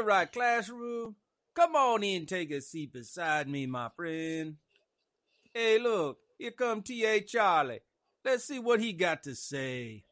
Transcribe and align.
the 0.00 0.06
right 0.06 0.32
classroom. 0.32 1.14
Come 1.54 1.76
on 1.76 2.02
in, 2.02 2.24
take 2.24 2.50
a 2.52 2.62
seat 2.62 2.92
beside 2.92 3.46
me, 3.48 3.66
my 3.66 3.90
friend. 3.94 4.56
Hey, 5.52 5.78
look, 5.78 6.16
here 6.38 6.52
come 6.52 6.80
T.A. 6.80 7.20
Charlie. 7.20 7.80
Let's 8.24 8.44
see 8.44 8.58
what 8.58 8.80
he 8.80 8.94
got 8.94 9.22
to 9.24 9.34
say. 9.34 10.04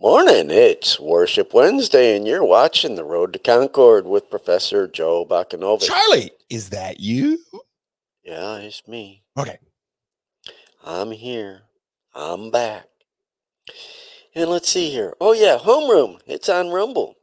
Morning, 0.00 0.50
it's 0.50 0.98
Worship 0.98 1.52
Wednesday, 1.52 2.16
and 2.16 2.26
you're 2.26 2.44
watching 2.44 2.94
The 2.94 3.04
Road 3.04 3.34
to 3.34 3.38
Concord 3.38 4.06
with 4.06 4.30
Professor 4.30 4.88
Joe 4.88 5.26
Bakanovic. 5.28 5.86
Charlie, 5.86 6.30
is 6.48 6.70
that 6.70 6.98
you? 6.98 7.38
Yeah, 8.24 8.56
it's 8.56 8.88
me. 8.88 9.22
Okay. 9.38 9.58
I'm 10.82 11.10
here. 11.10 11.64
I'm 12.14 12.50
back. 12.50 12.86
And 14.34 14.48
let's 14.48 14.70
see 14.70 14.88
here. 14.88 15.14
Oh, 15.20 15.32
yeah, 15.32 15.58
Homeroom. 15.58 16.20
It's 16.26 16.48
on 16.48 16.70
Rumble. 16.70 17.16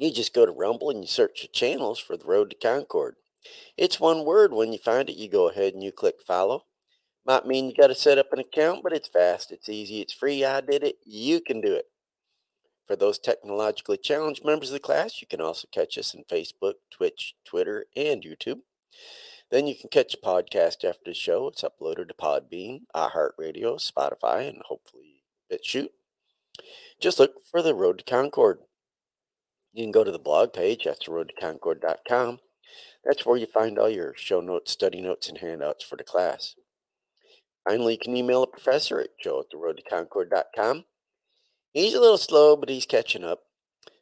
You 0.00 0.10
just 0.10 0.32
go 0.32 0.46
to 0.46 0.50
Rumble 0.50 0.88
and 0.88 1.02
you 1.02 1.06
search 1.06 1.42
the 1.42 1.48
channels 1.48 1.98
for 1.98 2.16
The 2.16 2.24
Road 2.24 2.48
to 2.48 2.56
Concord. 2.56 3.16
It's 3.76 4.00
one 4.00 4.24
word. 4.24 4.50
When 4.50 4.72
you 4.72 4.78
find 4.78 5.10
it, 5.10 5.16
you 5.16 5.28
go 5.28 5.50
ahead 5.50 5.74
and 5.74 5.82
you 5.82 5.92
click 5.92 6.22
follow. 6.26 6.64
Might 7.26 7.46
mean 7.46 7.66
you 7.66 7.74
got 7.74 7.88
to 7.88 7.94
set 7.94 8.16
up 8.16 8.32
an 8.32 8.38
account, 8.38 8.82
but 8.82 8.94
it's 8.94 9.08
fast, 9.08 9.52
it's 9.52 9.68
easy, 9.68 10.00
it's 10.00 10.14
free. 10.14 10.42
I 10.42 10.62
did 10.62 10.84
it. 10.84 10.96
You 11.04 11.42
can 11.42 11.60
do 11.60 11.74
it. 11.74 11.84
For 12.86 12.96
those 12.96 13.18
technologically 13.18 13.98
challenged 13.98 14.42
members 14.42 14.70
of 14.70 14.72
the 14.72 14.80
class, 14.80 15.20
you 15.20 15.26
can 15.26 15.42
also 15.42 15.68
catch 15.70 15.98
us 15.98 16.14
on 16.14 16.24
Facebook, 16.32 16.76
Twitch, 16.90 17.34
Twitter, 17.44 17.84
and 17.94 18.22
YouTube. 18.22 18.60
Then 19.50 19.66
you 19.66 19.74
can 19.78 19.90
catch 19.90 20.14
a 20.14 20.26
podcast 20.26 20.82
after 20.82 21.02
the 21.04 21.14
show. 21.14 21.46
It's 21.48 21.62
uploaded 21.62 22.08
to 22.08 22.14
Podbean, 22.14 22.84
iHeartRadio, 22.96 23.76
Spotify, 23.78 24.48
and 24.48 24.62
hopefully 24.64 25.24
BitChute. 25.52 25.90
Just 26.98 27.18
look 27.18 27.44
for 27.50 27.60
the 27.60 27.74
Road 27.74 27.98
to 27.98 28.04
Concord. 28.04 28.60
You 29.72 29.84
can 29.84 29.92
go 29.92 30.04
to 30.04 30.10
the 30.10 30.18
blog 30.18 30.52
page, 30.52 30.84
that's 30.84 31.06
the 31.06 31.12
road 31.12 31.32
to 31.34 31.40
concord.com. 31.40 32.40
That's 33.04 33.24
where 33.24 33.36
you 33.36 33.46
find 33.46 33.78
all 33.78 33.88
your 33.88 34.14
show 34.16 34.40
notes, 34.40 34.72
study 34.72 35.00
notes, 35.00 35.28
and 35.28 35.38
handouts 35.38 35.84
for 35.84 35.96
the 35.96 36.04
class. 36.04 36.54
Finally, 37.68 37.94
you 37.94 37.98
can 37.98 38.16
email 38.16 38.42
a 38.42 38.46
professor 38.46 39.00
at 39.00 39.18
joe 39.22 39.40
at 39.40 39.50
the 39.50 39.56
road 39.56 39.76
to 39.76 39.82
concord.com. 39.82 40.84
He's 41.72 41.94
a 41.94 42.00
little 42.00 42.18
slow, 42.18 42.56
but 42.56 42.68
he's 42.68 42.86
catching 42.86 43.24
up, 43.24 43.42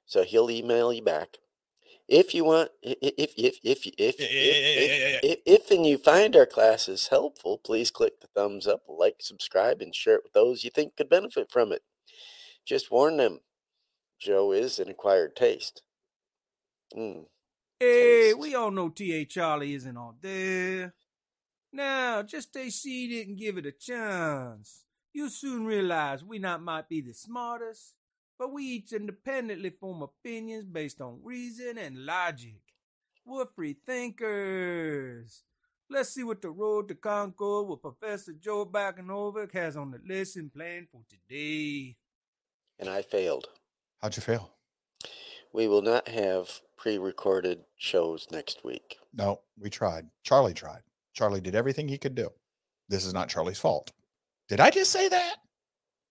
so 0.06 0.24
he'll 0.24 0.50
email 0.50 0.92
you 0.92 1.02
back. 1.02 1.36
If 2.08 2.34
you 2.34 2.44
want, 2.44 2.70
if 2.82 3.34
if 3.36 3.58
if 3.62 3.86
if 3.86 4.16
if 4.18 5.40
if 5.46 5.70
and 5.70 5.84
you 5.84 5.98
find 5.98 6.34
our 6.34 6.46
classes 6.46 7.08
helpful, 7.08 7.58
please 7.58 7.90
click 7.90 8.20
the 8.20 8.28
thumbs 8.28 8.66
up, 8.66 8.84
like, 8.88 9.16
subscribe, 9.20 9.82
and 9.82 9.94
share 9.94 10.14
it 10.14 10.22
with 10.24 10.32
those 10.32 10.64
you 10.64 10.70
think 10.70 10.96
could 10.96 11.10
benefit 11.10 11.50
from 11.50 11.70
it. 11.70 11.82
Just 12.64 12.90
warn 12.90 13.18
them 13.18 13.40
Joe 14.18 14.52
is 14.52 14.78
an 14.78 14.88
acquired 14.88 15.36
taste. 15.36 15.82
Mm, 16.96 17.26
Hey, 17.80 18.32
taste. 18.32 18.38
we 18.38 18.54
all 18.54 18.70
know 18.70 18.88
T.A. 18.88 19.24
Charlie 19.24 19.74
isn't 19.74 19.96
all 19.96 20.16
there. 20.20 20.94
Now, 21.72 22.22
just 22.22 22.48
stay 22.48 22.70
seated 22.70 23.28
and 23.28 23.38
give 23.38 23.58
it 23.58 23.66
a 23.66 23.72
chance. 23.72 24.84
You'll 25.12 25.30
soon 25.30 25.64
realize 25.66 26.24
we 26.24 26.38
not 26.38 26.62
might 26.62 26.88
be 26.88 27.00
the 27.00 27.12
smartest, 27.14 27.94
but 28.38 28.52
we 28.52 28.64
each 28.64 28.92
independently 28.92 29.70
form 29.70 30.02
opinions 30.02 30.64
based 30.64 31.00
on 31.00 31.20
reason 31.22 31.78
and 31.78 32.04
logic. 32.04 32.60
We're 33.24 33.46
free 33.54 33.76
thinkers. 33.86 35.42
Let's 35.90 36.10
see 36.10 36.24
what 36.24 36.42
the 36.42 36.50
road 36.50 36.88
to 36.88 36.94
Concord 36.94 37.68
with 37.68 37.82
Professor 37.82 38.32
Joe 38.32 38.66
Bakanovic 38.66 39.52
has 39.52 39.76
on 39.76 39.90
the 39.90 40.00
lesson 40.06 40.50
plan 40.54 40.86
for 40.90 41.02
today. 41.08 41.96
And 42.78 42.88
I 42.88 43.02
failed. 43.02 43.48
How'd 44.00 44.16
you 44.16 44.22
fail? 44.22 44.50
We 45.52 45.66
will 45.66 45.82
not 45.82 46.08
have 46.08 46.60
pre 46.76 46.98
recorded 46.98 47.64
shows 47.76 48.26
next 48.30 48.64
week. 48.64 48.96
No, 49.12 49.40
we 49.58 49.70
tried. 49.70 50.06
Charlie 50.22 50.54
tried. 50.54 50.82
Charlie 51.12 51.40
did 51.40 51.54
everything 51.54 51.88
he 51.88 51.98
could 51.98 52.14
do. 52.14 52.30
This 52.88 53.04
is 53.04 53.12
not 53.12 53.28
Charlie's 53.28 53.58
fault. 53.58 53.90
Did 54.48 54.60
I 54.60 54.70
just 54.70 54.92
say 54.92 55.08
that? 55.08 55.36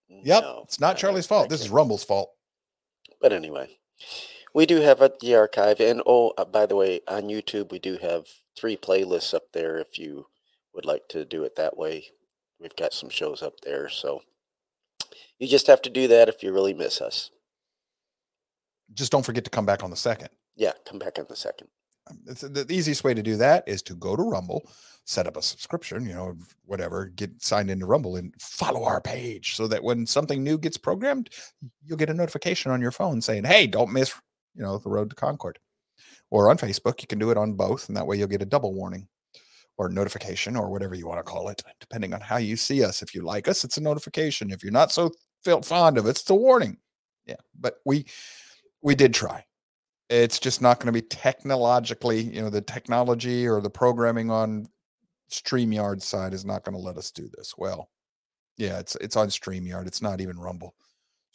Yep. 0.09 0.43
No, 0.43 0.61
it's 0.63 0.79
not 0.79 0.97
Charlie's 0.97 1.27
fault. 1.27 1.49
This 1.49 1.61
is 1.61 1.69
Rumble's 1.69 2.03
fault. 2.03 2.31
But 3.21 3.33
anyway, 3.33 3.77
we 4.53 4.65
do 4.65 4.81
have 4.81 5.01
at 5.01 5.19
the 5.19 5.35
archive, 5.35 5.79
and 5.79 6.01
oh, 6.05 6.33
uh, 6.37 6.45
by 6.45 6.65
the 6.65 6.75
way, 6.75 7.01
on 7.07 7.23
YouTube 7.23 7.71
we 7.71 7.79
do 7.79 7.97
have 8.01 8.25
three 8.57 8.77
playlists 8.77 9.33
up 9.33 9.53
there. 9.53 9.77
If 9.77 9.97
you 9.97 10.27
would 10.73 10.85
like 10.85 11.07
to 11.09 11.25
do 11.25 11.43
it 11.43 11.55
that 11.55 11.77
way, 11.77 12.07
we've 12.59 12.75
got 12.75 12.93
some 12.93 13.09
shows 13.09 13.41
up 13.41 13.61
there. 13.61 13.89
So 13.89 14.21
you 15.39 15.47
just 15.47 15.67
have 15.67 15.81
to 15.83 15.89
do 15.89 16.07
that 16.09 16.29
if 16.29 16.43
you 16.43 16.53
really 16.53 16.73
miss 16.73 17.01
us. 17.01 17.31
Just 18.93 19.11
don't 19.11 19.25
forget 19.25 19.43
to 19.43 19.49
come 19.49 19.65
back 19.65 19.83
on 19.83 19.89
the 19.89 19.95
second. 19.95 20.29
Yeah, 20.55 20.71
come 20.85 20.99
back 20.99 21.19
on 21.19 21.25
the 21.29 21.35
second. 21.35 21.67
Um, 22.09 22.19
it's- 22.25 22.41
the 22.41 22.63
the 22.63 22.73
easiest 22.73 23.03
way 23.03 23.13
to 23.13 23.21
do 23.23 23.35
that 23.37 23.67
is 23.67 23.81
to 23.83 23.95
go 23.95 24.15
to 24.15 24.23
Rumble, 24.23 24.69
set 25.05 25.27
up 25.27 25.37
a 25.37 25.41
subscription, 25.41 26.05
you 26.05 26.13
know, 26.13 26.37
whatever, 26.65 27.05
get 27.07 27.41
signed 27.41 27.69
into 27.69 27.85
Rumble 27.85 28.15
and 28.15 28.33
follow 28.41 28.83
our 28.83 29.01
page 29.01 29.55
so 29.55 29.67
that 29.67 29.83
when 29.83 30.05
something 30.05 30.43
new 30.43 30.57
gets 30.57 30.77
programmed, 30.77 31.29
you'll 31.85 31.97
get 31.97 32.09
a 32.09 32.13
notification 32.13 32.71
on 32.71 32.81
your 32.81 32.91
phone 32.91 33.21
saying, 33.21 33.43
hey, 33.43 33.67
don't 33.67 33.91
miss, 33.93 34.13
you 34.55 34.63
know, 34.63 34.77
the 34.77 34.89
road 34.89 35.09
to 35.09 35.15
Concord. 35.15 35.59
Or 36.29 36.49
on 36.49 36.57
Facebook, 36.57 37.01
you 37.01 37.07
can 37.07 37.19
do 37.19 37.31
it 37.31 37.37
on 37.37 37.53
both, 37.53 37.87
and 37.87 37.95
that 37.95 38.05
way 38.05 38.17
you'll 38.17 38.27
get 38.27 38.41
a 38.41 38.45
double 38.45 38.73
warning 38.73 39.07
or 39.77 39.87
notification 39.89 40.55
or 40.57 40.69
whatever 40.69 40.95
you 40.95 41.07
want 41.07 41.19
to 41.19 41.23
call 41.31 41.49
it, 41.49 41.61
depending 41.79 42.13
on 42.13 42.19
how 42.19 42.37
you 42.37 42.57
see 42.57 42.83
us. 42.83 43.01
If 43.01 43.13
you 43.13 43.21
like 43.21 43.47
us, 43.47 43.63
it's 43.63 43.77
a 43.77 43.81
notification. 43.81 44.51
If 44.51 44.63
you're 44.63 44.71
not 44.73 44.91
so 44.91 45.11
felt 45.43 45.63
fond 45.65 45.97
of 45.97 46.05
it, 46.05 46.09
it's 46.11 46.29
a 46.29 46.35
warning. 46.35 46.77
Yeah. 47.25 47.35
But 47.57 47.75
we 47.85 48.05
we 48.81 48.95
did 48.95 49.13
try 49.13 49.43
it's 50.09 50.39
just 50.39 50.61
not 50.61 50.79
going 50.79 50.87
to 50.87 50.91
be 50.91 51.01
technologically, 51.01 52.21
you 52.21 52.41
know, 52.41 52.49
the 52.49 52.61
technology 52.61 53.47
or 53.47 53.61
the 53.61 53.69
programming 53.69 54.31
on 54.31 54.67
StreamYard 55.29 56.01
side 56.01 56.33
is 56.33 56.45
not 56.45 56.63
going 56.63 56.75
to 56.75 56.81
let 56.81 56.97
us 56.97 57.11
do 57.11 57.27
this. 57.35 57.55
Well, 57.57 57.89
yeah, 58.57 58.79
it's 58.79 58.95
it's 58.97 59.17
on 59.17 59.27
StreamYard. 59.27 59.87
It's 59.87 60.01
not 60.01 60.21
even 60.21 60.39
Rumble. 60.39 60.75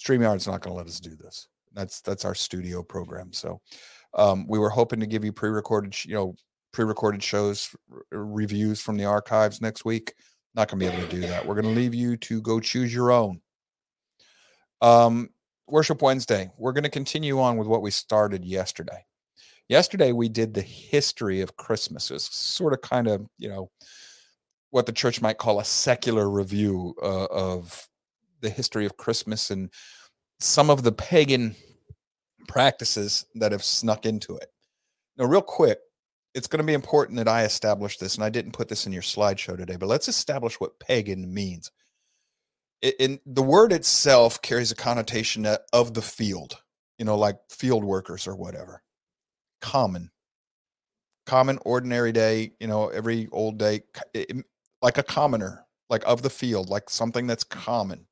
StreamYard's 0.02 0.46
not 0.46 0.62
going 0.62 0.72
to 0.72 0.78
let 0.78 0.86
us 0.86 1.00
do 1.00 1.14
this. 1.16 1.48
That's 1.74 2.00
that's 2.00 2.24
our 2.24 2.34
studio 2.34 2.82
program. 2.82 3.32
So 3.32 3.60
um, 4.14 4.46
we 4.48 4.58
were 4.58 4.70
hoping 4.70 5.00
to 5.00 5.06
give 5.06 5.24
you 5.24 5.32
pre-recorded, 5.32 6.04
you 6.04 6.14
know, 6.14 6.34
pre-recorded 6.72 7.22
shows 7.22 7.74
r- 7.92 8.02
reviews 8.10 8.80
from 8.80 8.96
the 8.96 9.04
archives 9.04 9.60
next 9.60 9.84
week. 9.84 10.14
Not 10.54 10.68
going 10.68 10.80
to 10.80 10.86
be 10.86 10.92
able 10.92 11.06
to 11.06 11.14
do 11.14 11.26
that. 11.28 11.46
We're 11.46 11.60
going 11.60 11.74
to 11.74 11.80
leave 11.80 11.94
you 11.94 12.16
to 12.16 12.40
go 12.42 12.60
choose 12.60 12.92
your 12.92 13.10
own. 13.10 13.40
Um, 14.80 15.28
Worship 15.68 16.02
Wednesday. 16.02 16.50
We're 16.58 16.72
going 16.72 16.84
to 16.84 16.90
continue 16.90 17.40
on 17.40 17.56
with 17.56 17.68
what 17.68 17.82
we 17.82 17.90
started 17.90 18.44
yesterday. 18.44 19.04
Yesterday 19.68 20.12
we 20.12 20.28
did 20.28 20.54
the 20.54 20.62
history 20.62 21.40
of 21.40 21.56
Christmas. 21.56 22.10
Was 22.10 22.24
sort 22.24 22.72
of 22.72 22.82
kind 22.82 23.08
of, 23.08 23.26
you 23.38 23.48
know, 23.48 23.70
what 24.70 24.86
the 24.86 24.92
church 24.92 25.20
might 25.20 25.38
call 25.38 25.60
a 25.60 25.64
secular 25.64 26.28
review 26.28 26.94
uh, 27.02 27.26
of 27.26 27.88
the 28.40 28.50
history 28.50 28.86
of 28.86 28.96
Christmas 28.96 29.50
and 29.50 29.70
some 30.40 30.68
of 30.68 30.82
the 30.82 30.92
pagan 30.92 31.54
practices 32.48 33.24
that 33.36 33.52
have 33.52 33.62
snuck 33.62 34.04
into 34.04 34.36
it. 34.36 34.48
Now, 35.16 35.26
real 35.26 35.42
quick, 35.42 35.78
it's 36.34 36.48
going 36.48 36.58
to 36.58 36.66
be 36.66 36.72
important 36.72 37.18
that 37.18 37.28
I 37.28 37.44
establish 37.44 37.98
this, 37.98 38.14
and 38.14 38.24
I 38.24 38.30
didn't 38.30 38.52
put 38.52 38.68
this 38.68 38.86
in 38.86 38.92
your 38.92 39.02
slideshow 39.02 39.56
today, 39.56 39.76
but 39.76 39.88
let's 39.88 40.08
establish 40.08 40.58
what 40.58 40.80
pagan 40.80 41.32
means. 41.32 41.70
In 42.82 43.20
the 43.24 43.42
word 43.42 43.72
itself 43.72 44.42
carries 44.42 44.72
a 44.72 44.74
connotation 44.76 45.46
of 45.72 45.94
the 45.94 46.02
field, 46.02 46.60
you 46.98 47.04
know, 47.04 47.16
like 47.16 47.38
field 47.48 47.84
workers 47.84 48.26
or 48.26 48.34
whatever. 48.34 48.82
Common, 49.60 50.10
common, 51.24 51.58
ordinary 51.64 52.10
day, 52.10 52.52
you 52.58 52.66
know, 52.66 52.88
every 52.88 53.28
old 53.30 53.58
day, 53.58 53.82
like 54.82 54.98
a 54.98 55.02
commoner, 55.04 55.64
like 55.88 56.02
of 56.06 56.22
the 56.22 56.30
field, 56.30 56.70
like 56.70 56.90
something 56.90 57.26
that's 57.26 57.44
common, 57.44 58.06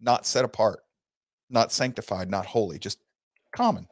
not 0.00 0.24
set 0.24 0.44
apart, 0.46 0.80
not 1.50 1.70
sanctified, 1.70 2.30
not 2.30 2.46
holy, 2.46 2.78
just 2.78 2.98
common. 3.54 3.86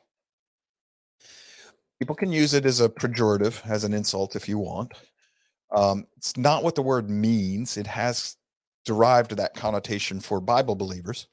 People 1.99 2.17
can 2.17 2.33
use 2.33 2.55
it 2.55 2.65
as 2.65 2.81
a 2.81 2.89
pejorative, 2.89 3.61
as 3.69 3.85
an 3.85 3.93
insult 3.93 4.35
if 4.35 4.49
you 4.49 4.59
want. 4.59 4.93
Um, 5.75 6.07
it's 6.17 6.37
not 6.37 6.65
what 6.65 6.75
the 6.75 6.83
word 6.83 7.11
means. 7.11 7.77
It 7.77 7.87
has 7.87 8.37
derived 8.85 9.37
that 9.37 9.55
connotation 9.55 10.21
for 10.21 10.41
Bible 10.41 10.75
believers. 10.75 11.29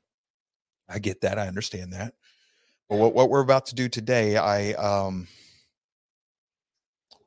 I 0.88 1.00
get 1.00 1.22
that. 1.22 1.38
I 1.38 1.48
understand 1.48 1.94
that. 1.94 2.14
But 2.90 2.98
what, 2.98 3.14
what 3.14 3.30
we're 3.30 3.42
about 3.42 3.68
to 3.68 3.76
do 3.76 3.88
today, 3.88 4.38
I 4.38 4.74
um 4.74 5.28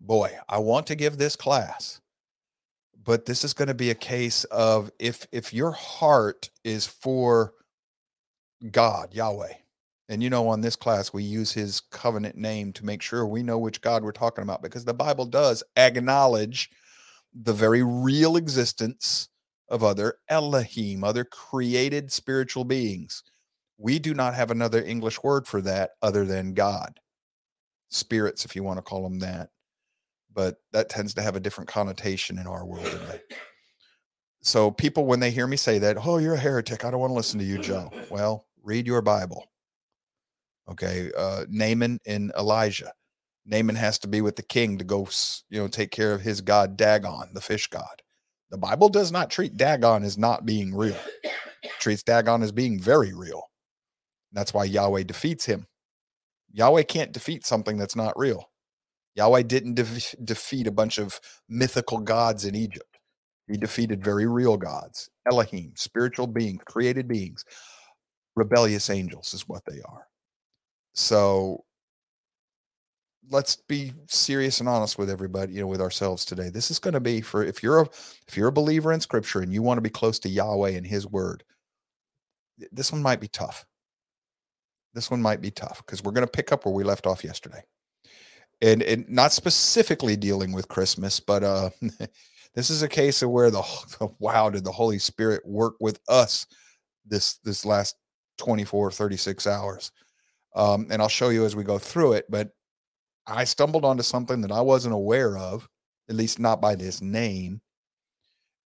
boy, 0.01 0.37
I 0.49 0.59
want 0.59 0.89
to 0.89 0.97
give 0.97 1.17
this 1.17 1.37
class, 1.37 2.01
but 3.03 3.27
this 3.27 3.45
is 3.45 3.55
going 3.55 3.69
to 3.69 3.75
be 3.75 3.91
a 3.91 3.95
case 3.95 4.45
of 4.45 4.91
if 4.99 5.27
if 5.33 5.55
your 5.55 5.71
heart 5.71 6.51
is 6.65 6.87
for 6.87 7.55
God, 8.71 9.15
Yahweh, 9.15 9.55
and 10.09 10.23
you 10.23 10.31
know, 10.31 10.49
on 10.49 10.61
this 10.61 10.77
class, 10.77 11.13
we 11.13 11.23
use 11.23 11.53
his 11.53 11.81
covenant 11.81 12.37
name 12.37 12.73
to 12.75 12.85
make 12.85 13.03
sure 13.03 13.25
we 13.25 13.43
know 13.43 13.59
which 13.59 13.81
God 13.81 14.03
we're 14.03 14.13
talking 14.13 14.43
about 14.43 14.63
because 14.63 14.85
the 14.85 14.95
Bible 14.95 15.27
does 15.27 15.63
acknowledge 15.77 16.71
the 17.35 17.53
very 17.53 17.83
real 17.83 18.37
existence 18.37 19.29
of 19.73 19.83
other 19.83 20.19
Elohim, 20.29 21.03
other 21.03 21.25
created 21.25 22.13
spiritual 22.13 22.65
beings. 22.65 23.25
We 23.79 23.99
do 23.99 24.13
not 24.13 24.35
have 24.35 24.51
another 24.51 24.85
English 24.85 25.23
word 25.25 25.49
for 25.49 25.63
that 25.63 25.93
other 26.03 26.27
than 26.27 26.53
God. 26.53 27.01
Spirits, 27.89 28.45
if 28.45 28.55
you 28.55 28.63
want 28.63 28.79
to 28.79 28.83
call 28.83 29.03
them 29.03 29.19
that. 29.21 29.49
But 30.33 30.57
that 30.73 30.91
tends 30.91 31.15
to 31.15 31.23
have 31.23 31.37
a 31.37 31.41
different 31.41 31.69
connotation 31.69 32.39
in 32.39 32.47
our 32.47 32.67
world 32.67 32.85
today. 32.85 33.21
So 34.43 34.71
people, 34.71 35.07
when 35.07 35.21
they 35.21 35.31
hear 35.31 35.47
me 35.47 35.57
say 35.57 35.79
that, 35.79 35.97
oh, 36.05 36.19
you're 36.19 36.35
a 36.35 36.39
heretic. 36.39 36.85
I 36.85 36.91
don't 36.91 37.01
want 37.01 37.11
to 37.11 37.17
listen 37.17 37.39
to 37.39 37.45
you, 37.45 37.59
Joe. 37.59 37.91
Well, 38.11 38.47
read 38.63 38.87
your 38.87 39.01
Bible. 39.01 39.47
Okay. 40.71 41.11
Uh, 41.17 41.45
Naaman 41.49 41.99
and 42.07 42.31
Elijah. 42.39 42.93
Naaman 43.47 43.77
has 43.77 43.99
to 44.01 44.09
be 44.09 44.21
with 44.21 44.37
the 44.37 44.43
king 44.43 44.79
to 44.79 44.85
go, 44.85 45.09
you 45.49 45.61
know, 45.61 45.69
take 45.69 45.91
care 45.91 46.13
of 46.13 46.21
his 46.21 46.41
god 46.41 46.77
Dagon, 46.77 47.31
the 47.33 47.41
fish 47.41 47.69
god. 47.69 48.02
The 48.53 48.59
Bible 48.59 48.91
does 48.91 49.11
not 49.11 49.31
treat 49.31 49.57
Dagon 49.57 50.05
as 50.05 50.19
not 50.19 50.45
being 50.45 50.75
real. 50.75 50.99
It 51.25 51.71
treats 51.81 52.03
Dagon 52.03 52.43
as 52.43 52.53
being 52.53 52.79
very 52.79 53.15
real. 53.15 53.51
That's 54.31 54.53
why 54.53 54.65
Yahweh 54.65 55.05
defeats 55.05 55.47
him. 55.47 55.67
Yahweh 56.53 56.83
can't 56.83 57.13
defeat 57.13 57.47
something 57.47 57.79
that's 57.79 57.97
not 57.97 58.17
real. 58.19 58.51
Yahweh 59.15 59.45
didn't 59.45 59.75
de- 59.75 60.17
defeat 60.23 60.67
a 60.67 60.71
bunch 60.73 60.99
of 60.99 61.19
mythical 61.49 61.99
gods 61.99 62.45
in 62.45 62.55
Egypt. 62.55 62.99
He 63.51 63.57
defeated 63.57 64.05
very 64.05 64.27
real 64.27 64.59
gods, 64.59 65.09
Elohim, 65.27 65.73
spiritual 65.75 66.27
beings, 66.27 66.61
created 66.67 67.09
beings. 67.09 67.47
Rebellious 68.37 68.91
angels 68.91 69.33
is 69.33 69.49
what 69.49 69.63
they 69.67 69.81
are. 69.83 70.07
So 70.95 71.65
let's 73.31 73.57
be 73.57 73.93
serious 74.09 74.61
and 74.61 74.69
honest 74.69 74.99
with 74.99 75.11
everybody, 75.11 75.55
you 75.55 75.61
know, 75.61 75.67
with 75.67 75.81
ourselves 75.81 76.25
today. 76.25 76.51
This 76.51 76.71
is 76.71 76.79
going 76.79 76.95
to 76.95 77.01
be 77.01 77.21
for 77.21 77.45
if 77.45 77.63
you're 77.63 77.83
a 77.83 77.89
if 78.29 78.37
you're 78.37 78.49
a 78.49 78.53
believer 78.53 78.93
in 78.93 79.01
scripture 79.01 79.41
and 79.41 79.53
you 79.53 79.63
want 79.63 79.79
to 79.79 79.83
be 79.83 79.91
close 79.91 80.19
to 80.21 80.29
Yahweh 80.29 80.71
and 80.71 80.87
his 80.87 81.07
word, 81.07 81.45
this 82.73 82.93
one 82.93 83.03
might 83.03 83.21
be 83.21 83.29
tough. 83.29 83.65
This 84.95 85.11
one 85.11 85.23
might 85.23 85.41
be 85.41 85.51
tough 85.51 85.83
because 85.85 86.03
we're 86.03 86.13
going 86.13 86.27
to 86.27 86.31
pick 86.31 86.53
up 86.53 86.67
where 86.67 86.75
we 86.75 86.85
left 86.85 87.07
off 87.07 87.25
yesterday. 87.25 87.63
And 88.61 88.83
and 88.83 89.09
not 89.09 89.33
specifically 89.33 90.17
dealing 90.17 90.53
with 90.53 90.69
Christmas, 90.69 91.21
but 91.21 91.43
uh 91.43 91.71
this 92.55 92.71
is 92.71 92.83
a 92.83 92.89
case 92.89 93.23
of 93.23 93.31
where 93.31 93.51
the 93.51 93.63
wow 94.19 94.51
did 94.51 94.65
the 94.65 94.73
Holy 94.73 94.99
Spirit 94.99 95.47
work 95.47 95.75
with 95.81 96.01
us 96.09 96.47
this 97.07 97.35
this 97.45 97.65
last 97.65 97.97
24 98.39 98.91
36 98.91 99.47
hours. 99.47 99.93
Um, 100.55 100.87
and 100.91 101.01
I'll 101.01 101.09
show 101.09 101.31
you 101.31 101.47
as 101.47 101.57
we 101.57 101.65
go 101.65 101.79
through 101.79 102.13
it, 102.13 102.27
but 102.29 102.51
I 103.27 103.45
stumbled 103.45 103.85
onto 103.85 104.03
something 104.03 104.41
that 104.41 104.53
I 104.53 104.61
wasn't 104.61 104.95
aware 104.95 105.37
of, 105.37 105.69
at 106.09 106.17
least 106.17 106.39
not 106.39 106.61
by 106.61 106.75
this 106.75 107.01
name. 107.01 107.61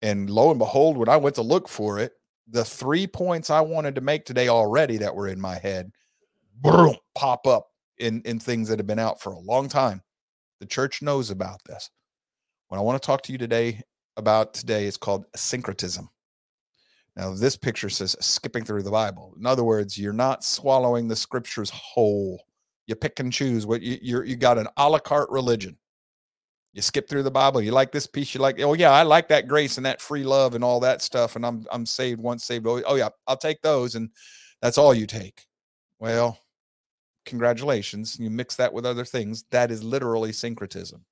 And 0.03 0.31
lo 0.31 0.51
and 0.51 0.59
behold, 0.59 0.97
when 0.97 1.09
I 1.09 1.17
went 1.17 1.37
to 1.37 1.43
look 1.43 1.69
for 1.69 1.99
it, 1.99 2.13
the 2.49 2.65
three 2.65 3.07
points 3.07 3.51
I 3.51 3.61
wanted 3.61 3.95
to 3.97 4.01
make 4.01 4.25
today 4.25 4.49
already 4.49 4.99
that 4.99 5.15
were 5.15 5.29
in 5.29 5.41
my 5.41 5.59
head 5.59 5.91
boom, 6.63 6.97
pop 7.15 7.47
up 7.47 7.69
in, 7.99 8.23
in 8.23 8.39
things 8.39 8.69
that 8.69 8.79
have 8.79 8.87
been 8.87 8.99
out 8.99 9.21
for 9.21 9.33
a 9.33 9.39
long 9.39 9.69
time. 9.69 10.03
The 10.61 10.67
church 10.67 11.03
knows 11.03 11.31
about 11.31 11.61
this. 11.65 11.91
What 12.69 12.79
I 12.79 12.83
want 12.83 13.01
to 13.01 13.07
talk 13.07 13.23
to 13.23 13.33
you 13.33 13.39
today 13.39 13.83
about 14.17 14.55
today 14.55 14.87
is 14.87 14.97
called 14.97 15.27
syncretism. 15.35 16.09
Now, 17.15 17.35
this 17.35 17.57
picture 17.57 17.89
says 17.89 18.17
skipping 18.21 18.65
through 18.65 18.83
the 18.83 18.91
Bible. 18.91 19.35
In 19.39 19.47
other 19.47 19.65
words, 19.65 19.99
you're 19.99 20.13
not 20.13 20.45
swallowing 20.45 21.09
the 21.09 21.17
scriptures 21.17 21.71
whole 21.71 22.43
you 22.87 22.95
pick 22.95 23.21
and 23.21 23.33
choose 23.33 23.67
what 23.67 23.83
you 23.83 23.99
you 24.01 24.23
you 24.23 24.37
got 24.37 24.59
an 24.59 24.69
a 24.77 24.89
la 24.89 24.99
carte 24.99 25.31
religion. 25.31 25.77
You 26.73 26.83
skip 26.83 27.09
through 27.09 27.23
the 27.23 27.31
Bible. 27.31 27.63
You 27.63 27.73
like 27.73 27.91
this 27.91 28.07
piece. 28.07 28.35
You 28.35 28.41
like, 28.41 28.61
oh 28.61 28.75
yeah, 28.75 28.91
I 28.91 29.03
like 29.03 29.29
that 29.29 29.49
grace 29.49 29.79
and 29.79 29.87
that 29.87 30.03
free 30.03 30.25
love 30.25 30.55
and 30.55 30.63
all 30.63 30.79
that 30.81 31.01
stuff. 31.01 31.35
And 31.35 31.45
I'm 31.47 31.67
I'm 31.73 31.87
saved 31.87 32.21
once, 32.21 32.45
saved. 32.45 32.67
Oh, 32.67 32.97
yeah, 32.97 33.09
I'll 33.27 33.37
take 33.37 33.63
those. 33.63 33.95
And 33.95 34.11
that's 34.61 34.77
all 34.77 34.95
you 34.95 35.07
take. 35.07 35.47
Well, 35.99 36.39
congratulations. 37.25 38.19
You 38.21 38.29
mix 38.29 38.57
that 38.57 38.73
with 38.73 38.85
other 38.85 39.07
things. 39.07 39.45
That 39.51 39.71
is 39.71 39.83
literally 39.83 40.33
syncretism. 40.33 41.05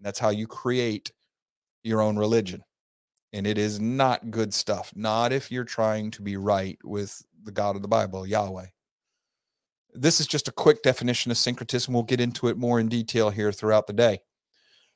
That's 0.00 0.20
how 0.20 0.30
you 0.30 0.46
create 0.46 1.12
your 1.82 2.00
own 2.00 2.16
religion. 2.16 2.62
And 3.32 3.46
it 3.46 3.58
is 3.58 3.80
not 3.80 4.30
good 4.30 4.54
stuff. 4.54 4.92
Not 4.94 5.32
if 5.32 5.50
you're 5.50 5.64
trying 5.64 6.10
to 6.12 6.22
be 6.22 6.36
right 6.36 6.78
with 6.84 7.20
the 7.42 7.52
God 7.52 7.74
of 7.76 7.82
the 7.82 7.88
Bible, 7.88 8.26
Yahweh. 8.26 8.66
This 9.94 10.20
is 10.20 10.26
just 10.26 10.48
a 10.48 10.52
quick 10.52 10.82
definition 10.82 11.30
of 11.30 11.36
syncretism. 11.36 11.92
We'll 11.92 12.02
get 12.02 12.20
into 12.20 12.48
it 12.48 12.56
more 12.56 12.80
in 12.80 12.88
detail 12.88 13.30
here 13.30 13.52
throughout 13.52 13.86
the 13.86 13.92
day. 13.92 14.20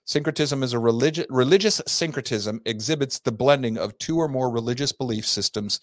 Syncretism 0.06 0.62
is 0.62 0.72
a 0.72 0.78
religious 0.78 1.26
religious 1.28 1.82
syncretism 1.86 2.60
exhibits 2.64 3.18
the 3.18 3.32
blending 3.32 3.76
of 3.76 3.98
two 3.98 4.18
or 4.18 4.28
more 4.28 4.50
religious 4.50 4.92
belief 4.92 5.26
systems 5.26 5.80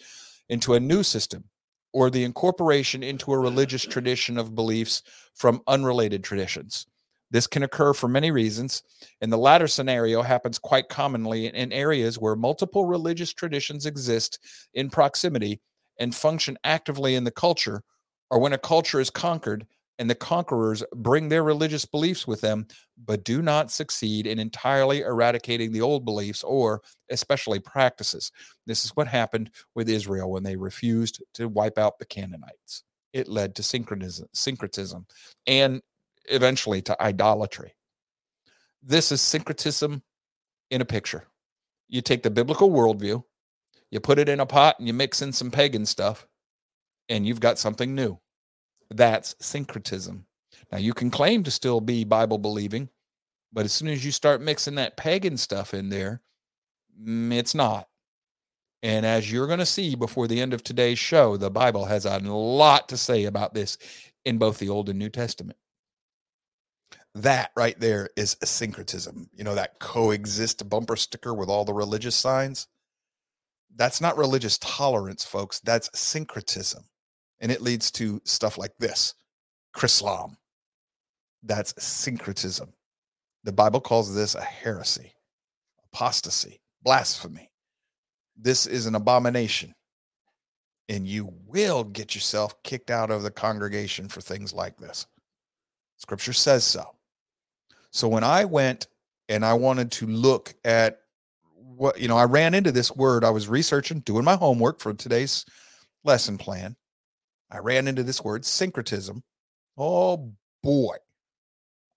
into 0.50 0.74
a 0.74 0.80
new 0.80 1.04
system 1.04 1.44
or 1.92 2.10
the 2.10 2.24
incorporation 2.24 3.04
into 3.04 3.34
a 3.34 3.38
religious 3.38 3.84
tradition 3.84 4.38
of 4.38 4.56
beliefs 4.56 5.04
from 5.36 5.62
unrelated 5.68 6.24
traditions. 6.24 6.88
This 7.30 7.48
can 7.48 7.64
occur 7.64 7.94
for 7.94 8.08
many 8.08 8.32
reasons, 8.32 8.84
and 9.22 9.32
the 9.32 9.38
latter 9.38 9.68
scenario 9.68 10.22
happens 10.22 10.58
quite 10.58 10.88
commonly 10.88 11.48
in 11.48 11.72
areas 11.72 12.18
where 12.18 12.36
multiple 12.36 12.86
religious 12.86 13.34
traditions 13.34 13.86
exist 13.86 14.40
in 14.74 14.90
proximity 14.90 15.60
and 16.00 16.16
function 16.16 16.58
actively 16.64 17.16
in 17.16 17.24
the 17.24 17.32
culture 17.32 17.84
or 18.34 18.40
when 18.40 18.54
a 18.54 18.58
culture 18.58 19.00
is 19.00 19.12
conquered 19.12 19.68
and 20.00 20.10
the 20.10 20.16
conquerors 20.16 20.84
bring 20.96 21.30
their 21.30 21.44
religious 21.44 21.86
beliefs 21.86 22.26
with 22.26 22.42
them, 22.42 22.66
but 23.06 23.24
do 23.24 23.44
not 23.44 23.70
succeed 23.70 24.26
in 24.26 24.40
entirely 24.40 25.02
eradicating 25.02 25.72
the 25.72 25.82
old 25.82 26.04
beliefs 26.04 26.42
or 26.42 26.82
especially 27.12 27.60
practices. 27.60 28.32
This 28.66 28.86
is 28.86 28.96
what 28.96 29.08
happened 29.08 29.52
with 29.76 29.88
Israel 29.88 30.32
when 30.32 30.42
they 30.42 30.56
refused 30.56 31.22
to 31.36 31.48
wipe 31.48 31.78
out 31.78 32.00
the 32.00 32.08
Canaanites. 32.08 32.84
It 33.14 33.28
led 33.28 33.54
to 33.54 33.62
syncretism, 33.62 34.28
syncretism 34.34 35.06
and 35.46 35.80
eventually 36.26 36.82
to 36.82 37.00
idolatry. 37.00 37.76
This 38.82 39.12
is 39.12 39.22
syncretism 39.22 40.02
in 40.72 40.82
a 40.82 40.86
picture. 40.86 41.28
You 41.88 42.02
take 42.02 42.24
the 42.24 42.32
biblical 42.32 42.72
worldview, 42.72 43.24
you 43.92 44.00
put 44.00 44.18
it 44.18 44.28
in 44.28 44.40
a 44.40 44.46
pot, 44.48 44.78
and 44.80 44.88
you 44.88 44.94
mix 44.96 45.22
in 45.22 45.32
some 45.32 45.52
pagan 45.52 45.86
stuff, 45.86 46.26
and 47.10 47.28
you've 47.28 47.40
got 47.40 47.60
something 47.60 47.94
new. 47.94 48.18
That's 48.90 49.36
syncretism. 49.40 50.26
Now, 50.72 50.78
you 50.78 50.94
can 50.94 51.12
claim 51.12 51.44
to 51.44 51.52
still 51.52 51.82
be 51.82 52.04
Bible 52.04 52.38
believing, 52.38 52.90
but 53.52 53.66
as 53.66 53.72
soon 53.72 53.90
as 53.90 54.04
you 54.04 54.12
start 54.12 54.42
mixing 54.42 54.76
that 54.76 54.98
pagan 54.98 55.38
stuff 55.38 55.74
in 55.74 55.90
there, 55.90 56.22
mm, 57.00 57.32
it's 57.34 57.54
not. 57.54 57.88
And 58.82 59.06
as 59.06 59.32
you're 59.32 59.48
going 59.48 59.60
to 59.60 59.66
see 59.66 59.96
before 59.96 60.28
the 60.28 60.42
end 60.42 60.54
of 60.54 60.64
today's 60.64 61.00
show, 61.00 61.38
the 61.38 61.50
Bible 61.50 61.86
has 61.86 62.06
a 62.06 62.20
lot 62.20 62.90
to 62.90 62.98
say 62.98 63.24
about 63.26 63.54
this 63.54 63.78
in 64.26 64.38
both 64.38 64.58
the 64.58 64.70
Old 64.70 64.90
and 64.90 65.00
New 65.00 65.10
Testament. 65.10 65.58
That 67.16 67.52
right 67.56 67.80
there 67.80 68.10
is 68.18 68.36
syncretism. 68.44 69.30
You 69.34 69.44
know, 69.44 69.56
that 69.56 69.80
coexist 69.80 70.68
bumper 70.68 70.96
sticker 70.96 71.34
with 71.34 71.48
all 71.48 71.64
the 71.64 71.74
religious 71.74 72.16
signs. 72.16 72.68
That's 73.76 74.02
not 74.02 74.18
religious 74.18 74.58
tolerance, 74.58 75.24
folks. 75.24 75.60
That's 75.60 75.90
syncretism. 75.98 76.84
And 77.44 77.52
it 77.52 77.62
leads 77.62 77.92
to 77.92 78.20
stuff 78.24 78.58
like 78.58 78.76
this 78.80 79.14
Chrislam. 79.76 80.38
That's 81.44 81.76
syncretism. 81.78 82.74
The 83.44 83.52
Bible 83.52 83.82
calls 83.82 84.16
this 84.16 84.34
a 84.34 84.42
heresy, 84.42 85.14
apostasy, 85.94 86.62
blasphemy. 86.82 87.52
This 88.38 88.66
is 88.66 88.86
an 88.86 88.96
abomination. 88.96 89.76
And 90.88 91.06
you 91.06 91.34
will 91.46 91.84
get 91.84 92.16
yourself 92.16 92.62
kicked 92.64 92.90
out 92.90 93.12
of 93.12 93.24
the 93.24 93.32
congregation 93.32 94.08
for 94.08 94.22
things 94.22 94.54
like 94.54 94.78
this. 94.78 95.06
Scripture 95.98 96.34
says 96.34 96.64
so. 96.64 96.96
So 97.92 98.08
when 98.08 98.24
I 98.24 98.46
went 98.46 98.88
and 99.28 99.46
I 99.46 99.54
wanted 99.54 99.92
to 99.94 100.08
look 100.08 100.54
at 100.64 101.00
what, 101.54 102.00
you 102.00 102.08
know, 102.08 102.18
I 102.18 102.26
ran 102.26 102.54
into 102.54 102.72
this 102.72 102.96
word. 102.96 103.26
I 103.26 103.30
was 103.30 103.50
researching, 103.50 104.00
doing 104.00 104.24
my 104.24 104.36
homework 104.36 104.80
for 104.80 104.94
today's 104.94 105.46
lesson 106.06 106.38
plan. 106.38 106.76
I 107.54 107.60
ran 107.60 107.88
into 107.88 108.04
this 108.04 108.24
word 108.24 108.46
syncretism. 108.46 109.24
Oh 109.78 110.34
boy. 110.62 110.96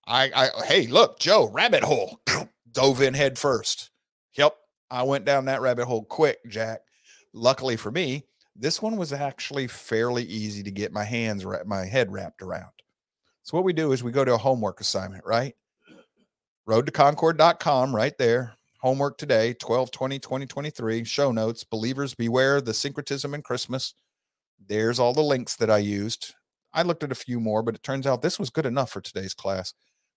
I, 0.06 0.30
I 0.34 0.64
hey, 0.66 0.86
look, 0.86 1.18
Joe, 1.18 1.50
rabbit 1.50 1.82
hole. 1.82 2.20
Dove 2.72 3.02
in 3.02 3.14
head 3.14 3.38
first. 3.38 3.90
Yep. 4.34 4.54
I 4.90 5.02
went 5.02 5.25
down 5.25 5.46
that 5.46 5.60
rabbit 5.60 5.86
hole 5.86 6.04
quick, 6.04 6.38
Jack. 6.48 6.80
Luckily 7.32 7.76
for 7.76 7.90
me, 7.90 8.25
this 8.54 8.80
one 8.80 8.96
was 8.96 9.12
actually 9.12 9.66
fairly 9.66 10.25
easy 10.25 10.62
to 10.62 10.70
get 10.70 10.92
my 10.92 11.04
hands 11.04 11.44
my 11.66 11.84
head 11.84 12.12
wrapped 12.12 12.42
around. 12.42 12.70
So 13.42 13.56
what 13.56 13.64
we 13.64 13.72
do 13.72 13.92
is 13.92 14.02
we 14.02 14.12
go 14.12 14.25
to 14.25 14.34
a 14.34 14.38
homework 14.38 14.80
assignment, 14.80 15.25
right? 15.25 15.54
Road 16.66 16.86
to 16.86 16.92
concord.com 16.92 17.94
right 17.94 18.16
there. 18.18 18.54
Homework 18.80 19.18
today, 19.18 19.54
12 19.54 19.90
20 19.90 20.18
2023. 20.18 21.04
Show 21.04 21.32
notes. 21.32 21.64
Believers 21.64 22.14
beware 22.14 22.60
the 22.60 22.75
syncretism 22.75 23.34
in 23.34 23.42
Christmas. 23.42 23.94
There's 24.64 24.98
all 24.98 25.12
the 25.12 25.22
links 25.22 25.56
that 25.56 25.70
I 25.70 25.78
used. 25.78 26.34
I 26.72 26.82
looked 26.82 27.02
at 27.02 27.12
a 27.12 27.16
few 27.16 27.40
more, 27.40 27.62
but 27.62 27.75
it 27.75 27.82
turns 27.82 28.06
out 28.06 28.22
this 28.22 28.38
was 28.38 28.50
good 28.50 28.66
enough 28.66 28.90
for 28.90 29.00
today's 29.00 29.34
class 29.34 29.72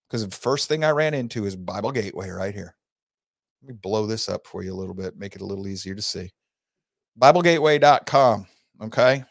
because 0.07 0.27
the 0.27 0.35
first 0.35 0.67
thing 0.67 0.83
I 0.83 0.91
ran 0.91 1.13
into 1.13 1.45
is 1.45 1.55
Bible 1.55 1.91
Gateway 1.91 2.29
right 2.29 2.53
here. 2.53 2.75
Let 3.61 3.69
me 3.69 3.79
blow 3.81 4.05
this 4.05 4.29
up 4.29 4.47
for 4.47 4.63
you 4.63 4.73
a 4.73 4.75
little 4.75 4.93
bit, 4.93 5.17
make 5.17 5.35
it 5.35 5.41
a 5.41 5.45
little 5.45 5.67
easier 5.67 5.95
to 5.95 6.01
see. 6.01 6.31
BibleGateway.com. 7.21 8.47
Okay. 8.83 9.23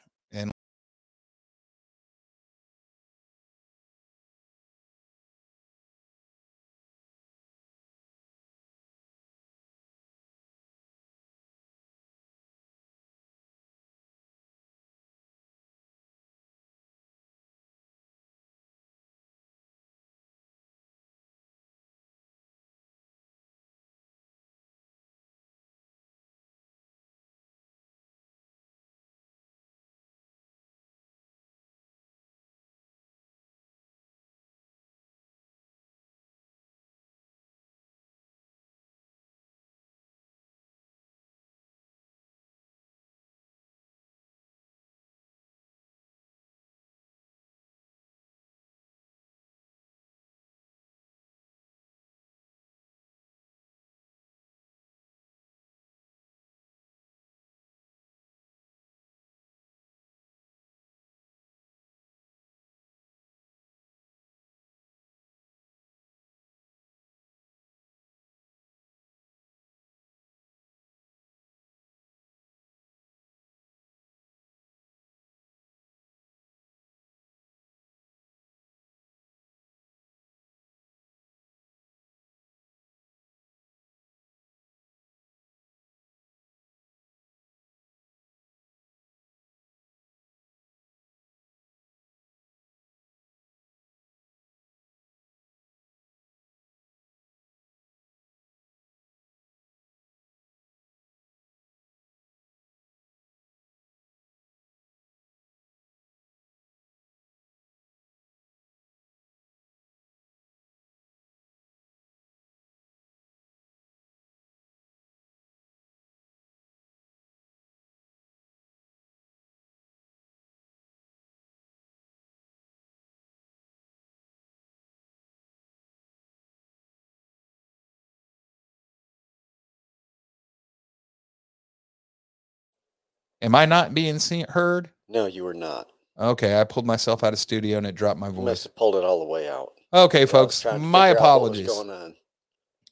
Am 133.43 133.55
I 133.55 133.67
not 133.67 133.95
being 133.95 134.19
seen 134.19 134.47
heard? 134.49 134.91
No, 135.09 135.27
you 135.27 135.45
were 135.45 135.55
not. 135.55 135.91
Okay, 136.19 136.61
I 136.61 136.65
pulled 136.65 136.87
myself 136.87 137.23
out 137.23 137.33
of 137.33 137.39
studio 137.39 137.79
and 137.79 137.87
it 137.87 137.95
dropped 137.95 138.19
my 138.19 138.27
You 138.27 138.33
must 138.33 138.45
voice. 138.45 138.63
have 138.65 138.75
pulled 138.77 138.97
it 138.97 139.05
all 139.05 139.21
the 139.21 139.27
way 139.27 139.49
out. 139.49 139.69
Okay, 139.93 140.27
folks, 140.27 140.65
my 140.65 140.73
figure 140.73 140.85
out 141.25 141.41
what 141.41 141.51
was 141.51 141.61
apologies. 141.61 141.67
going 141.69 141.91
on. 141.91 142.15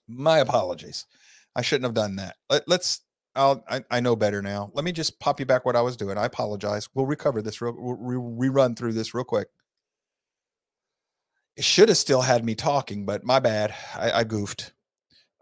My 0.08 0.38
apologies. 0.38 1.06
I 1.56 1.62
shouldn't 1.62 1.84
have 1.84 1.94
done 1.94 2.16
that. 2.16 2.36
Let, 2.48 2.68
let's. 2.68 3.00
I'll, 3.34 3.62
I 3.68 3.84
I 3.90 4.00
know 4.00 4.16
better 4.16 4.40
now. 4.40 4.70
Let 4.72 4.84
me 4.84 4.92
just 4.92 5.18
pop 5.20 5.40
you 5.40 5.44
back 5.46 5.66
what 5.66 5.76
I 5.76 5.82
was 5.82 5.96
doing. 5.96 6.16
I 6.16 6.24
apologize. 6.24 6.88
We'll 6.94 7.04
recover 7.06 7.42
this 7.42 7.60
real. 7.60 7.74
We'll 7.76 7.96
re- 7.96 8.48
rerun 8.48 8.76
through 8.78 8.92
this 8.94 9.12
real 9.12 9.24
quick. 9.24 9.48
It 11.56 11.64
should 11.64 11.88
have 11.88 11.98
still 11.98 12.20
had 12.22 12.44
me 12.44 12.54
talking, 12.54 13.04
but 13.04 13.24
my 13.24 13.40
bad. 13.40 13.74
I, 13.94 14.10
I 14.20 14.24
goofed. 14.24 14.72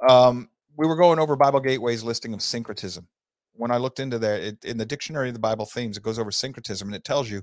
Um, 0.08 0.48
we 0.76 0.86
were 0.88 0.96
going 0.96 1.18
over 1.18 1.36
Bible 1.36 1.60
Gateway's 1.60 2.02
listing 2.02 2.34
of 2.34 2.42
syncretism. 2.42 3.06
When 3.54 3.70
I 3.70 3.76
looked 3.76 4.00
into 4.00 4.18
that, 4.18 4.40
it, 4.40 4.64
in 4.64 4.78
the 4.78 4.86
dictionary 4.86 5.28
of 5.28 5.34
the 5.34 5.40
Bible 5.40 5.66
themes, 5.66 5.96
it 5.96 6.02
goes 6.02 6.18
over 6.18 6.30
syncretism, 6.30 6.88
and 6.88 6.94
it 6.94 7.04
tells 7.04 7.30
you 7.30 7.42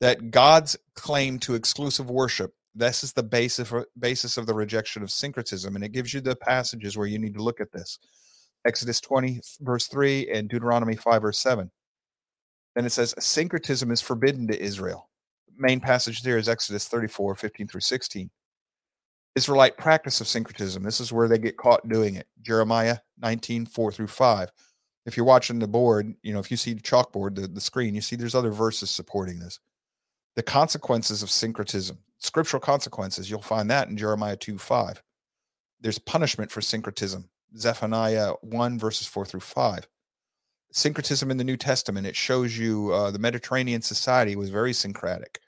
that 0.00 0.30
God's 0.30 0.76
claim 0.94 1.38
to 1.40 1.54
exclusive 1.54 2.10
worship. 2.10 2.54
This 2.74 3.02
is 3.02 3.12
the 3.12 3.22
basis 3.22 3.72
basis 3.98 4.36
of 4.36 4.46
the 4.46 4.54
rejection 4.54 5.02
of 5.02 5.10
syncretism, 5.10 5.74
and 5.74 5.84
it 5.84 5.92
gives 5.92 6.14
you 6.14 6.20
the 6.20 6.36
passages 6.36 6.96
where 6.96 7.08
you 7.08 7.18
need 7.18 7.34
to 7.34 7.42
look 7.42 7.60
at 7.60 7.72
this. 7.72 7.98
Exodus 8.64 9.00
20, 9.00 9.40
verse 9.60 9.88
3, 9.88 10.30
and 10.30 10.48
Deuteronomy 10.48 10.94
5, 10.94 11.22
verse 11.22 11.38
7. 11.38 11.70
Then 12.76 12.86
it 12.86 12.90
says, 12.90 13.14
syncretism 13.18 13.90
is 13.90 14.00
forbidden 14.00 14.46
to 14.48 14.60
Israel. 14.60 15.08
Main 15.56 15.80
passage 15.80 16.22
there 16.22 16.38
is 16.38 16.48
Exodus 16.48 16.86
34, 16.86 17.34
15 17.34 17.68
through 17.68 17.80
16. 17.80 18.30
Israelite 19.34 19.76
practice 19.76 20.20
of 20.20 20.28
syncretism. 20.28 20.82
This 20.82 21.00
is 21.00 21.12
where 21.12 21.28
they 21.28 21.38
get 21.38 21.56
caught 21.56 21.88
doing 21.88 22.16
it. 22.16 22.26
Jeremiah 22.42 22.98
19, 23.20 23.66
4 23.66 23.92
through 23.92 24.06
5. 24.06 24.50
If 25.06 25.16
you're 25.16 25.26
watching 25.26 25.58
the 25.58 25.68
board, 25.68 26.14
you 26.22 26.32
know, 26.32 26.40
if 26.40 26.50
you 26.50 26.56
see 26.56 26.74
the 26.74 26.80
chalkboard, 26.80 27.34
the, 27.34 27.48
the 27.48 27.60
screen, 27.60 27.94
you 27.94 28.00
see 28.00 28.16
there's 28.16 28.34
other 28.34 28.50
verses 28.50 28.90
supporting 28.90 29.38
this. 29.38 29.58
The 30.36 30.42
consequences 30.42 31.22
of 31.22 31.30
syncretism, 31.30 31.98
scriptural 32.18 32.60
consequences, 32.60 33.30
you'll 33.30 33.42
find 33.42 33.70
that 33.70 33.88
in 33.88 33.96
Jeremiah 33.96 34.36
2, 34.36 34.58
5. 34.58 35.02
There's 35.80 35.98
punishment 35.98 36.50
for 36.50 36.60
syncretism. 36.60 37.28
Zephaniah 37.56 38.34
1, 38.42 38.78
verses 38.78 39.06
4 39.06 39.24
through 39.24 39.40
5. 39.40 39.88
Syncretism 40.72 41.30
in 41.30 41.36
the 41.36 41.44
New 41.44 41.56
Testament, 41.56 42.06
it 42.06 42.14
shows 42.14 42.56
you 42.56 42.92
uh, 42.92 43.10
the 43.10 43.18
Mediterranean 43.18 43.82
society 43.82 44.36
was 44.36 44.50
very 44.50 44.72
syncretic. 44.72 45.40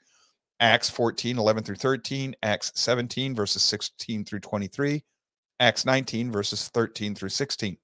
Acts 0.59 0.89
14, 0.89 1.37
11 1.37 1.63
through 1.63 1.75
13, 1.75 2.35
Acts 2.43 2.71
17, 2.75 3.33
verses 3.35 3.63
16 3.63 4.25
through 4.25 4.39
23, 4.39 5.03
Acts 5.59 5.85
19, 5.85 6.31
verses 6.31 6.67
13 6.69 7.15
through 7.15 7.29
16. 7.29 7.77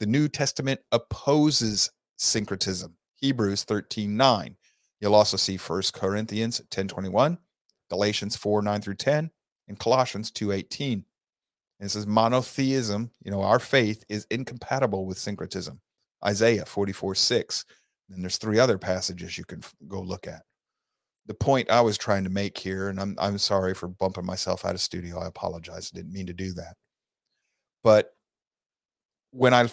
The 0.00 0.06
New 0.06 0.28
Testament 0.28 0.80
opposes 0.92 1.90
syncretism. 2.16 2.96
Hebrews 3.16 3.64
13, 3.64 4.16
9. 4.16 4.56
You'll 5.00 5.14
also 5.14 5.36
see 5.36 5.56
1 5.56 5.82
Corinthians 5.92 6.60
10, 6.70 6.88
21, 6.88 7.38
Galatians 7.90 8.36
4, 8.36 8.62
9 8.62 8.80
through 8.80 8.94
10, 8.94 9.30
and 9.68 9.78
Colossians 9.78 10.30
2, 10.30 10.52
18. 10.52 11.04
And 11.80 11.86
it 11.86 11.90
says 11.90 12.06
monotheism, 12.06 13.10
you 13.24 13.30
know, 13.30 13.42
our 13.42 13.58
faith 13.58 14.04
is 14.08 14.26
incompatible 14.30 15.06
with 15.06 15.18
syncretism. 15.18 15.80
Isaiah 16.24 16.64
44, 16.64 17.14
6. 17.14 17.64
And 18.10 18.22
there's 18.22 18.38
three 18.38 18.58
other 18.58 18.78
passages 18.78 19.36
you 19.36 19.44
can 19.44 19.62
go 19.88 20.00
look 20.00 20.26
at 20.26 20.42
the 21.26 21.34
point 21.34 21.70
I 21.70 21.80
was 21.80 21.96
trying 21.96 22.24
to 22.24 22.30
make 22.30 22.58
here, 22.58 22.88
and 22.88 23.00
I'm 23.00 23.16
I'm 23.18 23.38
sorry 23.38 23.74
for 23.74 23.88
bumping 23.88 24.26
myself 24.26 24.64
out 24.64 24.74
of 24.74 24.80
studio. 24.80 25.18
I 25.18 25.26
apologize. 25.26 25.90
I 25.92 25.96
didn't 25.96 26.12
mean 26.12 26.26
to 26.26 26.32
do 26.32 26.52
that. 26.54 26.76
But 27.82 28.13
when 29.34 29.52
I 29.52 29.68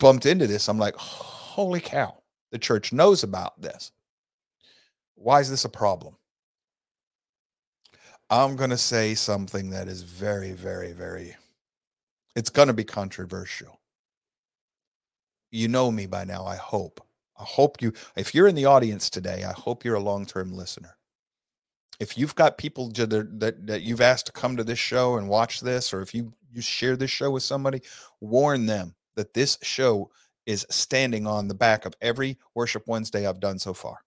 bumped 0.00 0.26
into 0.26 0.48
this, 0.48 0.68
I'm 0.68 0.78
like, 0.78 0.96
holy 0.96 1.80
cow, 1.80 2.16
the 2.50 2.58
church 2.58 2.92
knows 2.92 3.22
about 3.22 3.60
this. 3.62 3.92
Why 5.14 5.40
is 5.40 5.48
this 5.48 5.64
a 5.64 5.68
problem? 5.68 6.16
I'm 8.28 8.56
going 8.56 8.70
to 8.70 8.76
say 8.76 9.14
something 9.14 9.70
that 9.70 9.86
is 9.86 10.02
very, 10.02 10.50
very, 10.52 10.92
very, 10.92 11.36
it's 12.34 12.50
going 12.50 12.66
to 12.66 12.74
be 12.74 12.82
controversial. 12.82 13.80
You 15.52 15.68
know 15.68 15.92
me 15.92 16.06
by 16.06 16.24
now, 16.24 16.44
I 16.44 16.56
hope. 16.56 17.00
I 17.38 17.44
hope 17.44 17.80
you, 17.80 17.92
if 18.16 18.34
you're 18.34 18.48
in 18.48 18.56
the 18.56 18.64
audience 18.64 19.08
today, 19.08 19.44
I 19.44 19.52
hope 19.52 19.84
you're 19.84 19.94
a 19.94 20.00
long 20.00 20.26
term 20.26 20.52
listener. 20.52 20.96
If 22.00 22.18
you've 22.18 22.34
got 22.34 22.58
people 22.58 22.88
the, 22.88 23.28
that, 23.34 23.64
that 23.68 23.82
you've 23.82 24.00
asked 24.00 24.26
to 24.26 24.32
come 24.32 24.56
to 24.56 24.64
this 24.64 24.80
show 24.80 25.18
and 25.18 25.28
watch 25.28 25.60
this, 25.60 25.94
or 25.94 26.02
if 26.02 26.12
you, 26.12 26.32
you 26.52 26.60
share 26.60 26.96
this 26.96 27.10
show 27.12 27.30
with 27.30 27.44
somebody, 27.44 27.80
warn 28.20 28.66
them 28.66 28.96
that 29.16 29.34
this 29.34 29.58
show 29.62 30.10
is 30.46 30.66
standing 30.70 31.26
on 31.26 31.48
the 31.48 31.54
back 31.54 31.86
of 31.86 31.94
every 32.00 32.38
Worship 32.54 32.84
Wednesday 32.86 33.26
I've 33.26 33.40
done 33.40 33.58
so 33.58 33.72
far. 33.74 33.98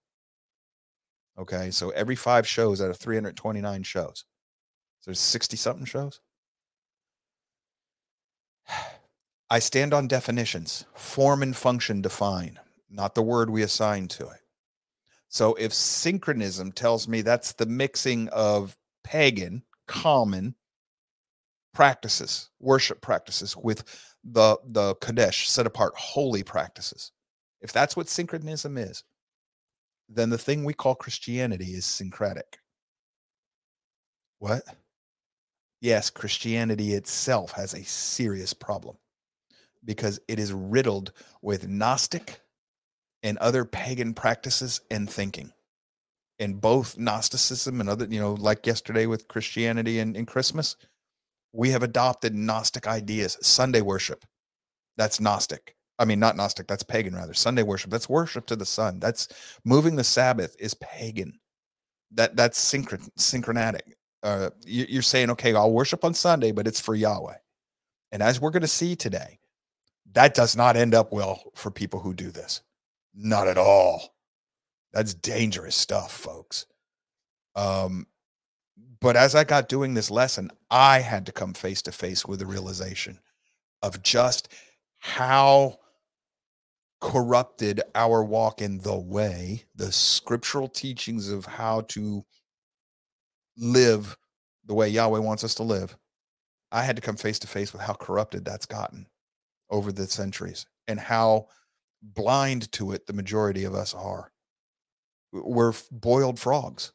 Okay. 1.40 1.72
So 1.72 1.90
every 1.92 2.16
five 2.16 2.48
shows 2.48 2.82
out 2.82 2.90
of 2.90 2.98
329 2.98 3.84
shows. 3.84 4.26
So 5.00 5.12
there's 5.12 5.20
60 5.20 5.58
something 5.58 5.86
shows. 5.86 6.20
I 9.50 9.60
stand 9.60 9.94
on 9.94 10.10
definitions, 10.10 10.84
form 10.94 11.42
and 11.42 11.56
function 11.56 12.02
define 12.02 12.60
not 12.90 13.16
the 13.16 13.22
word 13.22 13.50
we 13.50 13.64
assign 13.64 14.08
to 14.08 14.24
it. 14.28 14.42
So 15.30 15.56
if 15.56 15.74
synchronism 15.74 16.72
tells 16.72 17.08
me 17.08 17.22
that's 17.22 17.54
the 17.54 17.66
mixing 17.66 18.30
of 18.30 18.78
pagan, 19.04 19.64
common 19.88 20.56
practices, 21.74 22.50
worship 22.60 23.02
practices 23.02 23.56
with 23.56 23.84
the 24.32 24.58
the 24.66 24.96
Kadesh, 24.96 25.50
set 25.50 25.66
apart 25.66 25.94
holy 25.96 26.44
practices. 26.44 27.12
If 27.62 27.72
that's 27.72 27.96
what 27.96 28.10
synchronism 28.10 28.78
is, 28.78 29.04
then 30.10 30.30
the 30.30 30.38
thing 30.38 30.64
we 30.64 30.74
call 30.74 30.96
Christianity 30.96 31.74
is 31.74 31.86
syncretic. 31.86 32.60
What? 34.40 34.64
Yes, 35.82 36.10
Christianity 36.10 36.94
itself 36.94 37.52
has 37.54 37.74
a 37.74 37.84
serious 37.84 38.54
problem 38.54 38.98
because 39.86 40.20
it 40.28 40.40
is 40.40 40.52
riddled 40.52 41.14
with 41.42 41.68
Gnostic 41.68 42.42
and 43.24 43.38
other 43.38 43.66
pagan 43.66 44.14
practices 44.14 44.82
and 44.92 45.10
thinking. 45.10 45.52
And 46.40 46.62
both 46.62 46.98
Gnosticism 46.98 47.80
and 47.80 47.90
other, 47.90 48.06
you 48.06 48.20
know, 48.20 48.34
like 48.34 48.68
yesterday 48.68 49.06
with 49.06 49.28
Christianity 49.28 50.00
and, 50.00 50.16
and 50.16 50.28
Christmas, 50.28 50.76
we 51.58 51.72
have 51.72 51.82
adopted 51.82 52.36
Gnostic 52.36 52.88
ideas. 52.88 53.36
Sunday 53.42 53.82
worship, 53.82 54.24
that's 54.96 55.20
Gnostic. 55.20 55.76
I 55.98 56.06
mean, 56.06 56.20
not 56.20 56.38
Gnostic, 56.38 56.68
that's 56.68 56.84
pagan 56.84 57.16
rather. 57.16 57.34
Sunday 57.34 57.64
worship, 57.64 57.90
that's 57.90 58.08
worship 58.08 58.46
to 58.46 58.56
the 58.56 58.66
sun. 58.66 59.00
That's 59.00 59.28
moving 59.66 59.96
the 59.96 60.04
Sabbath 60.04 60.56
is 60.60 60.76
pagan. 60.76 61.34
That 62.12 62.36
that's 62.36 62.60
synchron 62.60 63.10
synchronatic. 63.18 63.98
Uh, 64.22 64.52
you, 64.66 64.86
you're 64.88 65.02
saying, 65.02 65.32
okay, 65.32 65.56
I'll 65.56 65.72
worship 65.72 66.06
on 66.06 66.14
Sunday, 66.14 66.52
but 66.52 66.68
it's 66.68 66.80
for 66.80 66.94
Yahweh. 66.94 67.38
And 68.12 68.22
as 68.22 68.40
we're 68.40 68.52
going 68.52 68.62
to 68.62 68.68
see 68.68 68.96
today, 68.96 69.40
that 70.14 70.36
does 70.36 70.56
not 70.56 70.78
end 70.78 70.94
up 70.94 71.12
well 71.12 71.42
for 71.56 71.72
people 71.72 72.00
who 72.00 72.14
do 72.14 72.30
this. 72.30 72.62
Not 73.16 73.48
at 73.48 73.58
all. 73.58 74.14
That's 74.94 75.16
dangerous 75.16 75.76
stuff, 75.76 76.12
folks. 76.12 76.68
Um, 77.56 78.06
but 79.00 79.16
as 79.16 79.36
I 79.36 79.44
got 79.44 79.70
doing 79.70 79.94
this 79.94 80.12
lesson, 80.12 80.52
I 80.70 81.00
had 81.00 81.26
to 81.28 81.32
come 81.32 81.54
face 81.54 81.82
to 81.84 81.92
face 81.92 82.26
with 82.26 82.40
the 82.40 82.46
realization 82.46 83.20
of 83.82 84.02
just 84.04 84.52
how 85.00 85.78
corrupted 87.00 87.82
our 87.94 88.24
walk 88.24 88.62
in 88.62 88.80
the 88.80 88.98
way, 88.98 89.64
the 89.76 89.92
scriptural 89.92 90.68
teachings 90.68 91.30
of 91.30 91.46
how 91.46 91.82
to 91.82 92.26
live 93.58 94.18
the 94.66 94.74
way 94.74 94.90
Yahweh 94.90 95.20
wants 95.20 95.44
us 95.44 95.56
to 95.56 95.64
live. 95.64 95.96
I 96.72 96.84
had 96.84 96.96
to 96.96 97.02
come 97.02 97.16
face 97.16 97.40
to 97.40 97.48
face 97.48 97.72
with 97.72 97.82
how 97.82 97.94
corrupted 97.94 98.44
that's 98.44 98.66
gotten 98.66 99.08
over 99.70 99.92
the 99.92 100.08
centuries 100.08 100.66
and 100.88 101.00
how 101.00 101.48
blind 102.02 102.72
to 102.74 102.92
it 102.92 103.06
the 103.06 103.14
majority 103.14 103.64
of 103.64 103.76
us 103.76 103.94
are. 103.94 104.32
We're 105.32 105.74
boiled 105.92 106.40
frogs. 106.40 106.94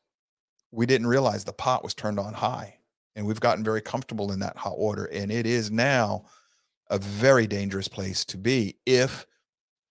We 0.73 0.87
didn't 0.87 1.07
realize 1.07 1.45
the 1.45 1.53
pot 1.53 1.85
was 1.85 1.95
turned 1.95 2.19
on 2.19 2.35
high, 2.35 2.79
and 3.15 3.27
we've 3.27 3.41
gotten 3.41 3.63
very 3.63 3.81
comfortable 3.81 4.33
in 4.33 4.41
that 4.41 4.57
hot 4.57 4.79
water. 4.79 5.05
And 5.05 5.31
it 5.31 5.47
is 5.47 5.71
now 5.71 6.25
a 6.91 6.99
very 6.99 7.47
dangerous 7.47 7.89
place 7.89 8.25
to 8.27 8.39
be 8.39 8.77
if 8.87 9.27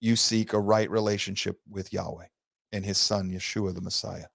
you 0.02 0.16
seek 0.16 0.54
a 0.54 0.60
right 0.60 0.90
relationship 0.90 1.60
with 1.70 1.94
Yahweh 1.94 2.26
and 2.72 2.84
his 2.84 2.98
son, 2.98 3.32
Yeshua 3.32 3.74
the 3.74 3.82
Messiah. 3.82 4.26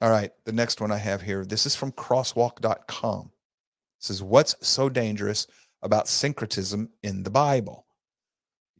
All 0.00 0.10
right, 0.10 0.30
the 0.44 0.52
next 0.52 0.80
one 0.80 0.92
I 0.92 0.98
have 0.98 1.22
here. 1.22 1.44
This 1.44 1.66
is 1.66 1.74
from 1.74 1.92
crosswalk.com. 1.92 3.26
It 3.26 4.04
says, 4.04 4.22
What's 4.22 4.54
so 4.60 4.88
dangerous 4.88 5.46
about 5.82 6.08
syncretism 6.08 6.90
in 7.02 7.22
the 7.22 7.30
Bible? 7.30 7.86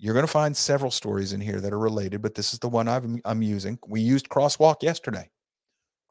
You're 0.04 0.12
going 0.12 0.26
to 0.26 0.30
find 0.30 0.54
several 0.54 0.90
stories 0.90 1.32
in 1.32 1.40
here 1.40 1.62
that 1.62 1.72
are 1.72 1.78
related, 1.78 2.20
but 2.20 2.34
this 2.34 2.52
is 2.52 2.58
the 2.58 2.68
one 2.68 2.88
I've, 2.88 3.06
I'm 3.24 3.40
using. 3.40 3.78
We 3.88 4.02
used 4.02 4.28
Crosswalk 4.28 4.82
yesterday. 4.82 5.30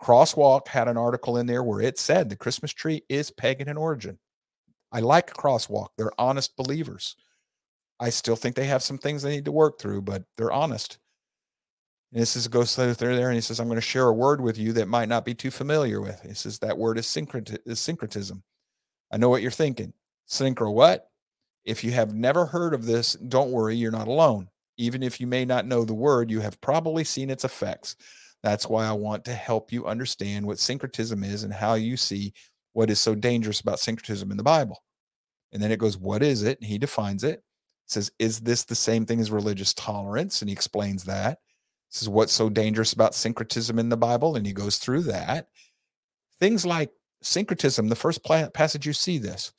Crosswalk 0.01 0.67
had 0.67 0.87
an 0.87 0.97
article 0.97 1.37
in 1.37 1.45
there 1.45 1.61
where 1.61 1.79
it 1.79 1.99
said 1.99 2.27
the 2.27 2.35
Christmas 2.35 2.73
tree 2.73 3.03
is 3.07 3.29
pagan 3.29 3.69
in 3.69 3.77
origin. 3.77 4.17
I 4.91 5.01
like 5.01 5.31
Crosswalk. 5.35 5.89
They're 5.95 6.19
honest 6.19 6.57
believers. 6.57 7.15
I 7.99 8.09
still 8.09 8.35
think 8.35 8.55
they 8.55 8.65
have 8.65 8.81
some 8.81 8.97
things 8.97 9.21
they 9.21 9.29
need 9.29 9.45
to 9.45 9.51
work 9.51 9.79
through, 9.79 10.01
but 10.01 10.23
they're 10.37 10.51
honest. 10.51 10.97
And 12.11 12.19
this 12.19 12.35
is 12.35 12.47
goes 12.47 12.75
through 12.75 12.95
there, 12.95 13.27
and 13.27 13.35
he 13.35 13.41
says, 13.41 13.59
"I'm 13.59 13.67
going 13.67 13.75
to 13.75 13.81
share 13.81 14.07
a 14.07 14.13
word 14.13 14.41
with 14.41 14.57
you 14.57 14.73
that 14.73 14.87
might 14.87 15.07
not 15.07 15.23
be 15.23 15.35
too 15.35 15.51
familiar 15.51 16.01
with." 16.01 16.19
He 16.23 16.33
says 16.33 16.57
that 16.59 16.79
word 16.79 16.97
is, 16.97 17.15
is 17.67 17.79
syncretism. 17.79 18.41
I 19.11 19.17
know 19.17 19.29
what 19.29 19.43
you're 19.43 19.51
thinking. 19.51 19.93
Synchro 20.27 20.73
what? 20.73 21.11
If 21.65 21.83
you 21.83 21.91
have 21.91 22.13
never 22.13 22.45
heard 22.45 22.73
of 22.73 22.85
this, 22.85 23.13
don't 23.13 23.51
worry, 23.51 23.75
you're 23.75 23.91
not 23.91 24.07
alone. 24.07 24.49
Even 24.77 25.03
if 25.03 25.21
you 25.21 25.27
may 25.27 25.45
not 25.45 25.67
know 25.67 25.85
the 25.85 25.93
word, 25.93 26.31
you 26.31 26.39
have 26.41 26.59
probably 26.61 27.03
seen 27.03 27.29
its 27.29 27.45
effects. 27.45 27.95
That's 28.41 28.67
why 28.67 28.85
I 28.85 28.91
want 28.91 29.23
to 29.25 29.33
help 29.33 29.71
you 29.71 29.85
understand 29.85 30.45
what 30.45 30.59
syncretism 30.59 31.23
is 31.23 31.43
and 31.43 31.53
how 31.53 31.75
you 31.75 31.95
see 31.95 32.33
what 32.73 32.89
is 32.89 32.99
so 32.99 33.15
dangerous 33.15 33.61
about 33.61 33.79
syncretism 33.79 34.29
in 34.31 34.37
the 34.37 34.43
Bible. 34.43 34.83
And 35.53 35.61
then 35.61 35.71
it 35.71 35.79
goes, 35.79 35.97
What 35.97 36.21
is 36.21 36.43
it? 36.43 36.59
And 36.59 36.67
he 36.67 36.77
defines 36.77 37.23
it. 37.23 37.43
says, 37.85 38.11
Is 38.19 38.41
this 38.41 38.65
the 38.65 38.75
same 38.75 39.05
thing 39.05 39.21
as 39.21 39.31
religious 39.31 39.73
tolerance? 39.73 40.41
And 40.41 40.49
he 40.49 40.53
explains 40.53 41.05
that. 41.05 41.39
This 41.91 42.01
is 42.01 42.09
what's 42.09 42.33
so 42.33 42.49
dangerous 42.49 42.91
about 42.91 43.15
syncretism 43.15 43.77
in 43.79 43.89
the 43.89 43.95
Bible. 43.95 44.35
And 44.35 44.45
he 44.45 44.51
goes 44.51 44.77
through 44.77 45.03
that. 45.03 45.47
Things 46.39 46.65
like 46.65 46.89
syncretism, 47.21 47.87
the 47.87 47.95
first 47.95 48.23
passage 48.23 48.85
you 48.85 48.93
see 48.93 49.19
this, 49.19 49.53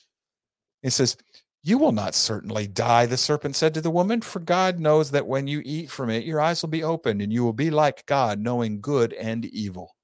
it 0.83 0.90
says, 0.90 1.17
You 1.66 1.79
will 1.79 1.92
not 1.92 2.14
certainly 2.14 2.66
die, 2.66 3.07
the 3.07 3.16
serpent 3.16 3.57
said 3.57 3.72
to 3.72 3.81
the 3.81 3.90
woman, 3.90 4.20
for 4.20 4.38
God 4.38 4.79
knows 4.79 5.11
that 5.12 5.27
when 5.27 5.46
you 5.46 5.62
eat 5.64 5.90
from 5.90 6.11
it, 6.11 6.24
your 6.24 6.38
eyes 6.38 6.61
will 6.61 6.68
be 6.68 6.85
opened 6.85 7.22
and 7.22 7.33
you 7.33 7.42
will 7.42 7.55
be 7.55 7.70
like 7.70 8.05
God, 8.05 8.38
knowing 8.38 8.83
good 8.83 9.14
and 9.14 9.46
evil. 9.46 9.96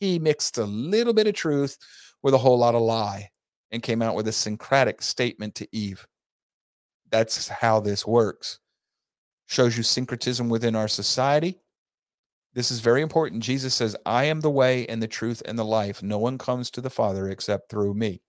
He 0.00 0.18
mixed 0.18 0.58
a 0.58 0.66
little 0.66 1.14
bit 1.14 1.26
of 1.26 1.32
truth 1.32 1.78
with 2.22 2.34
a 2.34 2.38
whole 2.38 2.58
lot 2.58 2.74
of 2.74 2.82
lie 2.82 3.30
and 3.70 3.82
came 3.82 4.02
out 4.02 4.14
with 4.14 4.28
a 4.28 4.32
syncretic 4.32 5.00
statement 5.00 5.54
to 5.54 5.68
Eve. 5.74 6.06
That's 7.10 7.48
how 7.48 7.80
this 7.80 8.06
works 8.06 8.60
shows 9.46 9.76
you 9.76 9.82
syncretism 9.82 10.50
within 10.50 10.76
our 10.76 10.88
society. 10.88 11.58
This 12.52 12.70
is 12.70 12.80
very 12.80 13.00
important. 13.00 13.42
Jesus 13.42 13.74
says, 13.74 13.96
I 14.04 14.24
am 14.24 14.40
the 14.40 14.50
way 14.50 14.86
and 14.88 15.02
the 15.02 15.08
truth 15.08 15.42
and 15.46 15.58
the 15.58 15.64
life. 15.64 16.02
No 16.02 16.18
one 16.18 16.36
comes 16.36 16.70
to 16.72 16.82
the 16.82 16.90
Father 16.90 17.28
except 17.30 17.70
through 17.70 17.94
me. 17.94 18.20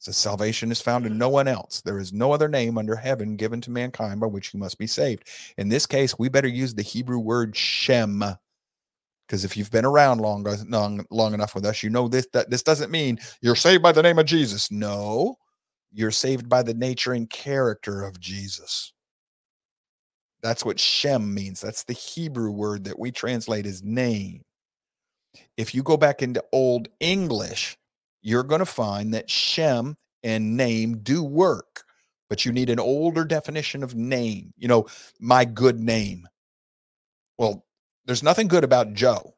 So 0.00 0.12
salvation 0.12 0.72
is 0.72 0.80
found 0.80 1.04
in 1.04 1.12
mm-hmm. 1.12 1.18
no 1.18 1.28
one 1.28 1.46
else. 1.46 1.82
There 1.82 1.98
is 1.98 2.12
no 2.12 2.32
other 2.32 2.48
name 2.48 2.78
under 2.78 2.96
heaven 2.96 3.36
given 3.36 3.60
to 3.60 3.70
mankind 3.70 4.18
by 4.18 4.26
which 4.26 4.52
you 4.52 4.58
must 4.58 4.78
be 4.78 4.86
saved. 4.86 5.28
In 5.58 5.68
this 5.68 5.86
case, 5.86 6.18
we 6.18 6.30
better 6.30 6.48
use 6.48 6.74
the 6.74 6.82
Hebrew 6.82 7.18
word 7.18 7.54
Shem. 7.54 8.24
Because 9.26 9.44
if 9.44 9.56
you've 9.56 9.70
been 9.70 9.84
around 9.84 10.20
long, 10.20 10.46
uh, 10.48 10.56
long, 10.66 11.04
long 11.10 11.34
enough 11.34 11.54
with 11.54 11.66
us, 11.66 11.82
you 11.82 11.90
know 11.90 12.08
this 12.08 12.26
that 12.32 12.50
this 12.50 12.62
doesn't 12.62 12.90
mean 12.90 13.18
you're 13.42 13.54
saved 13.54 13.82
by 13.82 13.92
the 13.92 14.02
name 14.02 14.18
of 14.18 14.26
Jesus. 14.26 14.70
No, 14.70 15.36
you're 15.92 16.10
saved 16.10 16.48
by 16.48 16.62
the 16.62 16.74
nature 16.74 17.12
and 17.12 17.28
character 17.28 18.02
of 18.02 18.18
Jesus. 18.18 18.94
That's 20.42 20.64
what 20.64 20.80
Shem 20.80 21.34
means. 21.34 21.60
That's 21.60 21.84
the 21.84 21.92
Hebrew 21.92 22.50
word 22.50 22.84
that 22.84 22.98
we 22.98 23.12
translate 23.12 23.66
as 23.66 23.82
name. 23.82 24.42
If 25.58 25.74
you 25.74 25.82
go 25.82 25.98
back 25.98 26.22
into 26.22 26.42
Old 26.52 26.88
English, 27.00 27.76
you're 28.22 28.42
going 28.42 28.60
to 28.60 28.66
find 28.66 29.14
that 29.14 29.30
Shem 29.30 29.96
and 30.22 30.56
name 30.56 30.98
do 30.98 31.22
work, 31.22 31.84
but 32.28 32.44
you 32.44 32.52
need 32.52 32.70
an 32.70 32.80
older 32.80 33.24
definition 33.24 33.82
of 33.82 33.94
name. 33.94 34.52
You 34.56 34.68
know, 34.68 34.86
my 35.18 35.44
good 35.44 35.80
name. 35.80 36.28
Well, 37.38 37.64
there's 38.06 38.22
nothing 38.22 38.48
good 38.48 38.64
about 38.64 38.92
Joe. 38.92 39.34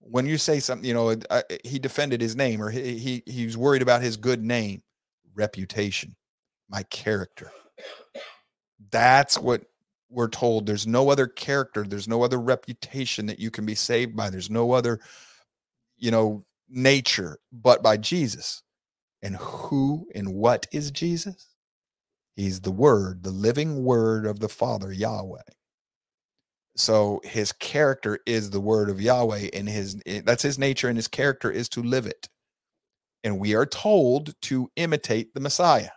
When 0.00 0.26
you 0.26 0.38
say 0.38 0.60
something, 0.60 0.86
you 0.86 0.94
know, 0.94 1.16
uh, 1.30 1.42
he 1.64 1.78
defended 1.78 2.20
his 2.20 2.34
name 2.34 2.60
or 2.60 2.70
he, 2.70 2.98
he 2.98 3.22
he's 3.26 3.56
worried 3.56 3.82
about 3.82 4.02
his 4.02 4.16
good 4.16 4.42
name, 4.42 4.82
reputation, 5.34 6.16
my 6.68 6.82
character. 6.84 7.50
That's 8.90 9.38
what 9.38 9.62
we're 10.10 10.28
told 10.28 10.66
there's 10.66 10.86
no 10.86 11.08
other 11.08 11.26
character, 11.26 11.84
there's 11.84 12.08
no 12.08 12.22
other 12.22 12.38
reputation 12.38 13.26
that 13.26 13.38
you 13.38 13.50
can 13.50 13.64
be 13.64 13.74
saved 13.74 14.14
by. 14.14 14.28
There's 14.28 14.50
no 14.50 14.72
other, 14.72 15.00
you 15.96 16.10
know, 16.10 16.44
nature 16.72 17.38
but 17.52 17.82
by 17.82 17.96
Jesus. 17.98 18.62
And 19.22 19.36
who 19.36 20.06
and 20.14 20.34
what 20.34 20.66
is 20.72 20.90
Jesus? 20.90 21.48
He's 22.36 22.60
the 22.60 22.72
Word, 22.72 23.22
the 23.22 23.30
living 23.30 23.84
Word 23.84 24.26
of 24.26 24.40
the 24.40 24.48
Father, 24.48 24.92
Yahweh. 24.92 25.42
So 26.76 27.20
his 27.24 27.52
character 27.52 28.18
is 28.26 28.50
the 28.50 28.60
Word 28.60 28.90
of 28.90 29.00
Yahweh, 29.00 29.48
and 29.52 29.68
his 29.68 30.00
eh, 30.06 30.22
that's 30.24 30.42
his 30.42 30.58
nature, 30.58 30.88
and 30.88 30.96
his 30.98 31.08
character 31.08 31.50
is 31.50 31.68
to 31.70 31.82
live 31.82 32.06
it. 32.06 32.28
And 33.24 33.38
we 33.38 33.54
are 33.54 33.66
told 33.66 34.34
to 34.42 34.70
imitate 34.76 35.34
the 35.34 35.40
Messiah. 35.40 35.90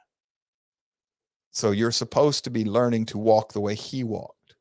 So 1.52 1.72
you're 1.72 1.92
supposed 1.92 2.44
to 2.44 2.50
be 2.50 2.66
learning 2.66 3.08
to 3.08 3.18
walk 3.18 3.54
the 3.54 3.62
way 3.62 3.76
he 3.76 4.04
walked. 4.04 4.56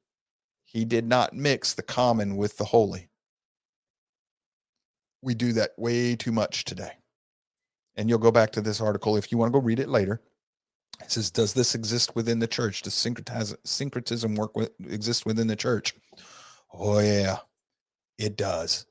He 0.64 0.84
did 0.84 1.06
not 1.06 1.34
mix 1.34 1.74
the 1.74 1.82
common 1.82 2.36
with 2.36 2.56
the 2.56 2.64
holy. 2.64 3.10
We 5.24 5.34
do 5.34 5.52
that 5.54 5.70
way 5.76 6.14
too 6.16 6.32
much 6.32 6.64
today. 6.64 6.92
And 7.96 8.08
you'll 8.08 8.18
go 8.18 8.30
back 8.30 8.52
to 8.52 8.60
this 8.60 8.80
article 8.80 9.16
if 9.16 9.32
you 9.32 9.38
want 9.38 9.52
to 9.52 9.58
go 9.58 9.64
read 9.64 9.80
it 9.80 9.88
later. 9.88 10.20
It 11.00 11.10
says, 11.10 11.30
Does 11.30 11.54
this 11.54 11.74
exist 11.74 12.14
within 12.14 12.38
the 12.38 12.46
church? 12.46 12.82
Does 12.82 12.94
syncretism 12.94 14.34
work 14.34 14.56
with, 14.56 14.70
exist 14.86 15.26
within 15.26 15.46
the 15.46 15.56
church? 15.56 15.94
Oh, 16.72 16.98
yeah, 16.98 17.38
it 18.18 18.36
does. 18.36 18.86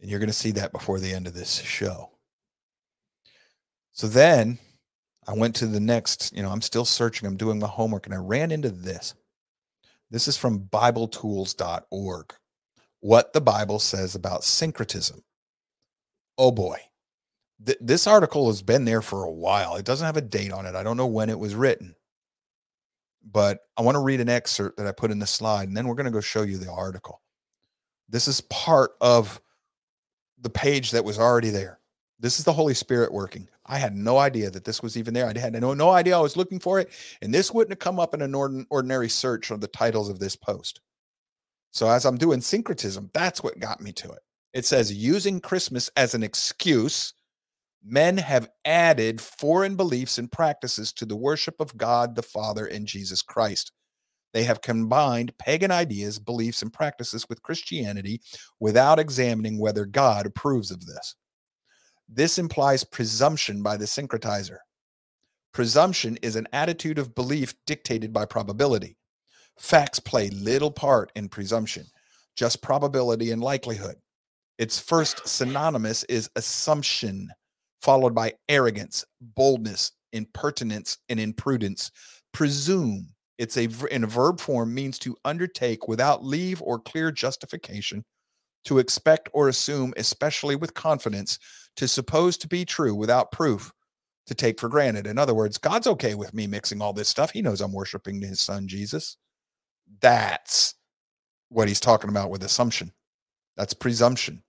And 0.00 0.10
you're 0.10 0.20
going 0.20 0.28
to 0.28 0.32
see 0.32 0.52
that 0.52 0.72
before 0.72 1.00
the 1.00 1.12
end 1.12 1.26
of 1.26 1.34
this 1.34 1.60
show. 1.60 2.10
So 3.92 4.06
then 4.06 4.58
I 5.26 5.34
went 5.34 5.56
to 5.56 5.66
the 5.66 5.80
next, 5.80 6.32
you 6.34 6.42
know, 6.42 6.50
I'm 6.50 6.62
still 6.62 6.84
searching, 6.84 7.26
I'm 7.26 7.36
doing 7.36 7.58
my 7.58 7.66
homework, 7.66 8.06
and 8.06 8.14
I 8.14 8.18
ran 8.18 8.50
into 8.50 8.70
this. 8.70 9.14
This 10.10 10.28
is 10.28 10.36
from 10.36 10.60
BibleTools.org. 10.60 12.34
What 13.00 13.32
the 13.32 13.40
Bible 13.40 13.78
says 13.78 14.14
about 14.14 14.44
syncretism. 14.44 15.22
Oh 16.38 16.52
boy. 16.52 16.78
Th- 17.64 17.78
this 17.80 18.06
article 18.06 18.46
has 18.46 18.62
been 18.62 18.84
there 18.84 19.02
for 19.02 19.24
a 19.24 19.32
while. 19.32 19.76
It 19.76 19.84
doesn't 19.84 20.06
have 20.06 20.16
a 20.16 20.22
date 20.22 20.52
on 20.52 20.64
it. 20.64 20.76
I 20.76 20.82
don't 20.84 20.96
know 20.96 21.06
when 21.06 21.28
it 21.28 21.38
was 21.38 21.54
written. 21.54 21.96
But 23.30 23.58
I 23.76 23.82
want 23.82 23.96
to 23.96 24.00
read 24.00 24.20
an 24.20 24.28
excerpt 24.28 24.78
that 24.78 24.86
I 24.86 24.92
put 24.92 25.10
in 25.10 25.18
the 25.18 25.26
slide, 25.26 25.68
and 25.68 25.76
then 25.76 25.86
we're 25.86 25.96
going 25.96 26.06
to 26.06 26.12
go 26.12 26.20
show 26.20 26.42
you 26.42 26.56
the 26.56 26.70
article. 26.70 27.20
This 28.08 28.28
is 28.28 28.40
part 28.42 28.92
of 29.00 29.40
the 30.40 30.48
page 30.48 30.92
that 30.92 31.04
was 31.04 31.18
already 31.18 31.50
there. 31.50 31.80
This 32.20 32.38
is 32.38 32.44
the 32.44 32.52
Holy 32.52 32.74
Spirit 32.74 33.12
working. 33.12 33.48
I 33.66 33.78
had 33.78 33.94
no 33.94 34.18
idea 34.18 34.50
that 34.50 34.64
this 34.64 34.82
was 34.82 34.96
even 34.96 35.12
there. 35.12 35.26
I 35.26 35.38
had 35.38 35.52
no, 35.52 35.74
no 35.74 35.90
idea 35.90 36.16
I 36.16 36.22
was 36.22 36.36
looking 36.36 36.58
for 36.58 36.80
it. 36.80 36.90
And 37.20 37.34
this 37.34 37.52
wouldn't 37.52 37.72
have 37.72 37.80
come 37.80 38.00
up 38.00 38.14
in 38.14 38.22
an 38.22 38.34
ordinary 38.70 39.08
search 39.08 39.50
of 39.50 39.60
the 39.60 39.68
titles 39.68 40.08
of 40.08 40.18
this 40.18 40.36
post. 40.36 40.80
So 41.72 41.88
as 41.88 42.06
I'm 42.06 42.16
doing 42.16 42.40
syncretism, 42.40 43.10
that's 43.12 43.42
what 43.42 43.58
got 43.58 43.80
me 43.80 43.92
to 43.92 44.10
it. 44.10 44.20
It 44.58 44.66
says 44.66 44.92
using 44.92 45.38
Christmas 45.38 45.88
as 45.96 46.14
an 46.14 46.24
excuse, 46.24 47.14
men 47.80 48.16
have 48.16 48.50
added 48.64 49.20
foreign 49.20 49.76
beliefs 49.76 50.18
and 50.18 50.32
practices 50.32 50.92
to 50.94 51.06
the 51.06 51.14
worship 51.14 51.60
of 51.60 51.76
God 51.76 52.16
the 52.16 52.24
Father 52.24 52.66
and 52.66 52.84
Jesus 52.84 53.22
Christ. 53.22 53.70
They 54.32 54.42
have 54.42 54.60
combined 54.60 55.38
pagan 55.38 55.70
ideas, 55.70 56.18
beliefs, 56.18 56.60
and 56.62 56.72
practices 56.72 57.24
with 57.28 57.40
Christianity 57.44 58.20
without 58.58 58.98
examining 58.98 59.60
whether 59.60 59.86
God 59.86 60.26
approves 60.26 60.72
of 60.72 60.84
this. 60.84 61.14
This 62.08 62.36
implies 62.36 62.82
presumption 62.82 63.62
by 63.62 63.76
the 63.76 63.84
syncretizer. 63.84 64.58
Presumption 65.52 66.18
is 66.20 66.34
an 66.34 66.48
attitude 66.52 66.98
of 66.98 67.14
belief 67.14 67.54
dictated 67.64 68.12
by 68.12 68.24
probability. 68.24 68.96
Facts 69.56 70.00
play 70.00 70.30
little 70.30 70.72
part 70.72 71.12
in 71.14 71.28
presumption, 71.28 71.86
just 72.34 72.60
probability 72.60 73.30
and 73.30 73.40
likelihood. 73.40 73.94
Its 74.58 74.78
first 74.78 75.26
synonymous 75.26 76.04
is 76.04 76.30
assumption, 76.36 77.30
followed 77.80 78.14
by 78.14 78.32
arrogance, 78.48 79.04
boldness, 79.20 79.92
impertinence, 80.12 80.98
and 81.08 81.20
imprudence. 81.20 81.90
Presume, 82.32 83.08
it's 83.38 83.56
a 83.56 83.68
in 83.90 84.04
a 84.04 84.08
verb 84.08 84.40
form 84.40 84.74
means 84.74 84.98
to 85.00 85.16
undertake 85.24 85.86
without 85.86 86.24
leave 86.24 86.60
or 86.60 86.80
clear 86.80 87.12
justification, 87.12 88.04
to 88.64 88.78
expect 88.78 89.28
or 89.32 89.48
assume, 89.48 89.94
especially 89.96 90.56
with 90.56 90.74
confidence, 90.74 91.38
to 91.76 91.86
suppose 91.86 92.36
to 92.38 92.48
be 92.48 92.64
true 92.64 92.94
without 92.94 93.30
proof 93.30 93.72
to 94.26 94.34
take 94.34 94.60
for 94.60 94.68
granted. 94.68 95.06
In 95.06 95.18
other 95.18 95.34
words, 95.34 95.56
God's 95.56 95.86
okay 95.86 96.14
with 96.14 96.34
me 96.34 96.46
mixing 96.46 96.82
all 96.82 96.92
this 96.92 97.08
stuff. 97.08 97.30
He 97.30 97.42
knows 97.42 97.60
I'm 97.60 97.72
worshiping 97.72 98.20
his 98.20 98.40
son 98.40 98.68
Jesus. 98.68 99.16
That's 100.00 100.74
what 101.48 101.68
he's 101.68 101.80
talking 101.80 102.10
about 102.10 102.30
with 102.30 102.44
assumption. 102.44 102.92
That's 103.56 103.72
presumption. 103.72 104.42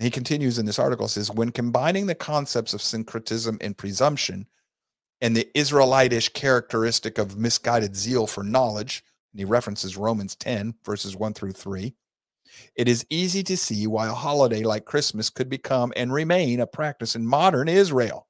He 0.00 0.10
continues 0.10 0.58
in 0.58 0.66
this 0.66 0.78
article 0.78 1.08
says 1.08 1.30
when 1.30 1.52
combining 1.52 2.06
the 2.06 2.14
concepts 2.14 2.74
of 2.74 2.82
syncretism 2.82 3.58
and 3.60 3.76
presumption 3.76 4.46
and 5.20 5.36
the 5.36 5.48
Israelitish 5.54 6.30
characteristic 6.30 7.18
of 7.18 7.36
misguided 7.36 7.94
zeal 7.94 8.26
for 8.26 8.42
knowledge, 8.42 9.04
and 9.32 9.38
he 9.40 9.44
references 9.44 9.96
Romans 9.96 10.34
10 10.36 10.74
verses 10.84 11.16
1 11.16 11.34
through 11.34 11.52
3, 11.52 11.94
it 12.76 12.88
is 12.88 13.06
easy 13.10 13.42
to 13.44 13.56
see 13.56 13.86
why 13.86 14.08
a 14.08 14.12
holiday 14.12 14.62
like 14.62 14.84
Christmas 14.86 15.30
could 15.30 15.48
become 15.48 15.92
and 15.96 16.12
remain 16.12 16.60
a 16.60 16.66
practice 16.66 17.14
in 17.14 17.26
modern 17.26 17.68
Israel, 17.68 18.26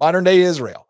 modern 0.00 0.24
day 0.24 0.40
Israel. 0.40 0.86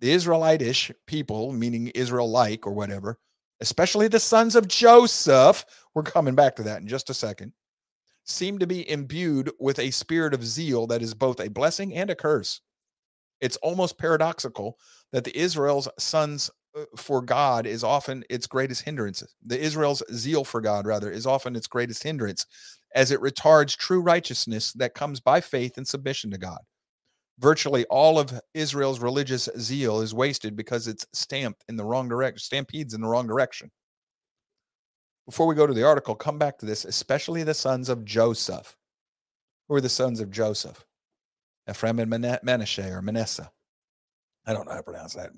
the 0.00 0.10
Israelitish 0.12 0.90
people, 1.06 1.52
meaning 1.52 1.88
Israel 1.88 2.30
like 2.30 2.66
or 2.66 2.72
whatever, 2.72 3.18
especially 3.60 4.08
the 4.08 4.20
sons 4.20 4.56
of 4.56 4.68
Joseph, 4.68 5.64
we're 5.94 6.02
coming 6.02 6.34
back 6.34 6.56
to 6.56 6.62
that 6.64 6.80
in 6.80 6.88
just 6.88 7.10
a 7.10 7.14
second, 7.14 7.52
seem 8.30 8.58
to 8.58 8.66
be 8.66 8.88
imbued 8.88 9.50
with 9.58 9.78
a 9.78 9.90
spirit 9.90 10.34
of 10.34 10.44
zeal 10.44 10.86
that 10.86 11.02
is 11.02 11.14
both 11.14 11.40
a 11.40 11.50
blessing 11.50 11.94
and 11.94 12.10
a 12.10 12.14
curse. 12.14 12.60
It's 13.40 13.56
almost 13.58 13.98
paradoxical 13.98 14.78
that 15.12 15.24
the 15.24 15.36
Israel's 15.36 15.88
sons 15.98 16.50
uh, 16.76 16.84
for 16.96 17.22
God 17.22 17.66
is 17.66 17.82
often 17.82 18.24
its 18.30 18.46
greatest 18.46 18.82
hindrance. 18.82 19.22
The 19.42 19.58
Israel's 19.58 20.02
zeal 20.12 20.44
for 20.44 20.60
God, 20.60 20.86
rather, 20.86 21.10
is 21.10 21.26
often 21.26 21.56
its 21.56 21.66
greatest 21.66 22.02
hindrance 22.02 22.46
as 22.94 23.10
it 23.10 23.20
retards 23.20 23.76
true 23.76 24.00
righteousness 24.00 24.72
that 24.74 24.94
comes 24.94 25.20
by 25.20 25.40
faith 25.40 25.76
and 25.76 25.86
submission 25.86 26.30
to 26.30 26.38
God. 26.38 26.58
Virtually 27.38 27.86
all 27.86 28.18
of 28.18 28.38
Israel's 28.52 29.00
religious 29.00 29.48
zeal 29.58 30.00
is 30.00 30.14
wasted 30.14 30.54
because 30.54 30.86
it's 30.86 31.06
stamped 31.14 31.64
in 31.68 31.76
the 31.76 31.84
wrong 31.84 32.08
direction, 32.08 32.38
stampedes 32.40 32.92
in 32.92 33.00
the 33.00 33.08
wrong 33.08 33.26
direction. 33.26 33.70
Before 35.30 35.46
we 35.46 35.54
go 35.54 35.64
to 35.64 35.72
the 35.72 35.86
article, 35.86 36.16
come 36.16 36.38
back 36.38 36.58
to 36.58 36.66
this, 36.66 36.84
especially 36.84 37.44
the 37.44 37.54
sons 37.54 37.88
of 37.88 38.04
Joseph. 38.04 38.76
Who 39.68 39.76
are 39.76 39.80
the 39.80 39.88
sons 39.88 40.18
of 40.18 40.32
Joseph? 40.32 40.84
Ephraim 41.70 42.00
and 42.00 42.10
Manasseh 42.42 42.92
or 42.92 43.00
Manasseh. 43.00 43.48
I 44.44 44.52
don't 44.52 44.66
know 44.66 44.72
how 44.72 44.78
to 44.78 44.82
pronounce 44.82 45.14
that. 45.14 45.30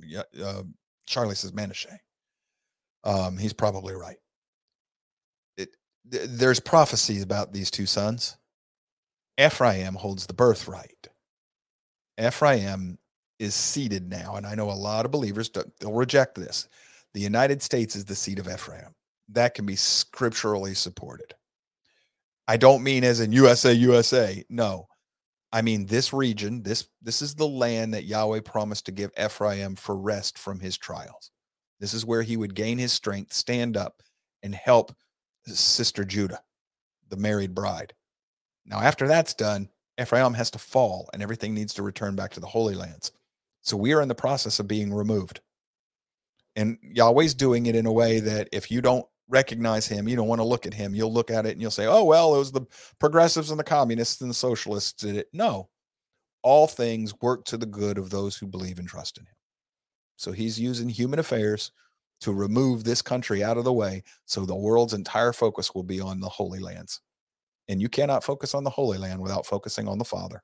Uh, 0.43 0.63
Charlie 1.05 1.35
says 1.35 1.53
Manasseh. 1.53 2.01
Um, 3.05 3.37
he's 3.37 3.53
probably 3.53 3.95
right. 3.95 4.17
It, 5.59 5.77
th- 6.11 6.25
there's 6.27 6.59
prophecy 6.59 7.21
about 7.21 7.53
these 7.53 7.71
two 7.71 7.85
sons. 7.85 8.39
Ephraim 9.39 9.93
holds 9.93 10.27
the 10.27 10.33
birthright. 10.33 11.09
Ephraim 12.19 12.97
is 13.39 13.55
seated 13.55 14.09
now, 14.09 14.37
and 14.37 14.47
I 14.47 14.55
know 14.55 14.71
a 14.71 14.73
lot 14.73 15.05
of 15.05 15.11
believers 15.11 15.51
they'll 15.51 15.93
reject 15.93 16.37
this. 16.37 16.67
The 17.13 17.21
United 17.21 17.61
States 17.61 17.95
is 17.95 18.07
the 18.07 18.15
seat 18.15 18.39
of 18.39 18.49
Ephraim. 18.49 18.95
That 19.33 19.55
can 19.55 19.67
be 19.67 19.77
scripturally 19.77 20.75
supported. 20.75 21.35
I 22.49 22.57
don't 22.57 22.83
mean 22.83 23.05
as 23.05 23.21
in 23.21 23.33
USA, 23.33 23.73
USA. 23.73 24.45
No, 24.49 24.89
I 25.53 25.63
mean 25.63 25.87
this 25.87 26.13
region. 26.13 26.63
This 26.63 26.89
this 27.01 27.23
is 27.23 27.35
the 27.35 27.47
land 27.47 27.95
that 27.95 28.05
Yahweh 28.05 28.41
promised 28.41 28.87
to 28.87 28.93
give 28.93 29.11
Ephraim 29.23 29.77
for 29.77 29.97
rest 29.97 30.39
from 30.39 30.61
his 30.61 30.77
trials. 30.77 31.31
This 31.81 31.95
is 31.95 32.07
where 32.07 32.23
he 32.23 32.37
would 32.37 32.55
gain 32.55 32.79
his 32.79 32.93
strength, 32.93 33.33
stand 33.33 33.77
up, 33.77 34.03
and 34.43 34.55
help 34.55 34.95
sister 35.47 36.05
Judah, 36.05 36.41
the 37.09 37.17
married 37.17 37.55
bride. 37.55 37.93
Now, 38.65 38.81
after 38.81 39.09
that's 39.09 39.35
done, 39.35 39.69
Ephraim 40.01 40.35
has 40.35 40.51
to 40.53 40.59
fall 40.59 41.11
and 41.13 41.23
everything 41.23 41.55
needs 41.55 41.75
to 41.75 41.83
return 41.83 42.15
back 42.15 42.31
to 42.33 42.41
the 42.41 42.47
Holy 42.47 42.75
Lands. 42.75 43.13
So 43.63 43.77
we 43.77 43.93
are 43.93 44.01
in 44.03 44.09
the 44.09 44.15
process 44.15 44.61
of 44.61 44.69
being 44.69 44.93
removed. 44.93 45.41
And 46.57 46.79
Yahweh's 46.83 47.35
doing 47.35 47.67
it 47.67 47.75
in 47.75 47.87
a 47.87 47.93
way 47.93 48.21
that 48.21 48.49
if 48.53 48.71
you 48.71 48.81
don't 48.81 49.07
recognize 49.29 49.87
him, 49.87 50.09
you 50.09 50.17
don't 50.17 50.29
want 50.29 50.41
to 50.41 50.47
look 50.47 50.67
at 50.67 50.75
him, 50.75 50.95
you'll 50.95 51.13
look 51.13 51.31
at 51.31 51.47
it 51.47 51.53
and 51.53 51.61
you'll 51.63 51.71
say, 51.71 51.87
oh, 51.87 52.05
well, 52.05 52.35
it 52.35 52.39
was 52.39 52.53
the 52.53 52.67
progressives 52.99 53.51
and 53.51 53.59
the 53.59 53.65
communists 53.65 54.21
and 54.21 54.31
the 54.31 54.35
socialists 54.35 54.93
did 54.93 55.17
it. 55.17 55.29
No, 55.33 55.69
all 56.43 56.67
things 56.67 57.15
work 57.21 57.45
to 57.47 57.57
the 57.57 57.67
good 57.67 57.99
of 57.99 58.11
those 58.11 58.37
who 58.37 58.47
believe 58.47 58.79
and 58.79 58.89
trust 58.89 59.19
in 59.19 59.25
him. 59.25 59.35
So 60.17 60.33
he's 60.33 60.61
using 60.61 60.89
human 60.89 61.19
affairs 61.19 61.73
to 62.21 62.33
remove 62.33 62.85
this 62.85 63.03
country 63.03 63.43
out 63.43 63.59
of 63.59 63.65
the 63.65 63.73
way 63.73 64.03
so 64.27 64.45
the 64.45 64.55
world's 64.55 64.95
entire 64.95 65.33
focus 65.33 65.75
will 65.75 65.83
be 65.83 66.01
on 66.01 66.21
the 66.21 66.29
Holy 66.29 66.61
Lands. 66.61 67.01
And 67.69 67.81
you 67.81 67.89
cannot 67.89 68.23
focus 68.23 68.55
on 68.55 68.65
the 68.65 68.71
Holy 68.71 68.99
Land 68.99 69.21
without 69.21 69.47
focusing 69.47 69.89
on 69.89 69.99
the 69.99 70.05
Father. 70.05 70.43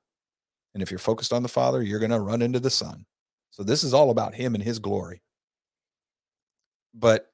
And 0.73 0.83
if 0.83 0.91
you're 0.91 0.99
focused 0.99 1.33
on 1.33 1.43
the 1.43 1.49
Father, 1.49 1.81
you're 1.81 1.99
going 1.99 2.11
to 2.11 2.19
run 2.19 2.41
into 2.41 2.59
the 2.59 2.69
Son. 2.69 3.05
So 3.51 3.63
this 3.63 3.83
is 3.83 3.93
all 3.93 4.09
about 4.09 4.35
Him 4.35 4.55
and 4.55 4.63
His 4.63 4.79
glory. 4.79 5.21
But 6.93 7.31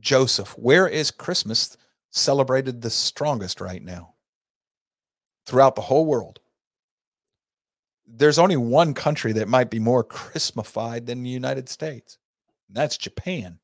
Joseph, 0.00 0.50
where 0.58 0.86
is 0.86 1.10
Christmas 1.10 1.76
celebrated 2.10 2.80
the 2.80 2.90
strongest 2.90 3.60
right 3.60 3.82
now? 3.82 4.14
Throughout 5.46 5.74
the 5.74 5.82
whole 5.82 6.06
world. 6.06 6.40
There's 8.06 8.38
only 8.38 8.56
one 8.56 8.94
country 8.94 9.32
that 9.32 9.48
might 9.48 9.70
be 9.70 9.78
more 9.78 10.04
Christmified 10.04 11.06
than 11.06 11.22
the 11.22 11.30
United 11.30 11.68
States. 11.68 12.18
And 12.68 12.76
that's 12.76 12.96
Japan. 12.96 13.58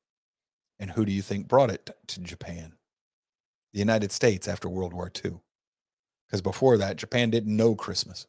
And 0.78 0.90
who 0.90 1.04
do 1.04 1.12
you 1.12 1.22
think 1.22 1.48
brought 1.48 1.70
it 1.70 1.90
to 2.08 2.20
Japan? 2.20 2.74
the 3.74 3.80
United 3.80 4.12
States 4.12 4.48
after 4.48 4.68
World 4.68 4.94
War 4.94 5.10
II. 5.22 5.32
Because 6.26 6.40
before 6.40 6.78
that, 6.78 6.96
Japan 6.96 7.28
didn't 7.28 7.54
know 7.54 7.74
Christmas. 7.74 8.26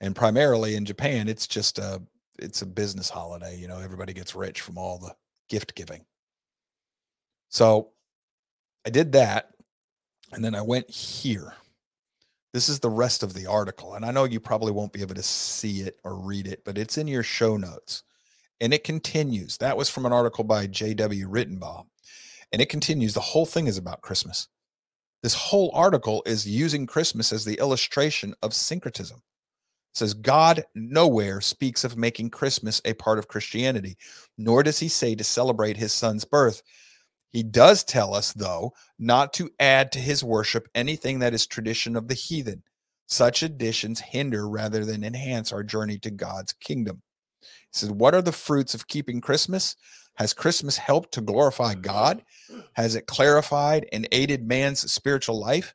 And 0.00 0.14
primarily 0.14 0.74
in 0.74 0.84
Japan, 0.84 1.28
it's 1.28 1.46
just 1.46 1.78
a 1.78 2.02
it's 2.38 2.60
a 2.60 2.66
business 2.66 3.08
holiday. 3.08 3.56
You 3.56 3.66
know, 3.66 3.78
everybody 3.78 4.12
gets 4.12 4.34
rich 4.34 4.60
from 4.60 4.76
all 4.76 4.98
the 4.98 5.14
gift 5.48 5.74
giving. 5.74 6.04
So 7.48 7.90
I 8.86 8.90
did 8.90 9.12
that. 9.12 9.50
And 10.32 10.44
then 10.44 10.54
I 10.54 10.62
went 10.62 10.90
here. 10.90 11.54
This 12.52 12.68
is 12.68 12.80
the 12.80 12.90
rest 12.90 13.22
of 13.22 13.34
the 13.34 13.46
article. 13.46 13.94
And 13.94 14.04
I 14.04 14.10
know 14.10 14.24
you 14.24 14.40
probably 14.40 14.72
won't 14.72 14.92
be 14.92 15.02
able 15.02 15.14
to 15.14 15.22
see 15.22 15.80
it 15.80 15.98
or 16.04 16.16
read 16.16 16.46
it, 16.46 16.64
but 16.64 16.78
it's 16.78 16.98
in 16.98 17.06
your 17.06 17.22
show 17.22 17.56
notes. 17.56 18.02
And 18.60 18.72
it 18.72 18.84
continues. 18.84 19.58
That 19.58 19.76
was 19.76 19.90
from 19.90 20.06
an 20.06 20.12
article 20.12 20.42
by 20.42 20.66
J.W. 20.66 21.28
Ritenbaugh. 21.28 21.84
And 22.52 22.62
it 22.62 22.68
continues. 22.68 23.12
The 23.12 23.20
whole 23.20 23.46
thing 23.46 23.66
is 23.66 23.78
about 23.78 24.00
Christmas. 24.00 24.48
This 25.22 25.34
whole 25.34 25.70
article 25.74 26.22
is 26.26 26.48
using 26.48 26.86
Christmas 26.86 27.32
as 27.32 27.44
the 27.44 27.58
illustration 27.58 28.34
of 28.42 28.54
syncretism. 28.54 29.16
It 29.16 29.98
says 29.98 30.14
God 30.14 30.64
nowhere 30.74 31.40
speaks 31.40 31.84
of 31.84 31.96
making 31.96 32.30
Christmas 32.30 32.80
a 32.84 32.94
part 32.94 33.18
of 33.18 33.28
Christianity, 33.28 33.96
nor 34.38 34.62
does 34.62 34.78
he 34.78 34.88
say 34.88 35.14
to 35.14 35.24
celebrate 35.24 35.76
his 35.76 35.92
son's 35.92 36.24
birth. 36.24 36.62
He 37.36 37.42
does 37.42 37.84
tell 37.84 38.14
us, 38.14 38.32
though, 38.32 38.72
not 38.98 39.34
to 39.34 39.50
add 39.60 39.92
to 39.92 39.98
his 39.98 40.24
worship 40.24 40.68
anything 40.74 41.18
that 41.18 41.34
is 41.34 41.46
tradition 41.46 41.94
of 41.94 42.08
the 42.08 42.14
heathen. 42.14 42.62
Such 43.08 43.42
additions 43.42 44.00
hinder 44.00 44.48
rather 44.48 44.86
than 44.86 45.04
enhance 45.04 45.52
our 45.52 45.62
journey 45.62 45.98
to 45.98 46.10
God's 46.10 46.54
kingdom. 46.54 47.02
He 47.42 47.48
says, 47.72 47.90
What 47.90 48.14
are 48.14 48.22
the 48.22 48.32
fruits 48.32 48.74
of 48.74 48.88
keeping 48.88 49.20
Christmas? 49.20 49.76
Has 50.14 50.32
Christmas 50.32 50.78
helped 50.78 51.12
to 51.12 51.20
glorify 51.20 51.74
God? 51.74 52.22
Has 52.72 52.94
it 52.94 53.06
clarified 53.06 53.86
and 53.92 54.08
aided 54.12 54.48
man's 54.48 54.90
spiritual 54.90 55.38
life? 55.38 55.74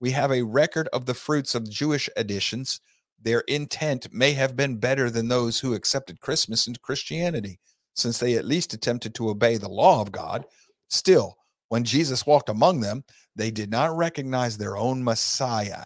We 0.00 0.10
have 0.10 0.30
a 0.30 0.42
record 0.42 0.90
of 0.92 1.06
the 1.06 1.14
fruits 1.14 1.54
of 1.54 1.70
Jewish 1.70 2.10
additions. 2.18 2.82
Their 3.18 3.40
intent 3.48 4.12
may 4.12 4.34
have 4.34 4.56
been 4.56 4.76
better 4.76 5.08
than 5.08 5.28
those 5.28 5.60
who 5.60 5.72
accepted 5.72 6.20
Christmas 6.20 6.66
into 6.66 6.80
Christianity, 6.80 7.60
since 7.94 8.18
they 8.18 8.34
at 8.34 8.44
least 8.44 8.74
attempted 8.74 9.14
to 9.14 9.30
obey 9.30 9.56
the 9.56 9.70
law 9.70 10.02
of 10.02 10.12
God. 10.12 10.44
Still, 10.88 11.36
when 11.68 11.84
Jesus 11.84 12.26
walked 12.26 12.48
among 12.48 12.80
them, 12.80 13.04
they 13.36 13.50
did 13.50 13.70
not 13.70 13.96
recognize 13.96 14.56
their 14.56 14.76
own 14.76 15.02
Messiah. 15.02 15.84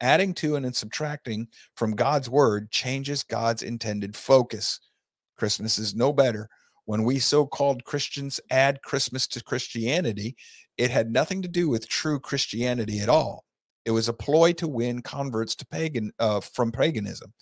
Adding 0.00 0.34
to 0.34 0.56
and 0.56 0.74
subtracting 0.74 1.48
from 1.74 1.96
God's 1.96 2.28
word 2.28 2.70
changes 2.70 3.22
God's 3.22 3.62
intended 3.62 4.16
focus. 4.16 4.80
Christmas 5.36 5.78
is 5.78 5.94
no 5.94 6.12
better 6.12 6.48
when 6.86 7.02
we 7.02 7.18
so 7.18 7.44
called 7.44 7.84
Christians 7.84 8.40
add 8.50 8.82
Christmas 8.82 9.26
to 9.28 9.42
Christianity, 9.42 10.36
it 10.78 10.90
had 10.90 11.10
nothing 11.10 11.42
to 11.42 11.48
do 11.48 11.68
with 11.68 11.88
true 11.88 12.18
Christianity 12.18 13.00
at 13.00 13.08
all. 13.08 13.44
It 13.84 13.90
was 13.90 14.08
a 14.08 14.12
ploy 14.12 14.52
to 14.54 14.68
win 14.68 15.02
converts 15.02 15.54
to 15.56 15.66
pagan 15.66 16.12
uh, 16.18 16.40
from 16.40 16.72
paganism. 16.72 17.32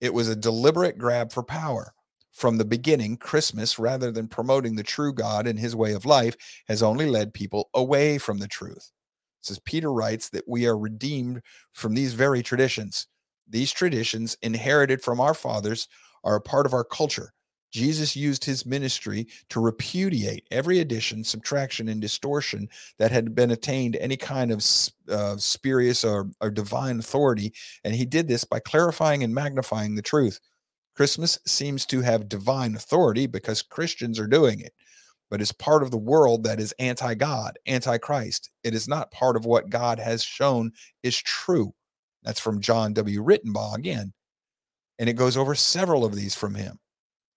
It 0.00 0.12
was 0.12 0.28
a 0.28 0.36
deliberate 0.36 0.98
grab 0.98 1.32
for 1.32 1.42
power. 1.42 1.92
From 2.32 2.58
the 2.58 2.64
beginning, 2.64 3.16
Christmas, 3.16 3.78
rather 3.78 4.10
than 4.10 4.28
promoting 4.28 4.76
the 4.76 4.82
true 4.82 5.12
God 5.12 5.46
and 5.46 5.58
his 5.58 5.74
way 5.74 5.92
of 5.92 6.06
life, 6.06 6.36
has 6.68 6.82
only 6.82 7.06
led 7.06 7.34
people 7.34 7.68
away 7.74 8.18
from 8.18 8.38
the 8.38 8.48
truth. 8.48 8.92
Says 9.40 9.58
Peter 9.58 9.92
writes 9.92 10.28
that 10.30 10.48
we 10.48 10.66
are 10.66 10.78
redeemed 10.78 11.42
from 11.72 11.94
these 11.94 12.14
very 12.14 12.42
traditions. 12.42 13.08
These 13.48 13.72
traditions, 13.72 14.36
inherited 14.42 15.02
from 15.02 15.20
our 15.20 15.34
fathers, 15.34 15.88
are 16.22 16.36
a 16.36 16.40
part 16.40 16.66
of 16.66 16.74
our 16.74 16.84
culture. 16.84 17.32
Jesus 17.72 18.16
used 18.16 18.44
his 18.44 18.66
ministry 18.66 19.28
to 19.48 19.60
repudiate 19.60 20.46
every 20.50 20.80
addition, 20.80 21.22
subtraction, 21.22 21.88
and 21.88 22.00
distortion 22.00 22.68
that 22.98 23.12
had 23.12 23.34
been 23.34 23.52
attained 23.52 23.96
any 23.96 24.16
kind 24.16 24.50
of 24.50 24.64
uh, 25.08 25.36
spurious 25.36 26.04
or, 26.04 26.30
or 26.40 26.50
divine 26.50 26.98
authority. 26.98 27.52
And 27.84 27.94
he 27.94 28.04
did 28.04 28.26
this 28.26 28.44
by 28.44 28.58
clarifying 28.58 29.22
and 29.22 29.34
magnifying 29.34 29.94
the 29.94 30.02
truth. 30.02 30.40
Christmas 30.94 31.38
seems 31.46 31.86
to 31.86 32.00
have 32.00 32.28
divine 32.28 32.74
authority 32.74 33.26
because 33.26 33.62
Christians 33.62 34.18
are 34.18 34.26
doing 34.26 34.60
it, 34.60 34.72
but 35.30 35.40
it's 35.40 35.52
part 35.52 35.82
of 35.82 35.90
the 35.90 35.96
world 35.96 36.44
that 36.44 36.60
is 36.60 36.74
anti 36.78 37.14
God, 37.14 37.58
anti 37.66 37.98
Christ. 37.98 38.50
It 38.64 38.74
is 38.74 38.88
not 38.88 39.12
part 39.12 39.36
of 39.36 39.44
what 39.44 39.70
God 39.70 39.98
has 39.98 40.22
shown 40.22 40.72
is 41.02 41.16
true. 41.16 41.72
That's 42.22 42.40
from 42.40 42.60
John 42.60 42.92
W. 42.92 43.22
Ritenbaugh 43.22 43.76
again. 43.76 44.12
And 44.98 45.08
it 45.08 45.14
goes 45.14 45.36
over 45.36 45.54
several 45.54 46.04
of 46.04 46.14
these 46.14 46.34
from 46.34 46.54
him. 46.54 46.78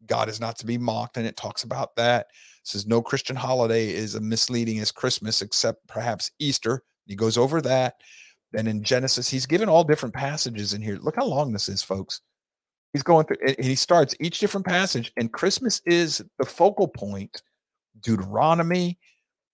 God 0.05 0.27
is 0.27 0.41
not 0.41 0.57
to 0.57 0.65
be 0.65 0.77
mocked, 0.77 1.15
and 1.15 1.25
it 1.25 1.37
talks 1.37 1.63
about 1.63 1.95
that. 1.95 2.27
It 2.29 2.67
says 2.67 2.85
no 2.85 3.01
Christian 3.01 3.35
holiday 3.35 3.89
is 3.89 4.15
as 4.15 4.21
misleading 4.21 4.79
as 4.79 4.91
Christmas, 4.91 5.41
except 5.41 5.87
perhaps 5.87 6.31
Easter. 6.39 6.83
He 7.05 7.15
goes 7.15 7.37
over 7.37 7.61
that. 7.61 7.95
Then 8.51 8.67
in 8.67 8.83
Genesis, 8.83 9.29
he's 9.29 9.45
given 9.45 9.69
all 9.69 9.83
different 9.83 10.13
passages 10.13 10.73
in 10.73 10.81
here. 10.81 10.97
Look 11.01 11.15
how 11.15 11.25
long 11.25 11.51
this 11.51 11.69
is, 11.69 11.81
folks. 11.81 12.21
He's 12.93 13.03
going 13.03 13.25
through, 13.25 13.37
and 13.45 13.65
he 13.65 13.75
starts 13.75 14.15
each 14.19 14.39
different 14.39 14.67
passage, 14.67 15.11
and 15.17 15.33
Christmas 15.33 15.81
is 15.85 16.23
the 16.37 16.45
focal 16.45 16.87
point. 16.87 17.41
Deuteronomy, 17.99 18.99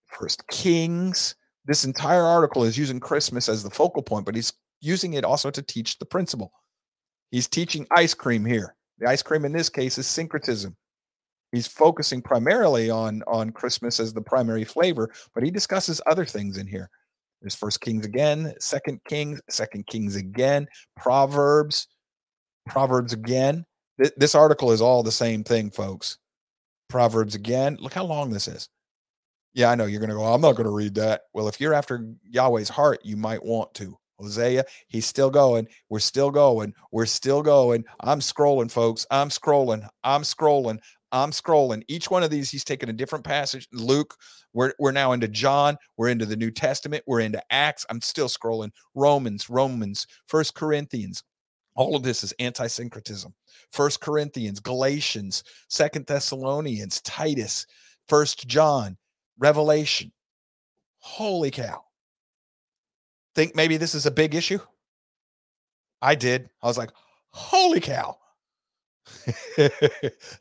First 0.06 0.46
Kings. 0.48 1.34
This 1.64 1.84
entire 1.84 2.24
article 2.24 2.64
is 2.64 2.76
using 2.76 3.00
Christmas 3.00 3.48
as 3.48 3.62
the 3.62 3.70
focal 3.70 4.02
point, 4.02 4.26
but 4.26 4.34
he's 4.34 4.52
using 4.80 5.14
it 5.14 5.24
also 5.24 5.50
to 5.50 5.62
teach 5.62 5.98
the 5.98 6.06
principle. 6.06 6.52
He's 7.30 7.48
teaching 7.48 7.86
ice 7.96 8.14
cream 8.14 8.44
here. 8.44 8.74
The 8.98 9.08
ice 9.08 9.22
cream 9.22 9.44
in 9.44 9.52
this 9.52 9.68
case 9.68 9.96
is 9.98 10.06
syncretism. 10.06 10.76
He's 11.52 11.66
focusing 11.66 12.22
primarily 12.22 12.90
on 12.90 13.22
on 13.26 13.50
Christmas 13.50 14.00
as 14.00 14.12
the 14.12 14.20
primary 14.20 14.64
flavor, 14.64 15.10
but 15.34 15.42
he 15.42 15.50
discusses 15.50 16.00
other 16.06 16.24
things 16.24 16.58
in 16.58 16.66
here. 16.66 16.90
There's 17.40 17.54
First 17.54 17.80
Kings 17.80 18.04
again, 18.04 18.52
Second 18.58 19.00
Kings, 19.08 19.40
Second 19.48 19.86
Kings 19.86 20.16
again, 20.16 20.66
Proverbs, 20.96 21.88
Proverbs 22.66 23.12
again. 23.12 23.64
Th- 24.00 24.12
this 24.16 24.34
article 24.34 24.72
is 24.72 24.80
all 24.80 25.02
the 25.02 25.12
same 25.12 25.44
thing, 25.44 25.70
folks. 25.70 26.18
Proverbs 26.88 27.34
again. 27.34 27.76
Look 27.80 27.94
how 27.94 28.04
long 28.04 28.30
this 28.30 28.48
is. 28.48 28.68
Yeah, 29.54 29.70
I 29.70 29.74
know 29.74 29.86
you're 29.86 30.00
going 30.00 30.10
to 30.10 30.16
go, 30.16 30.24
I'm 30.24 30.40
not 30.40 30.56
going 30.56 30.66
to 30.66 30.74
read 30.74 30.94
that. 30.94 31.22
Well, 31.34 31.48
if 31.48 31.60
you're 31.60 31.74
after 31.74 32.06
Yahweh's 32.28 32.68
heart, 32.68 33.00
you 33.02 33.16
might 33.16 33.44
want 33.44 33.74
to. 33.74 33.96
Hosea, 34.20 34.64
he's 34.88 35.06
still 35.06 35.30
going. 35.30 35.66
We're 35.88 35.98
still 35.98 36.30
going. 36.30 36.74
We're 36.92 37.06
still 37.06 37.42
going. 37.42 37.84
I'm 38.00 38.20
scrolling, 38.20 38.70
folks. 38.70 39.06
I'm 39.10 39.28
scrolling. 39.28 39.88
I'm 40.04 40.22
scrolling. 40.22 40.78
I'm 41.12 41.30
scrolling. 41.30 41.82
Each 41.88 42.10
one 42.10 42.22
of 42.22 42.30
these, 42.30 42.50
he's 42.50 42.64
taking 42.64 42.90
a 42.90 42.92
different 42.92 43.24
passage. 43.24 43.66
Luke, 43.72 44.14
we're, 44.52 44.72
we're 44.78 44.92
now 44.92 45.12
into 45.12 45.26
John. 45.26 45.76
We're 45.96 46.10
into 46.10 46.26
the 46.26 46.36
New 46.36 46.50
Testament. 46.50 47.02
We're 47.06 47.20
into 47.20 47.42
Acts. 47.50 47.84
I'm 47.90 48.00
still 48.00 48.28
scrolling. 48.28 48.70
Romans, 48.94 49.50
Romans, 49.50 50.06
First 50.26 50.54
Corinthians. 50.54 51.24
All 51.80 51.96
of 51.96 52.02
this 52.02 52.22
is 52.22 52.34
anti-syncretism. 52.38 53.32
First 53.72 54.02
Corinthians, 54.02 54.60
Galatians, 54.60 55.44
Second 55.68 56.04
Thessalonians, 56.04 57.00
Titus, 57.00 57.66
First 58.06 58.46
John, 58.46 58.98
Revelation. 59.38 60.12
Holy 60.98 61.50
cow. 61.50 61.82
Think 63.34 63.56
maybe 63.56 63.78
this 63.78 63.94
is 63.94 64.04
a 64.04 64.10
big 64.10 64.34
issue? 64.34 64.58
I 66.02 66.16
did. 66.16 66.50
I 66.62 66.66
was 66.66 66.76
like, 66.76 66.90
holy 67.30 67.80
cow. 67.80 68.18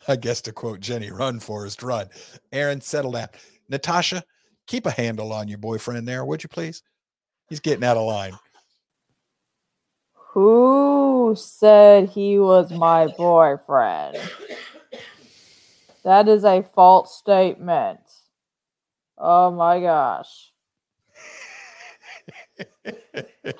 I 0.09 0.17
guess 0.17 0.41
to 0.41 0.51
quote 0.51 0.81
Jenny, 0.81 1.09
run, 1.09 1.39
Forrest, 1.39 1.81
run. 1.81 2.09
Aaron, 2.51 2.81
settle 2.81 3.13
down. 3.13 3.29
Natasha, 3.69 4.25
keep 4.67 4.85
a 4.85 4.91
handle 4.91 5.31
on 5.31 5.47
your 5.47 5.57
boyfriend 5.57 6.05
there, 6.05 6.25
would 6.25 6.43
you 6.43 6.49
please? 6.49 6.83
He's 7.47 7.61
getting 7.61 7.85
out 7.85 7.95
of 7.95 8.05
line. 8.05 8.33
Who 10.33 11.33
said 11.35 12.09
he 12.09 12.37
was 12.37 12.71
my 12.71 13.07
boyfriend? 13.07 14.17
That 16.03 16.27
is 16.27 16.45
a 16.45 16.61
false 16.75 17.17
statement. 17.17 17.99
Oh 19.17 19.49
my 19.51 19.79
gosh. 19.79 20.51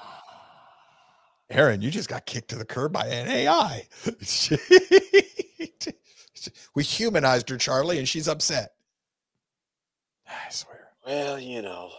Aaron, 1.50 1.82
you 1.82 1.90
just 1.90 2.08
got 2.08 2.28
kicked 2.28 2.50
to 2.50 2.56
the 2.56 2.66
curb 2.66 2.94
by 2.94 3.08
an 3.08 3.28
AI. 3.28 3.88
we 6.76 6.84
humanized 6.84 7.50
her, 7.50 7.58
Charlie, 7.58 7.98
and 7.98 8.08
she's 8.08 8.28
upset. 8.28 8.74
I 10.28 10.52
swear. 10.52 10.90
Well, 11.06 11.40
you 11.40 11.64
know, 11.64 11.90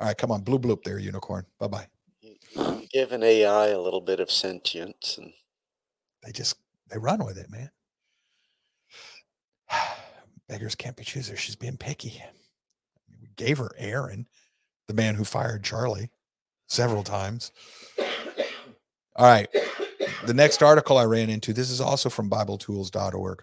All 0.00 0.06
right, 0.06 0.16
come 0.16 0.30
on, 0.30 0.40
blue 0.40 0.58
bloop 0.58 0.82
there, 0.84 0.98
unicorn. 0.98 1.44
Bye 1.58 1.68
bye. 1.68 1.86
Give 2.90 3.12
an 3.12 3.22
AI 3.22 3.68
a 3.68 3.80
little 3.80 4.00
bit 4.00 4.20
of 4.20 4.30
sentience, 4.30 5.18
and 5.18 5.32
They 6.24 6.32
just 6.32 6.56
they 6.90 6.98
run 6.98 7.24
with 7.24 7.38
it, 7.38 7.50
man. 7.50 7.70
Beggars 10.48 10.74
can't 10.74 10.96
be 10.96 11.04
choosers. 11.04 11.38
She's 11.38 11.56
being 11.56 11.76
picky. 11.76 12.22
We 13.20 13.28
gave 13.36 13.58
her 13.58 13.70
Aaron, 13.78 14.26
the 14.88 14.94
man 14.94 15.14
who 15.14 15.24
fired 15.24 15.64
Charlie 15.64 16.10
several 16.68 17.02
times. 17.02 17.52
All 19.16 19.26
right. 19.26 19.48
The 20.26 20.34
next 20.34 20.62
article 20.62 20.98
I 20.98 21.04
ran 21.04 21.30
into, 21.30 21.52
this 21.52 21.70
is 21.70 21.80
also 21.80 22.08
from 22.08 22.30
BibleTools.org. 22.30 23.42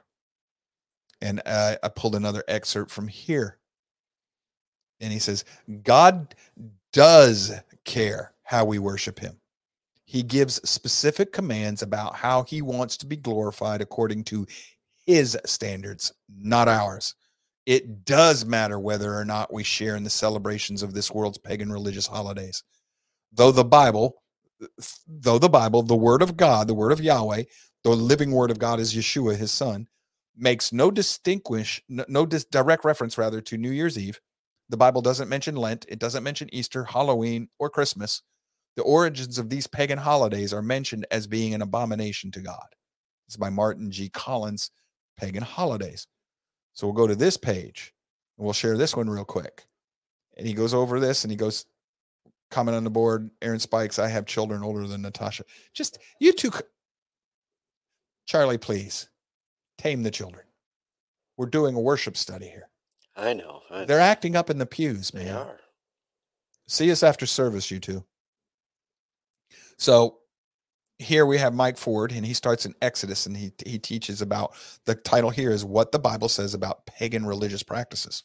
And 1.21 1.41
I 1.45 1.77
pulled 1.95 2.15
another 2.15 2.43
excerpt 2.47 2.91
from 2.91 3.07
here. 3.07 3.57
And 5.01 5.11
he 5.11 5.19
says, 5.19 5.45
God 5.83 6.35
does 6.91 7.51
care 7.85 8.33
how 8.49 8.65
we 8.65 8.79
worship 8.79 9.19
him. 9.19 9.39
He 10.05 10.23
gives 10.23 10.55
specific 10.67 11.31
commands 11.31 11.83
about 11.83 12.15
how 12.15 12.41
he 12.41 12.63
wants 12.63 12.97
to 12.97 13.05
be 13.05 13.15
glorified 13.15 13.79
according 13.79 14.23
to 14.23 14.47
his 15.05 15.37
standards, 15.45 16.11
not 16.35 16.67
ours. 16.67 17.13
It 17.67 18.05
does 18.05 18.45
matter 18.45 18.79
whether 18.79 19.15
or 19.15 19.23
not 19.23 19.53
we 19.53 19.63
share 19.63 19.95
in 19.95 20.03
the 20.03 20.09
celebrations 20.09 20.81
of 20.81 20.95
this 20.95 21.11
world's 21.11 21.37
pagan 21.37 21.71
religious 21.71 22.07
holidays. 22.07 22.63
Though 23.31 23.51
the 23.51 23.63
Bible, 23.63 24.23
though 25.07 25.37
the 25.37 25.47
Bible, 25.47 25.83
the 25.83 25.95
word 25.95 26.23
of 26.23 26.35
God, 26.35 26.67
the 26.67 26.73
word 26.73 26.91
of 26.91 27.01
Yahweh, 27.01 27.43
the 27.83 27.91
living 27.91 28.31
word 28.31 28.49
of 28.49 28.57
God 28.57 28.79
is 28.79 28.95
Yeshua, 28.95 29.35
his 29.35 29.51
son, 29.51 29.87
makes 30.35 30.73
no 30.73 30.89
distinguish, 30.89 31.83
no, 31.87 32.25
dis, 32.25 32.45
direct 32.45 32.83
reference 32.83 33.15
rather 33.15 33.41
to 33.41 33.59
New 33.59 33.69
Year's 33.69 33.99
Eve. 33.99 34.19
The 34.69 34.77
Bible 34.77 35.03
doesn't 35.03 35.29
mention 35.29 35.55
Lent, 35.55 35.85
it 35.87 35.99
doesn't 35.99 36.23
mention 36.23 36.51
Easter, 36.51 36.83
Halloween, 36.83 37.49
or 37.59 37.69
Christmas. 37.69 38.23
The 38.79 38.85
origins 38.85 39.37
of 39.37 39.49
these 39.49 39.67
pagan 39.67 39.97
holidays 39.97 40.53
are 40.53 40.61
mentioned 40.61 41.05
as 41.11 41.27
being 41.27 41.53
an 41.53 41.61
abomination 41.61 42.31
to 42.31 42.39
God. 42.39 42.65
It's 43.27 43.35
by 43.35 43.49
Martin 43.49 43.91
G. 43.91 44.07
Collins, 44.07 44.71
Pagan 45.17 45.43
Holidays. 45.43 46.07
So 46.71 46.87
we'll 46.87 46.93
go 46.93 47.05
to 47.05 47.13
this 47.17 47.35
page 47.35 47.93
and 48.37 48.45
we'll 48.45 48.53
share 48.53 48.77
this 48.77 48.95
one 48.95 49.09
real 49.09 49.25
quick. 49.25 49.65
And 50.37 50.47
he 50.47 50.53
goes 50.53 50.73
over 50.73 51.01
this 51.01 51.25
and 51.25 51.29
he 51.31 51.35
goes, 51.35 51.65
comment 52.51 52.77
on 52.77 52.85
the 52.85 52.89
board, 52.89 53.29
Aaron 53.41 53.59
Spikes, 53.59 53.99
I 53.99 54.07
have 54.07 54.25
children 54.25 54.63
older 54.63 54.87
than 54.87 55.01
Natasha. 55.01 55.43
Just 55.73 55.97
you 56.21 56.31
two, 56.31 56.49
Charlie, 58.27 58.57
please 58.57 59.09
tame 59.77 60.03
the 60.03 60.09
children. 60.09 60.45
We're 61.35 61.47
doing 61.47 61.75
a 61.75 61.81
worship 61.81 62.15
study 62.15 62.47
here. 62.47 62.69
I 63.17 63.33
know, 63.33 63.59
I 63.69 63.79
know 63.79 63.85
They're 63.87 63.99
acting 63.99 64.37
up 64.37 64.49
in 64.49 64.57
the 64.57 64.65
pews, 64.65 65.11
they 65.11 65.25
man. 65.25 65.35
are. 65.35 65.59
See 66.69 66.89
us 66.93 67.03
after 67.03 67.25
service, 67.25 67.69
you 67.69 67.81
two. 67.81 68.05
So 69.79 70.17
here 70.99 71.25
we 71.25 71.37
have 71.37 71.53
Mike 71.53 71.77
Ford, 71.77 72.11
and 72.11 72.25
he 72.25 72.33
starts 72.33 72.65
in 72.65 72.75
Exodus, 72.81 73.25
and 73.25 73.35
he 73.35 73.51
he 73.65 73.79
teaches 73.79 74.21
about 74.21 74.53
the 74.85 74.93
title 74.93 75.29
here 75.29 75.51
is 75.51 75.65
what 75.65 75.91
the 75.91 75.99
Bible 75.99 76.29
says 76.29 76.53
about 76.53 76.85
pagan 76.85 77.25
religious 77.25 77.63
practices. 77.63 78.23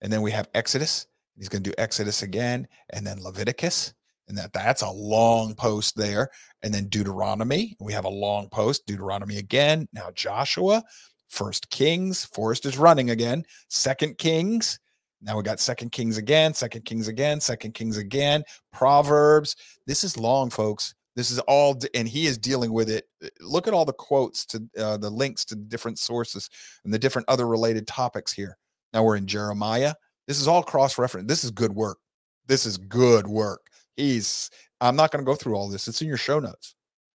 And 0.00 0.12
then 0.12 0.22
we 0.22 0.30
have 0.30 0.48
Exodus. 0.54 1.08
He's 1.36 1.48
going 1.48 1.62
to 1.62 1.70
do 1.70 1.74
Exodus 1.76 2.22
again, 2.22 2.68
and 2.90 3.04
then 3.04 3.22
Leviticus, 3.22 3.92
and 4.28 4.38
that 4.38 4.52
that's 4.52 4.82
a 4.82 4.90
long 4.90 5.54
post 5.56 5.96
there. 5.96 6.30
And 6.62 6.72
then 6.72 6.86
Deuteronomy, 6.88 7.76
we 7.80 7.92
have 7.92 8.04
a 8.04 8.08
long 8.08 8.48
post. 8.48 8.86
Deuteronomy 8.86 9.38
again. 9.38 9.88
Now 9.92 10.10
Joshua, 10.14 10.84
First 11.28 11.68
Kings. 11.70 12.24
Forrest 12.24 12.64
is 12.64 12.78
running 12.78 13.10
again. 13.10 13.42
Second 13.68 14.18
Kings. 14.18 14.78
Now 15.20 15.36
we 15.36 15.42
got 15.42 15.60
Second 15.60 15.90
Kings 15.92 16.16
again, 16.16 16.54
Second 16.54 16.84
Kings 16.84 17.08
again, 17.08 17.40
Second 17.40 17.74
Kings 17.74 17.96
again, 17.96 18.44
Proverbs. 18.72 19.56
This 19.86 20.04
is 20.04 20.16
long, 20.16 20.50
folks. 20.50 20.94
This 21.16 21.32
is 21.32 21.40
all, 21.40 21.76
and 21.94 22.06
he 22.06 22.26
is 22.26 22.38
dealing 22.38 22.72
with 22.72 22.88
it. 22.88 23.08
Uh, 23.24 23.28
Look 23.40 23.66
at 23.66 23.74
all 23.74 23.84
the 23.84 23.92
quotes 23.92 24.46
to 24.46 24.62
uh, 24.78 24.96
the 24.96 25.10
links 25.10 25.44
to 25.46 25.56
different 25.56 25.98
sources 25.98 26.48
and 26.84 26.94
the 26.94 26.98
different 26.98 27.28
other 27.28 27.48
related 27.48 27.88
topics 27.88 28.32
here. 28.32 28.56
Now 28.92 29.02
we're 29.02 29.16
in 29.16 29.26
Jeremiah. 29.26 29.94
This 30.28 30.40
is 30.40 30.46
all 30.46 30.62
cross 30.62 30.98
reference. 30.98 31.26
This 31.26 31.42
is 31.42 31.50
good 31.50 31.72
work. 31.72 31.98
This 32.46 32.66
is 32.66 32.78
good 32.78 33.26
work. 33.26 33.66
He's, 33.96 34.50
I'm 34.80 34.94
not 34.94 35.10
going 35.10 35.24
to 35.24 35.28
go 35.28 35.34
through 35.34 35.56
all 35.56 35.68
this. 35.68 35.88
It's 35.88 36.00
in 36.00 36.08
your 36.08 36.16
show 36.16 36.38
notes. 36.38 36.76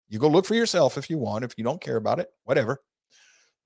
You 0.09 0.19
go 0.19 0.29
look 0.29 0.47
for 0.47 0.55
yourself 0.55 0.97
if 0.97 1.11
you 1.11 1.19
want. 1.19 1.45
If 1.45 1.53
you 1.59 1.65
don't 1.65 1.81
care 1.81 1.97
about 1.97 2.19
it, 2.19 2.29
whatever. 2.45 2.81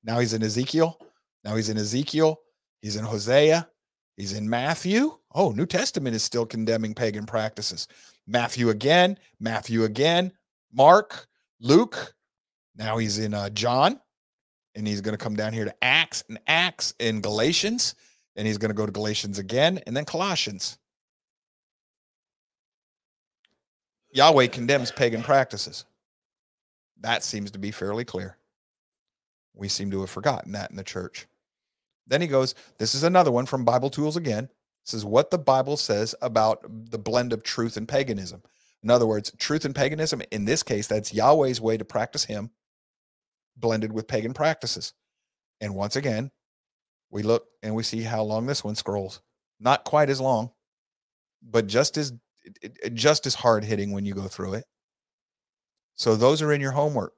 Now 0.03 0.19
he's 0.19 0.35
in 0.35 0.43
Ezekiel. 0.43 0.99
Now 1.45 1.55
he's 1.55 1.69
in 1.69 1.79
Ezekiel. 1.79 2.39
He's 2.83 2.97
in 2.97 3.05
Hosea. 3.05 3.69
He's 4.17 4.33
in 4.33 4.49
Matthew. 4.49 5.19
Oh, 5.35 5.51
New 5.51 5.67
Testament 5.67 6.15
is 6.15 6.23
still 6.23 6.47
condemning 6.47 6.95
pagan 6.95 7.27
practices. 7.27 7.89
Matthew 8.27 8.71
again, 8.71 9.19
Matthew 9.41 9.85
again, 9.85 10.33
Mark, 10.73 11.27
Luke. 11.61 12.15
Now 12.77 12.97
he's 12.99 13.19
in 13.19 13.35
uh, 13.35 13.51
John, 13.51 14.01
and 14.75 14.87
he's 14.87 15.01
going 15.01 15.17
to 15.17 15.23
come 15.23 15.37
down 15.37 15.53
here 15.53 15.65
to 15.65 15.75
Acts 15.83 16.25
and 16.29 16.39
Acts 16.47 16.95
in 16.99 17.21
Galatians, 17.21 17.95
and 18.37 18.47
he's 18.47 18.59
going 18.59 18.71
to 18.71 18.75
go 18.75 18.87
to 18.87 18.93
Galatians 18.93 19.39
again, 19.39 19.81
and 19.87 19.97
then 19.97 20.05
Colossians. 20.05 20.79
Yahweh 24.13 24.47
condemns 24.47 24.93
pagan 24.93 25.23
practices. 25.23 25.85
That 27.01 27.25
seems 27.25 27.51
to 27.51 27.59
be 27.59 27.73
fairly 27.73 28.05
clear. 28.05 28.39
We 29.55 29.69
seem 29.69 29.91
to 29.91 30.01
have 30.01 30.11
forgotten 30.11 30.53
that 30.53 30.71
in 30.71 30.77
the 30.77 30.85
church. 30.85 31.27
Then 32.07 32.21
he 32.21 32.27
goes, 32.27 32.55
This 32.79 32.95
is 32.95 33.03
another 33.03 33.31
one 33.31 33.47
from 33.47 33.65
Bible 33.65 33.91
Tools 33.91 34.17
again. 34.17 34.49
This 34.85 34.95
is 34.95 35.05
what 35.05 35.31
the 35.31 35.39
Bible 35.39 35.77
says 35.77 36.15
about 36.21 36.65
the 36.91 36.99
blend 36.99 37.33
of 37.33 37.43
truth 37.43 37.77
and 37.77 37.89
paganism. 37.89 38.43
In 38.83 38.91
other 38.91 39.07
words, 39.07 39.33
truth 39.39 39.65
and 39.65 39.75
paganism, 39.75 40.21
in 40.31 40.45
this 40.45 40.63
case, 40.63 40.87
that's 40.87 41.15
Yahweh's 41.15 41.61
way 41.61 41.79
to 41.79 41.85
practice 41.85 42.25
Him, 42.25 42.51
blended 43.57 43.93
with 43.93 44.07
pagan 44.07 44.35
practices. 44.35 44.93
And 45.61 45.75
once 45.75 45.97
again, 45.97 46.31
we 47.11 47.23
look 47.23 47.47
and 47.63 47.75
we 47.75 47.83
see 47.83 48.03
how 48.03 48.23
long 48.23 48.47
this 48.47 48.63
one 48.63 48.75
scrolls. 48.75 49.23
Not 49.59 49.85
quite 49.85 50.11
as 50.11 50.21
long, 50.21 50.51
but 51.43 51.67
just 51.67 51.97
as 51.97 52.13
just 52.93 53.27
as 53.27 53.35
hard 53.35 53.65
hitting 53.65 53.93
when 53.93 54.05
you 54.05 54.15
go 54.15 54.29
through 54.29 54.55
it. 54.55 54.65
So 55.97 56.17
those 56.17 56.43
are 56.43 56.53
in 56.53 56.61
your 56.61 56.73
homework. 56.73 57.15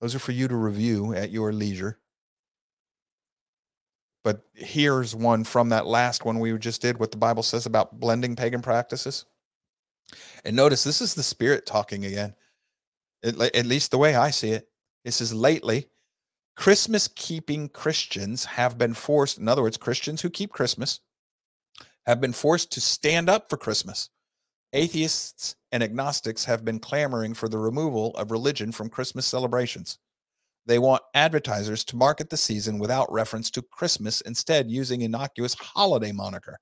Those 0.00 0.14
are 0.14 0.20
for 0.20 0.32
you 0.32 0.48
to 0.48 0.56
review 0.56 1.14
at 1.14 1.30
your 1.30 1.52
leisure. 1.52 2.00
But 4.22 4.42
here's 4.54 5.14
one 5.14 5.44
from 5.44 5.70
that 5.70 5.86
last 5.86 6.24
one 6.24 6.38
we 6.38 6.56
just 6.58 6.82
did, 6.82 6.98
what 6.98 7.10
the 7.10 7.16
Bible 7.16 7.42
says 7.42 7.66
about 7.66 7.98
blending 7.98 8.36
pagan 8.36 8.60
practices. 8.60 9.24
And 10.44 10.56
notice 10.56 10.84
this 10.84 11.00
is 11.00 11.14
the 11.14 11.22
Spirit 11.22 11.66
talking 11.66 12.04
again, 12.04 12.34
at, 13.22 13.40
at 13.40 13.66
least 13.66 13.90
the 13.90 13.98
way 13.98 14.14
I 14.14 14.30
see 14.30 14.50
it. 14.50 14.68
It 15.04 15.12
says, 15.12 15.32
lately, 15.32 15.88
Christmas 16.56 17.08
keeping 17.08 17.68
Christians 17.70 18.44
have 18.44 18.76
been 18.76 18.92
forced, 18.92 19.38
in 19.38 19.48
other 19.48 19.62
words, 19.62 19.78
Christians 19.78 20.20
who 20.20 20.28
keep 20.28 20.52
Christmas, 20.52 21.00
have 22.06 22.20
been 22.20 22.32
forced 22.32 22.72
to 22.72 22.80
stand 22.80 23.30
up 23.30 23.48
for 23.48 23.56
Christmas. 23.56 24.10
Atheists 24.72 25.56
and 25.72 25.82
agnostics 25.82 26.44
have 26.44 26.64
been 26.64 26.78
clamoring 26.78 27.34
for 27.34 27.48
the 27.48 27.58
removal 27.58 28.14
of 28.16 28.30
religion 28.30 28.72
from 28.72 28.90
Christmas 28.90 29.26
celebrations. 29.26 29.98
They 30.66 30.78
want 30.78 31.02
advertisers 31.14 31.84
to 31.86 31.96
market 31.96 32.30
the 32.30 32.36
season 32.36 32.78
without 32.78 33.10
reference 33.12 33.50
to 33.52 33.62
Christmas, 33.62 34.20
instead, 34.20 34.70
using 34.70 35.02
innocuous 35.02 35.54
holiday 35.54 36.12
moniker. 36.12 36.58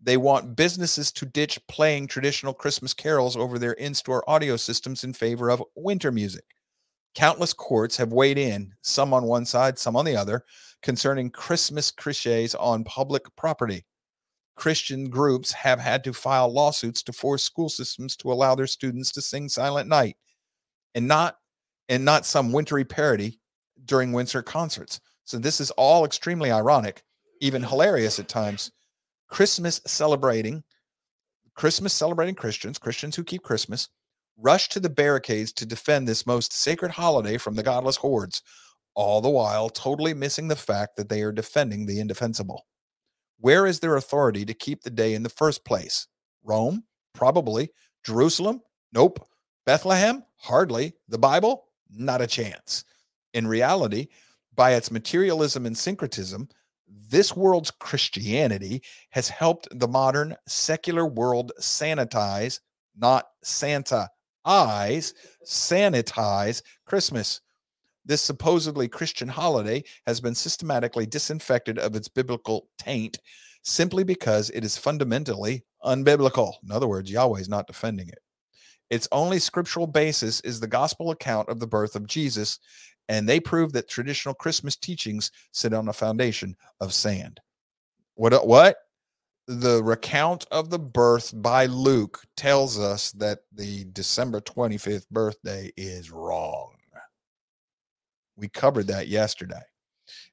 They 0.00 0.16
want 0.16 0.56
businesses 0.56 1.10
to 1.12 1.26
ditch 1.26 1.58
playing 1.68 2.06
traditional 2.06 2.54
Christmas 2.54 2.94
carols 2.94 3.36
over 3.36 3.58
their 3.58 3.72
in 3.72 3.94
store 3.94 4.28
audio 4.28 4.56
systems 4.56 5.04
in 5.04 5.12
favor 5.12 5.50
of 5.50 5.62
winter 5.74 6.12
music. 6.12 6.44
Countless 7.14 7.54
courts 7.54 7.96
have 7.96 8.12
weighed 8.12 8.36
in, 8.36 8.74
some 8.82 9.14
on 9.14 9.24
one 9.24 9.46
side, 9.46 9.78
some 9.78 9.96
on 9.96 10.04
the 10.04 10.16
other, 10.16 10.44
concerning 10.82 11.30
Christmas 11.30 11.90
cliches 11.90 12.54
on 12.54 12.84
public 12.84 13.24
property. 13.36 13.86
Christian 14.54 15.08
groups 15.08 15.52
have 15.52 15.80
had 15.80 16.04
to 16.04 16.12
file 16.12 16.52
lawsuits 16.52 17.02
to 17.04 17.12
force 17.12 17.42
school 17.42 17.68
systems 17.68 18.16
to 18.16 18.32
allow 18.32 18.54
their 18.54 18.66
students 18.66 19.10
to 19.12 19.22
sing 19.22 19.48
Silent 19.48 19.88
Night 19.88 20.16
and 20.94 21.08
not 21.08 21.36
and 21.88 22.04
not 22.04 22.26
some 22.26 22.52
wintry 22.52 22.84
parody 22.84 23.40
during 23.84 24.12
winter 24.12 24.42
concerts. 24.42 25.00
So 25.24 25.38
this 25.38 25.60
is 25.60 25.70
all 25.72 26.04
extremely 26.04 26.50
ironic, 26.50 27.02
even 27.40 27.62
hilarious 27.62 28.18
at 28.18 28.28
times. 28.28 28.70
Christmas 29.28 29.80
celebrating 29.86 30.62
Christmas 31.56 31.94
celebrating 31.94 32.34
Christians, 32.34 32.78
Christians 32.78 33.16
who 33.16 33.24
keep 33.24 33.42
Christmas, 33.42 33.88
rush 34.36 34.68
to 34.68 34.78
the 34.78 34.90
barricades 34.90 35.52
to 35.54 35.64
defend 35.64 36.06
this 36.06 36.26
most 36.26 36.52
sacred 36.52 36.90
holiday 36.90 37.38
from 37.38 37.54
the 37.54 37.62
godless 37.62 37.96
hordes, 37.96 38.42
all 38.94 39.22
the 39.22 39.30
while 39.30 39.70
totally 39.70 40.12
missing 40.12 40.48
the 40.48 40.54
fact 40.54 40.96
that 40.96 41.08
they 41.08 41.22
are 41.22 41.32
defending 41.32 41.86
the 41.86 41.98
indefensible. 41.98 42.66
Where 43.38 43.66
is 43.66 43.80
their 43.80 43.96
authority 43.96 44.44
to 44.44 44.54
keep 44.54 44.82
the 44.82 44.90
day 44.90 45.14
in 45.14 45.22
the 45.22 45.30
first 45.30 45.64
place? 45.64 46.08
Rome? 46.44 46.84
Probably. 47.14 47.70
Jerusalem? 48.04 48.60
Nope. 48.92 49.26
Bethlehem? 49.64 50.24
Hardly. 50.36 50.92
The 51.08 51.18
Bible? 51.18 51.65
Not 51.90 52.22
a 52.22 52.26
chance. 52.26 52.84
In 53.34 53.46
reality, 53.46 54.08
by 54.54 54.74
its 54.74 54.90
materialism 54.90 55.66
and 55.66 55.76
syncretism, 55.76 56.48
this 56.88 57.36
world's 57.36 57.70
Christianity 57.70 58.82
has 59.10 59.28
helped 59.28 59.68
the 59.78 59.88
modern 59.88 60.36
secular 60.46 61.06
world 61.06 61.52
sanitize, 61.60 62.60
not 62.96 63.26
Santa 63.42 64.08
eyes, 64.46 65.12
sanitize 65.44 66.62
Christmas. 66.86 67.40
This 68.04 68.22
supposedly 68.22 68.88
Christian 68.88 69.28
holiday 69.28 69.82
has 70.06 70.20
been 70.20 70.34
systematically 70.34 71.06
disinfected 71.06 71.78
of 71.78 71.96
its 71.96 72.08
biblical 72.08 72.68
taint 72.78 73.18
simply 73.62 74.04
because 74.04 74.50
it 74.50 74.64
is 74.64 74.78
fundamentally 74.78 75.64
unbiblical. 75.84 76.54
In 76.62 76.70
other 76.70 76.86
words, 76.86 77.10
Yahweh 77.10 77.40
is 77.40 77.48
not 77.48 77.66
defending 77.66 78.08
it. 78.08 78.20
Its 78.90 79.08
only 79.12 79.38
scriptural 79.38 79.86
basis 79.86 80.40
is 80.40 80.60
the 80.60 80.66
gospel 80.66 81.10
account 81.10 81.48
of 81.48 81.58
the 81.58 81.66
birth 81.66 81.96
of 81.96 82.06
Jesus, 82.06 82.58
and 83.08 83.28
they 83.28 83.40
prove 83.40 83.72
that 83.72 83.88
traditional 83.88 84.34
Christmas 84.34 84.76
teachings 84.76 85.30
sit 85.52 85.72
on 85.72 85.88
a 85.88 85.92
foundation 85.92 86.56
of 86.80 86.92
sand. 86.92 87.40
What? 88.14 88.46
What? 88.46 88.76
The 89.48 89.82
recount 89.82 90.46
of 90.50 90.70
the 90.70 90.78
birth 90.78 91.32
by 91.40 91.66
Luke 91.66 92.20
tells 92.36 92.80
us 92.80 93.12
that 93.12 93.40
the 93.52 93.84
December 93.92 94.40
25th 94.40 95.08
birthday 95.10 95.70
is 95.76 96.10
wrong. 96.10 96.72
We 98.36 98.48
covered 98.48 98.88
that 98.88 99.08
yesterday. 99.08 99.62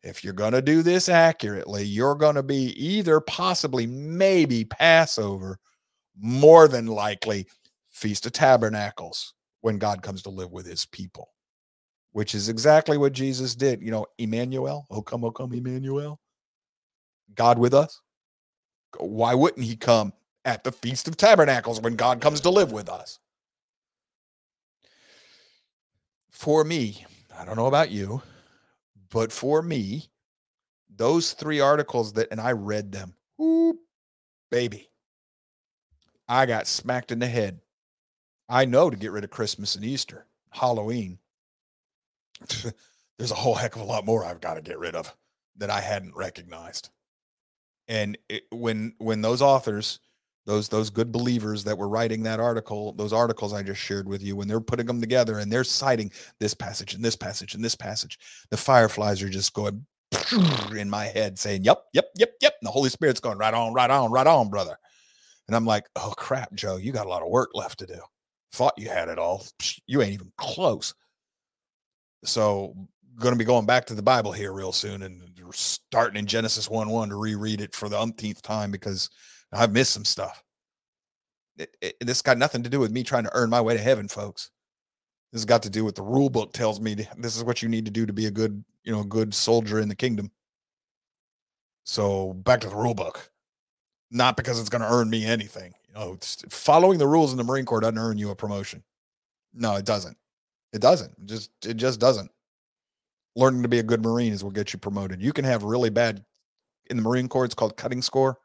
If 0.04 0.24
you're 0.24 0.34
going 0.34 0.52
to 0.54 0.62
do 0.62 0.84
this 0.84 1.10
accurately, 1.10 1.84
you're 1.84 2.16
going 2.16 2.36
to 2.36 2.44
be 2.44 2.74
either 2.78 3.20
possibly, 3.22 3.88
maybe 3.88 4.66
Passover, 4.66 5.58
more 6.20 6.68
than 6.68 6.86
likely 6.86 7.48
Feast 7.94 8.26
of 8.26 8.32
Tabernacles 8.34 9.34
when 9.62 9.78
God 9.78 10.02
comes 10.02 10.24
to 10.24 10.30
live 10.30 10.52
with 10.52 10.66
his 10.66 10.86
people, 10.86 11.30
which 12.12 12.36
is 12.36 12.50
exactly 12.50 12.98
what 12.98 13.14
Jesus 13.14 13.56
did. 13.56 13.82
You 13.82 13.92
know, 13.92 14.08
Emmanuel, 14.18 14.86
oh 14.90 15.02
come, 15.02 15.24
oh 15.24 15.32
come, 15.32 15.54
Emmanuel, 15.54 16.20
God 17.36 17.60
with 17.60 17.74
us. 17.74 18.02
Why 18.98 19.34
wouldn't 19.36 19.66
he 19.66 19.76
come 19.76 20.12
at 20.44 20.64
the 20.64 20.72
Feast 20.72 21.08
of 21.08 21.18
Tabernacles 21.18 21.80
when 21.80 21.96
God 21.96 22.20
comes 22.20 22.42
to 22.42 22.50
live 22.50 22.72
with 22.72 22.90
us? 22.90 23.20
For 26.32 26.64
me, 26.64 27.06
I 27.38 27.46
don't 27.46 27.56
know 27.56 27.68
about 27.68 27.92
you, 27.92 28.22
but 29.12 29.32
for 29.32 29.62
me, 29.62 30.10
those 30.96 31.34
three 31.34 31.60
articles 31.60 32.14
that, 32.14 32.28
and 32.32 32.42
I 32.42 32.52
read 32.52 32.92
them, 32.92 33.14
whoop, 33.38 33.78
baby, 34.52 34.90
I 36.28 36.46
got 36.48 36.68
smacked 36.68 37.12
in 37.12 37.20
the 37.20 37.28
head 37.28 37.60
I 38.50 38.66
know 38.66 38.90
to 38.90 38.98
get 38.98 39.12
rid 39.12 39.24
of 39.24 39.30
Christmas 39.30 39.76
and 39.76 39.86
Easter, 39.86 40.26
Halloween. 40.52 41.20
There's 43.18 43.32
a 43.32 43.36
whole 43.36 43.56
heck 43.56 43.76
of 43.76 43.82
a 43.82 43.86
lot 43.86 44.06
more 44.06 44.26
I've 44.26 44.42
got 44.42 44.56
to 44.56 44.62
get 44.62 44.80
rid 44.80 44.96
of 44.96 45.16
that 45.58 45.70
I 45.70 45.82
hadn't 45.82 46.16
recognized. 46.16 46.90
And 47.88 48.18
it, 48.30 48.44
when 48.52 48.94
when 48.98 49.22
those 49.22 49.42
authors, 49.42 50.00
those 50.46 50.70
those 50.70 50.90
good 50.90 51.12
believers 51.12 51.64
that 51.66 51.78
were 51.78 51.90
writing 51.90 52.24
that 52.24 52.40
article, 52.40 52.94
those 52.94 53.14
articles 53.14 53.54
I 53.54 53.62
just 53.64 53.82
shared 53.82 54.08
with 54.08 54.22
you, 54.22 54.36
when 54.36 54.48
they're 54.48 54.62
putting 54.62 54.86
them 54.86 55.02
together 55.02 55.40
and 55.40 55.52
they're 55.52 55.64
citing 55.64 56.12
this 56.40 56.54
passage 56.54 56.94
and 56.94 57.04
this 57.04 57.16
passage 57.16 57.56
and 57.56 57.64
this 57.64 57.76
passage, 57.76 58.20
the 58.50 58.58
fireflies 58.58 59.22
are 59.22 59.30
just 59.30 59.54
going 59.54 59.86
in 60.78 60.90
my 60.90 61.06
head 61.06 61.38
saying, 61.38 61.64
"Yep, 61.64 61.84
yep, 61.94 62.06
yep, 62.18 62.34
yep." 62.42 62.54
And 62.62 62.68
the 62.68 62.72
Holy 62.72 62.90
Spirit's 62.90 63.20
going 63.20 63.38
right 63.38 63.54
on, 63.54 63.74
right 63.74 63.90
on, 63.92 64.12
right 64.12 64.28
on, 64.28 64.50
brother. 64.50 64.78
And 65.48 65.56
I'm 65.56 65.66
like, 65.66 65.88
"Oh 65.96 66.14
crap, 66.18 66.54
Joe, 66.54 66.78
you 66.78 66.92
got 66.92 67.06
a 67.06 67.10
lot 67.10 67.22
of 67.22 67.30
work 67.30 67.52
left 67.54 67.80
to 67.80 67.86
do." 67.86 68.00
Thought 68.54 68.78
you 68.78 68.88
had 68.88 69.10
it 69.10 69.20
all. 69.20 69.46
You 69.88 70.02
ain't 70.02 70.14
even 70.14 70.32
close. 70.38 70.94
So, 72.24 72.74
going 73.20 73.34
to 73.34 73.40
be 73.40 73.46
going 73.46 73.66
back 73.66 73.86
to 73.86 73.94
the 73.94 74.02
Bible 74.02 74.32
here 74.32 74.54
real 74.54 74.72
soon 74.72 75.04
and 75.04 75.22
starting 75.52 76.18
in 76.18 76.26
Genesis 76.26 76.70
1 76.70 76.90
1 76.90 77.10
to 77.10 77.16
reread 77.16 77.62
it 77.62 77.76
for 77.76 77.90
the 77.90 78.00
umpteenth 78.00 78.42
time 78.42 78.72
because 78.72 79.10
I've 79.52 79.72
missed 79.72 79.94
some 79.94 80.06
stuff. 80.06 80.44
It, 81.58 81.76
it, 81.82 81.96
this 82.02 82.22
got 82.22 82.38
nothing 82.38 82.64
to 82.64 82.70
do 82.70 82.80
with 82.80 82.92
me 82.92 83.04
trying 83.04 83.26
to 83.26 83.36
earn 83.36 83.50
my 83.50 83.62
way 83.62 83.76
to 83.76 83.82
heaven, 83.82 84.08
folks. 84.08 84.50
This 85.32 85.42
has 85.42 85.46
got 85.46 85.64
to 85.64 85.70
do 85.70 85.84
with 85.84 85.96
the 85.96 86.04
rule 86.04 86.30
book 86.30 86.54
tells 86.54 86.80
me 86.80 86.96
this 86.96 87.36
is 87.36 87.44
what 87.44 87.62
you 87.62 87.70
need 87.70 87.86
to 87.86 87.92
do 87.92 88.06
to 88.06 88.14
be 88.14 88.28
a 88.28 88.32
good, 88.32 88.64
you 88.84 88.92
know, 88.92 89.04
good 89.04 89.34
soldier 89.34 89.80
in 89.80 89.90
the 89.90 89.96
kingdom. 89.96 90.32
So 91.84 92.34
back 92.34 92.62
to 92.62 92.70
the 92.70 92.76
rule 92.76 92.96
book. 92.96 93.30
Not 94.12 94.38
because 94.38 94.60
it's 94.60 94.70
going 94.70 94.84
to 94.84 94.92
earn 94.92 95.10
me 95.10 95.26
anything. 95.26 95.74
Oh, 95.96 96.18
following 96.50 96.98
the 96.98 97.08
rules 97.08 97.32
in 97.32 97.38
the 97.38 97.44
Marine 97.44 97.66
Corps 97.66 97.82
doesn't 97.82 97.98
earn 97.98 98.18
you 98.18 98.32
a 98.32 98.36
promotion. 98.36 98.84
No, 99.54 99.76
it 99.76 99.86
doesn't. 99.86 100.18
It 100.72 100.82
doesn't. 100.82 101.12
It 101.12 101.26
just 101.26 101.52
it 101.66 101.76
just 101.76 102.00
doesn't. 102.00 102.32
Learning 103.36 103.62
to 103.62 103.68
be 103.68 103.80
a 103.80 103.84
good 103.84 104.04
Marine 104.04 104.34
is 104.34 104.44
what 104.44 104.54
gets 104.54 104.74
you 104.74 104.80
promoted. 104.80 105.22
You 105.22 105.34
can 105.34 105.46
have 105.46 105.64
really 105.64 105.90
bad 105.90 106.24
in 106.90 106.98
the 106.98 107.04
Marine 107.04 107.28
Corps. 107.28 107.46
It's 107.46 107.56
called 107.56 107.78
cutting 107.78 108.02
score. 108.02 108.38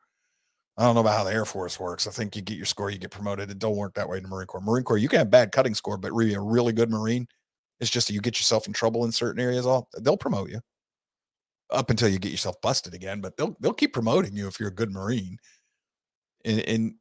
I 0.76 0.84
don't 0.84 0.94
know 0.94 1.01
about 1.01 1.16
how 1.16 1.24
the 1.24 1.32
Air 1.32 1.44
Force 1.44 1.80
works. 1.80 2.07
I 2.07 2.11
think 2.11 2.36
you 2.36 2.42
get 2.42 2.57
your 2.57 2.66
score, 2.66 2.90
you 2.90 2.99
get 2.99 3.11
promoted. 3.11 3.51
It 3.51 3.59
don't 3.59 3.76
work 3.76 3.94
that 3.94 4.09
way 4.09 4.18
in 4.18 4.22
the 4.22 4.28
Marine 4.28 4.46
Corps. 4.46 4.61
Marine 4.61 4.84
Corps, 4.84 4.99
you 4.99 5.09
can 5.09 5.18
have 5.18 5.30
bad 5.30 5.51
cutting 5.51 5.74
score, 5.74 5.96
but 5.96 6.12
really 6.12 6.34
a 6.34 6.40
really 6.40 6.72
good 6.72 6.90
Marine. 6.90 7.26
It's 7.80 7.90
just 7.90 8.07
that 8.09 8.14
you 8.14 8.20
get 8.20 8.38
yourself 8.38 8.66
in 8.66 8.72
trouble 8.72 9.05
in 9.05 9.12
certain 9.12 9.42
areas. 9.42 9.66
All 9.66 9.88
they'll 10.01 10.16
promote 10.16 10.51
you 10.51 10.61
up 11.70 11.90
until 11.90 12.09
you 12.09 12.18
get 12.18 12.30
yourself 12.30 12.61
busted 12.61 12.94
again. 12.94 13.20
But 13.20 13.36
they'll 13.36 13.57
they'll 13.61 13.72
keep 13.72 13.92
promoting 13.92 14.36
you 14.36 14.46
if 14.46 14.61
you're 14.61 14.68
a 14.68 14.74
good 14.74 14.92
Marine. 14.92 15.38
And, 16.44 16.61
and 16.61 16.94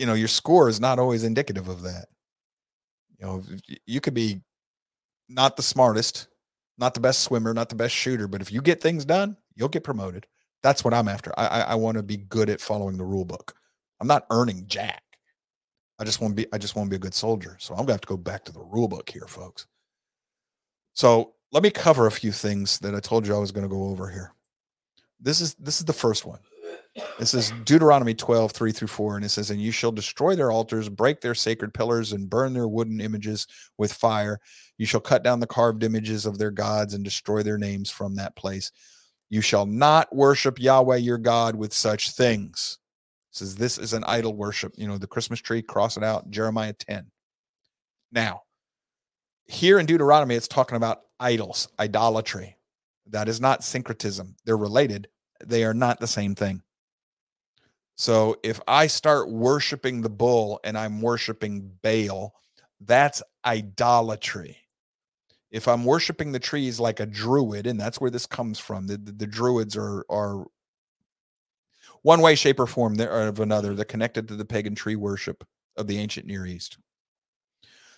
you 0.00 0.06
know 0.06 0.14
your 0.14 0.28
score 0.28 0.68
is 0.68 0.80
not 0.80 0.98
always 0.98 1.24
indicative 1.24 1.68
of 1.68 1.82
that 1.82 2.06
you 3.18 3.26
know 3.26 3.42
you 3.86 4.00
could 4.00 4.14
be 4.14 4.40
not 5.28 5.56
the 5.56 5.62
smartest 5.62 6.28
not 6.78 6.94
the 6.94 7.00
best 7.00 7.20
swimmer 7.20 7.54
not 7.54 7.68
the 7.68 7.74
best 7.74 7.94
shooter 7.94 8.26
but 8.26 8.40
if 8.40 8.50
you 8.50 8.60
get 8.60 8.80
things 8.80 9.04
done 9.04 9.36
you'll 9.54 9.68
get 9.68 9.84
promoted 9.84 10.26
that's 10.62 10.84
what 10.84 10.94
i'm 10.94 11.08
after 11.08 11.32
i 11.38 11.46
i, 11.46 11.60
I 11.60 11.74
want 11.76 11.96
to 11.96 12.02
be 12.02 12.16
good 12.16 12.50
at 12.50 12.60
following 12.60 12.96
the 12.96 13.04
rule 13.04 13.24
book 13.24 13.54
i'm 14.00 14.08
not 14.08 14.26
earning 14.30 14.64
jack 14.66 15.02
I 16.00 16.04
just 16.04 16.22
want 16.22 16.34
to 16.34 16.42
be 16.42 16.48
I 16.52 16.56
just 16.56 16.74
want 16.74 16.86
to 16.86 16.90
be 16.90 16.96
a 16.96 16.98
good 16.98 17.14
soldier. 17.14 17.56
So 17.60 17.74
I'm 17.74 17.80
gonna 17.80 17.92
have 17.92 18.00
to 18.00 18.08
go 18.08 18.16
back 18.16 18.44
to 18.46 18.52
the 18.52 18.62
rule 18.62 18.88
book 18.88 19.10
here, 19.10 19.26
folks. 19.26 19.66
So 20.94 21.34
let 21.52 21.62
me 21.62 21.70
cover 21.70 22.06
a 22.06 22.10
few 22.10 22.32
things 22.32 22.78
that 22.78 22.94
I 22.94 23.00
told 23.00 23.26
you 23.26 23.34
I 23.34 23.38
was 23.38 23.52
to 23.52 23.68
go 23.68 23.84
over 23.84 24.08
here. 24.08 24.32
This 25.20 25.42
is 25.42 25.54
this 25.54 25.78
is 25.78 25.84
the 25.84 25.92
first 25.92 26.24
one. 26.24 26.38
This 27.18 27.34
is 27.34 27.52
Deuteronomy 27.64 28.14
12, 28.14 28.52
3 28.52 28.72
through 28.72 28.88
4. 28.88 29.16
And 29.16 29.24
it 29.24 29.28
says, 29.28 29.50
And 29.50 29.60
you 29.60 29.72
shall 29.72 29.92
destroy 29.92 30.34
their 30.34 30.50
altars, 30.50 30.88
break 30.88 31.20
their 31.20 31.34
sacred 31.34 31.72
pillars, 31.74 32.12
and 32.12 32.30
burn 32.30 32.52
their 32.52 32.68
wooden 32.68 33.00
images 33.00 33.46
with 33.78 33.92
fire. 33.92 34.40
You 34.78 34.86
shall 34.86 35.00
cut 35.00 35.22
down 35.22 35.40
the 35.40 35.46
carved 35.46 35.84
images 35.84 36.26
of 36.26 36.38
their 36.38 36.50
gods 36.50 36.94
and 36.94 37.04
destroy 37.04 37.42
their 37.42 37.58
names 37.58 37.90
from 37.90 38.16
that 38.16 38.36
place. 38.36 38.72
You 39.28 39.40
shall 39.40 39.66
not 39.66 40.14
worship 40.14 40.58
Yahweh 40.58 40.96
your 40.96 41.18
God 41.18 41.54
with 41.54 41.72
such 41.72 42.12
things. 42.12 42.78
It 43.32 43.36
says 43.36 43.54
this 43.54 43.78
is 43.78 43.92
an 43.92 44.04
idol 44.04 44.34
worship. 44.34 44.74
You 44.76 44.88
know, 44.88 44.98
the 44.98 45.06
Christmas 45.06 45.40
tree, 45.40 45.62
cross 45.62 45.96
it 45.96 46.02
out, 46.02 46.30
Jeremiah 46.30 46.72
10. 46.72 47.06
Now, 48.10 48.42
here 49.46 49.78
in 49.78 49.86
Deuteronomy, 49.86 50.34
it's 50.34 50.48
talking 50.48 50.76
about 50.76 51.02
idols, 51.20 51.68
idolatry. 51.78 52.56
That 53.10 53.28
is 53.28 53.40
not 53.40 53.62
syncretism. 53.62 54.36
They're 54.44 54.56
related, 54.56 55.08
they 55.44 55.64
are 55.64 55.74
not 55.74 56.00
the 56.00 56.06
same 56.06 56.34
thing. 56.34 56.62
So 57.96 58.36
if 58.42 58.60
I 58.66 58.86
start 58.86 59.30
worshiping 59.30 60.00
the 60.00 60.08
bull 60.08 60.60
and 60.64 60.78
I'm 60.78 61.02
worshiping 61.02 61.70
Baal, 61.82 62.34
that's 62.80 63.22
idolatry. 63.44 64.56
If 65.50 65.68
I'm 65.68 65.84
worshiping 65.84 66.32
the 66.32 66.38
trees 66.38 66.80
like 66.80 67.00
a 67.00 67.06
druid, 67.06 67.66
and 67.66 67.78
that's 67.78 68.00
where 68.00 68.10
this 68.10 68.24
comes 68.24 68.58
from, 68.58 68.86
the, 68.86 68.96
the, 68.96 69.12
the 69.12 69.26
druids 69.26 69.76
are 69.76 70.06
are 70.08 70.46
one 72.02 72.22
way, 72.22 72.34
shape, 72.34 72.58
or 72.58 72.66
form 72.66 72.98
of 72.98 73.40
another. 73.40 73.74
They're 73.74 73.84
connected 73.84 74.28
to 74.28 74.36
the 74.36 74.44
pagan 74.44 74.74
tree 74.74 74.96
worship 74.96 75.44
of 75.76 75.86
the 75.86 75.98
ancient 75.98 76.26
Near 76.26 76.46
East. 76.46 76.78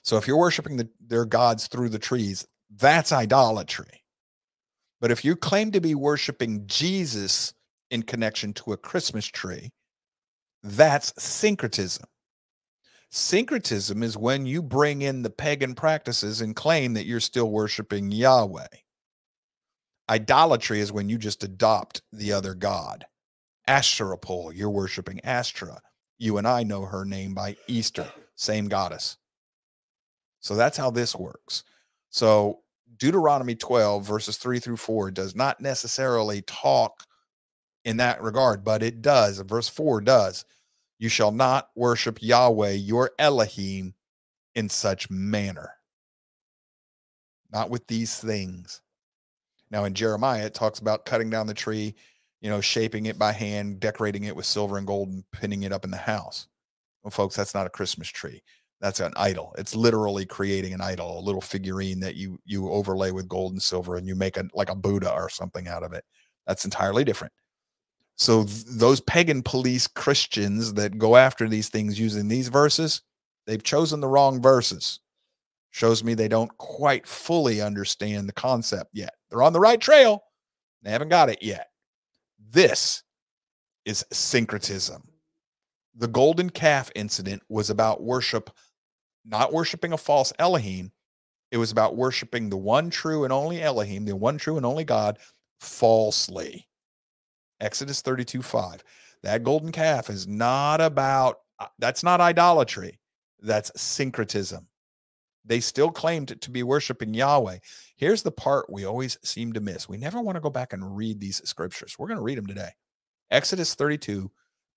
So 0.03 0.17
if 0.17 0.27
you're 0.27 0.39
worshiping 0.39 0.77
the, 0.77 0.89
their 1.07 1.25
gods 1.25 1.69
through 1.69 1.91
the 1.91 1.99
trees, 1.99 2.47
that's 2.77 3.13
idolatry. 3.13 4.02
But 5.03 5.11
if 5.11 5.25
you 5.25 5.35
claim 5.35 5.73
to 5.73 5.81
be 5.81 5.97
worshiping 5.97 6.63
Jesus 6.67 7.53
in 7.91 8.05
connection 8.05 8.53
to 8.55 8.73
a 8.73 8.77
Christmas 8.77 9.27
tree, 9.27 9.73
that's 10.63 11.13
syncretism. 11.21 12.07
Syncretism 13.11 14.01
is 14.05 14.17
when 14.17 14.47
you 14.47 14.63
bring 14.63 15.03
in 15.03 15.23
the 15.23 15.29
pagan 15.29 15.75
practices 15.75 16.41
and 16.41 16.55
claim 16.55 16.95
that 16.95 17.05
you're 17.05 17.19
still 17.19 17.51
worshiping 17.51 18.13
Yahweh. 18.13 18.69
Idolatry 20.09 20.79
is 20.79 20.93
when 20.93 21.09
you 21.09 21.19
just 21.19 21.43
adopt 21.43 22.03
the 22.13 22.33
other 22.33 22.55
god. 22.55 23.05
Asherah 23.67 24.19
pole, 24.19 24.53
you're 24.53 24.71
worshiping 24.71 25.21
Astra. 25.25 25.81
You 26.19 26.39
and 26.39 26.47
I 26.47 26.63
know 26.63 26.85
her 26.85 27.05
name 27.05 27.35
by 27.35 27.57
Easter, 27.67 28.07
same 28.37 28.69
goddess. 28.69 29.17
So 30.39 30.55
that's 30.55 30.77
how 30.77 30.93
this 30.93 31.17
works. 31.17 31.65
So 32.11 32.61
Deuteronomy 32.97 33.55
12, 33.55 34.07
verses 34.07 34.37
3 34.37 34.59
through 34.59 34.77
4, 34.77 35.11
does 35.11 35.35
not 35.35 35.61
necessarily 35.61 36.43
talk 36.43 37.05
in 37.85 37.97
that 37.97 38.23
regard, 38.23 38.65
but 38.65 38.83
it 38.83 39.03
does. 39.03 39.39
Verse 39.41 39.69
4 39.69 40.01
does. 40.01 40.45
You 40.99 41.09
shall 41.09 41.33
not 41.33 41.69
worship 41.75 42.19
Yahweh, 42.21 42.73
your 42.73 43.11
Elohim, 43.19 43.95
in 44.55 44.69
such 44.69 45.11
manner. 45.11 45.71
Not 47.53 47.71
with 47.71 47.87
these 47.87 48.19
things. 48.19 48.81
Now, 49.71 49.85
in 49.85 49.95
Jeremiah, 49.95 50.47
it 50.47 50.55
talks 50.55 50.79
about 50.79 51.07
cutting 51.07 51.31
down 51.31 51.47
the 51.47 51.55
tree, 51.55 51.95
you 52.41 52.51
know, 52.51 52.61
shaping 52.61 53.07
it 53.07 53.19
by 53.19 53.33
hand, 53.33 53.81
decorating 53.81 54.25
it 54.25 54.37
with 54.37 54.47
silver 54.47 54.79
and 54.79 54.87
gold, 54.87 55.09
and 55.09 55.25
pinning 55.33 55.63
it 55.63 55.73
up 55.73 55.85
in 55.85 55.91
the 55.91 55.97
house. 55.97 56.47
Well, 57.03 57.11
folks, 57.11 57.35
that's 57.35 57.55
not 57.55 57.67
a 57.67 57.71
Christmas 57.71 58.09
tree. 58.09 58.43
That's 58.83 59.01
an 59.01 59.13
idol. 59.17 59.55
It's 59.57 59.77
literally 59.77 60.27
creating 60.27 60.75
an 60.75 60.81
idol, 60.81 61.19
a 61.19 61.23
little 61.23 61.41
figurine 61.41 62.01
that 62.01 62.17
you 62.17 62.39
you 62.45 62.69
overlay 62.69 63.13
with 63.13 63.29
gold 63.29 63.53
and 63.53 63.63
silver, 63.63 63.97
and 63.97 64.09
you 64.09 64.17
make 64.17 64.37
a 64.37 64.45
like 64.55 64.71
a 64.71 64.75
Buddha 64.75 65.13
or 65.13 65.31
something 65.31 65.69
out 65.69 65.85
of 65.85 65.93
it. 65.93 66.05
That's 66.49 66.65
entirely 66.65 67.05
different. 67.05 67.33
So 68.17 68.45
th- 68.45 68.65
those 68.67 69.01
pagan 69.01 69.43
police 69.43 69.87
Christians 69.87 70.75
that 70.75 70.99
go 70.99 71.17
after 71.17 71.49
these 71.49 71.69
things 71.69 71.99
using 71.99 72.29
these 72.29 72.49
verses, 72.49 73.03
they've 73.47 73.63
chosen 73.63 74.01
the 74.01 74.09
wrong 74.09 74.43
verses. 74.43 74.99
Shows 75.71 76.05
me 76.05 76.15
they 76.15 76.29
don't 76.29 76.57
quite 76.59 77.07
fully 77.07 77.63
understand 77.63 78.29
the 78.29 78.35
concept 78.35 78.91
yet. 78.93 79.15
They're 79.31 79.45
on 79.45 79.55
the 79.55 79.61
right 79.61 79.81
trail. 79.81 80.25
They 80.83 80.91
haven't 80.91 81.09
got 81.09 81.31
it 81.31 81.43
yet. 81.43 81.69
This 82.51 83.05
is 83.85 84.05
syncretism. 84.13 85.03
The 85.95 86.09
golden 86.09 86.51
calf 86.51 86.91
incident 86.95 87.43
was 87.49 87.71
about 87.71 88.03
worship, 88.03 88.51
not 89.25 89.53
worshiping 89.53 89.93
a 89.93 89.99
false 89.99 90.33
Elohim. 90.39 90.93
It 91.51 91.59
was 91.59 91.71
about 91.71 91.97
worshiping 91.97 92.49
the 92.49 92.57
one 92.57 92.91
true 92.91 93.25
and 93.25 93.33
only 93.33 93.63
Elohim, 93.63 94.05
the 94.05 94.17
one 94.17 94.39
true 94.39 94.57
and 94.57 94.67
only 94.67 94.85
God, 94.85 95.19
falsely. 95.61 96.67
Exodus 97.61 98.01
32 98.01 98.43
5. 98.43 98.83
That 99.23 99.45
golden 99.45 99.71
calf 99.71 100.11
is 100.11 100.27
not 100.27 100.81
about, 100.81 101.39
uh, 101.59 101.67
that's 101.79 102.03
not 102.03 102.21
idolatry. 102.21 102.99
That's 103.41 103.71
syncretism. 103.81 104.67
They 105.45 105.61
still 105.61 105.91
claimed 105.91 106.41
to 106.41 106.51
be 106.51 106.63
worshiping 106.63 107.15
Yahweh. 107.15 107.59
Here's 107.97 108.23
the 108.23 108.31
part 108.31 108.71
we 108.71 108.85
always 108.85 109.19
seem 109.25 109.53
to 109.53 109.61
miss. 109.61 109.89
We 109.89 109.97
never 109.97 110.21
want 110.21 110.37
to 110.37 110.41
go 110.41 110.51
back 110.51 110.73
and 110.73 110.97
read 110.97 111.21
these 111.21 111.43
scriptures. 111.45 111.97
We're 111.99 112.07
going 112.09 112.19
to 112.19 112.23
read 112.23 112.39
them 112.39 112.47
today. 112.47 112.71
Exodus 113.31 113.75
32, 113.75 114.31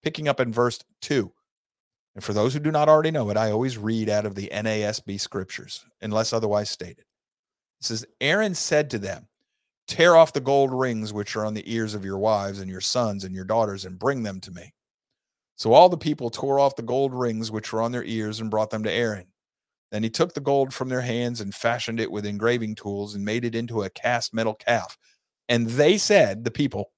picking 0.04 0.28
up 0.28 0.40
in 0.40 0.52
verse 0.52 0.80
2. 1.02 1.32
And 2.16 2.24
for 2.24 2.34
those 2.34 2.54
who 2.54 2.60
do 2.60 2.72
not 2.72 2.88
already 2.88 3.12
know 3.12 3.30
it, 3.30 3.38
I 3.38 3.52
always 3.52 3.78
read 3.78 4.10
out 4.10 4.26
of 4.26 4.36
the 4.36 4.50
NASB 4.54 5.20
scriptures, 5.20 5.86
unless 6.02 6.32
otherwise 6.32 6.70
stated. 6.70 7.06
It 7.82 7.86
says, 7.86 8.06
Aaron 8.22 8.56
said 8.56 8.90
to 8.92 9.00
them, 9.00 9.28
Tear 9.88 10.16
off 10.16 10.34
the 10.34 10.40
gold 10.40 10.74
rings 10.74 11.14
which 11.14 11.36
are 11.36 11.46
on 11.46 11.54
the 11.54 11.72
ears 11.72 11.94
of 11.94 12.06
your 12.06 12.18
wives 12.18 12.60
and 12.60 12.70
your 12.70 12.82
sons 12.82 13.24
and 13.24 13.36
your 13.36 13.44
daughters, 13.44 13.86
and 13.86 14.00
bring 14.00 14.24
them 14.24 14.40
to 14.42 14.52
me. 14.52 14.74
So 15.58 15.74
all 15.74 15.90
the 15.90 15.98
people 15.98 16.30
tore 16.30 16.60
off 16.60 16.76
the 16.76 16.82
gold 16.82 17.14
rings 17.14 17.52
which 17.52 17.72
were 17.72 17.82
on 17.82 17.92
their 17.92 18.04
ears 18.04 18.40
and 18.40 18.50
brought 18.50 18.72
them 18.72 18.84
to 18.84 18.92
Aaron. 18.92 19.28
Then 19.92 20.04
he 20.04 20.10
took 20.10 20.34
the 20.34 20.42
gold 20.42 20.74
from 20.74 20.90
their 20.90 21.02
hands 21.02 21.40
and 21.40 21.54
fashioned 21.54 22.00
it 22.00 22.12
with 22.12 22.26
engraving 22.26 22.76
tools 22.76 23.14
and 23.14 23.24
made 23.24 23.46
it 23.46 23.56
into 23.56 23.84
a 23.84 23.90
cast 23.90 24.34
metal 24.34 24.56
calf. 24.56 24.98
And 25.48 25.68
they 25.68 25.98
said, 25.98 26.44
the 26.44 26.52
people, 26.52 26.92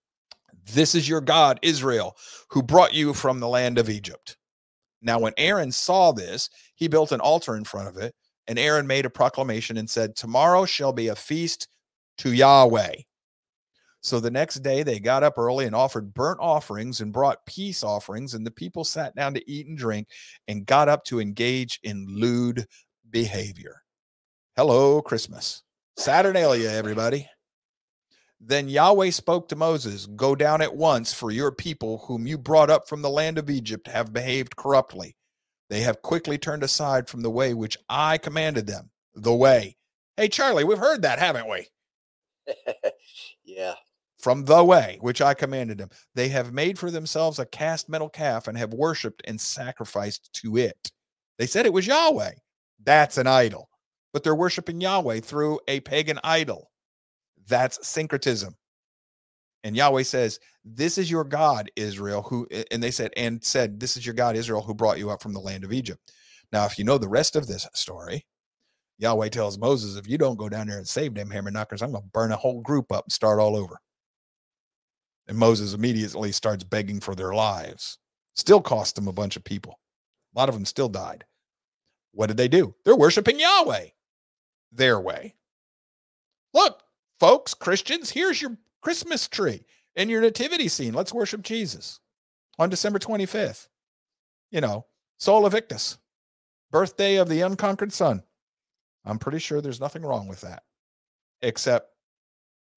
This 0.73 0.95
is 0.95 1.09
your 1.09 1.21
God, 1.21 1.59
Israel, 1.61 2.15
who 2.49 2.63
brought 2.63 2.93
you 2.93 3.13
from 3.13 3.39
the 3.39 3.47
land 3.47 3.77
of 3.77 3.89
Egypt. 3.89 4.37
Now, 5.01 5.19
when 5.19 5.33
Aaron 5.37 5.71
saw 5.71 6.11
this, 6.11 6.49
he 6.75 6.87
built 6.87 7.11
an 7.11 7.21
altar 7.21 7.55
in 7.55 7.63
front 7.63 7.87
of 7.87 7.97
it. 7.97 8.15
And 8.47 8.57
Aaron 8.57 8.87
made 8.87 9.05
a 9.05 9.09
proclamation 9.09 9.77
and 9.77 9.89
said, 9.89 10.15
Tomorrow 10.15 10.65
shall 10.65 10.93
be 10.93 11.09
a 11.09 11.15
feast 11.15 11.67
to 12.19 12.31
Yahweh. 12.31 12.93
So 14.01 14.19
the 14.19 14.31
next 14.31 14.55
day 14.63 14.83
they 14.83 14.99
got 14.99 15.23
up 15.23 15.37
early 15.37 15.65
and 15.65 15.75
offered 15.75 16.13
burnt 16.13 16.39
offerings 16.39 17.01
and 17.01 17.11
brought 17.11 17.45
peace 17.45 17.83
offerings, 17.83 18.35
and 18.35 18.45
the 18.45 18.51
people 18.51 18.83
sat 18.83 19.15
down 19.15 19.33
to 19.33 19.51
eat 19.51 19.67
and 19.67 19.77
drink 19.77 20.07
and 20.47 20.65
got 20.65 20.87
up 20.87 21.03
to 21.05 21.19
engage 21.19 21.79
in 21.83 22.05
lewd 22.07 22.65
behavior. 23.09 23.83
Hello, 24.55 25.01
Christmas. 25.01 25.63
Saturnalia, 25.97 26.69
everybody. 26.69 27.27
Then 28.39 28.69
Yahweh 28.69 29.09
spoke 29.09 29.49
to 29.49 29.55
Moses 29.55 30.05
Go 30.05 30.35
down 30.35 30.61
at 30.61 30.75
once, 30.75 31.13
for 31.13 31.31
your 31.31 31.51
people, 31.51 31.99
whom 31.99 32.27
you 32.27 32.37
brought 32.37 32.69
up 32.69 32.87
from 32.87 33.01
the 33.01 33.09
land 33.09 33.37
of 33.37 33.49
Egypt, 33.49 33.87
have 33.87 34.13
behaved 34.13 34.55
corruptly. 34.55 35.15
They 35.69 35.81
have 35.81 36.01
quickly 36.01 36.37
turned 36.37 36.63
aside 36.63 37.09
from 37.09 37.21
the 37.21 37.29
way 37.29 37.53
which 37.53 37.77
I 37.89 38.17
commanded 38.17 38.67
them. 38.67 38.89
The 39.15 39.33
way. 39.33 39.75
Hey, 40.15 40.29
Charlie, 40.29 40.63
we've 40.63 40.77
heard 40.77 41.01
that, 41.01 41.19
haven't 41.19 41.49
we? 41.49 41.67
yeah. 43.43 43.73
From 44.19 44.45
the 44.45 44.63
way 44.63 44.97
which 45.01 45.21
I 45.21 45.33
commanded 45.33 45.77
them, 45.77 45.89
they 46.15 46.29
have 46.29 46.53
made 46.53 46.79
for 46.79 46.89
themselves 46.89 47.39
a 47.39 47.45
cast 47.45 47.89
metal 47.89 48.09
calf 48.09 48.47
and 48.47 48.57
have 48.57 48.73
worshipped 48.73 49.21
and 49.25 49.39
sacrificed 49.39 50.31
to 50.41 50.57
it. 50.57 50.91
They 51.37 51.45
said 51.45 51.65
it 51.65 51.73
was 51.73 51.85
Yahweh. 51.85 52.33
That's 52.83 53.17
an 53.17 53.27
idol, 53.27 53.69
but 54.13 54.23
they're 54.23 54.35
worshiping 54.35 54.81
Yahweh 54.81 55.19
through 55.19 55.59
a 55.67 55.81
pagan 55.81 56.19
idol. 56.23 56.71
That's 57.47 57.85
syncretism. 57.87 58.55
And 59.63 59.75
Yahweh 59.75 60.03
says, 60.03 60.39
This 60.63 60.97
is 60.97 61.09
your 61.09 61.23
God, 61.23 61.71
Israel, 61.75 62.21
who, 62.21 62.47
and 62.71 62.81
they 62.81 62.91
said, 62.91 63.11
and 63.17 63.43
said, 63.43 63.79
This 63.79 63.97
is 63.97 64.05
your 64.05 64.15
God, 64.15 64.35
Israel, 64.35 64.61
who 64.61 64.73
brought 64.73 64.99
you 64.99 65.09
up 65.09 65.21
from 65.21 65.33
the 65.33 65.39
land 65.39 65.63
of 65.63 65.73
Egypt. 65.73 66.13
Now, 66.51 66.65
if 66.65 66.77
you 66.77 66.85
know 66.85 66.97
the 66.97 67.09
rest 67.09 67.35
of 67.35 67.47
this 67.47 67.67
story, 67.73 68.25
Yahweh 68.99 69.29
tells 69.29 69.57
Moses, 69.57 69.97
if 69.97 70.07
you 70.07 70.17
don't 70.17 70.37
go 70.37 70.49
down 70.49 70.67
there 70.67 70.77
and 70.77 70.87
save 70.87 71.13
them 71.13 71.29
hammer 71.29 71.51
knockers, 71.51 71.81
I'm 71.81 71.91
going 71.91 72.03
to 72.03 72.09
burn 72.09 72.31
a 72.31 72.37
whole 72.37 72.61
group 72.61 72.91
up 72.91 73.05
and 73.05 73.11
start 73.11 73.39
all 73.39 73.55
over. 73.55 73.77
And 75.27 75.37
Moses 75.37 75.73
immediately 75.73 76.31
starts 76.31 76.63
begging 76.63 76.99
for 76.99 77.13
their 77.13 77.33
lives. 77.33 77.99
Still 78.35 78.61
cost 78.61 78.95
them 78.95 79.07
a 79.07 79.13
bunch 79.13 79.35
of 79.35 79.43
people. 79.43 79.79
A 80.35 80.39
lot 80.39 80.49
of 80.49 80.55
them 80.55 80.65
still 80.65 80.89
died. 80.89 81.25
What 82.13 82.27
did 82.27 82.37
they 82.37 82.47
do? 82.47 82.73
They're 82.85 82.95
worshiping 82.95 83.39
Yahweh 83.39 83.87
their 84.71 84.99
way. 84.99 85.35
Look, 86.53 86.81
folks, 87.19 87.53
Christians, 87.53 88.09
here's 88.11 88.41
your 88.41 88.57
Christmas 88.81 89.27
tree 89.27 89.65
and 89.95 90.09
your 90.09 90.21
nativity 90.21 90.67
scene. 90.67 90.93
Let's 90.93 91.13
worship 91.13 91.41
Jesus 91.41 91.99
on 92.59 92.69
December 92.69 92.99
25th. 92.99 93.67
You 94.51 94.61
know, 94.61 94.85
Sol 95.17 95.45
Invictus. 95.45 95.97
birthday 96.71 97.15
of 97.15 97.29
the 97.29 97.41
unconquered 97.41 97.93
sun. 97.93 98.23
I'm 99.05 99.19
pretty 99.19 99.39
sure 99.39 99.61
there's 99.61 99.79
nothing 99.79 100.01
wrong 100.03 100.27
with 100.27 100.41
that, 100.41 100.63
except 101.41 101.91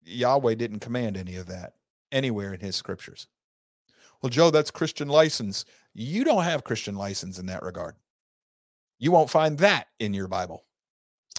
Yahweh 0.05 0.55
didn't 0.55 0.81
command 0.81 1.17
any 1.17 1.37
of 1.37 1.47
that 1.47 1.75
anywhere 2.13 2.55
in 2.55 2.61
his 2.61 2.77
scriptures. 2.77 3.27
Well, 4.23 4.31
Joe, 4.31 4.51
that's 4.51 4.71
Christian 4.71 5.09
license. 5.09 5.65
You 5.95 6.25
don't 6.25 6.45
have 6.45 6.65
Christian 6.65 6.95
license 6.95 7.39
in 7.39 7.47
that 7.47 7.63
regard. 7.63 7.97
You 8.99 9.13
won't 9.13 9.31
find 9.31 9.59
that 9.59 9.89
in 9.99 10.15
your 10.15 10.29
Bible. 10.29 10.65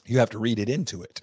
You 0.06 0.20
have 0.20 0.32
to 0.32 0.40
read 0.40 0.60
it 0.60 0.68
into 0.70 1.04
it. 1.04 1.22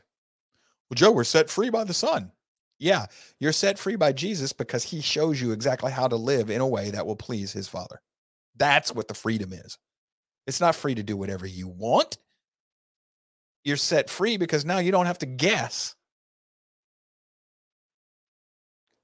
Well, 0.91 0.97
Joe, 0.97 1.13
we're 1.13 1.25
set 1.25 1.51
free 1.51 1.71
by 1.71 1.85
the 1.85 1.95
Son. 1.95 2.33
Yeah, 2.79 3.07
you're 3.41 3.53
set 3.53 3.79
free 3.79 3.97
by 3.97 4.13
Jesus 4.13 4.53
because 4.53 4.85
he 4.85 5.01
shows 5.01 5.41
you 5.41 5.53
exactly 5.53 5.91
how 5.91 6.07
to 6.09 6.17
live 6.17 6.49
in 6.49 6.61
a 6.61 6.67
way 6.67 6.91
that 6.91 7.07
will 7.07 7.17
please 7.17 7.53
his 7.53 7.69
Father. 7.69 8.01
That's 8.57 8.95
what 8.95 9.09
the 9.09 9.15
freedom 9.15 9.53
is. 9.53 9.79
It's 10.47 10.61
not 10.61 10.77
free 10.77 10.95
to 10.95 11.03
do 11.03 11.17
whatever 11.17 11.47
you 11.47 11.69
want. 11.69 12.19
You're 13.65 13.77
set 13.77 14.09
free 14.09 14.37
because 14.37 14.65
now 14.65 14.79
you 14.79 14.93
don't 14.93 15.07
have 15.07 15.19
to 15.19 15.27
guess. 15.27 15.95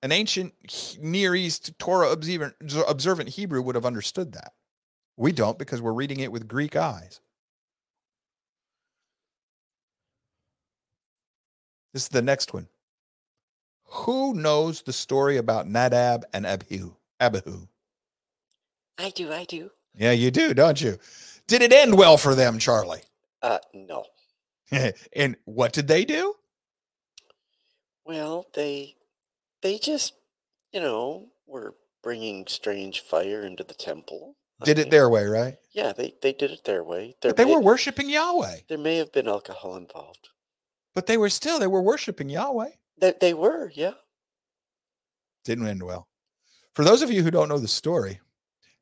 An 0.03 0.13
ancient 0.13 0.55
Near 1.01 1.35
East 1.35 1.79
Torah 1.79 2.11
observant, 2.11 3.29
Hebrew 3.29 3.63
would 3.63 3.75
have 3.75 3.87
understood 3.87 4.33
that. 4.33 4.53
We 5.17 5.33
don't 5.33 5.59
because 5.59 5.83
we're 5.83 5.93
reading 5.93 6.21
it 6.21 6.33
with 6.33 6.49
Greek 6.49 6.77
eyes. 6.77 7.21
This 11.95 12.03
is 12.03 12.09
the 12.09 12.23
next 12.23 12.53
one. 12.53 12.67
Who 13.85 14.35
knows 14.35 14.83
the 14.83 14.93
story 14.93 15.37
about 15.37 15.69
Nadab 15.69 16.25
and 16.33 16.45
Abihu? 16.45 16.95
Abihu. 17.21 17.69
I 18.99 19.11
do, 19.11 19.33
I 19.33 19.45
do. 19.45 19.71
Yeah, 19.95 20.11
you 20.11 20.33
do, 20.33 20.53
don't 20.55 20.81
you? 20.83 20.99
Did 21.47 21.63
it 21.63 21.73
end 21.73 21.97
well 21.97 22.17
for 22.17 22.35
them, 22.35 22.59
Charlie? 22.59 23.03
Uh, 23.41 23.59
no. 23.73 24.07
and 25.15 25.37
what 25.45 25.73
did 25.73 25.87
they 25.87 26.05
do? 26.05 26.35
Well, 28.05 28.47
they, 28.55 28.97
they 29.63 29.79
just, 29.79 30.15
you 30.73 30.81
know, 30.81 31.29
were 31.47 31.77
bringing 32.03 32.49
strange 32.49 33.01
fire 33.03 33.43
into 33.43 33.63
the 33.63 33.75
temple. 33.75 34.35
I 34.61 34.65
Did 34.65 34.81
it 34.81 34.91
their 34.91 35.09
way, 35.09 35.27
right? 35.27 35.59
Yeah, 35.71 35.93
they, 35.93 36.15
they 36.23 36.33
did 36.33 36.51
it 36.51 36.65
their 36.65 36.83
way. 36.83 37.15
There 37.23 37.31
But 37.31 37.37
they 37.37 37.45
may, 37.45 37.55
were 37.55 37.61
worshiping 37.61 38.11
Yahweh. 38.11 38.57
there 38.69 38.79
may 38.79 38.97
have 38.97 39.13
been 39.13 39.29
alcohol 39.29 39.77
involved. 39.77 40.31
But 40.95 41.07
they 41.07 41.17
were 41.17 41.29
still, 41.29 41.59
they 41.59 41.67
were 41.67 41.83
worshiping 41.83 42.29
Yahweh. 42.29 42.71
That 42.99 43.21
they 43.21 43.35
were, 43.35 43.71
yeah. 43.75 43.95
Didn't 45.45 45.67
end 45.67 45.83
well. 45.83 46.09
For 46.75 46.85
those 46.85 47.03
of 47.03 47.11
you 47.11 47.23
who 47.23 47.31
don't 47.31 47.49
know 47.49 47.59
the 47.59 47.69
story, 47.69 48.21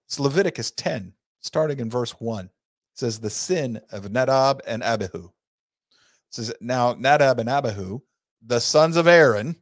it's 0.07 0.21
Leviticus 0.21 0.71
10, 0.73 1.15
starting 1.41 1.81
in 1.81 1.91
verse 1.91 2.13
1. 2.13 2.45
It 2.45 2.51
says, 2.95 3.19
The 3.19 3.31
sin 3.31 3.81
of 3.91 4.11
Nadab 4.11 4.63
and 4.67 4.83
Abihu. 4.83 5.25
It 5.25 5.31
says, 6.31 6.55
Now 6.61 6.95
Nadab 6.99 7.39
and 7.39 7.49
Abihu, 7.49 8.01
the 8.45 8.61
sons 8.61 8.97
of 8.97 9.07
Aaron, 9.07 9.57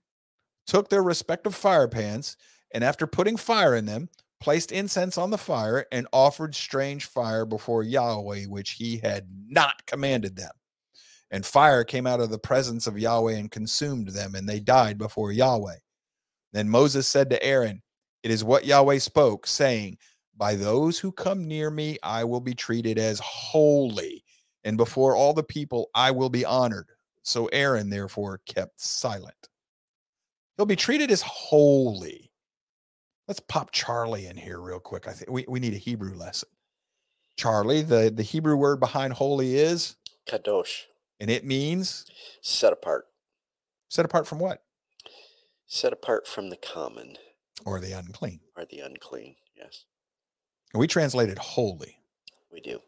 took 0.66 0.88
their 0.88 1.02
respective 1.02 1.54
fire 1.54 1.88
pans, 1.88 2.36
and 2.72 2.84
after 2.84 3.06
putting 3.06 3.36
fire 3.36 3.74
in 3.74 3.86
them, 3.86 4.08
placed 4.40 4.72
incense 4.72 5.18
on 5.18 5.30
the 5.30 5.38
fire 5.38 5.86
and 5.92 6.06
offered 6.12 6.54
strange 6.54 7.06
fire 7.06 7.44
before 7.44 7.82
Yahweh, 7.82 8.44
which 8.44 8.72
he 8.72 8.98
had 8.98 9.26
not 9.48 9.84
commanded 9.86 10.36
them. 10.36 10.52
And 11.30 11.46
fire 11.46 11.84
came 11.84 12.06
out 12.06 12.20
of 12.20 12.30
the 12.30 12.38
presence 12.38 12.86
of 12.86 12.98
Yahweh 12.98 13.34
and 13.34 13.50
consumed 13.50 14.08
them, 14.08 14.34
and 14.34 14.48
they 14.48 14.60
died 14.60 14.98
before 14.98 15.32
Yahweh. 15.32 15.76
Then 16.52 16.68
Moses 16.68 17.06
said 17.06 17.30
to 17.30 17.42
Aaron, 17.42 17.82
It 18.22 18.30
is 18.30 18.42
what 18.42 18.66
Yahweh 18.66 18.98
spoke, 18.98 19.46
saying, 19.46 19.98
By 20.36 20.56
those 20.56 20.98
who 20.98 21.12
come 21.12 21.46
near 21.46 21.70
me, 21.70 21.98
I 22.02 22.24
will 22.24 22.40
be 22.40 22.54
treated 22.54 22.98
as 22.98 23.20
holy, 23.20 24.24
and 24.64 24.76
before 24.76 25.14
all 25.14 25.32
the 25.32 25.42
people, 25.42 25.90
I 25.94 26.10
will 26.10 26.30
be 26.30 26.44
honored. 26.44 26.88
So 27.22 27.46
Aaron, 27.46 27.90
therefore, 27.90 28.40
kept 28.46 28.80
silent. 28.80 29.48
He'll 30.56 30.66
be 30.66 30.76
treated 30.76 31.10
as 31.10 31.22
holy. 31.22 32.30
Let's 33.28 33.40
pop 33.40 33.70
Charlie 33.70 34.26
in 34.26 34.36
here 34.36 34.60
real 34.60 34.80
quick. 34.80 35.06
I 35.06 35.12
think 35.12 35.30
we, 35.30 35.44
we 35.46 35.60
need 35.60 35.74
a 35.74 35.78
Hebrew 35.78 36.16
lesson. 36.16 36.48
Charlie, 37.36 37.82
the, 37.82 38.12
the 38.14 38.22
Hebrew 38.22 38.56
word 38.56 38.80
behind 38.80 39.12
holy 39.12 39.54
is, 39.54 39.96
Kadosh, 40.28 40.82
and 41.20 41.30
it 41.30 41.44
means 41.44 42.06
set 42.42 42.72
apart. 42.72 43.06
set 43.88 44.04
apart 44.04 44.26
from 44.26 44.38
what? 44.38 44.62
Set 45.66 45.92
apart 45.92 46.26
from 46.26 46.50
the 46.50 46.56
common 46.56 47.16
Or 47.64 47.78
the 47.80 47.92
unclean. 47.92 48.40
or 48.56 48.64
the 48.64 48.80
unclean. 48.80 49.36
Yes, 49.56 49.84
And 50.72 50.80
we 50.80 50.86
it 51.30 51.38
holy. 51.38 51.98
we 52.50 52.60
do. 52.60 52.80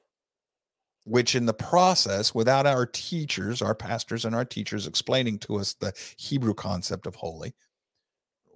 which 1.04 1.34
in 1.34 1.46
the 1.46 1.54
process, 1.54 2.32
without 2.34 2.64
our 2.66 2.86
teachers, 2.86 3.60
our 3.60 3.74
pastors 3.74 4.24
and 4.24 4.34
our 4.34 4.44
teachers 4.44 4.86
explaining 4.86 5.38
to 5.40 5.56
us 5.56 5.74
the 5.74 5.92
Hebrew 6.16 6.54
concept 6.54 7.06
of 7.06 7.16
holy, 7.16 7.54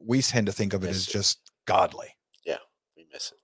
we 0.01 0.23
tend 0.23 0.47
to 0.47 0.53
think 0.53 0.73
of 0.73 0.85
it 0.85 0.91
as 0.91 1.07
just 1.07 1.51
godly 1.67 2.09
Yeah, 2.45 2.59
We 2.97 3.05
miss 3.13 3.33
it. 3.33 3.39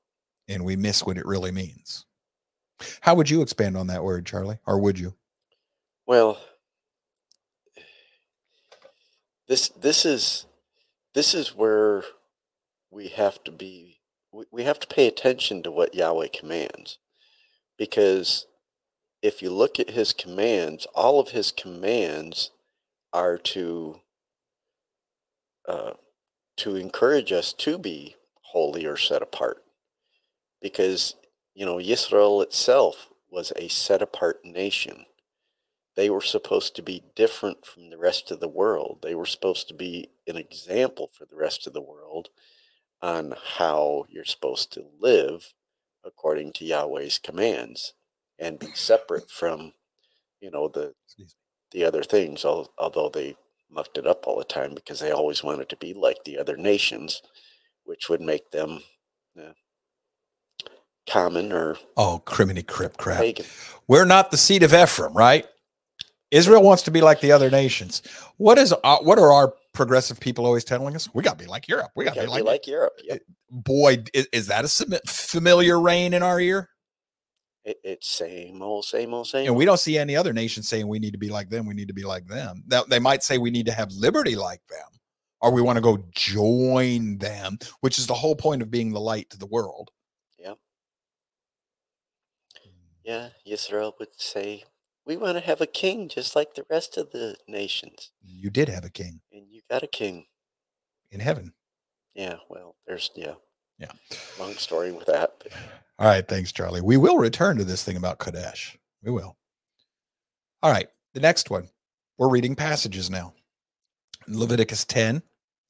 and 0.52 0.64
we 0.64 0.76
miss 0.76 1.04
what 1.04 1.18
it 1.18 1.26
really 1.26 1.50
means. 1.50 2.06
How 3.00 3.14
would 3.16 3.28
you 3.30 3.42
expand 3.42 3.76
on 3.76 3.88
that 3.88 4.02
word, 4.04 4.24
Charlie? 4.26 4.58
Or 4.66 4.78
would 4.78 4.98
you? 4.98 5.14
Well, 6.06 6.38
this 9.48 9.68
this 9.68 10.04
is 10.04 10.46
this 11.14 11.34
is 11.34 11.54
where 11.54 12.04
we 12.90 13.08
have 13.08 13.42
to 13.44 13.52
be 13.52 14.00
we, 14.50 14.64
have 14.64 14.80
to 14.80 14.86
pay 14.86 15.06
attention 15.06 15.62
to 15.62 15.70
what 15.70 15.94
Yahweh 15.94 16.28
commands. 16.32 16.98
Because 17.76 18.46
if 19.20 19.42
you 19.42 19.50
look 19.50 19.78
at 19.78 19.90
his 19.90 20.14
commands, 20.14 20.86
all 20.94 21.20
of 21.20 21.28
his 21.28 21.52
commands 21.52 22.50
are 23.12 23.36
to 23.36 24.00
uh, 25.68 25.92
to 26.56 26.76
encourage 26.76 27.30
us 27.30 27.52
to 27.52 27.78
be 27.78 28.16
holy 28.40 28.86
or 28.86 28.96
set 28.96 29.22
apart. 29.22 29.62
Because, 30.60 31.14
you 31.54 31.64
know, 31.66 31.78
Israel 31.78 32.40
itself 32.42 33.08
was 33.30 33.52
a 33.56 33.68
set 33.68 34.02
apart 34.02 34.44
nation 34.44 35.04
they 35.96 36.10
were 36.10 36.20
supposed 36.22 36.76
to 36.76 36.82
be 36.82 37.04
different 37.16 37.66
from 37.66 37.90
the 37.90 37.98
rest 37.98 38.30
of 38.30 38.40
the 38.40 38.48
world. 38.48 39.00
They 39.02 39.14
were 39.14 39.26
supposed 39.26 39.68
to 39.68 39.74
be 39.74 40.10
an 40.26 40.36
example 40.36 41.10
for 41.16 41.26
the 41.26 41.36
rest 41.36 41.66
of 41.66 41.72
the 41.74 41.82
world 41.82 42.28
on 43.02 43.34
how 43.58 44.06
you're 44.08 44.24
supposed 44.24 44.72
to 44.74 44.84
live 45.00 45.52
according 46.04 46.52
to 46.54 46.64
Yahweh's 46.64 47.18
commands 47.18 47.94
and 48.38 48.58
be 48.58 48.68
separate 48.74 49.30
from, 49.30 49.72
you 50.40 50.50
know, 50.50 50.68
the 50.68 50.94
the 51.72 51.84
other 51.84 52.02
things. 52.02 52.44
Although 52.44 53.10
they 53.12 53.36
mucked 53.70 53.98
it 53.98 54.06
up 54.06 54.26
all 54.26 54.38
the 54.38 54.44
time 54.44 54.74
because 54.74 55.00
they 55.00 55.10
always 55.12 55.44
wanted 55.44 55.68
to 55.70 55.76
be 55.76 55.94
like 55.94 56.24
the 56.24 56.38
other 56.38 56.56
nations, 56.56 57.22
which 57.84 58.08
would 58.08 58.20
make 58.20 58.50
them 58.50 58.80
uh, 59.38 59.52
common 61.08 61.52
or 61.52 61.76
Oh, 61.96 62.22
criminy 62.26 62.66
crip 62.66 62.96
crap. 62.96 63.18
pagan. 63.20 63.46
We're 63.88 64.04
not 64.06 64.30
the 64.30 64.36
seed 64.38 64.62
of 64.62 64.74
Ephraim, 64.74 65.14
right? 65.14 65.46
Israel 66.32 66.62
wants 66.62 66.82
to 66.84 66.90
be 66.90 67.02
like 67.02 67.20
the 67.20 67.30
other 67.30 67.50
nations. 67.50 68.02
What 68.38 68.58
is 68.58 68.74
uh, 68.82 68.98
what 68.98 69.18
are 69.18 69.32
our 69.32 69.54
progressive 69.72 70.18
people 70.18 70.46
always 70.46 70.64
telling 70.64 70.96
us? 70.96 71.08
We 71.14 71.22
got 71.22 71.38
to 71.38 71.44
be 71.44 71.48
like 71.48 71.68
Europe. 71.68 71.92
We 71.94 72.06
got 72.06 72.14
to 72.14 72.22
be 72.22 72.26
like, 72.26 72.44
like 72.44 72.66
Europe. 72.66 72.94
Yep. 73.04 73.20
boy. 73.50 74.02
Is, 74.14 74.28
is 74.32 74.46
that 74.48 74.64
a 74.64 75.00
familiar 75.06 75.78
reign 75.78 76.14
in 76.14 76.22
our 76.22 76.40
ear? 76.40 76.70
It, 77.64 77.76
it's 77.84 78.08
same 78.08 78.62
old, 78.62 78.86
same 78.86 79.12
old, 79.12 79.28
same. 79.28 79.46
And 79.46 79.54
we 79.54 79.66
don't 79.66 79.78
see 79.78 79.98
any 79.98 80.16
other 80.16 80.32
nation 80.32 80.62
saying 80.62 80.88
we 80.88 80.98
need 80.98 81.12
to 81.12 81.18
be 81.18 81.28
like 81.28 81.50
them. 81.50 81.66
We 81.66 81.74
need 81.74 81.88
to 81.88 81.94
be 81.94 82.02
like 82.02 82.26
them. 82.26 82.64
Now, 82.66 82.82
they 82.82 82.98
might 82.98 83.22
say 83.22 83.36
we 83.36 83.50
need 83.50 83.66
to 83.66 83.72
have 83.72 83.92
liberty 83.92 84.34
like 84.34 84.62
them, 84.68 84.88
or 85.42 85.52
we 85.52 85.60
want 85.60 85.76
to 85.76 85.82
go 85.82 86.02
join 86.12 87.18
them, 87.18 87.58
which 87.82 87.98
is 87.98 88.06
the 88.06 88.14
whole 88.14 88.34
point 88.34 88.62
of 88.62 88.70
being 88.70 88.90
the 88.90 89.00
light 89.00 89.28
to 89.30 89.38
the 89.38 89.46
world. 89.46 89.90
Yeah, 90.38 90.54
Yeah, 93.04 93.28
Israel 93.44 93.94
would 94.00 94.18
say, 94.18 94.64
We 95.06 95.16
want 95.16 95.36
to 95.36 95.44
have 95.44 95.60
a 95.60 95.66
king 95.66 96.08
just 96.08 96.36
like 96.36 96.54
the 96.54 96.64
rest 96.70 96.96
of 96.96 97.10
the 97.10 97.36
nations. 97.48 98.10
You 98.22 98.50
did 98.50 98.68
have 98.68 98.84
a 98.84 98.90
king 98.90 99.20
And 99.32 99.46
you 99.50 99.60
got 99.70 99.82
a 99.82 99.88
king. 99.88 100.26
in 101.10 101.20
heaven. 101.20 101.52
Yeah, 102.14 102.36
well, 102.48 102.76
there's, 102.86 103.10
yeah. 103.16 103.34
Yeah. 103.78 103.90
Long 104.38 104.54
story 104.54 104.92
with 104.92 105.06
that. 105.06 105.32
But 105.42 105.52
All 105.98 106.06
right. 106.06 106.26
Thanks, 106.26 106.52
Charlie. 106.52 106.80
We 106.82 106.96
will 106.96 107.18
return 107.18 107.56
to 107.56 107.64
this 107.64 107.82
thing 107.82 107.96
about 107.96 108.18
Kadesh. 108.18 108.78
We 109.02 109.10
will. 109.10 109.36
All 110.62 110.70
right. 110.70 110.88
The 111.14 111.20
next 111.20 111.50
one. 111.50 111.68
We're 112.18 112.28
reading 112.28 112.54
passages 112.54 113.10
now. 113.10 113.32
Leviticus 114.28 114.84
10, 114.84 115.16
a 115.16 115.22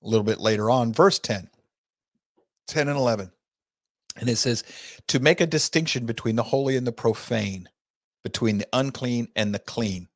little 0.07 0.24
bit 0.24 0.39
later 0.41 0.68
on, 0.68 0.93
verse 0.93 1.18
10, 1.18 1.49
10 2.66 2.89
and 2.89 2.99
11. 2.99 3.30
And 4.16 4.28
it 4.28 4.37
says, 4.37 4.62
to 5.09 5.20
make 5.20 5.41
a 5.41 5.47
distinction 5.47 6.05
between 6.05 6.37
the 6.37 6.43
holy 6.43 6.76
and 6.76 6.87
the 6.87 6.93
profane, 6.93 7.66
between 8.25 8.59
the 8.59 8.68
unclean 8.73 9.29
and 9.37 9.55
the 9.55 9.59
clean, 9.59 10.09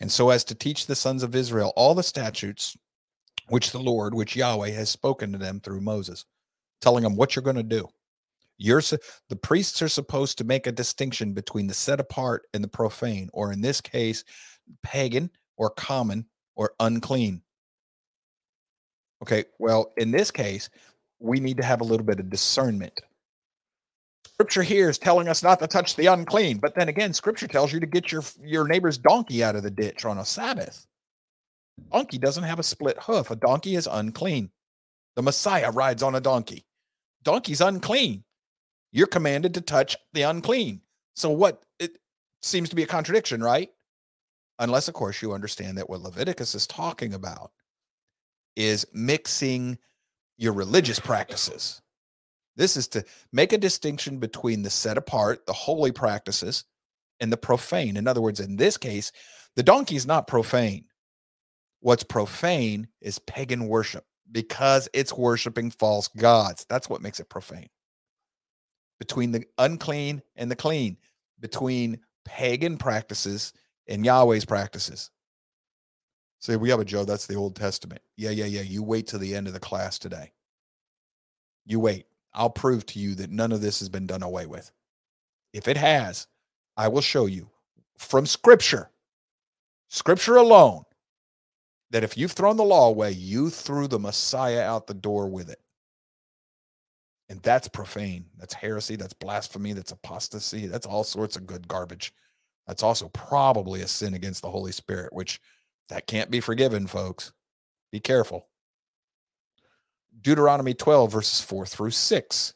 and 0.00 0.10
so 0.10 0.30
as 0.30 0.44
to 0.44 0.54
teach 0.54 0.86
the 0.86 0.94
sons 0.94 1.22
of 1.22 1.34
Israel 1.34 1.72
all 1.76 1.94
the 1.94 2.02
statutes 2.02 2.76
which 3.48 3.72
the 3.72 3.80
Lord, 3.80 4.14
which 4.14 4.36
Yahweh 4.36 4.70
has 4.70 4.88
spoken 4.90 5.32
to 5.32 5.38
them 5.38 5.60
through 5.60 5.80
Moses, 5.80 6.24
telling 6.80 7.02
them 7.02 7.16
what 7.16 7.34
you're 7.34 7.42
going 7.42 7.56
to 7.56 7.62
do. 7.62 7.88
You're 8.58 8.82
the 9.28 9.36
priests 9.36 9.80
are 9.82 9.88
supposed 9.88 10.38
to 10.38 10.44
make 10.44 10.66
a 10.66 10.72
distinction 10.72 11.32
between 11.32 11.66
the 11.66 11.74
set 11.74 11.98
apart 11.98 12.42
and 12.54 12.62
the 12.62 12.68
profane, 12.68 13.30
or 13.32 13.52
in 13.52 13.60
this 13.60 13.80
case, 13.80 14.22
pagan 14.82 15.30
or 15.56 15.70
common 15.70 16.26
or 16.56 16.74
unclean. 16.78 17.42
Okay, 19.22 19.44
well, 19.58 19.92
in 19.96 20.10
this 20.10 20.30
case, 20.30 20.70
we 21.18 21.40
need 21.40 21.56
to 21.56 21.64
have 21.64 21.80
a 21.80 21.84
little 21.84 22.06
bit 22.06 22.20
of 22.20 22.30
discernment. 22.30 22.98
Scripture 24.40 24.62
here 24.62 24.88
is 24.88 24.96
telling 24.96 25.28
us 25.28 25.42
not 25.42 25.58
to 25.58 25.66
touch 25.66 25.96
the 25.96 26.06
unclean, 26.06 26.56
but 26.56 26.74
then 26.74 26.88
again, 26.88 27.12
Scripture 27.12 27.46
tells 27.46 27.74
you 27.74 27.78
to 27.78 27.84
get 27.84 28.10
your 28.10 28.22
your 28.42 28.66
neighbor's 28.66 28.96
donkey 28.96 29.44
out 29.44 29.54
of 29.54 29.62
the 29.62 29.70
ditch 29.70 30.06
on 30.06 30.16
a 30.16 30.24
Sabbath. 30.24 30.86
Donkey 31.92 32.16
doesn't 32.16 32.44
have 32.44 32.58
a 32.58 32.62
split 32.62 32.96
hoof. 33.02 33.30
A 33.30 33.36
donkey 33.36 33.74
is 33.74 33.86
unclean. 33.86 34.50
The 35.14 35.20
Messiah 35.20 35.70
rides 35.70 36.02
on 36.02 36.14
a 36.14 36.22
donkey. 36.22 36.64
Donkey's 37.22 37.60
unclean. 37.60 38.24
You're 38.92 39.08
commanded 39.08 39.52
to 39.54 39.60
touch 39.60 39.94
the 40.14 40.22
unclean. 40.22 40.80
So 41.16 41.28
what 41.28 41.62
it 41.78 41.98
seems 42.40 42.70
to 42.70 42.76
be 42.76 42.82
a 42.82 42.86
contradiction, 42.86 43.42
right? 43.42 43.68
Unless 44.58 44.88
of 44.88 44.94
course 44.94 45.20
you 45.20 45.34
understand 45.34 45.76
that 45.76 45.90
what 45.90 46.00
Leviticus 46.00 46.54
is 46.54 46.66
talking 46.66 47.12
about 47.12 47.50
is 48.56 48.86
mixing 48.94 49.76
your 50.38 50.54
religious 50.54 50.98
practices. 50.98 51.82
This 52.60 52.76
is 52.76 52.88
to 52.88 53.02
make 53.32 53.54
a 53.54 53.58
distinction 53.58 54.18
between 54.18 54.60
the 54.60 54.68
set 54.68 54.98
apart, 54.98 55.46
the 55.46 55.52
holy 55.54 55.92
practices, 55.92 56.64
and 57.18 57.32
the 57.32 57.38
profane. 57.38 57.96
In 57.96 58.06
other 58.06 58.20
words, 58.20 58.38
in 58.38 58.54
this 58.54 58.76
case, 58.76 59.12
the 59.56 59.62
donkey 59.62 59.96
is 59.96 60.06
not 60.06 60.26
profane. 60.26 60.84
What's 61.80 62.02
profane 62.02 62.86
is 63.00 63.18
pagan 63.20 63.66
worship 63.66 64.04
because 64.30 64.90
it's 64.92 65.16
worshiping 65.16 65.70
false 65.70 66.08
gods. 66.08 66.66
That's 66.68 66.90
what 66.90 67.00
makes 67.00 67.18
it 67.18 67.30
profane. 67.30 67.70
Between 68.98 69.32
the 69.32 69.42
unclean 69.56 70.20
and 70.36 70.50
the 70.50 70.56
clean, 70.56 70.98
between 71.40 71.98
pagan 72.26 72.76
practices 72.76 73.54
and 73.88 74.04
Yahweh's 74.04 74.44
practices. 74.44 75.10
Say, 76.40 76.56
we 76.56 76.68
have 76.68 76.80
a 76.80 76.84
Joe, 76.84 77.06
that's 77.06 77.26
the 77.26 77.36
Old 77.36 77.56
Testament. 77.56 78.02
Yeah, 78.18 78.32
yeah, 78.32 78.44
yeah. 78.44 78.60
You 78.60 78.82
wait 78.82 79.06
till 79.06 79.18
the 79.18 79.34
end 79.34 79.46
of 79.46 79.54
the 79.54 79.60
class 79.60 79.98
today. 79.98 80.32
You 81.64 81.80
wait. 81.80 82.04
I'll 82.32 82.50
prove 82.50 82.86
to 82.86 82.98
you 82.98 83.14
that 83.16 83.30
none 83.30 83.52
of 83.52 83.60
this 83.60 83.80
has 83.80 83.88
been 83.88 84.06
done 84.06 84.22
away 84.22 84.46
with. 84.46 84.70
If 85.52 85.68
it 85.68 85.76
has, 85.76 86.26
I 86.76 86.88
will 86.88 87.00
show 87.00 87.26
you 87.26 87.48
from 87.98 88.26
Scripture, 88.26 88.90
Scripture 89.88 90.36
alone, 90.36 90.84
that 91.90 92.04
if 92.04 92.16
you've 92.16 92.32
thrown 92.32 92.56
the 92.56 92.64
law 92.64 92.88
away, 92.88 93.10
you 93.10 93.50
threw 93.50 93.88
the 93.88 93.98
Messiah 93.98 94.62
out 94.62 94.86
the 94.86 94.94
door 94.94 95.28
with 95.28 95.50
it. 95.50 95.60
And 97.28 97.40
that's 97.42 97.68
profane. 97.68 98.24
That's 98.38 98.54
heresy. 98.54 98.96
That's 98.96 99.12
blasphemy. 99.12 99.72
That's 99.72 99.92
apostasy. 99.92 100.66
That's 100.66 100.86
all 100.86 101.04
sorts 101.04 101.36
of 101.36 101.46
good 101.46 101.66
garbage. 101.68 102.12
That's 102.66 102.82
also 102.82 103.08
probably 103.08 103.82
a 103.82 103.88
sin 103.88 104.14
against 104.14 104.42
the 104.42 104.50
Holy 104.50 104.72
Spirit, 104.72 105.12
which 105.12 105.40
that 105.88 106.06
can't 106.06 106.30
be 106.30 106.40
forgiven, 106.40 106.86
folks. 106.86 107.32
Be 107.90 108.00
careful. 108.00 108.46
Deuteronomy 110.22 110.74
12, 110.74 111.12
verses 111.12 111.40
4 111.40 111.66
through 111.66 111.90
6. 111.90 112.54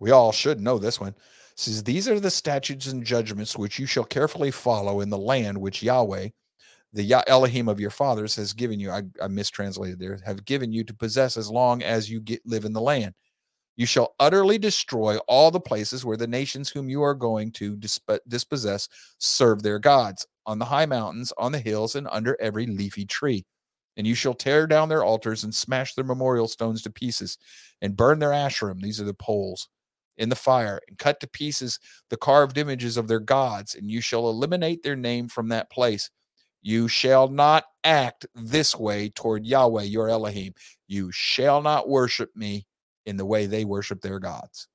We 0.00 0.10
all 0.10 0.32
should 0.32 0.60
know 0.60 0.78
this 0.78 1.00
one. 1.00 1.10
It 1.10 1.16
says, 1.56 1.82
These 1.82 2.08
are 2.08 2.20
the 2.20 2.30
statutes 2.30 2.86
and 2.86 3.04
judgments 3.04 3.56
which 3.56 3.78
you 3.78 3.86
shall 3.86 4.04
carefully 4.04 4.50
follow 4.50 5.00
in 5.00 5.10
the 5.10 5.18
land 5.18 5.58
which 5.58 5.82
Yahweh, 5.82 6.28
the 6.92 7.22
Elohim 7.26 7.68
of 7.68 7.80
your 7.80 7.90
fathers, 7.90 8.36
has 8.36 8.52
given 8.52 8.78
you. 8.78 8.90
I, 8.90 9.02
I 9.22 9.28
mistranslated 9.28 9.98
there, 9.98 10.18
have 10.24 10.44
given 10.44 10.72
you 10.72 10.84
to 10.84 10.94
possess 10.94 11.36
as 11.36 11.50
long 11.50 11.82
as 11.82 12.10
you 12.10 12.20
get 12.20 12.40
live 12.46 12.64
in 12.64 12.72
the 12.72 12.80
land. 12.80 13.14
You 13.76 13.86
shall 13.86 14.14
utterly 14.18 14.58
destroy 14.58 15.18
all 15.28 15.50
the 15.52 15.60
places 15.60 16.04
where 16.04 16.16
the 16.16 16.26
nations 16.26 16.68
whom 16.68 16.88
you 16.88 17.02
are 17.02 17.14
going 17.14 17.52
to 17.52 17.76
disp- 17.76 18.10
dispossess 18.26 18.88
serve 19.18 19.62
their 19.62 19.78
gods, 19.78 20.26
on 20.46 20.58
the 20.58 20.64
high 20.64 20.86
mountains, 20.86 21.32
on 21.38 21.52
the 21.52 21.58
hills, 21.58 21.94
and 21.94 22.08
under 22.10 22.36
every 22.40 22.66
leafy 22.66 23.04
tree. 23.04 23.44
And 23.98 24.06
you 24.06 24.14
shall 24.14 24.32
tear 24.32 24.66
down 24.68 24.88
their 24.88 25.04
altars 25.04 25.42
and 25.44 25.54
smash 25.54 25.94
their 25.94 26.04
memorial 26.04 26.46
stones 26.46 26.82
to 26.82 26.90
pieces, 26.90 27.36
and 27.82 27.96
burn 27.96 28.20
their 28.20 28.30
asherim, 28.30 28.80
these 28.80 29.00
are 29.00 29.04
the 29.04 29.12
poles, 29.12 29.68
in 30.16 30.28
the 30.28 30.36
fire, 30.36 30.80
and 30.88 30.96
cut 30.98 31.20
to 31.20 31.26
pieces 31.26 31.80
the 32.08 32.16
carved 32.16 32.58
images 32.58 32.96
of 32.96 33.08
their 33.08 33.20
gods, 33.20 33.74
and 33.74 33.90
you 33.90 34.00
shall 34.00 34.30
eliminate 34.30 34.82
their 34.82 34.96
name 34.96 35.28
from 35.28 35.48
that 35.48 35.70
place. 35.70 36.10
You 36.62 36.86
shall 36.86 37.28
not 37.28 37.64
act 37.82 38.26
this 38.34 38.76
way 38.76 39.10
toward 39.10 39.44
Yahweh 39.44 39.84
your 39.84 40.08
Elohim. 40.08 40.54
You 40.86 41.10
shall 41.12 41.60
not 41.60 41.88
worship 41.88 42.30
me 42.36 42.66
in 43.04 43.16
the 43.16 43.26
way 43.26 43.46
they 43.46 43.64
worship 43.64 44.00
their 44.00 44.18
gods. 44.20 44.68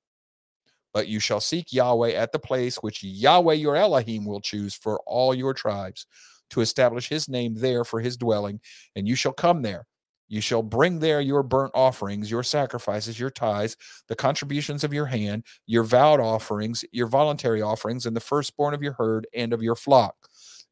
But 0.93 1.07
you 1.07 1.19
shall 1.19 1.39
seek 1.39 1.73
Yahweh 1.73 2.11
at 2.11 2.31
the 2.31 2.39
place 2.39 2.77
which 2.77 3.03
Yahweh 3.03 3.55
your 3.55 3.75
Elohim 3.75 4.25
will 4.25 4.41
choose 4.41 4.75
for 4.75 4.99
all 5.05 5.33
your 5.33 5.53
tribes 5.53 6.07
to 6.53 6.61
establish 6.61 7.09
his 7.09 7.29
name 7.29 7.53
there 7.55 7.83
for 7.83 7.99
his 7.99 8.17
dwelling, 8.17 8.59
and 8.95 9.07
you 9.07 9.15
shall 9.15 9.33
come 9.33 9.61
there. 9.61 9.85
You 10.29 10.41
shall 10.41 10.63
bring 10.63 10.97
there 10.99 11.21
your 11.21 11.43
burnt 11.43 11.73
offerings, 11.75 12.31
your 12.31 12.41
sacrifices, 12.41 13.19
your 13.19 13.29
tithes, 13.29 13.77
the 14.07 14.15
contributions 14.15 14.83
of 14.83 14.93
your 14.93 15.05
hand, 15.05 15.43
your 15.67 15.83
vowed 15.83 16.19
offerings, 16.19 16.83
your 16.91 17.07
voluntary 17.07 17.61
offerings, 17.61 18.05
and 18.05 18.15
the 18.15 18.21
firstborn 18.21 18.73
of 18.73 18.81
your 18.81 18.93
herd 18.93 19.27
and 19.35 19.53
of 19.53 19.61
your 19.61 19.75
flock. 19.75 20.15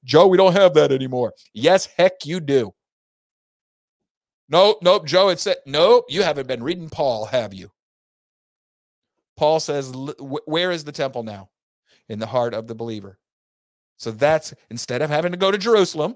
Joe, 0.04 0.26
we 0.26 0.38
don't 0.38 0.54
have 0.54 0.74
that 0.74 0.92
anymore. 0.92 1.34
Yes, 1.54 1.88
heck, 1.98 2.26
you 2.26 2.40
do. 2.40 2.74
Nope, 4.50 4.80
nope, 4.82 5.06
Joe, 5.06 5.30
it 5.30 5.40
said, 5.40 5.58
nope, 5.66 6.06
you 6.10 6.24
haven't 6.24 6.48
been 6.48 6.64
reading 6.64 6.90
Paul, 6.90 7.26
have 7.26 7.54
you? 7.54 7.72
Paul 9.38 9.60
says, 9.60 9.94
where 10.46 10.72
is 10.72 10.84
the 10.84 10.92
temple 10.92 11.24
now? 11.24 11.50
In 12.10 12.20
the 12.20 12.26
heart 12.26 12.54
of 12.54 12.68
the 12.68 12.76
believer. 12.76 13.18
So 14.02 14.10
that's 14.10 14.52
instead 14.72 15.04
of 15.04 15.12
having 15.12 15.32
to 15.32 15.38
go 15.38 15.52
to 15.52 15.60
Jerusalem, 15.60 16.16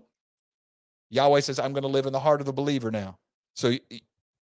Yahweh 1.12 1.42
says, 1.42 1.60
I'm 1.60 1.72
going 1.72 1.84
to 1.84 1.88
live 1.88 2.08
in 2.08 2.14
the 2.14 2.20
heart 2.20 2.42
of 2.42 2.48
the 2.48 2.52
believer 2.52 2.90
now. 2.90 3.20
So 3.54 3.76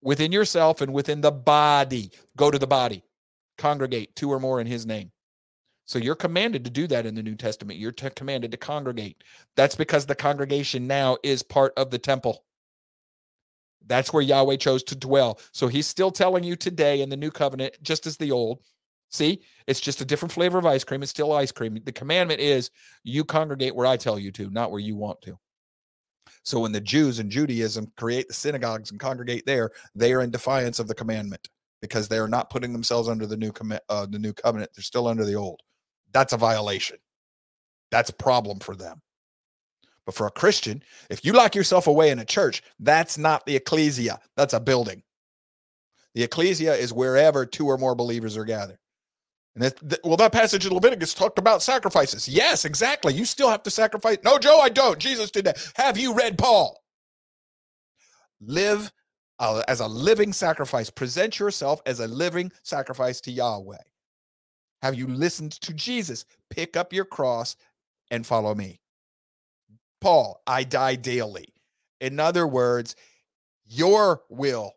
within 0.00 0.32
yourself 0.32 0.80
and 0.80 0.94
within 0.94 1.20
the 1.20 1.30
body, 1.30 2.12
go 2.34 2.50
to 2.50 2.58
the 2.58 2.66
body, 2.66 3.04
congregate 3.58 4.16
two 4.16 4.32
or 4.32 4.40
more 4.40 4.58
in 4.58 4.66
his 4.66 4.86
name. 4.86 5.12
So 5.84 5.98
you're 5.98 6.14
commanded 6.14 6.64
to 6.64 6.70
do 6.70 6.86
that 6.86 7.04
in 7.04 7.14
the 7.14 7.22
New 7.22 7.34
Testament. 7.34 7.78
You're 7.78 7.92
t- 7.92 8.08
commanded 8.16 8.52
to 8.52 8.56
congregate. 8.56 9.22
That's 9.54 9.74
because 9.74 10.06
the 10.06 10.14
congregation 10.14 10.86
now 10.86 11.18
is 11.22 11.42
part 11.42 11.74
of 11.76 11.90
the 11.90 11.98
temple. 11.98 12.42
That's 13.86 14.14
where 14.14 14.22
Yahweh 14.22 14.56
chose 14.56 14.82
to 14.84 14.96
dwell. 14.96 15.38
So 15.52 15.68
he's 15.68 15.86
still 15.86 16.10
telling 16.10 16.42
you 16.42 16.56
today 16.56 17.02
in 17.02 17.10
the 17.10 17.18
new 17.18 17.30
covenant, 17.30 17.76
just 17.82 18.06
as 18.06 18.16
the 18.16 18.32
old. 18.32 18.62
See, 19.10 19.40
it's 19.66 19.80
just 19.80 20.00
a 20.00 20.04
different 20.04 20.32
flavor 20.32 20.58
of 20.58 20.66
ice 20.66 20.84
cream. 20.84 21.02
It's 21.02 21.10
still 21.10 21.32
ice 21.32 21.52
cream. 21.52 21.78
The 21.84 21.92
commandment 21.92 22.40
is 22.40 22.70
you 23.04 23.24
congregate 23.24 23.74
where 23.74 23.86
I 23.86 23.96
tell 23.96 24.18
you 24.18 24.32
to, 24.32 24.50
not 24.50 24.70
where 24.70 24.80
you 24.80 24.96
want 24.96 25.20
to. 25.22 25.38
So 26.42 26.60
when 26.60 26.72
the 26.72 26.80
Jews 26.80 27.18
and 27.18 27.30
Judaism 27.30 27.92
create 27.96 28.28
the 28.28 28.34
synagogues 28.34 28.90
and 28.90 29.00
congregate 29.00 29.46
there, 29.46 29.70
they 29.94 30.12
are 30.12 30.22
in 30.22 30.30
defiance 30.30 30.78
of 30.78 30.88
the 30.88 30.94
commandment 30.94 31.48
because 31.80 32.08
they 32.08 32.18
are 32.18 32.28
not 32.28 32.50
putting 32.50 32.72
themselves 32.72 33.08
under 33.08 33.26
the 33.26 33.36
new 33.36 33.52
com- 33.52 33.78
uh, 33.88 34.06
the 34.06 34.18
new 34.18 34.32
covenant. 34.32 34.70
They're 34.74 34.82
still 34.82 35.08
under 35.08 35.24
the 35.24 35.34
old. 35.34 35.60
That's 36.12 36.32
a 36.32 36.36
violation. 36.36 36.98
That's 37.90 38.10
a 38.10 38.14
problem 38.14 38.60
for 38.60 38.74
them. 38.74 39.02
But 40.04 40.14
for 40.14 40.26
a 40.26 40.30
Christian, 40.32 40.82
if 41.10 41.24
you 41.24 41.32
lock 41.32 41.54
yourself 41.54 41.88
away 41.88 42.10
in 42.10 42.20
a 42.20 42.24
church, 42.24 42.62
that's 42.78 43.18
not 43.18 43.44
the 43.44 43.56
ecclesia, 43.56 44.20
that's 44.36 44.54
a 44.54 44.60
building. 44.60 45.02
The 46.14 46.22
ecclesia 46.22 46.74
is 46.74 46.92
wherever 46.92 47.44
two 47.44 47.66
or 47.66 47.76
more 47.76 47.94
believers 47.94 48.36
are 48.36 48.44
gathered. 48.44 48.78
And 49.56 49.64
that, 49.64 50.00
well, 50.04 50.18
that 50.18 50.32
passage 50.32 50.66
in 50.66 50.74
Leviticus 50.74 51.14
talked 51.14 51.38
about 51.38 51.62
sacrifices. 51.62 52.28
Yes, 52.28 52.66
exactly. 52.66 53.14
You 53.14 53.24
still 53.24 53.48
have 53.48 53.62
to 53.62 53.70
sacrifice. 53.70 54.18
No, 54.22 54.38
Joe, 54.38 54.60
I 54.60 54.68
don't. 54.68 54.98
Jesus 54.98 55.30
did 55.30 55.46
that. 55.46 55.72
Have 55.76 55.96
you 55.96 56.12
read 56.12 56.36
Paul? 56.36 56.82
Live 58.38 58.92
uh, 59.38 59.62
as 59.66 59.80
a 59.80 59.86
living 59.86 60.34
sacrifice. 60.34 60.90
Present 60.90 61.38
yourself 61.38 61.80
as 61.86 62.00
a 62.00 62.06
living 62.06 62.52
sacrifice 62.64 63.18
to 63.22 63.32
Yahweh. 63.32 63.78
Have 64.82 64.94
you 64.94 65.06
listened 65.06 65.52
to 65.52 65.72
Jesus? 65.72 66.26
Pick 66.50 66.76
up 66.76 66.92
your 66.92 67.06
cross 67.06 67.56
and 68.10 68.26
follow 68.26 68.54
me. 68.54 68.78
Paul, 70.02 70.42
I 70.46 70.64
die 70.64 70.96
daily. 70.96 71.48
In 72.02 72.20
other 72.20 72.46
words, 72.46 72.94
your 73.66 74.20
will, 74.28 74.74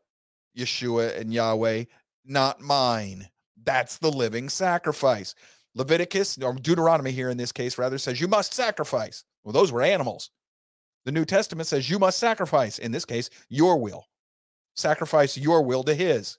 Yeshua 0.58 1.20
and 1.20 1.34
Yahweh, 1.34 1.84
not 2.26 2.62
mine. 2.62 3.28
That's 3.64 3.98
the 3.98 4.12
living 4.12 4.50
sacrifice. 4.50 5.36
Leviticus, 5.76 6.38
or 6.42 6.54
Deuteronomy 6.54 7.12
here 7.12 7.30
in 7.30 7.38
this 7.38 7.52
case, 7.52 7.78
rather 7.78 7.98
says 7.98 8.20
you 8.20 8.28
must 8.28 8.54
sacrifice. 8.54 9.24
Well, 9.44 9.54
those 9.54 9.72
were 9.72 9.82
animals. 9.82 10.32
The 11.06 11.12
New 11.12 11.26
Testament 11.26 11.68
says 11.68 11.90
you 11.90 12.00
must 12.00 12.20
sacrifice, 12.20 12.80
in 12.80 12.92
this 12.92 13.06
case, 13.06 13.30
your 13.50 13.78
will. 13.78 14.06
Sacrifice 14.76 15.38
your 15.38 15.64
will 15.64 15.84
to 15.84 15.94
his. 15.94 16.38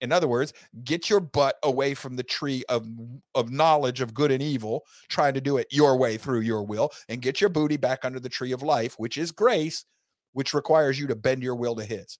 In 0.00 0.12
other 0.12 0.28
words, 0.28 0.52
get 0.84 1.08
your 1.08 1.20
butt 1.20 1.56
away 1.62 1.94
from 1.94 2.16
the 2.16 2.22
tree 2.22 2.62
of, 2.68 2.86
of 3.34 3.50
knowledge 3.50 4.00
of 4.00 4.12
good 4.12 4.30
and 4.30 4.42
evil, 4.42 4.84
trying 5.08 5.34
to 5.34 5.40
do 5.40 5.56
it 5.56 5.68
your 5.70 5.96
way 5.96 6.18
through 6.18 6.40
your 6.40 6.62
will, 6.62 6.90
and 7.08 7.22
get 7.22 7.40
your 7.40 7.48
booty 7.48 7.78
back 7.78 8.04
under 8.04 8.20
the 8.20 8.28
tree 8.28 8.52
of 8.52 8.62
life, 8.62 8.94
which 8.98 9.16
is 9.16 9.32
grace, 9.32 9.84
which 10.32 10.52
requires 10.52 10.98
you 11.00 11.06
to 11.06 11.16
bend 11.16 11.42
your 11.42 11.54
will 11.54 11.74
to 11.76 11.84
His. 11.84 12.18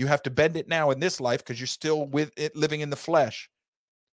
You 0.00 0.06
have 0.06 0.22
to 0.22 0.30
bend 0.30 0.56
it 0.56 0.66
now 0.66 0.92
in 0.92 0.98
this 0.98 1.20
life 1.20 1.40
because 1.40 1.60
you're 1.60 1.66
still 1.66 2.06
with 2.06 2.32
it 2.38 2.56
living 2.56 2.80
in 2.80 2.88
the 2.88 2.96
flesh. 2.96 3.50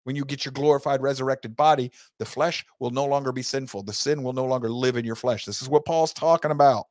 When 0.03 0.15
you 0.15 0.23
get 0.23 0.45
your 0.45 0.51
glorified, 0.51 1.01
resurrected 1.01 1.55
body, 1.55 1.91
the 2.19 2.25
flesh 2.25 2.63
will 2.79 2.91
no 2.91 3.03
longer 3.03 3.31
be 3.31 3.41
sinful. 3.41 3.81
The 3.81 3.91
sin 3.91 4.21
will 4.21 4.33
no 4.33 4.45
longer 4.45 4.69
live 4.69 4.95
in 4.95 5.05
your 5.05 5.15
flesh. 5.15 5.43
This 5.43 5.59
is 5.59 5.67
what 5.67 5.83
Paul's 5.83 6.13
talking 6.13 6.51
about. 6.51 6.85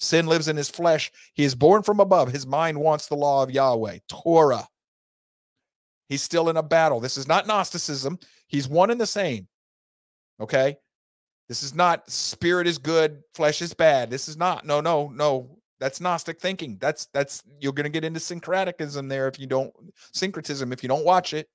Sin 0.00 0.26
lives 0.26 0.48
in 0.48 0.56
his 0.56 0.70
flesh. 0.70 1.12
He 1.34 1.44
is 1.44 1.54
born 1.54 1.82
from 1.82 2.00
above. 2.00 2.32
His 2.32 2.46
mind 2.46 2.80
wants 2.80 3.08
the 3.08 3.14
law 3.14 3.42
of 3.42 3.50
Yahweh, 3.50 3.98
Torah. 4.08 4.66
He's 6.08 6.22
still 6.22 6.48
in 6.48 6.56
a 6.56 6.62
battle. 6.62 7.00
This 7.00 7.18
is 7.18 7.28
not 7.28 7.46
Gnosticism. 7.46 8.18
He's 8.46 8.66
one 8.66 8.90
and 8.90 8.98
the 8.98 9.06
same. 9.06 9.48
Okay. 10.40 10.78
This 11.46 11.62
is 11.62 11.74
not 11.74 12.10
spirit 12.10 12.66
is 12.66 12.78
good, 12.78 13.22
flesh 13.34 13.60
is 13.60 13.74
bad. 13.74 14.08
This 14.08 14.28
is 14.28 14.38
not. 14.38 14.64
No, 14.64 14.80
no, 14.80 15.08
no. 15.08 15.58
That's 15.80 16.00
Gnostic 16.00 16.40
thinking. 16.40 16.78
That's 16.80 17.06
that's 17.12 17.42
you're 17.60 17.72
going 17.72 17.84
to 17.84 17.90
get 17.90 18.04
into 18.04 18.20
syncretism 18.20 19.08
there 19.08 19.28
if 19.28 19.38
you 19.38 19.46
don't 19.46 19.72
syncretism 20.12 20.72
if 20.72 20.82
you 20.82 20.88
don't 20.88 21.04
watch 21.04 21.34
it. 21.34 21.48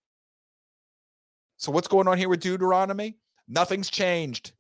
So 1.57 1.71
what's 1.71 1.87
going 1.87 2.07
on 2.07 2.17
here 2.17 2.29
with 2.29 2.41
Deuteronomy? 2.41 3.17
Nothing's 3.47 3.89
changed. 3.89 4.53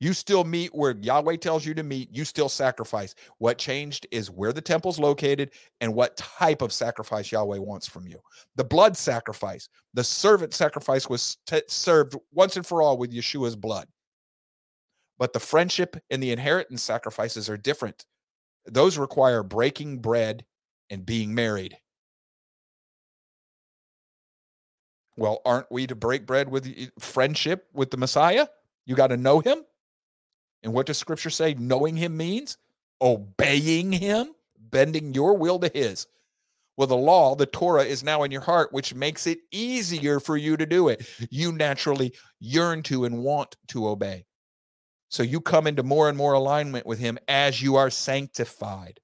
You 0.00 0.12
still 0.12 0.42
meet 0.42 0.74
where 0.74 0.96
Yahweh 1.00 1.36
tells 1.36 1.64
you 1.64 1.74
to 1.74 1.84
meet. 1.84 2.08
You 2.12 2.24
still 2.24 2.48
sacrifice. 2.48 3.14
What 3.38 3.56
changed 3.56 4.04
is 4.10 4.32
where 4.32 4.52
the 4.52 4.60
temple's 4.60 4.98
located 4.98 5.52
and 5.80 5.94
what 5.94 6.16
type 6.16 6.60
of 6.60 6.72
sacrifice 6.72 7.30
Yahweh 7.30 7.58
wants 7.58 7.86
from 7.86 8.08
you. 8.08 8.18
The 8.56 8.64
blood 8.64 8.96
sacrifice, 8.96 9.68
the 9.94 10.02
servant 10.02 10.54
sacrifice 10.54 11.08
was 11.08 11.38
t- 11.46 11.62
served 11.68 12.16
once 12.32 12.56
and 12.56 12.66
for 12.66 12.82
all 12.82 12.98
with 12.98 13.12
Yeshua's 13.12 13.54
blood. 13.54 13.86
But 15.18 15.32
the 15.32 15.38
friendship 15.38 15.96
and 16.10 16.20
the 16.20 16.32
inheritance 16.32 16.82
sacrifices 16.82 17.48
are 17.48 17.56
different. 17.56 18.04
Those 18.66 18.98
require 18.98 19.42
breaking 19.42 19.98
bread 19.98 20.44
and 20.90 21.04
being 21.04 21.34
married. 21.34 21.76
Well, 25.16 25.40
aren't 25.44 25.70
we 25.70 25.86
to 25.86 25.94
break 25.94 26.26
bread 26.26 26.48
with 26.48 26.90
friendship 26.98 27.66
with 27.74 27.90
the 27.90 27.96
Messiah? 27.96 28.46
You 28.86 28.94
got 28.94 29.08
to 29.08 29.16
know 29.16 29.40
him. 29.40 29.58
And 30.62 30.72
what 30.72 30.86
does 30.86 30.98
scripture 30.98 31.30
say 31.30 31.54
knowing 31.54 31.96
him 31.96 32.16
means? 32.16 32.56
Obeying 33.00 33.92
him, 33.92 34.32
bending 34.58 35.12
your 35.12 35.36
will 35.36 35.58
to 35.58 35.70
his. 35.72 36.06
Well, 36.76 36.86
the 36.86 36.96
law, 36.96 37.34
the 37.34 37.46
Torah, 37.46 37.84
is 37.84 38.02
now 38.02 38.22
in 38.22 38.30
your 38.30 38.40
heart, 38.40 38.72
which 38.72 38.94
makes 38.94 39.26
it 39.26 39.40
easier 39.50 40.20
for 40.20 40.36
you 40.36 40.56
to 40.56 40.64
do 40.64 40.88
it. 40.88 41.06
You 41.30 41.52
naturally 41.52 42.14
yearn 42.40 42.82
to 42.84 43.04
and 43.04 43.18
want 43.18 43.56
to 43.68 43.88
obey. 43.88 44.24
So 45.12 45.22
you 45.22 45.42
come 45.42 45.66
into 45.66 45.82
more 45.82 46.08
and 46.08 46.16
more 46.16 46.32
alignment 46.32 46.86
with 46.86 46.98
him 46.98 47.18
as 47.28 47.60
you 47.60 47.76
are 47.76 47.90
sanctified. 47.90 48.98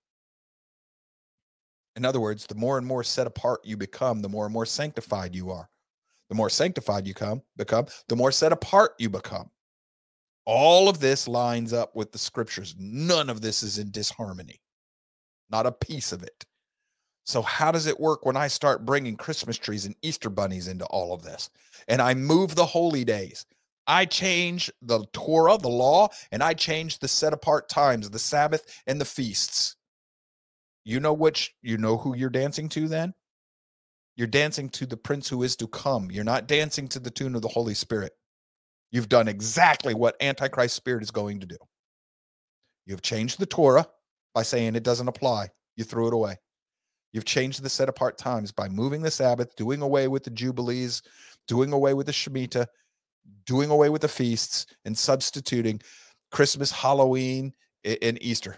In 1.96 2.06
other 2.06 2.18
words, 2.18 2.46
the 2.46 2.54
more 2.54 2.78
and 2.78 2.86
more 2.86 3.04
set 3.04 3.26
apart 3.26 3.60
you 3.62 3.76
become, 3.76 4.22
the 4.22 4.28
more 4.30 4.46
and 4.46 4.52
more 4.52 4.64
sanctified 4.64 5.34
you 5.34 5.50
are. 5.50 5.68
The 6.30 6.34
more 6.34 6.48
sanctified 6.48 7.06
you 7.06 7.12
come, 7.12 7.42
become, 7.58 7.88
the 8.08 8.16
more 8.16 8.32
set 8.32 8.52
apart 8.52 8.92
you 8.98 9.10
become. 9.10 9.50
All 10.46 10.88
of 10.88 10.98
this 10.98 11.28
lines 11.28 11.74
up 11.74 11.94
with 11.94 12.10
the 12.10 12.18
scriptures. 12.18 12.74
None 12.78 13.28
of 13.28 13.42
this 13.42 13.62
is 13.62 13.76
in 13.76 13.90
disharmony, 13.90 14.62
not 15.50 15.66
a 15.66 15.72
piece 15.72 16.12
of 16.12 16.22
it. 16.22 16.46
So, 17.26 17.42
how 17.42 17.70
does 17.70 17.84
it 17.84 18.00
work 18.00 18.24
when 18.24 18.36
I 18.36 18.48
start 18.48 18.86
bringing 18.86 19.16
Christmas 19.16 19.58
trees 19.58 19.84
and 19.84 19.94
Easter 20.00 20.30
bunnies 20.30 20.68
into 20.68 20.86
all 20.86 21.12
of 21.12 21.22
this? 21.22 21.50
And 21.86 22.00
I 22.00 22.14
move 22.14 22.54
the 22.54 22.64
holy 22.64 23.04
days. 23.04 23.44
I 23.88 24.04
change 24.04 24.70
the 24.82 25.06
Torah, 25.14 25.56
the 25.56 25.68
law, 25.68 26.08
and 26.30 26.42
I 26.42 26.52
change 26.52 26.98
the 26.98 27.08
set 27.08 27.32
apart 27.32 27.70
times, 27.70 28.10
the 28.10 28.18
Sabbath 28.18 28.82
and 28.86 29.00
the 29.00 29.06
feasts. 29.06 29.76
You 30.84 31.00
know 31.00 31.14
which, 31.14 31.54
you 31.62 31.78
know 31.78 31.96
who 31.96 32.14
you're 32.14 32.30
dancing 32.30 32.68
to 32.70 32.86
then? 32.86 33.14
You're 34.14 34.26
dancing 34.26 34.68
to 34.70 34.86
the 34.86 34.96
prince 34.96 35.28
who 35.28 35.42
is 35.42 35.56
to 35.56 35.66
come. 35.66 36.10
You're 36.10 36.24
not 36.24 36.46
dancing 36.46 36.86
to 36.88 36.98
the 36.98 37.10
tune 37.10 37.34
of 37.34 37.42
the 37.42 37.48
Holy 37.48 37.74
Spirit. 37.74 38.12
You've 38.90 39.08
done 39.08 39.28
exactly 39.28 39.94
what 39.94 40.16
Antichrist 40.20 40.74
spirit 40.74 41.02
is 41.02 41.10
going 41.10 41.40
to 41.40 41.46
do. 41.46 41.56
You've 42.86 43.02
changed 43.02 43.38
the 43.38 43.46
Torah 43.46 43.86
by 44.34 44.42
saying 44.42 44.76
it 44.76 44.82
doesn't 44.82 45.08
apply. 45.08 45.48
You 45.76 45.84
threw 45.84 46.08
it 46.08 46.14
away. 46.14 46.36
You've 47.12 47.24
changed 47.24 47.62
the 47.62 47.70
set 47.70 47.88
apart 47.88 48.18
times 48.18 48.52
by 48.52 48.68
moving 48.68 49.02
the 49.02 49.10
Sabbath, 49.10 49.54
doing 49.56 49.80
away 49.80 50.08
with 50.08 50.24
the 50.24 50.30
Jubilees, 50.30 51.02
doing 51.46 51.72
away 51.72 51.94
with 51.94 52.06
the 52.06 52.12
Shemitah, 52.12 52.66
doing 53.46 53.70
away 53.70 53.88
with 53.88 54.02
the 54.02 54.08
feasts, 54.08 54.66
and 54.84 54.96
substituting 54.96 55.80
Christmas, 56.30 56.70
Halloween, 56.70 57.52
and 57.84 58.22
Easter. 58.22 58.56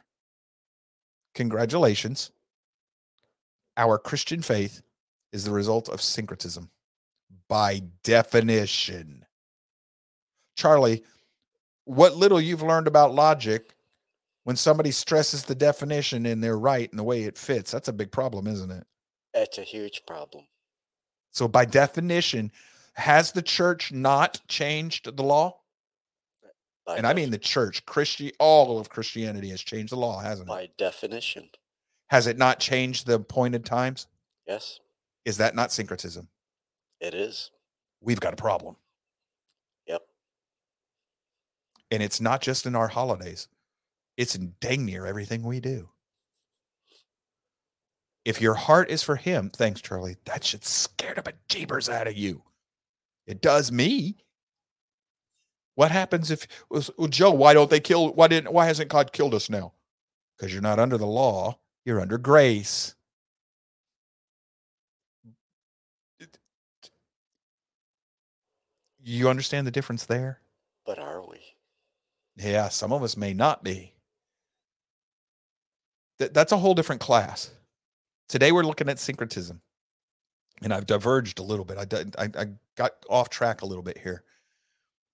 Congratulations. 1.34 2.30
Our 3.76 3.98
Christian 3.98 4.42
faith 4.42 4.82
is 5.32 5.44
the 5.44 5.52
result 5.52 5.88
of 5.88 6.02
syncretism 6.02 6.70
by 7.48 7.82
definition. 8.02 9.24
Charlie, 10.56 11.04
what 11.84 12.16
little 12.16 12.40
you've 12.40 12.62
learned 12.62 12.86
about 12.86 13.14
logic 13.14 13.74
when 14.44 14.56
somebody 14.56 14.90
stresses 14.90 15.44
the 15.44 15.54
definition 15.54 16.26
and 16.26 16.42
they're 16.42 16.58
right 16.58 16.90
and 16.90 16.98
the 16.98 17.04
way 17.04 17.22
it 17.22 17.38
fits, 17.38 17.70
that's 17.70 17.88
a 17.88 17.92
big 17.92 18.10
problem, 18.10 18.46
isn't 18.46 18.70
it? 18.70 18.86
That's 19.34 19.58
a 19.58 19.62
huge 19.62 20.02
problem. 20.06 20.44
So, 21.30 21.46
by 21.46 21.64
definition, 21.64 22.50
has 22.94 23.32
the 23.32 23.42
church 23.42 23.92
not 23.92 24.40
changed 24.48 25.16
the 25.16 25.22
law? 25.22 25.56
By 26.86 26.96
and 26.96 27.04
def- 27.04 27.10
I 27.10 27.14
mean 27.14 27.30
the 27.30 27.38
church, 27.38 27.84
Christian, 27.86 28.30
all 28.38 28.78
of 28.78 28.88
Christianity 28.88 29.50
has 29.50 29.60
changed 29.60 29.92
the 29.92 29.96
law, 29.96 30.20
hasn't 30.20 30.48
it? 30.48 30.52
By 30.52 30.68
definition. 30.76 31.48
Has 32.08 32.26
it 32.26 32.38
not 32.38 32.58
changed 32.58 33.06
the 33.06 33.14
appointed 33.14 33.64
times? 33.64 34.06
Yes. 34.46 34.80
Is 35.24 35.36
that 35.36 35.54
not 35.54 35.70
syncretism? 35.72 36.28
It 37.00 37.14
is. 37.14 37.50
We've 38.00 38.20
got 38.20 38.32
a 38.32 38.36
problem. 38.36 38.76
Yep. 39.86 40.02
And 41.90 42.02
it's 42.02 42.20
not 42.20 42.40
just 42.40 42.66
in 42.66 42.74
our 42.74 42.88
holidays, 42.88 43.48
it's 44.16 44.34
in 44.34 44.54
dang 44.60 44.84
near 44.84 45.06
everything 45.06 45.42
we 45.42 45.60
do. 45.60 45.88
If 48.24 48.40
your 48.40 48.54
heart 48.54 48.90
is 48.90 49.02
for 49.02 49.16
him, 49.16 49.50
thanks, 49.50 49.80
Charlie, 49.80 50.16
that 50.26 50.44
should 50.44 50.64
scare 50.64 51.14
the 51.14 51.22
bejeebers 51.22 51.88
out 51.88 52.06
of 52.06 52.16
you. 52.16 52.42
It 53.26 53.40
does 53.42 53.70
me. 53.70 54.16
What 55.74 55.90
happens 55.90 56.30
if 56.30 56.46
well, 56.68 57.08
Joe? 57.08 57.30
Why 57.30 57.54
don't 57.54 57.70
they 57.70 57.80
kill? 57.80 58.12
Why 58.12 58.28
didn't? 58.28 58.52
Why 58.52 58.66
hasn't 58.66 58.90
God 58.90 59.12
killed 59.12 59.34
us 59.34 59.48
now? 59.48 59.72
Because 60.36 60.52
you're 60.52 60.62
not 60.62 60.78
under 60.78 60.98
the 60.98 61.06
law. 61.06 61.58
You're 61.84 62.00
under 62.00 62.18
grace. 62.18 62.94
You 69.02 69.28
understand 69.28 69.66
the 69.66 69.70
difference 69.70 70.04
there? 70.04 70.40
But 70.84 70.98
are 70.98 71.26
we? 71.26 71.38
Yeah, 72.36 72.68
some 72.68 72.92
of 72.92 73.02
us 73.02 73.16
may 73.16 73.32
not 73.32 73.64
be. 73.64 73.94
Th- 76.18 76.32
that's 76.32 76.52
a 76.52 76.58
whole 76.58 76.74
different 76.74 77.00
class. 77.00 77.50
Today 78.28 78.52
we're 78.52 78.62
looking 78.62 78.88
at 78.88 78.98
syncretism. 78.98 79.60
And 80.62 80.74
I've 80.74 80.86
diverged 80.86 81.38
a 81.38 81.42
little 81.42 81.64
bit. 81.64 81.78
I, 81.78 82.22
I, 82.22 82.30
I 82.38 82.46
got 82.76 82.92
off 83.08 83.30
track 83.30 83.62
a 83.62 83.66
little 83.66 83.82
bit 83.82 83.98
here. 83.98 84.24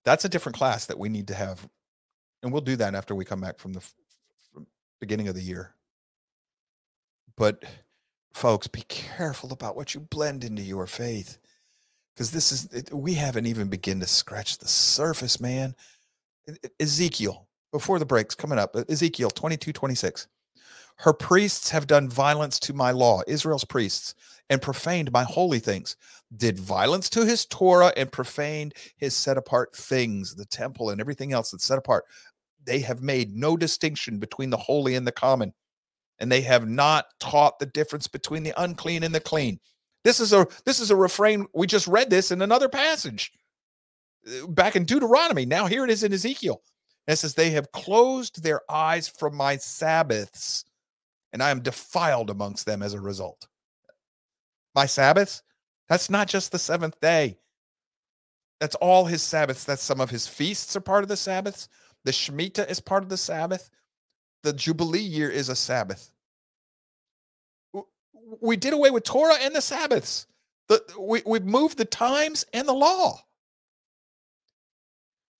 That's 0.05 0.25
a 0.25 0.29
different 0.29 0.57
class 0.57 0.85
that 0.87 0.99
we 0.99 1.09
need 1.09 1.27
to 1.29 1.35
have. 1.35 1.67
And 2.43 2.51
we'll 2.51 2.61
do 2.61 2.75
that 2.77 2.95
after 2.95 3.15
we 3.15 3.25
come 3.25 3.41
back 3.41 3.59
from 3.59 3.73
the 3.73 3.81
from 4.53 4.67
beginning 4.99 5.27
of 5.27 5.35
the 5.35 5.41
year. 5.41 5.75
But 7.37 7.63
folks, 8.33 8.67
be 8.67 8.83
careful 8.87 9.53
about 9.53 9.75
what 9.75 9.93
you 9.93 10.01
blend 10.01 10.43
into 10.43 10.61
your 10.61 10.87
faith 10.87 11.39
because 12.15 12.31
this 12.31 12.51
is 12.51 12.91
we 12.91 13.13
haven't 13.15 13.45
even 13.47 13.69
begun 13.69 13.99
to 14.01 14.07
scratch 14.07 14.57
the 14.57 14.67
surface 14.67 15.39
man 15.39 15.75
Ezekiel, 16.79 17.47
before 17.71 17.99
the 17.99 18.05
breaks 18.05 18.35
coming 18.35 18.59
up, 18.59 18.75
Ezekiel 18.89 19.29
22, 19.29 19.73
26. 19.73 20.27
Her 20.97 21.13
priests 21.13 21.69
have 21.69 21.87
done 21.87 22.09
violence 22.09 22.59
to 22.61 22.73
my 22.73 22.91
law, 22.91 23.21
Israel's 23.27 23.65
priests, 23.65 24.15
and 24.49 24.61
profaned 24.61 25.11
my 25.11 25.23
holy 25.23 25.59
things, 25.59 25.95
did 26.35 26.59
violence 26.59 27.09
to 27.09 27.25
his 27.25 27.45
Torah 27.45 27.93
and 27.97 28.11
profaned 28.11 28.73
his 28.97 29.15
set 29.15 29.37
apart 29.37 29.75
things, 29.75 30.35
the 30.35 30.45
temple 30.45 30.89
and 30.89 31.01
everything 31.01 31.33
else 31.33 31.51
that's 31.51 31.65
set 31.65 31.77
apart. 31.77 32.05
They 32.63 32.79
have 32.79 33.01
made 33.01 33.35
no 33.35 33.57
distinction 33.57 34.19
between 34.19 34.49
the 34.49 34.57
holy 34.57 34.95
and 34.95 35.05
the 35.05 35.11
common, 35.11 35.53
and 36.19 36.31
they 36.31 36.41
have 36.41 36.67
not 36.67 37.05
taught 37.19 37.59
the 37.59 37.65
difference 37.65 38.07
between 38.07 38.43
the 38.43 38.53
unclean 38.61 39.03
and 39.03 39.13
the 39.13 39.19
clean. 39.19 39.59
This 40.03 40.19
is 40.19 40.33
a 40.33 40.47
this 40.65 40.79
is 40.79 40.91
a 40.91 40.95
refrain. 40.95 41.47
We 41.53 41.67
just 41.67 41.87
read 41.87 42.09
this 42.09 42.31
in 42.31 42.41
another 42.41 42.69
passage 42.69 43.31
uh, 44.27 44.47
back 44.47 44.75
in 44.75 44.85
Deuteronomy. 44.85 45.45
Now 45.45 45.65
here 45.65 45.83
it 45.83 45.89
is 45.89 46.03
in 46.03 46.13
Ezekiel. 46.13 46.61
It 47.07 47.15
says, 47.15 47.33
They 47.33 47.51
have 47.51 47.71
closed 47.71 48.43
their 48.43 48.61
eyes 48.69 49.07
from 49.07 49.35
my 49.35 49.57
Sabbaths, 49.57 50.65
and 51.33 51.41
I 51.41 51.51
am 51.51 51.61
defiled 51.61 52.29
amongst 52.29 52.65
them 52.65 52.83
as 52.83 52.93
a 52.93 53.01
result. 53.01 53.47
My 54.77 54.85
Sabbaths? 54.85 55.41
That's 55.89 56.07
not 56.07 56.27
just 56.27 56.51
the 56.51 56.59
seventh 56.59 57.01
day. 57.01 57.39
That's 58.59 58.75
all 58.75 59.05
his 59.05 59.23
Sabbaths. 59.23 59.63
That's 59.63 59.81
some 59.81 59.99
of 59.99 60.11
his 60.11 60.27
feasts 60.27 60.75
are 60.75 60.81
part 60.81 61.01
of 61.01 61.09
the 61.09 61.17
Sabbaths. 61.17 61.67
The 62.05 62.11
Shemitah 62.11 62.69
is 62.69 62.79
part 62.79 63.01
of 63.01 63.09
the 63.09 63.17
Sabbath. 63.17 63.71
The 64.43 64.53
Jubilee 64.53 64.99
year 64.99 65.31
is 65.31 65.49
a 65.49 65.55
Sabbath. 65.55 66.11
We 68.39 68.55
did 68.55 68.73
away 68.73 68.91
with 68.91 69.03
Torah 69.03 69.39
and 69.41 69.55
the 69.55 69.61
Sabbaths. 69.61 70.27
The, 70.67 70.83
we, 70.99 71.23
we've 71.25 71.43
moved 71.43 71.79
the 71.79 71.85
times 71.85 72.45
and 72.53 72.67
the 72.67 72.73
law. 72.73 73.19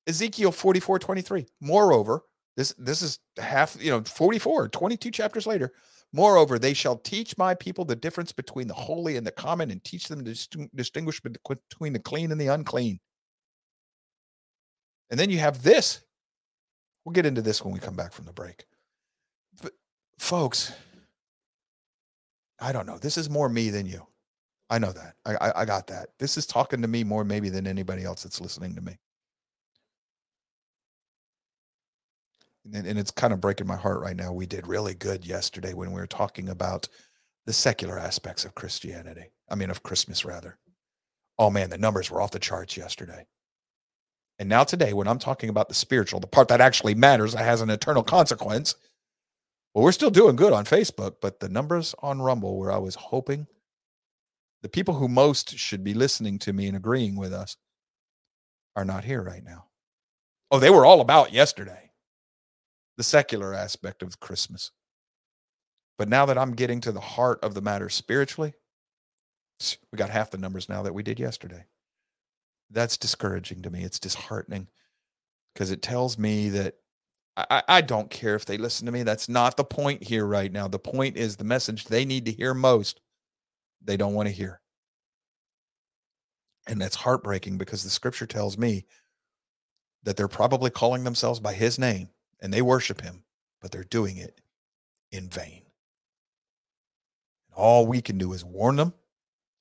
Ezekiel 0.07 0.51
44 0.51 0.97
23. 0.97 1.45
Moreover, 1.61 2.23
this 2.55 2.73
this 2.79 3.03
is 3.03 3.19
half, 3.37 3.77
you 3.79 3.91
know, 3.91 4.01
44, 4.01 4.69
22 4.69 5.11
chapters 5.11 5.45
later. 5.45 5.73
Moreover, 6.13 6.57
they 6.57 6.73
shall 6.73 6.97
teach 6.97 7.37
my 7.37 7.53
people 7.53 7.85
the 7.85 7.95
difference 7.95 8.31
between 8.31 8.67
the 8.67 8.73
holy 8.73 9.17
and 9.17 9.27
the 9.27 9.31
common 9.31 9.71
and 9.71 9.83
teach 9.83 10.07
them 10.07 10.23
to 10.23 10.69
distinguish 10.75 11.21
between 11.21 11.93
the 11.93 11.99
clean 11.99 12.31
and 12.31 12.39
the 12.39 12.47
unclean. 12.47 12.99
And 15.09 15.19
then 15.19 15.29
you 15.29 15.39
have 15.39 15.63
this. 15.63 16.01
We'll 17.05 17.13
get 17.13 17.25
into 17.25 17.41
this 17.41 17.63
when 17.63 17.73
we 17.73 17.79
come 17.79 17.95
back 17.95 18.13
from 18.13 18.25
the 18.25 18.33
break. 18.33 18.65
But 19.61 19.73
folks, 20.17 20.73
I 22.59 22.71
don't 22.71 22.87
know. 22.87 22.97
This 22.97 23.17
is 23.17 23.29
more 23.29 23.49
me 23.49 23.69
than 23.69 23.85
you. 23.85 24.05
I 24.69 24.79
know 24.79 24.91
that. 24.91 25.15
I, 25.25 25.35
I, 25.35 25.61
I 25.61 25.65
got 25.65 25.87
that. 25.87 26.09
This 26.19 26.37
is 26.37 26.45
talking 26.45 26.81
to 26.81 26.87
me 26.87 27.03
more 27.03 27.23
maybe 27.23 27.49
than 27.49 27.67
anybody 27.67 28.03
else 28.03 28.23
that's 28.23 28.41
listening 28.41 28.75
to 28.75 28.81
me. 28.81 28.97
And, 32.73 32.87
and 32.87 32.99
it's 32.99 33.11
kind 33.11 33.33
of 33.33 33.41
breaking 33.41 33.67
my 33.67 33.75
heart 33.75 34.01
right 34.01 34.15
now. 34.15 34.31
We 34.31 34.45
did 34.45 34.67
really 34.67 34.93
good 34.93 35.25
yesterday 35.25 35.73
when 35.73 35.91
we 35.91 35.99
were 35.99 36.07
talking 36.07 36.49
about 36.49 36.87
the 37.45 37.53
secular 37.53 37.97
aspects 37.97 38.45
of 38.45 38.55
Christianity. 38.55 39.31
I 39.49 39.55
mean, 39.55 39.69
of 39.69 39.83
Christmas, 39.83 40.25
rather. 40.25 40.57
Oh 41.39 41.49
man, 41.49 41.69
the 41.69 41.77
numbers 41.77 42.11
were 42.11 42.21
off 42.21 42.31
the 42.31 42.39
charts 42.39 42.75
yesterday. 42.75 43.25
And 44.39 44.49
now 44.49 44.63
today, 44.63 44.93
when 44.93 45.07
I'm 45.07 45.19
talking 45.19 45.49
about 45.49 45.67
the 45.67 45.75
spiritual, 45.75 46.19
the 46.19 46.27
part 46.27 46.47
that 46.49 46.61
actually 46.61 46.95
matters, 46.95 47.33
that 47.33 47.45
has 47.45 47.61
an 47.61 47.69
eternal 47.69 48.03
consequence, 48.03 48.75
well, 49.73 49.83
we're 49.83 49.91
still 49.91 50.09
doing 50.09 50.35
good 50.35 50.53
on 50.53 50.65
Facebook, 50.65 51.15
but 51.21 51.39
the 51.39 51.49
numbers 51.49 51.95
on 51.99 52.21
Rumble, 52.21 52.57
where 52.57 52.71
I 52.71 52.77
was 52.77 52.95
hoping 52.95 53.47
the 54.61 54.69
people 54.69 54.93
who 54.93 55.07
most 55.07 55.57
should 55.57 55.83
be 55.83 55.93
listening 55.93 56.39
to 56.39 56.53
me 56.53 56.67
and 56.67 56.75
agreeing 56.75 57.15
with 57.15 57.33
us 57.33 57.57
are 58.75 58.85
not 58.85 59.03
here 59.03 59.21
right 59.21 59.43
now. 59.43 59.65
Oh, 60.51 60.59
they 60.59 60.69
were 60.69 60.85
all 60.85 61.01
about 61.01 61.31
yesterday 61.31 61.86
the 62.97 63.03
secular 63.03 63.53
aspect 63.53 64.01
of 64.01 64.19
Christmas. 64.19 64.71
But 65.97 66.09
now 66.09 66.25
that 66.25 66.37
I'm 66.37 66.53
getting 66.53 66.81
to 66.81 66.91
the 66.91 66.99
heart 66.99 67.39
of 67.43 67.53
the 67.53 67.61
matter 67.61 67.89
spiritually, 67.89 68.53
we 69.91 69.97
got 69.97 70.09
half 70.09 70.31
the 70.31 70.37
numbers 70.37 70.69
now 70.69 70.83
that 70.83 70.93
we 70.93 71.03
did 71.03 71.19
yesterday. 71.19 71.65
That's 72.69 72.97
discouraging 72.97 73.61
to 73.63 73.69
me. 73.69 73.83
It's 73.83 73.99
disheartening 73.99 74.67
because 75.53 75.71
it 75.71 75.81
tells 75.81 76.17
me 76.17 76.49
that 76.49 76.75
I, 77.35 77.63
I, 77.67 77.81
don't 77.81 78.09
care 78.09 78.35
if 78.35 78.45
they 78.45 78.57
listen 78.57 78.87
to 78.87 78.91
me. 78.91 79.03
That's 79.03 79.29
not 79.29 79.57
the 79.57 79.63
point 79.63 80.03
here 80.03 80.25
right 80.25 80.51
now. 80.51 80.67
The 80.67 80.79
point 80.79 81.17
is 81.17 81.35
the 81.35 81.43
message 81.43 81.85
they 81.85 82.03
need 82.03 82.25
to 82.25 82.31
hear 82.31 82.53
most, 82.53 82.99
they 83.83 83.95
don't 83.95 84.15
want 84.15 84.27
to 84.27 84.33
hear. 84.33 84.59
And 86.67 86.81
that's 86.81 86.95
heartbreaking 86.95 87.57
because 87.57 87.83
the 87.83 87.89
scripture 87.89 88.25
tells 88.25 88.57
me 88.57 88.85
that 90.03 90.17
they're 90.17 90.27
probably 90.27 90.69
calling 90.69 91.03
themselves 91.03 91.39
by 91.39 91.53
his 91.53 91.79
name 91.79 92.09
and 92.41 92.53
they 92.53 92.61
worship 92.61 93.01
him, 93.01 93.23
but 93.61 93.71
they're 93.71 93.83
doing 93.83 94.17
it 94.17 94.41
in 95.11 95.29
vain. 95.29 95.63
And 97.47 97.55
all 97.55 97.87
we 97.87 98.01
can 98.01 98.17
do 98.17 98.33
is 98.33 98.43
warn 98.45 98.75
them 98.75 98.93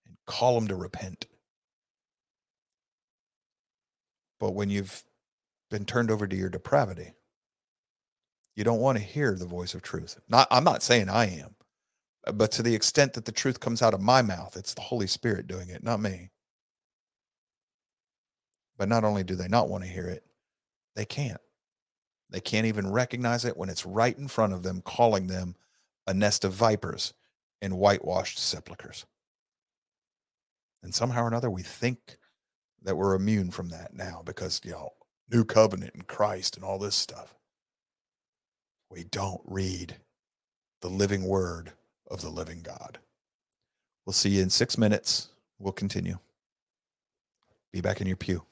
and 0.06 0.16
call 0.26 0.54
them 0.54 0.68
to 0.68 0.76
repent. 0.76 1.26
But 4.38 4.54
when 4.54 4.70
you've 4.70 5.02
been 5.70 5.84
turned 5.84 6.10
over 6.10 6.26
to 6.26 6.36
your 6.36 6.50
depravity, 6.50 7.12
you 8.54 8.64
don't 8.64 8.80
want 8.80 8.98
to 8.98 9.04
hear 9.04 9.34
the 9.34 9.46
voice 9.46 9.74
of 9.74 9.82
truth. 9.82 10.18
Not 10.28 10.48
I'm 10.50 10.64
not 10.64 10.82
saying 10.82 11.08
I 11.08 11.26
am, 11.40 11.54
uh, 12.26 12.32
but 12.32 12.52
to 12.52 12.62
the 12.62 12.74
extent 12.74 13.12
that 13.14 13.24
the 13.24 13.32
truth 13.32 13.60
comes 13.60 13.82
out 13.82 13.94
of 13.94 14.00
my 14.00 14.22
mouth, 14.22 14.56
it's 14.56 14.74
the 14.74 14.80
Holy 14.80 15.06
Spirit 15.06 15.46
doing 15.46 15.68
it, 15.68 15.82
not 15.82 16.00
me. 16.00 16.30
But 18.78 18.88
not 18.88 19.04
only 19.04 19.24
do 19.24 19.34
they 19.34 19.48
not 19.48 19.68
want 19.68 19.84
to 19.84 19.90
hear 19.90 20.06
it, 20.08 20.24
they 20.94 21.04
can't. 21.04 21.40
They 22.30 22.40
can't 22.40 22.66
even 22.66 22.90
recognize 22.90 23.44
it 23.44 23.56
when 23.56 23.68
it's 23.68 23.86
right 23.86 24.16
in 24.16 24.28
front 24.28 24.52
of 24.52 24.62
them, 24.62 24.82
calling 24.82 25.26
them 25.26 25.54
a 26.06 26.14
nest 26.14 26.44
of 26.44 26.52
vipers 26.52 27.14
and 27.62 27.78
whitewashed 27.78 28.38
sepulchres. 28.38 29.06
And 30.82 30.94
somehow 30.94 31.24
or 31.24 31.28
another, 31.28 31.50
we 31.50 31.62
think 31.62 32.18
that 32.82 32.96
we're 32.96 33.14
immune 33.14 33.50
from 33.50 33.68
that 33.70 33.94
now 33.94 34.22
because, 34.24 34.60
you 34.64 34.72
know, 34.72 34.90
new 35.30 35.44
covenant 35.44 35.94
and 35.94 36.06
Christ 36.06 36.56
and 36.56 36.64
all 36.64 36.78
this 36.78 36.94
stuff. 36.94 37.34
We 38.90 39.04
don't 39.04 39.40
read 39.44 39.96
the 40.80 40.88
living 40.88 41.24
word 41.24 41.72
of 42.08 42.22
the 42.22 42.30
living 42.30 42.62
God. 42.62 42.98
We'll 44.04 44.12
see 44.12 44.30
you 44.30 44.42
in 44.42 44.50
six 44.50 44.78
minutes. 44.78 45.28
We'll 45.58 45.72
continue. 45.72 46.18
Be 47.72 47.80
back 47.80 48.00
in 48.00 48.06
your 48.06 48.16
pew. 48.16 48.44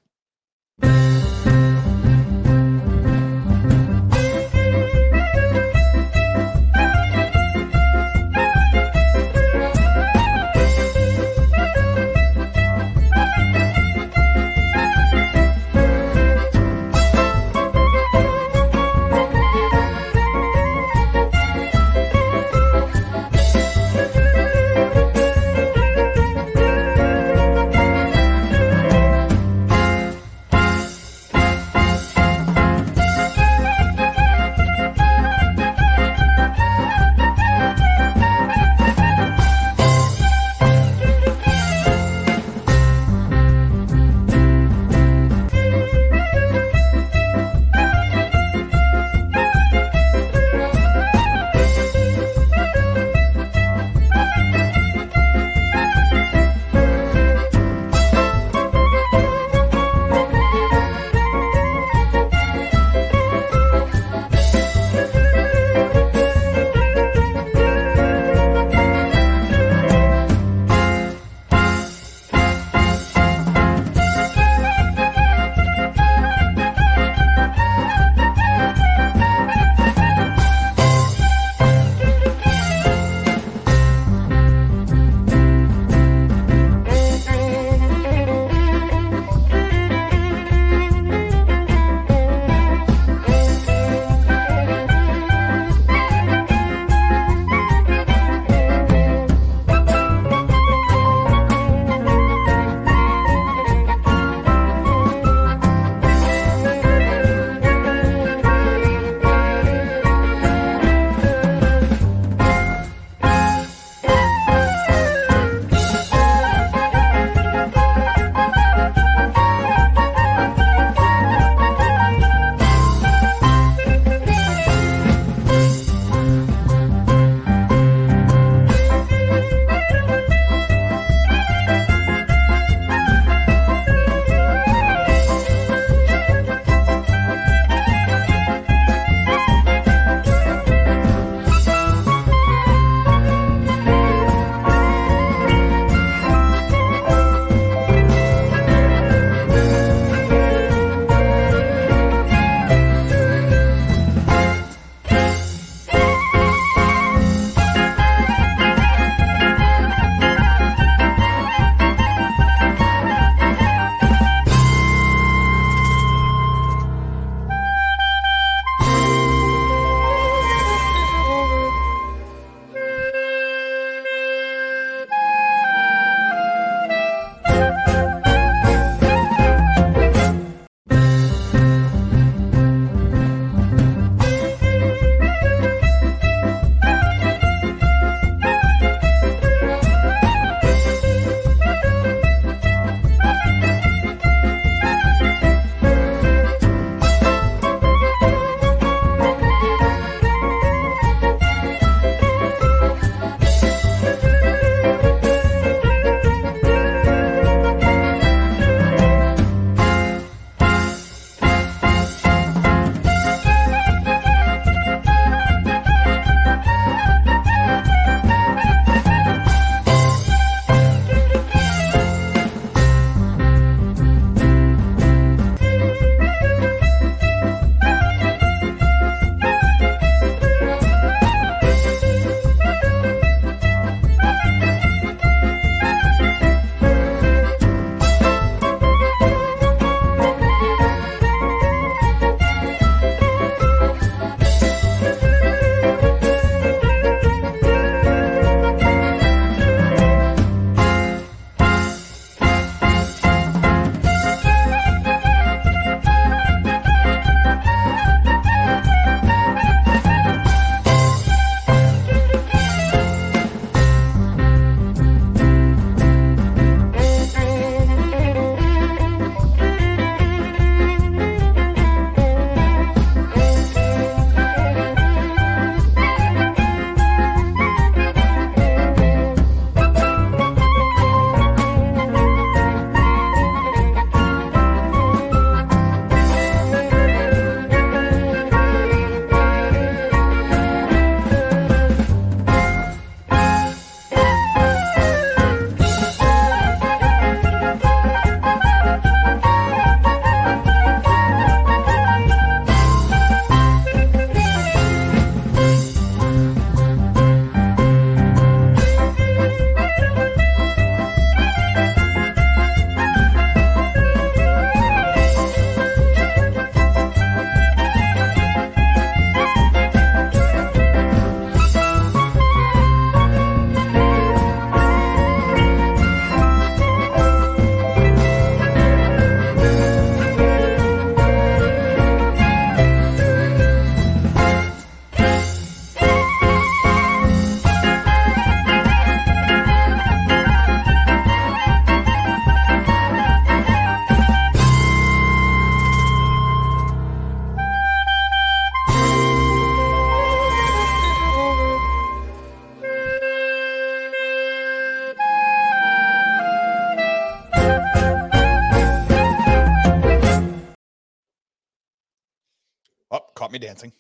Dancing. 363.65 363.93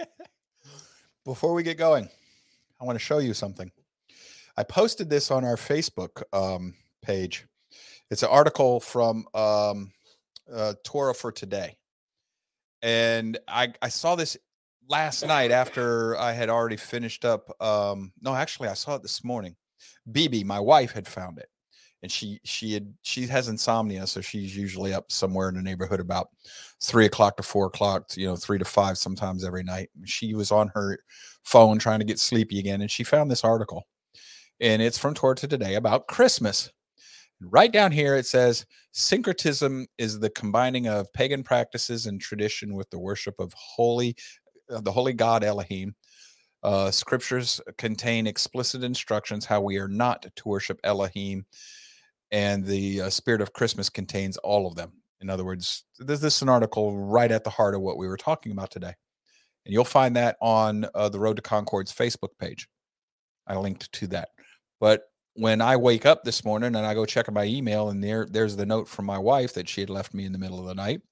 Before 1.24 1.54
we 1.54 1.62
get 1.62 1.78
going, 1.78 2.08
I 2.80 2.84
want 2.84 2.98
to 2.98 3.04
show 3.04 3.18
you 3.18 3.34
something. 3.34 3.70
I 4.56 4.64
posted 4.64 5.08
this 5.08 5.30
on 5.30 5.44
our 5.44 5.56
Facebook 5.56 6.22
um, 6.32 6.74
page. 7.02 7.46
It's 8.10 8.24
an 8.24 8.30
article 8.30 8.80
from 8.80 9.26
um, 9.32 9.92
uh, 10.52 10.74
Torah 10.84 11.14
for 11.14 11.30
Today. 11.30 11.76
And 12.82 13.38
I, 13.46 13.74
I 13.80 13.90
saw 13.90 14.16
this 14.16 14.36
last 14.88 15.24
night 15.24 15.52
after 15.52 16.18
I 16.18 16.32
had 16.32 16.48
already 16.48 16.76
finished 16.76 17.24
up. 17.24 17.48
Um, 17.62 18.12
no, 18.20 18.34
actually, 18.34 18.70
I 18.70 18.74
saw 18.74 18.96
it 18.96 19.02
this 19.02 19.22
morning. 19.22 19.54
BB, 20.10 20.44
my 20.44 20.58
wife, 20.58 20.92
had 20.92 21.06
found 21.06 21.38
it 21.38 21.49
and 22.02 22.10
she 22.10 22.40
she 22.44 22.72
had 22.72 22.92
she 23.02 23.26
has 23.26 23.48
insomnia 23.48 24.06
so 24.06 24.20
she's 24.20 24.56
usually 24.56 24.94
up 24.94 25.10
somewhere 25.12 25.48
in 25.48 25.54
the 25.54 25.62
neighborhood 25.62 26.00
about 26.00 26.28
three 26.82 27.06
o'clock 27.06 27.36
to 27.36 27.42
four 27.42 27.66
o'clock 27.66 28.16
you 28.16 28.26
know 28.26 28.36
three 28.36 28.58
to 28.58 28.64
five 28.64 28.96
sometimes 28.96 29.44
every 29.44 29.62
night. 29.62 29.90
She 30.04 30.34
was 30.34 30.50
on 30.50 30.68
her 30.74 30.98
phone 31.44 31.78
trying 31.78 32.00
to 32.00 32.04
get 32.04 32.18
sleepy 32.18 32.58
again 32.58 32.80
and 32.80 32.90
she 32.90 33.04
found 33.04 33.30
this 33.30 33.44
article 33.44 33.86
and 34.60 34.80
it's 34.82 34.98
from 34.98 35.14
Torah 35.14 35.34
today 35.34 35.74
about 35.74 36.06
christmas. 36.06 36.70
Right 37.42 37.72
down 37.72 37.92
here 37.92 38.16
it 38.16 38.26
says 38.26 38.66
syncretism 38.92 39.86
is 39.98 40.18
the 40.18 40.30
combining 40.30 40.88
of 40.88 41.12
pagan 41.12 41.42
practices 41.42 42.06
and 42.06 42.20
tradition 42.20 42.74
with 42.74 42.88
the 42.90 42.98
worship 42.98 43.34
of 43.38 43.52
holy 43.54 44.16
uh, 44.70 44.80
the 44.80 44.92
holy 44.92 45.12
god 45.12 45.44
elohim. 45.44 45.94
Uh, 46.62 46.90
scriptures 46.90 47.58
contain 47.78 48.26
explicit 48.26 48.84
instructions 48.84 49.46
how 49.46 49.62
we 49.62 49.78
are 49.78 49.88
not 49.88 50.26
to 50.36 50.46
worship 50.46 50.78
Elohim 50.84 51.46
and 52.32 52.64
the 52.64 53.02
uh, 53.02 53.10
spirit 53.10 53.40
of 53.40 53.52
Christmas 53.52 53.88
contains 53.88 54.36
all 54.38 54.66
of 54.66 54.74
them. 54.74 54.92
In 55.20 55.28
other 55.28 55.44
words, 55.44 55.84
this, 55.98 56.20
this 56.20 56.36
is 56.36 56.42
an 56.42 56.48
article 56.48 56.96
right 56.96 57.30
at 57.30 57.44
the 57.44 57.50
heart 57.50 57.74
of 57.74 57.82
what 57.82 57.98
we 57.98 58.08
were 58.08 58.16
talking 58.16 58.52
about 58.52 58.70
today. 58.70 58.94
And 59.66 59.72
you'll 59.72 59.84
find 59.84 60.16
that 60.16 60.36
on 60.40 60.86
uh, 60.94 61.08
the 61.08 61.20
Road 61.20 61.36
to 61.36 61.42
Concord's 61.42 61.92
Facebook 61.92 62.30
page. 62.38 62.68
I 63.46 63.56
linked 63.56 63.92
to 63.92 64.06
that. 64.08 64.30
But 64.80 65.02
when 65.34 65.60
I 65.60 65.76
wake 65.76 66.06
up 66.06 66.22
this 66.22 66.44
morning 66.44 66.74
and 66.74 66.86
I 66.86 66.94
go 66.94 67.04
check 67.04 67.30
my 67.30 67.44
email, 67.44 67.90
and 67.90 68.02
there 68.02 68.26
there's 68.30 68.56
the 68.56 68.66
note 68.66 68.88
from 68.88 69.04
my 69.04 69.18
wife 69.18 69.54
that 69.54 69.68
she 69.68 69.80
had 69.80 69.90
left 69.90 70.14
me 70.14 70.24
in 70.24 70.32
the 70.32 70.38
middle 70.38 70.58
of 70.58 70.66
the 70.66 70.74
night. 70.74 71.02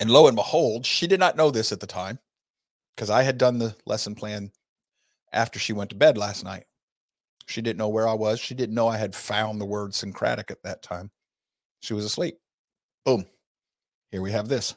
And 0.00 0.10
lo 0.10 0.26
and 0.26 0.36
behold, 0.36 0.84
she 0.84 1.06
did 1.06 1.20
not 1.20 1.36
know 1.36 1.50
this 1.50 1.72
at 1.72 1.80
the 1.80 1.86
time 1.86 2.18
because 2.94 3.10
I 3.10 3.22
had 3.22 3.38
done 3.38 3.58
the 3.58 3.74
lesson 3.86 4.14
plan 4.14 4.50
after 5.32 5.58
she 5.58 5.72
went 5.72 5.90
to 5.90 5.96
bed 5.96 6.18
last 6.18 6.44
night. 6.44 6.64
She 7.52 7.62
didn't 7.62 7.78
know 7.78 7.88
where 7.88 8.08
I 8.08 8.14
was. 8.14 8.40
She 8.40 8.54
didn't 8.54 8.74
know 8.74 8.88
I 8.88 8.96
had 8.96 9.14
found 9.14 9.60
the 9.60 9.66
word 9.66 9.94
syncretic 9.94 10.50
at 10.50 10.62
that 10.64 10.82
time. 10.82 11.10
She 11.80 11.94
was 11.94 12.04
asleep. 12.04 12.38
Boom. 13.04 13.26
Here 14.10 14.22
we 14.22 14.32
have 14.32 14.48
this. 14.48 14.74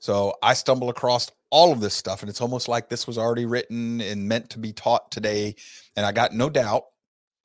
So 0.00 0.34
I 0.42 0.54
stumble 0.54 0.90
across 0.90 1.30
all 1.50 1.72
of 1.72 1.80
this 1.80 1.94
stuff, 1.94 2.22
and 2.22 2.28
it's 2.28 2.40
almost 2.40 2.68
like 2.68 2.88
this 2.88 3.06
was 3.06 3.16
already 3.16 3.46
written 3.46 4.00
and 4.00 4.28
meant 4.28 4.50
to 4.50 4.58
be 4.58 4.72
taught 4.72 5.10
today. 5.10 5.54
And 5.96 6.04
I 6.04 6.12
got 6.12 6.34
no 6.34 6.50
doubt. 6.50 6.84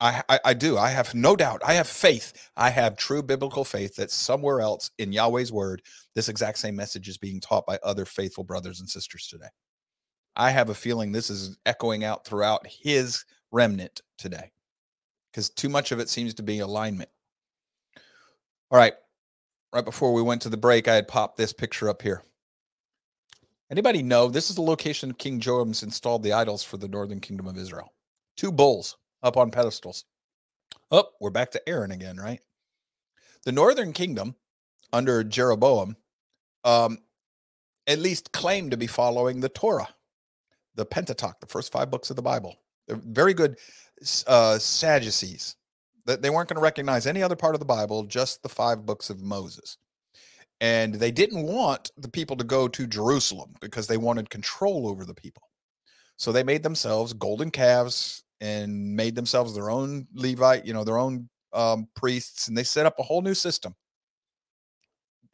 I, 0.00 0.22
I, 0.28 0.40
I 0.46 0.54
do. 0.54 0.78
I 0.78 0.88
have 0.88 1.14
no 1.14 1.36
doubt. 1.36 1.62
I 1.64 1.74
have 1.74 1.86
faith. 1.86 2.50
I 2.56 2.70
have 2.70 2.96
true 2.96 3.22
biblical 3.22 3.64
faith 3.64 3.96
that 3.96 4.10
somewhere 4.10 4.60
else 4.60 4.90
in 4.98 5.12
Yahweh's 5.12 5.52
word, 5.52 5.82
this 6.14 6.28
exact 6.28 6.58
same 6.58 6.74
message 6.74 7.08
is 7.08 7.18
being 7.18 7.40
taught 7.40 7.66
by 7.66 7.78
other 7.82 8.04
faithful 8.04 8.44
brothers 8.44 8.80
and 8.80 8.88
sisters 8.88 9.26
today. 9.28 9.48
I 10.36 10.50
have 10.50 10.70
a 10.70 10.74
feeling 10.74 11.12
this 11.12 11.28
is 11.28 11.58
echoing 11.66 12.02
out 12.02 12.24
throughout 12.24 12.66
his 12.66 13.24
remnant 13.52 14.00
today 14.18 14.50
because 15.30 15.50
too 15.50 15.68
much 15.68 15.92
of 15.92 16.00
it 16.00 16.08
seems 16.08 16.34
to 16.34 16.42
be 16.42 16.58
alignment. 16.60 17.10
All 18.70 18.78
right. 18.78 18.94
Right 19.72 19.84
before 19.84 20.12
we 20.12 20.22
went 20.22 20.42
to 20.42 20.48
the 20.48 20.56
break, 20.56 20.88
I 20.88 20.96
had 20.96 21.06
popped 21.06 21.36
this 21.36 21.52
picture 21.52 21.88
up 21.88 22.02
here. 22.02 22.22
Anybody 23.70 24.02
know 24.02 24.28
this 24.28 24.50
is 24.50 24.56
the 24.56 24.62
location 24.62 25.14
King 25.14 25.38
Jeroboam 25.38 25.68
installed 25.68 26.24
the 26.24 26.32
idols 26.32 26.64
for 26.64 26.76
the 26.76 26.88
northern 26.88 27.20
kingdom 27.20 27.46
of 27.46 27.56
Israel? 27.56 27.92
Two 28.36 28.50
bulls 28.50 28.96
up 29.22 29.36
on 29.36 29.52
pedestals. 29.52 30.04
Oh, 30.90 31.04
we're 31.20 31.30
back 31.30 31.52
to 31.52 31.68
Aaron 31.68 31.92
again, 31.92 32.16
right? 32.16 32.40
The 33.44 33.52
northern 33.52 33.92
kingdom 33.92 34.34
under 34.92 35.22
Jeroboam 35.22 35.96
um, 36.64 36.98
at 37.86 38.00
least 38.00 38.32
claimed 38.32 38.72
to 38.72 38.76
be 38.76 38.88
following 38.88 39.40
the 39.40 39.48
Torah, 39.48 39.88
the 40.74 40.84
Pentateuch, 40.84 41.38
the 41.40 41.46
first 41.46 41.70
five 41.70 41.90
books 41.92 42.10
of 42.10 42.16
the 42.16 42.22
Bible. 42.22 42.56
They're 42.90 43.00
very 43.04 43.34
good 43.34 43.56
uh, 44.26 44.58
Sadducees. 44.58 45.56
That 46.06 46.22
they 46.22 46.30
weren't 46.30 46.48
going 46.48 46.56
to 46.56 46.62
recognize 46.62 47.06
any 47.06 47.22
other 47.22 47.36
part 47.36 47.54
of 47.54 47.60
the 47.60 47.66
Bible, 47.66 48.02
just 48.04 48.42
the 48.42 48.48
five 48.48 48.84
books 48.84 49.10
of 49.10 49.20
Moses. 49.20 49.76
And 50.60 50.94
they 50.94 51.12
didn't 51.12 51.44
want 51.44 51.90
the 51.98 52.08
people 52.08 52.36
to 52.36 52.44
go 52.44 52.66
to 52.66 52.86
Jerusalem 52.86 53.54
because 53.60 53.86
they 53.86 53.96
wanted 53.96 54.28
control 54.28 54.88
over 54.88 55.04
the 55.04 55.14
people. 55.14 55.42
So 56.16 56.32
they 56.32 56.42
made 56.42 56.62
themselves 56.62 57.12
golden 57.12 57.50
calves 57.50 58.24
and 58.40 58.96
made 58.96 59.14
themselves 59.14 59.54
their 59.54 59.70
own 59.70 60.08
Levite, 60.12 60.66
you 60.66 60.72
know, 60.72 60.84
their 60.84 60.98
own 60.98 61.28
um, 61.52 61.86
priests, 61.94 62.48
and 62.48 62.56
they 62.56 62.64
set 62.64 62.86
up 62.86 62.98
a 62.98 63.02
whole 63.02 63.22
new 63.22 63.34
system 63.34 63.74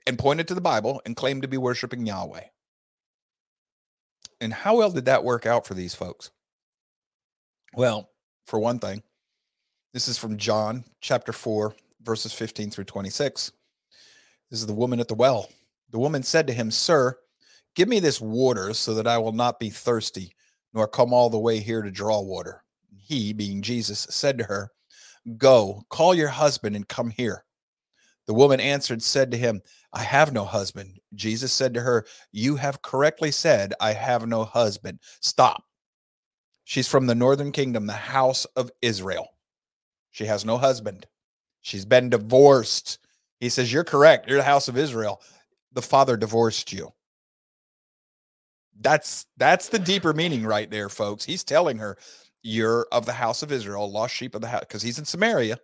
and 0.07 0.19
pointed 0.19 0.47
to 0.49 0.55
the 0.55 0.61
Bible 0.61 1.01
and 1.07 1.17
claimed 1.17 1.43
to 1.43 1.49
be 1.49 1.57
worshiping 1.57 2.05
Yahweh. 2.05 2.45
And 4.41 4.53
how 4.53 4.77
well 4.77 4.91
did 4.91 5.07
that 5.07 5.25
work 5.25 5.47
out 5.47 5.67
for 5.67 5.75
these 5.75 5.95
folks? 5.95 6.31
Well, 7.77 8.09
for 8.47 8.59
one 8.59 8.79
thing, 8.79 9.03
this 9.93 10.09
is 10.09 10.17
from 10.17 10.39
John 10.39 10.83
chapter 11.03 11.31
4, 11.31 11.75
verses 12.05 12.33
15 12.33 12.71
through 12.71 12.85
26. 12.85 13.53
This 14.51 14.61
is 14.61 14.67
the 14.67 14.73
woman 14.73 14.99
at 14.99 15.09
the 15.09 15.15
well. 15.15 15.51
The 15.91 15.99
woman 15.99 16.23
said 16.23 16.47
to 16.47 16.55
him, 16.55 16.71
Sir, 16.71 17.19
give 17.75 17.87
me 17.87 18.01
this 18.01 18.19
water 18.19 18.73
so 18.73 18.95
that 18.95 19.07
I 19.07 19.19
will 19.19 19.33
not 19.33 19.61
be 19.61 19.69
thirsty, 19.69 20.33
nor 20.73 20.89
come 20.89 21.13
all 21.13 21.29
the 21.29 21.39
way 21.39 21.61
here 21.61 21.83
to 21.83 21.91
draw 21.91 22.23
water. 22.23 22.65
He, 22.97 23.35
being 23.35 23.61
Jesus, 23.61 24.07
said 24.09 24.39
to 24.39 24.45
her, 24.45 24.73
Go, 25.37 25.83
call 25.91 26.15
your 26.15 26.29
husband 26.29 26.77
and 26.77 26.89
come 26.89 27.11
here. 27.11 27.45
The 28.27 28.33
woman 28.33 28.59
answered, 28.59 29.03
said 29.03 29.31
to 29.33 29.37
him, 29.37 29.61
I 29.93 30.03
have 30.03 30.33
no 30.33 30.47
husband. 30.47 30.99
Jesus 31.15 31.53
said 31.53 31.75
to 31.75 31.83
her, 31.83 32.07
You 32.33 32.57
have 32.57 32.81
correctly 32.81 33.33
said, 33.33 33.75
I 33.83 33.93
have 33.93 34.27
no 34.27 34.45
husband. 34.45 35.01
Stop. 35.21 35.63
She's 36.69 36.89
from 36.89 37.07
the 37.07 37.15
northern 37.15 37.53
kingdom, 37.53 37.87
the 37.87 37.93
house 37.93 38.45
of 38.57 38.73
Israel. 38.83 39.29
She 40.11 40.27
has 40.27 40.45
no 40.45 40.59
husband. 40.59 41.07
She's 41.61 41.85
been 41.85 42.11
divorced. 42.11 42.99
He 43.39 43.51
says, 43.51 43.73
You're 43.73 43.85
correct. 43.85 44.29
You're 44.29 44.39
the 44.39 44.43
house 44.43 44.67
of 44.67 44.77
Israel. 44.77 45.23
The 45.75 45.81
father 45.81 46.17
divorced 46.17 46.73
you. 46.73 46.93
That's 48.81 49.27
that's 49.37 49.69
the 49.69 49.79
deeper 49.79 50.13
meaning 50.13 50.45
right 50.45 50.69
there, 50.69 50.89
folks. 50.89 51.25
He's 51.25 51.45
telling 51.45 51.79
her, 51.79 51.97
You're 52.43 52.89
of 52.91 53.07
the 53.07 53.13
house 53.13 53.45
of 53.45 53.53
Israel, 53.53 53.89
lost 53.89 54.17
sheep 54.17 54.35
of 54.35 54.41
the 54.41 54.49
house, 54.49 54.63
because 54.63 54.83
he's 54.83 54.99
in 54.99 55.05
Samaria. 55.05 55.61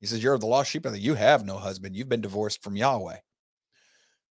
He 0.00 0.06
says, 0.06 0.22
You're 0.22 0.34
of 0.34 0.42
the 0.42 0.46
lost 0.46 0.70
sheep 0.70 0.84
of 0.84 0.92
the 0.92 0.98
you 0.98 1.14
have 1.14 1.46
no 1.46 1.56
husband. 1.56 1.96
You've 1.96 2.10
been 2.10 2.20
divorced 2.20 2.62
from 2.62 2.76
Yahweh. 2.76 3.16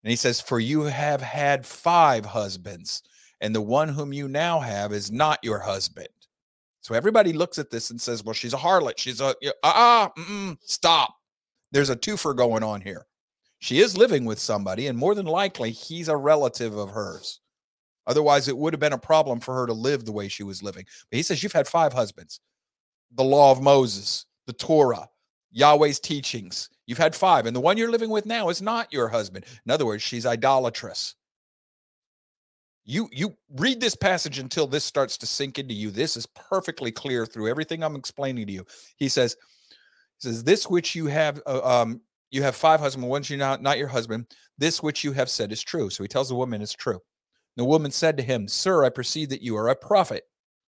And 0.03 0.11
he 0.11 0.15
says, 0.15 0.39
For 0.39 0.59
you 0.59 0.83
have 0.83 1.23
had 1.23 1.65
five 1.65 2.23
husbands 2.23 3.01
and 3.41 3.53
the 3.53 3.61
one 3.61 3.89
whom 3.89 4.13
you 4.13 4.27
now 4.27 4.59
have 4.59 4.93
is 4.93 5.11
not 5.11 5.43
your 5.43 5.59
husband. 5.59 6.07
So 6.81 6.93
everybody 6.93 7.33
looks 7.33 7.57
at 7.57 7.71
this 7.71 7.89
and 7.89 7.99
says, 7.99 8.23
well, 8.23 8.33
she's 8.33 8.53
a 8.53 8.57
harlot. 8.57 8.97
She's 8.97 9.19
a, 9.19 9.35
ah, 9.63 10.11
uh, 10.15 10.55
stop. 10.61 11.15
There's 11.71 11.89
a 11.89 11.95
twofer 11.95 12.35
going 12.35 12.63
on 12.63 12.81
here. 12.81 13.07
She 13.59 13.79
is 13.79 13.97
living 13.97 14.25
with 14.25 14.37
somebody, 14.37 14.87
and 14.87 14.97
more 14.97 15.15
than 15.15 15.25
likely, 15.25 15.71
he's 15.71 16.07
a 16.07 16.15
relative 16.15 16.77
of 16.77 16.91
hers. 16.91 17.39
Otherwise, 18.05 18.47
it 18.47 18.55
would 18.55 18.73
have 18.73 18.79
been 18.79 18.93
a 18.93 18.97
problem 18.97 19.39
for 19.39 19.55
her 19.55 19.65
to 19.65 19.73
live 19.73 20.05
the 20.05 20.11
way 20.11 20.27
she 20.27 20.43
was 20.43 20.61
living. 20.61 20.85
But 21.09 21.17
he 21.17 21.23
says, 21.23 21.41
You've 21.41 21.53
had 21.53 21.67
five 21.67 21.91
husbands 21.91 22.39
the 23.15 23.23
law 23.23 23.51
of 23.51 23.61
Moses, 23.61 24.25
the 24.45 24.53
Torah, 24.53 25.09
Yahweh's 25.51 25.99
teachings. 25.99 26.69
You've 26.85 26.97
had 26.99 27.15
five, 27.15 27.47
and 27.47 27.55
the 27.55 27.61
one 27.61 27.77
you're 27.77 27.89
living 27.89 28.11
with 28.11 28.25
now 28.25 28.49
is 28.49 28.61
not 28.61 28.93
your 28.93 29.07
husband. 29.07 29.45
In 29.65 29.71
other 29.71 29.85
words, 29.85 30.03
she's 30.03 30.25
idolatrous 30.25 31.15
you 32.85 33.09
you 33.11 33.35
read 33.55 33.81
this 33.81 33.95
passage 33.95 34.39
until 34.39 34.67
this 34.67 34.85
starts 34.85 35.17
to 35.17 35.25
sink 35.25 35.57
into 35.57 35.73
you. 35.73 35.89
This 35.89 36.15
is 36.15 36.27
perfectly 36.27 36.91
clear 36.91 37.25
through 37.25 37.49
everything 37.49 37.83
i'm 37.83 37.95
explaining 37.95 38.45
to 38.47 38.53
you. 38.53 38.65
He 38.97 39.09
says 39.09 39.35
he 40.19 40.29
says 40.29 40.43
this 40.43 40.69
which 40.69 40.95
you 40.95 41.07
have 41.07 41.41
uh, 41.47 41.61
um 41.63 42.01
you 42.29 42.43
have 42.43 42.55
five 42.55 42.79
husbands 42.79 43.07
one 43.07 43.23
you 43.25 43.37
not 43.37 43.61
not 43.61 43.79
your 43.79 43.87
husband. 43.87 44.27
This 44.57 44.83
which 44.83 45.03
you 45.03 45.11
have 45.13 45.29
said 45.29 45.51
is 45.51 45.61
true. 45.61 45.89
So 45.89 46.03
he 46.03 46.07
tells 46.07 46.29
the 46.29 46.35
woman 46.35 46.61
it's 46.61 46.73
true. 46.73 46.99
The 47.57 47.65
woman 47.65 47.91
said 47.91 48.17
to 48.17 48.23
him 48.23 48.47
sir 48.47 48.85
i 48.85 48.89
perceive 48.89 49.29
that 49.29 49.41
you 49.41 49.57
are 49.57 49.69
a 49.69 49.75
prophet. 49.75 50.23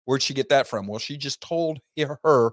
Where'd 0.06 0.22
she 0.22 0.34
get 0.34 0.50
that 0.50 0.68
from? 0.68 0.88
Well 0.88 1.00
she 1.00 1.18
just 1.18 1.42
told 1.42 1.80
her 2.24 2.52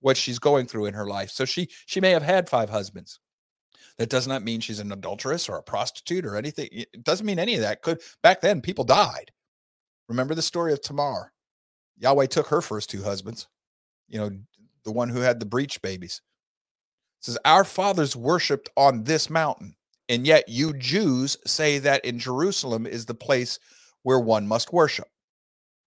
what 0.00 0.18
she's 0.18 0.38
going 0.38 0.66
through 0.66 0.86
in 0.86 0.94
her 0.94 1.06
life. 1.06 1.30
So 1.30 1.46
she 1.46 1.68
she 1.86 2.00
may 2.00 2.10
have 2.10 2.22
had 2.22 2.50
five 2.50 2.68
husbands 2.68 3.18
that 3.98 4.10
does 4.10 4.26
not 4.26 4.42
mean 4.42 4.60
she's 4.60 4.80
an 4.80 4.92
adulteress 4.92 5.48
or 5.48 5.56
a 5.56 5.62
prostitute 5.62 6.26
or 6.26 6.36
anything. 6.36 6.68
It 6.72 7.04
doesn't 7.04 7.26
mean 7.26 7.38
any 7.38 7.54
of 7.54 7.60
that. 7.60 7.82
Could 7.82 8.00
back 8.22 8.40
then 8.40 8.60
people 8.60 8.84
died. 8.84 9.30
Remember 10.08 10.34
the 10.34 10.42
story 10.42 10.72
of 10.72 10.80
Tamar? 10.80 11.32
Yahweh 11.98 12.26
took 12.26 12.48
her 12.48 12.60
first 12.60 12.90
two 12.90 13.02
husbands. 13.02 13.48
You 14.08 14.18
know, 14.18 14.30
the 14.84 14.92
one 14.92 15.08
who 15.08 15.20
had 15.20 15.40
the 15.40 15.46
breech 15.46 15.80
babies. 15.82 16.20
It 17.20 17.24
says, 17.24 17.38
Our 17.44 17.64
fathers 17.64 18.16
worshipped 18.16 18.68
on 18.76 19.04
this 19.04 19.30
mountain. 19.30 19.76
And 20.08 20.26
yet 20.26 20.48
you 20.48 20.74
Jews 20.74 21.38
say 21.46 21.78
that 21.78 22.04
in 22.04 22.18
Jerusalem 22.18 22.86
is 22.86 23.06
the 23.06 23.14
place 23.14 23.58
where 24.02 24.20
one 24.20 24.46
must 24.46 24.72
worship. 24.72 25.08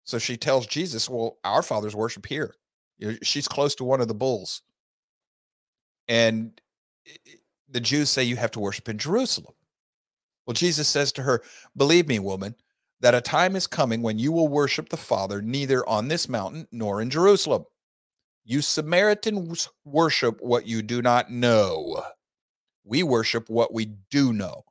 So 0.04 0.20
she 0.20 0.38
tells 0.38 0.68
Jesus, 0.68 1.10
Well, 1.10 1.38
our 1.44 1.64
fathers 1.64 1.96
worship 1.96 2.26
here. 2.26 2.56
She's 3.24 3.48
close 3.48 3.76
to 3.76 3.84
one 3.84 4.02
of 4.02 4.08
the 4.08 4.14
bulls. 4.14 4.62
And 6.08 6.60
the 7.74 7.82
Jews 7.82 8.10
say 8.10 8.24
you 8.24 8.38
have 8.38 8.52
to 8.52 8.60
worship 8.60 8.88
in 8.88 8.98
Jerusalem. 8.98 9.54
Well, 10.46 10.54
Jesus 10.54 10.88
says 10.88 11.12
to 11.14 11.24
her, 11.24 11.42
Believe 11.76 12.08
me, 12.08 12.20
woman, 12.20 12.56
that 13.02 13.16
a 13.16 13.22
time 13.22 13.56
is 13.56 13.68
coming 13.68 14.02
when 14.02 14.20
you 14.20 14.32
will 14.32 14.48
worship 14.48 14.90
the 14.90 14.98
Father 14.98 15.42
neither 15.42 15.88
on 15.88 16.08
this 16.08 16.30
mountain 16.30 16.68
nor 16.72 17.02
in 17.02 17.10
Jerusalem. 17.10 17.66
You 18.46 18.62
Samaritans 18.62 19.70
worship 19.86 20.42
what 20.42 20.68
you 20.68 20.82
do 20.82 21.02
not 21.02 21.32
know. 21.32 22.04
We 22.86 23.04
worship 23.04 23.50
what 23.50 23.74
we 23.74 23.86
do 24.12 24.34
know 24.34 24.64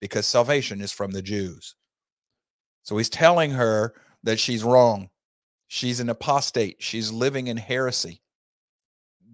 because 0.00 0.26
salvation 0.26 0.80
is 0.80 0.92
from 0.92 1.12
the 1.12 1.22
Jews. 1.22 1.76
So 2.82 2.96
he's 2.96 3.08
telling 3.10 3.52
her 3.52 3.94
that 4.24 4.40
she's 4.40 4.64
wrong. 4.64 5.10
She's 5.68 6.00
an 6.00 6.08
apostate. 6.08 6.82
She's 6.82 7.12
living 7.12 7.46
in 7.46 7.56
heresy. 7.56 8.20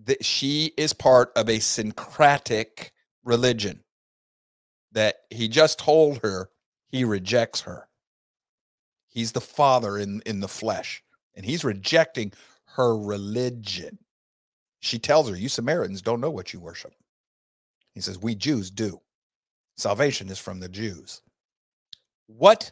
That 0.04 0.24
she 0.24 0.72
is 0.76 0.92
part 0.92 1.32
of 1.34 1.48
a 1.48 1.58
syncretic 1.58 2.92
religion 3.26 3.80
that 4.92 5.16
he 5.30 5.48
just 5.48 5.78
told 5.78 6.18
her 6.22 6.48
he 6.88 7.04
rejects 7.04 7.60
her. 7.60 7.88
He's 9.08 9.32
the 9.32 9.40
father 9.40 9.98
in, 9.98 10.22
in 10.24 10.40
the 10.40 10.48
flesh, 10.48 11.02
and 11.34 11.44
he's 11.44 11.64
rejecting 11.64 12.32
her 12.64 12.96
religion. 12.96 13.98
She 14.80 14.98
tells 14.98 15.28
her, 15.28 15.36
You 15.36 15.48
Samaritans 15.48 16.02
don't 16.02 16.20
know 16.20 16.30
what 16.30 16.52
you 16.52 16.60
worship. 16.60 16.94
He 17.94 18.00
says, 18.00 18.18
We 18.18 18.34
Jews 18.34 18.70
do. 18.70 19.00
Salvation 19.76 20.28
is 20.28 20.38
from 20.38 20.60
the 20.60 20.68
Jews. 20.68 21.22
What 22.28 22.70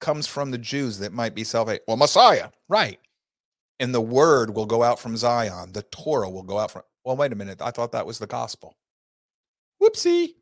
comes 0.00 0.26
from 0.26 0.50
the 0.50 0.58
Jews 0.58 0.98
that 0.98 1.12
might 1.12 1.34
be 1.34 1.44
salvation? 1.44 1.82
Well, 1.88 1.96
Messiah, 1.96 2.50
right. 2.68 2.98
And 3.80 3.94
the 3.94 4.00
word 4.00 4.54
will 4.54 4.66
go 4.66 4.82
out 4.82 4.98
from 4.98 5.16
Zion. 5.16 5.72
The 5.72 5.82
Torah 5.82 6.30
will 6.30 6.42
go 6.42 6.58
out 6.58 6.72
from. 6.72 6.82
Well, 7.04 7.16
wait 7.16 7.32
a 7.32 7.36
minute. 7.36 7.62
I 7.62 7.70
thought 7.70 7.92
that 7.92 8.06
was 8.06 8.18
the 8.18 8.26
gospel. 8.26 8.76
Whoopsie. 9.82 10.34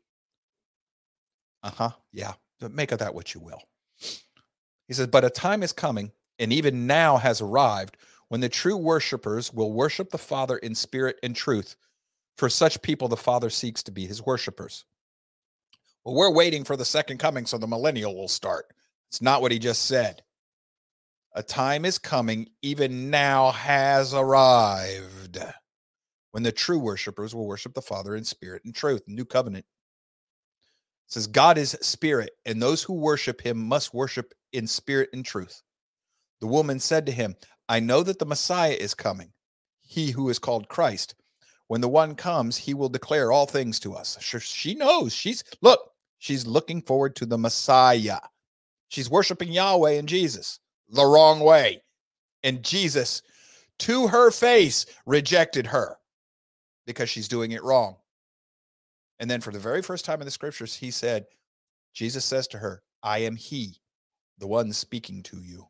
Uh 1.63 1.71
huh. 1.71 1.89
Yeah. 2.11 2.33
Make 2.71 2.91
of 2.91 2.99
that 2.99 3.13
what 3.13 3.33
you 3.33 3.39
will. 3.39 3.61
He 4.87 4.93
says, 4.93 5.07
But 5.07 5.25
a 5.25 5.29
time 5.29 5.63
is 5.63 5.73
coming, 5.73 6.11
and 6.39 6.51
even 6.51 6.87
now 6.87 7.17
has 7.17 7.41
arrived, 7.41 7.97
when 8.29 8.41
the 8.41 8.49
true 8.49 8.77
worshipers 8.77 9.53
will 9.53 9.71
worship 9.71 10.09
the 10.09 10.17
Father 10.17 10.57
in 10.57 10.75
spirit 10.75 11.17
and 11.23 11.35
truth. 11.35 11.75
For 12.37 12.49
such 12.49 12.81
people, 12.81 13.07
the 13.07 13.17
Father 13.17 13.49
seeks 13.49 13.83
to 13.83 13.91
be 13.91 14.05
his 14.05 14.25
worshipers. 14.25 14.85
Well, 16.03 16.15
we're 16.15 16.31
waiting 16.31 16.63
for 16.63 16.77
the 16.77 16.85
second 16.85 17.17
coming 17.17 17.45
so 17.45 17.57
the 17.57 17.67
millennial 17.67 18.15
will 18.15 18.27
start. 18.27 18.67
It's 19.09 19.21
not 19.21 19.41
what 19.41 19.51
he 19.51 19.59
just 19.59 19.85
said. 19.85 20.23
A 21.33 21.43
time 21.43 21.85
is 21.85 21.97
coming, 21.97 22.47
even 22.61 23.09
now 23.09 23.51
has 23.51 24.13
arrived, 24.13 25.39
when 26.37 26.43
the 26.43 26.51
true 26.51 26.77
worshipers 26.77 27.33
will 27.33 27.47
worship 27.47 27.73
the 27.73 27.81
Father 27.81 28.15
in 28.15 28.23
spirit 28.23 28.61
and 28.63 28.75
truth. 28.75 29.01
New 29.07 29.25
covenant 29.25 29.65
It 31.07 31.11
says, 31.11 31.25
God 31.25 31.57
is 31.57 31.75
spirit, 31.81 32.29
and 32.45 32.61
those 32.61 32.83
who 32.83 32.93
worship 32.93 33.41
him 33.41 33.57
must 33.57 33.91
worship 33.91 34.35
in 34.53 34.67
spirit 34.67 35.09
and 35.13 35.25
truth. 35.25 35.63
The 36.39 36.45
woman 36.45 36.79
said 36.79 37.07
to 37.07 37.11
him, 37.11 37.35
I 37.67 37.79
know 37.79 38.03
that 38.03 38.19
the 38.19 38.27
Messiah 38.27 38.77
is 38.79 38.93
coming, 38.93 39.33
he 39.81 40.11
who 40.11 40.29
is 40.29 40.37
called 40.37 40.69
Christ. 40.69 41.15
When 41.69 41.81
the 41.81 41.89
one 41.89 42.13
comes, 42.13 42.55
he 42.55 42.75
will 42.75 42.89
declare 42.89 43.31
all 43.31 43.47
things 43.47 43.79
to 43.79 43.95
us. 43.95 44.15
She 44.21 44.75
knows. 44.75 45.13
She's, 45.13 45.43
look, 45.63 45.89
she's 46.19 46.45
looking 46.45 46.83
forward 46.83 47.15
to 47.15 47.25
the 47.25 47.39
Messiah. 47.39 48.19
She's 48.89 49.09
worshiping 49.09 49.51
Yahweh 49.51 49.93
and 49.93 50.07
Jesus 50.07 50.59
the 50.87 51.03
wrong 51.03 51.39
way. 51.39 51.81
And 52.43 52.61
Jesus, 52.61 53.23
to 53.79 54.05
her 54.05 54.29
face, 54.29 54.85
rejected 55.07 55.65
her 55.65 55.97
because 56.87 57.09
she's 57.09 57.27
doing 57.27 57.51
it 57.51 57.63
wrong. 57.63 57.97
And 59.19 59.29
then, 59.29 59.41
for 59.41 59.51
the 59.51 59.59
very 59.59 59.83
first 59.83 60.05
time 60.05 60.21
in 60.21 60.25
the 60.25 60.31
scriptures, 60.31 60.75
he 60.75 60.89
said, 60.89 61.27
Jesus 61.93 62.25
says 62.25 62.47
to 62.49 62.57
her, 62.57 62.81
I 63.03 63.19
am 63.19 63.35
he, 63.35 63.79
the 64.39 64.47
one 64.47 64.73
speaking 64.73 65.21
to 65.23 65.37
you. 65.37 65.67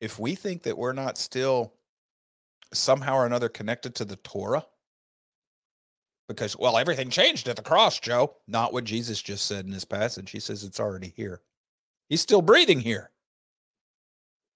If 0.00 0.18
we 0.18 0.34
think 0.34 0.62
that 0.62 0.78
we're 0.78 0.94
not 0.94 1.18
still 1.18 1.74
somehow 2.72 3.16
or 3.16 3.26
another 3.26 3.48
connected 3.48 3.94
to 3.96 4.04
the 4.04 4.16
Torah, 4.16 4.64
because, 6.28 6.56
well, 6.56 6.78
everything 6.78 7.10
changed 7.10 7.48
at 7.48 7.56
the 7.56 7.62
cross, 7.62 7.98
Joe. 7.98 8.36
Not 8.46 8.72
what 8.72 8.84
Jesus 8.84 9.20
just 9.20 9.46
said 9.46 9.64
in 9.64 9.72
this 9.72 9.84
passage. 9.84 10.30
He 10.30 10.38
says 10.38 10.62
it's 10.62 10.78
already 10.78 11.12
here. 11.16 11.40
He's 12.08 12.20
still 12.20 12.40
breathing 12.40 12.80
here. 12.80 13.10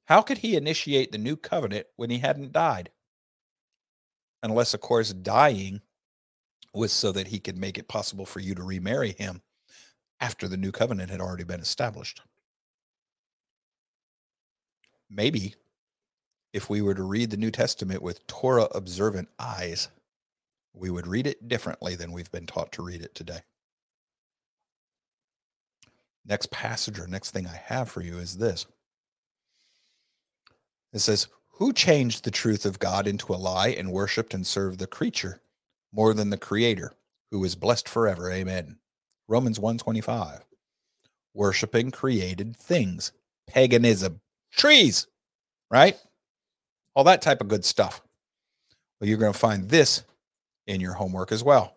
How 0.07 0.21
could 0.21 0.39
he 0.39 0.57
initiate 0.57 1.13
the 1.13 1.19
new 1.19 1.37
covenant 1.37 1.87
when 1.97 2.11
he 2.11 2.19
hadn't 2.19 2.53
died? 2.53 2.91
Unless, 4.43 4.75
of 4.75 4.81
course, 4.81 5.13
dying 5.13 5.81
was 6.75 6.93
so 6.93 7.13
that 7.13 7.29
he 7.29 7.39
could 7.39 7.57
make 7.57 7.79
it 7.79 7.89
possible 7.89 8.27
for 8.27 8.41
you 8.41 8.55
to 8.55 8.63
remarry 8.63 9.13
him 9.13 9.43
after 10.21 10.49
the 10.49 10.57
new 10.57 10.73
covenant 10.73 11.11
had 11.11 11.21
already 11.21 11.45
been 11.45 11.61
established. 11.61 12.21
Maybe 15.09 15.55
if 16.53 16.69
we 16.69 16.83
were 16.83 16.95
to 16.95 17.03
read 17.03 17.31
the 17.31 17.37
New 17.37 17.51
Testament 17.51 18.03
with 18.03 18.27
Torah 18.27 18.69
observant 18.75 19.29
eyes, 19.39 19.89
we 20.75 20.91
would 20.91 21.07
read 21.07 21.27
it 21.27 21.49
differently 21.49 21.95
than 21.95 22.13
we've 22.13 22.31
been 22.31 22.47
taught 22.47 22.73
to 22.73 22.83
read 22.83 23.03
it 23.03 23.15
today. 23.15 23.41
Next 26.27 26.51
passage 26.51 26.99
or 26.99 27.07
next 27.07 27.31
thing 27.31 27.47
I 27.47 27.57
have 27.57 27.89
for 27.89 28.03
you 28.03 28.19
is 28.19 28.39
this. 28.39 28.67
It 30.95 31.01
says, 31.01 31.27
Who 31.51 31.73
changed 31.73 32.25
the 32.25 32.31
truth 32.31 32.65
of 32.65 32.79
God 32.79 33.07
into 33.07 33.35
a 33.35 33.37
lie 33.37 33.69
and 33.69 33.93
worshiped 33.93 34.33
and 34.33 34.47
served 34.47 34.79
the 34.79 34.87
creature 34.87 35.41
more 35.93 36.15
than 36.15 36.31
the 36.31 36.39
creator, 36.39 36.93
who 37.31 37.45
is 37.45 37.57
blessed 37.57 37.89
forever? 37.89 38.31
Amen. 38.31 38.79
Romans 39.29 39.59
125. 39.59 40.47
Worshiping 41.35 41.91
created 41.91 42.57
things, 42.57 43.11
paganism, 43.49 44.21
trees, 44.53 45.09
right? 45.71 45.99
All 46.95 47.05
that 47.05 47.23
type 47.23 47.41
of 47.41 47.49
good 47.49 47.65
stuff. 47.65 48.01
Well, 49.01 49.09
you're 49.09 49.19
going 49.19 49.33
to 49.33 49.39
find 49.39 49.69
this 49.69 50.05
in 50.69 50.81
your 50.81 50.93
homework 50.93 51.33
as 51.33 51.43
well. 51.43 51.75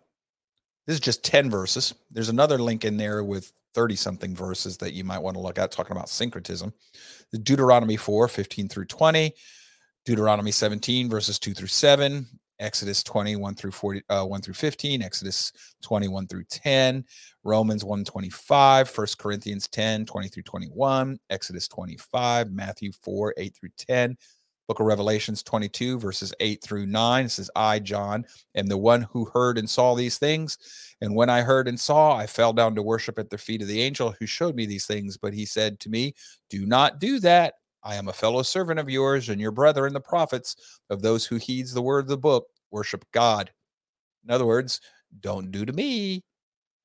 This 0.86 0.94
is 0.94 1.00
just 1.00 1.24
10 1.24 1.50
verses. 1.50 1.96
There's 2.12 2.30
another 2.30 2.60
link 2.60 2.86
in 2.86 2.98
there 2.98 3.24
with 3.24 3.52
30 3.78 3.96
something 3.96 4.36
verses 4.36 4.76
that 4.78 4.94
you 4.94 5.04
might 5.04 5.20
want 5.20 5.36
to 5.36 5.40
look 5.40 5.60
at 5.60 5.72
talking 5.72 5.96
about 5.96 6.10
syncretism. 6.10 6.74
Deuteronomy 7.44 7.96
4, 7.96 8.28
15 8.28 8.68
through 8.68 8.86
20, 8.86 9.32
Deuteronomy 10.04 10.50
17, 10.50 11.08
verses 11.08 11.38
2 11.38 11.54
through 11.54 11.68
7, 11.68 12.26
Exodus 12.60 13.04
21 13.04 13.54
through 13.54 13.70
40, 13.70 14.02
uh, 14.10 14.26
1 14.26 14.42
through 14.42 14.56
15, 14.56 15.04
Exodus 15.04 15.52
21 15.84 16.26
through 16.26 16.46
10, 16.46 17.06
Romans 17.44 17.84
1 17.84 18.04
25, 18.04 18.98
1 18.98 19.08
Corinthians 19.20 19.68
10, 19.68 20.08
20 20.08 20.28
through 20.28 20.42
21, 20.42 21.20
Exodus 21.30 21.68
25, 21.68 22.52
Matthew 22.52 22.92
4, 23.04 23.36
8 23.38 23.56
through 23.56 23.70
10, 23.78 24.18
Book 24.68 24.82
of 24.82 24.86
Revelations 24.86 25.44
22, 25.44 25.98
verses 25.98 26.34
8 26.42 26.62
through 26.62 26.86
9. 26.88 27.26
It 27.26 27.30
says, 27.30 27.50
I, 27.56 27.80
John, 27.80 28.26
am 28.56 28.68
the 28.68 28.78
one 28.78 29.04
who 29.04 29.26
heard 29.26 29.58
and 29.58 29.70
saw 29.70 29.96
these 29.96 30.18
things. 30.18 30.58
And 31.00 31.16
when 31.16 31.30
I 31.30 31.42
heard 31.42 31.70
and 31.70 31.80
saw, 31.80 32.16
I 32.16 32.28
fell 32.28 32.52
down 32.52 32.76
to 32.76 32.84
worship 32.84 33.18
at 33.18 33.30
the 33.30 33.38
feet 33.38 33.62
of 33.62 33.70
the 33.70 33.82
angel 33.82 34.14
who 34.20 34.26
showed 34.26 34.56
me 34.56 34.66
these 34.66 34.86
things. 34.86 35.16
But 35.16 35.34
he 35.34 35.46
said 35.46 35.80
to 35.82 35.90
me, 35.90 36.16
Do 36.50 36.66
not 36.66 37.00
do 37.00 37.20
that. 37.22 37.54
I 37.82 37.96
am 37.96 38.10
a 38.10 38.14
fellow 38.14 38.44
servant 38.44 38.80
of 38.80 38.90
yours 38.90 39.30
and 39.30 39.40
your 39.40 39.52
brethren, 39.52 39.94
the 39.94 40.02
prophets, 40.02 40.82
of 40.90 41.02
those 41.02 41.26
who 41.26 41.38
heeds 41.38 41.74
the 41.74 41.82
word 41.82 42.06
of 42.06 42.10
the 42.10 42.18
book, 42.18 42.48
worship 42.70 43.06
God. 43.14 43.50
In 44.26 44.32
other 44.32 44.46
words, 44.46 44.82
don't 45.22 45.52
do 45.52 45.66
to 45.66 45.72
me 45.72 46.26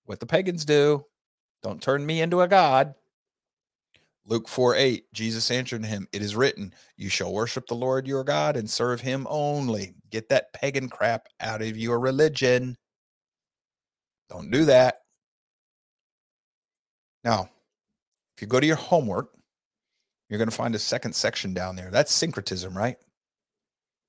what 0.05 0.21
the 0.21 0.27
pagans 0.27 0.65
do. 0.65 1.05
Don't 1.65 1.83
turn 1.83 2.07
me 2.07 2.23
into 2.23 2.43
a 2.43 2.49
god. 2.49 2.95
Luke 4.24 4.49
4 4.49 4.77
8, 4.77 5.12
Jesus 5.12 5.51
answered 5.51 5.85
him, 5.85 6.07
It 6.12 6.23
is 6.23 6.36
written, 6.36 6.73
You 6.97 7.09
shall 7.09 7.32
worship 7.32 7.66
the 7.66 7.74
Lord 7.74 8.07
your 8.07 8.23
God 8.24 8.57
and 8.57 8.70
serve 8.70 9.01
him 9.01 9.27
only. 9.28 9.94
Get 10.11 10.28
that 10.28 10.53
pagan 10.53 10.89
crap 10.89 11.28
out 11.40 11.61
of 11.61 11.77
your 11.77 11.99
religion. 11.99 12.77
Don't 14.31 14.51
do 14.51 14.65
that. 14.66 15.01
Now, 17.24 17.51
if 18.36 18.43
you 18.43 18.47
go 18.47 18.61
to 18.61 18.66
your 18.66 18.77
homework, 18.77 19.32
you're 20.28 20.39
going 20.39 20.49
to 20.49 20.57
find 20.57 20.74
a 20.74 20.78
second 20.78 21.15
section 21.15 21.53
down 21.53 21.77
there. 21.77 21.90
That's 21.90 22.12
syncretism, 22.12 22.77
right? 22.77 22.97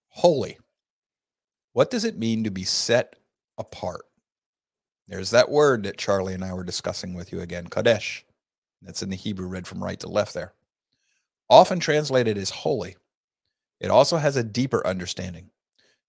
Holy. 0.10 0.58
What 1.74 1.90
does 1.90 2.06
it 2.06 2.18
mean 2.18 2.44
to 2.44 2.52
be 2.52 2.64
set 2.64 3.16
apart? 3.58 4.06
There's 5.08 5.32
that 5.32 5.50
word 5.50 5.84
that 5.84 5.98
Charlie 5.98 6.34
and 6.34 6.46
I 6.46 6.54
were 6.54 6.64
discussing 6.64 7.14
with 7.14 7.34
you 7.34 7.42
again, 7.42 7.68
Kadesh. 7.68 8.24
That's 8.84 9.02
in 9.02 9.10
the 9.10 9.16
Hebrew, 9.16 9.48
read 9.48 9.68
from 9.68 9.84
right 9.84 10.00
to 10.02 10.08
left 10.08 10.34
there. 10.34 10.54
Often 11.50 11.80
translated 11.80 12.38
as 12.38 12.50
holy, 12.50 12.96
it 13.80 13.92
also 13.92 14.18
has 14.18 14.36
a 14.36 14.44
deeper 14.44 14.86
understanding 14.86 15.50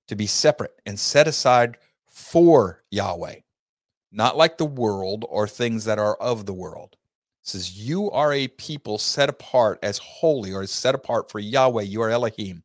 to 0.09 0.17
be 0.17 0.27
separate 0.27 0.73
and 0.87 0.99
set 0.99 1.27
aside 1.27 1.79
for 2.07 2.83
Yahweh, 2.91 3.37
not 4.13 4.37
like 4.37 4.59
the 4.59 4.65
world 4.65 5.25
or 5.29 5.49
things 5.49 5.85
that 5.85 5.99
are 5.99 6.17
of 6.17 6.47
the 6.47 6.53
world. 6.53 6.97
It 7.43 7.49
says, 7.49 7.77
You 7.77 8.11
are 8.11 8.33
a 8.33 8.49
people 8.49 8.99
set 8.99 9.29
apart 9.29 9.79
as 9.83 9.99
holy 9.99 10.53
or 10.53 10.67
set 10.67 10.95
apart 10.95 11.31
for 11.31 11.41
Yahweh, 11.41 11.83
your 11.83 12.11
Elohim. 12.11 12.63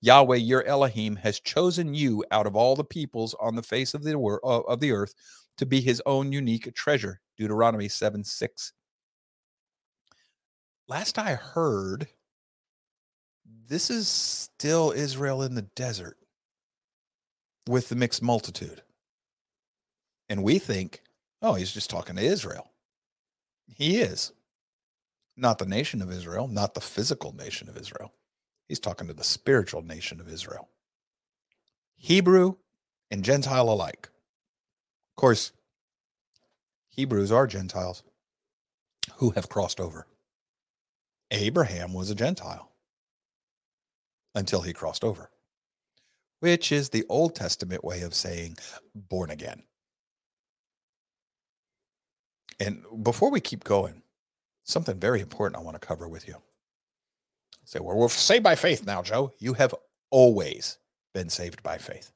Yahweh, 0.00 0.36
your 0.36 0.64
Elohim, 0.64 1.16
has 1.16 1.40
chosen 1.40 1.94
you 1.94 2.24
out 2.30 2.46
of 2.46 2.56
all 2.56 2.74
the 2.74 2.84
peoples 2.84 3.34
on 3.40 3.54
the 3.54 3.62
face 3.62 3.94
of 3.94 4.02
the, 4.02 4.18
of 4.42 4.80
the 4.80 4.92
earth 4.92 5.14
to 5.56 5.64
be 5.64 5.80
his 5.80 6.02
own 6.06 6.32
unique 6.32 6.74
treasure. 6.74 7.20
Deuteronomy 7.36 7.88
7 7.88 8.22
6. 8.24 8.72
Last 10.92 11.18
I 11.18 11.36
heard, 11.36 12.06
this 13.66 13.88
is 13.88 14.08
still 14.08 14.92
Israel 14.94 15.40
in 15.40 15.54
the 15.54 15.62
desert 15.62 16.18
with 17.66 17.88
the 17.88 17.96
mixed 17.96 18.20
multitude. 18.20 18.82
And 20.28 20.42
we 20.42 20.58
think, 20.58 21.00
oh, 21.40 21.54
he's 21.54 21.72
just 21.72 21.88
talking 21.88 22.16
to 22.16 22.22
Israel. 22.22 22.72
He 23.74 24.02
is. 24.02 24.34
Not 25.34 25.58
the 25.58 25.64
nation 25.64 26.02
of 26.02 26.12
Israel, 26.12 26.46
not 26.46 26.74
the 26.74 26.82
physical 26.82 27.34
nation 27.34 27.70
of 27.70 27.78
Israel. 27.78 28.12
He's 28.68 28.78
talking 28.78 29.06
to 29.06 29.14
the 29.14 29.24
spiritual 29.24 29.80
nation 29.80 30.20
of 30.20 30.28
Israel. 30.28 30.68
Hebrew 31.96 32.56
and 33.10 33.24
Gentile 33.24 33.70
alike. 33.70 34.10
Of 35.12 35.16
course, 35.16 35.52
Hebrews 36.90 37.32
are 37.32 37.46
Gentiles 37.46 38.02
who 39.16 39.30
have 39.30 39.48
crossed 39.48 39.80
over. 39.80 40.06
Abraham 41.32 41.92
was 41.92 42.10
a 42.10 42.14
Gentile 42.14 42.70
until 44.34 44.60
he 44.60 44.72
crossed 44.72 45.02
over, 45.02 45.30
which 46.40 46.70
is 46.70 46.88
the 46.88 47.04
Old 47.08 47.34
Testament 47.34 47.82
way 47.82 48.02
of 48.02 48.14
saying 48.14 48.56
born 48.94 49.30
again. 49.30 49.62
And 52.60 52.84
before 53.02 53.30
we 53.30 53.40
keep 53.40 53.64
going, 53.64 54.02
something 54.64 54.98
very 54.98 55.20
important 55.20 55.60
I 55.60 55.64
want 55.64 55.80
to 55.80 55.86
cover 55.86 56.08
with 56.08 56.28
you. 56.28 56.36
Say, 57.64 57.80
well, 57.80 57.96
we're 57.96 58.08
saved 58.08 58.44
by 58.44 58.54
faith 58.54 58.86
now, 58.86 59.02
Joe. 59.02 59.32
You 59.38 59.54
have 59.54 59.74
always 60.10 60.78
been 61.14 61.28
saved 61.28 61.62
by 61.62 61.78
faith 61.78 62.12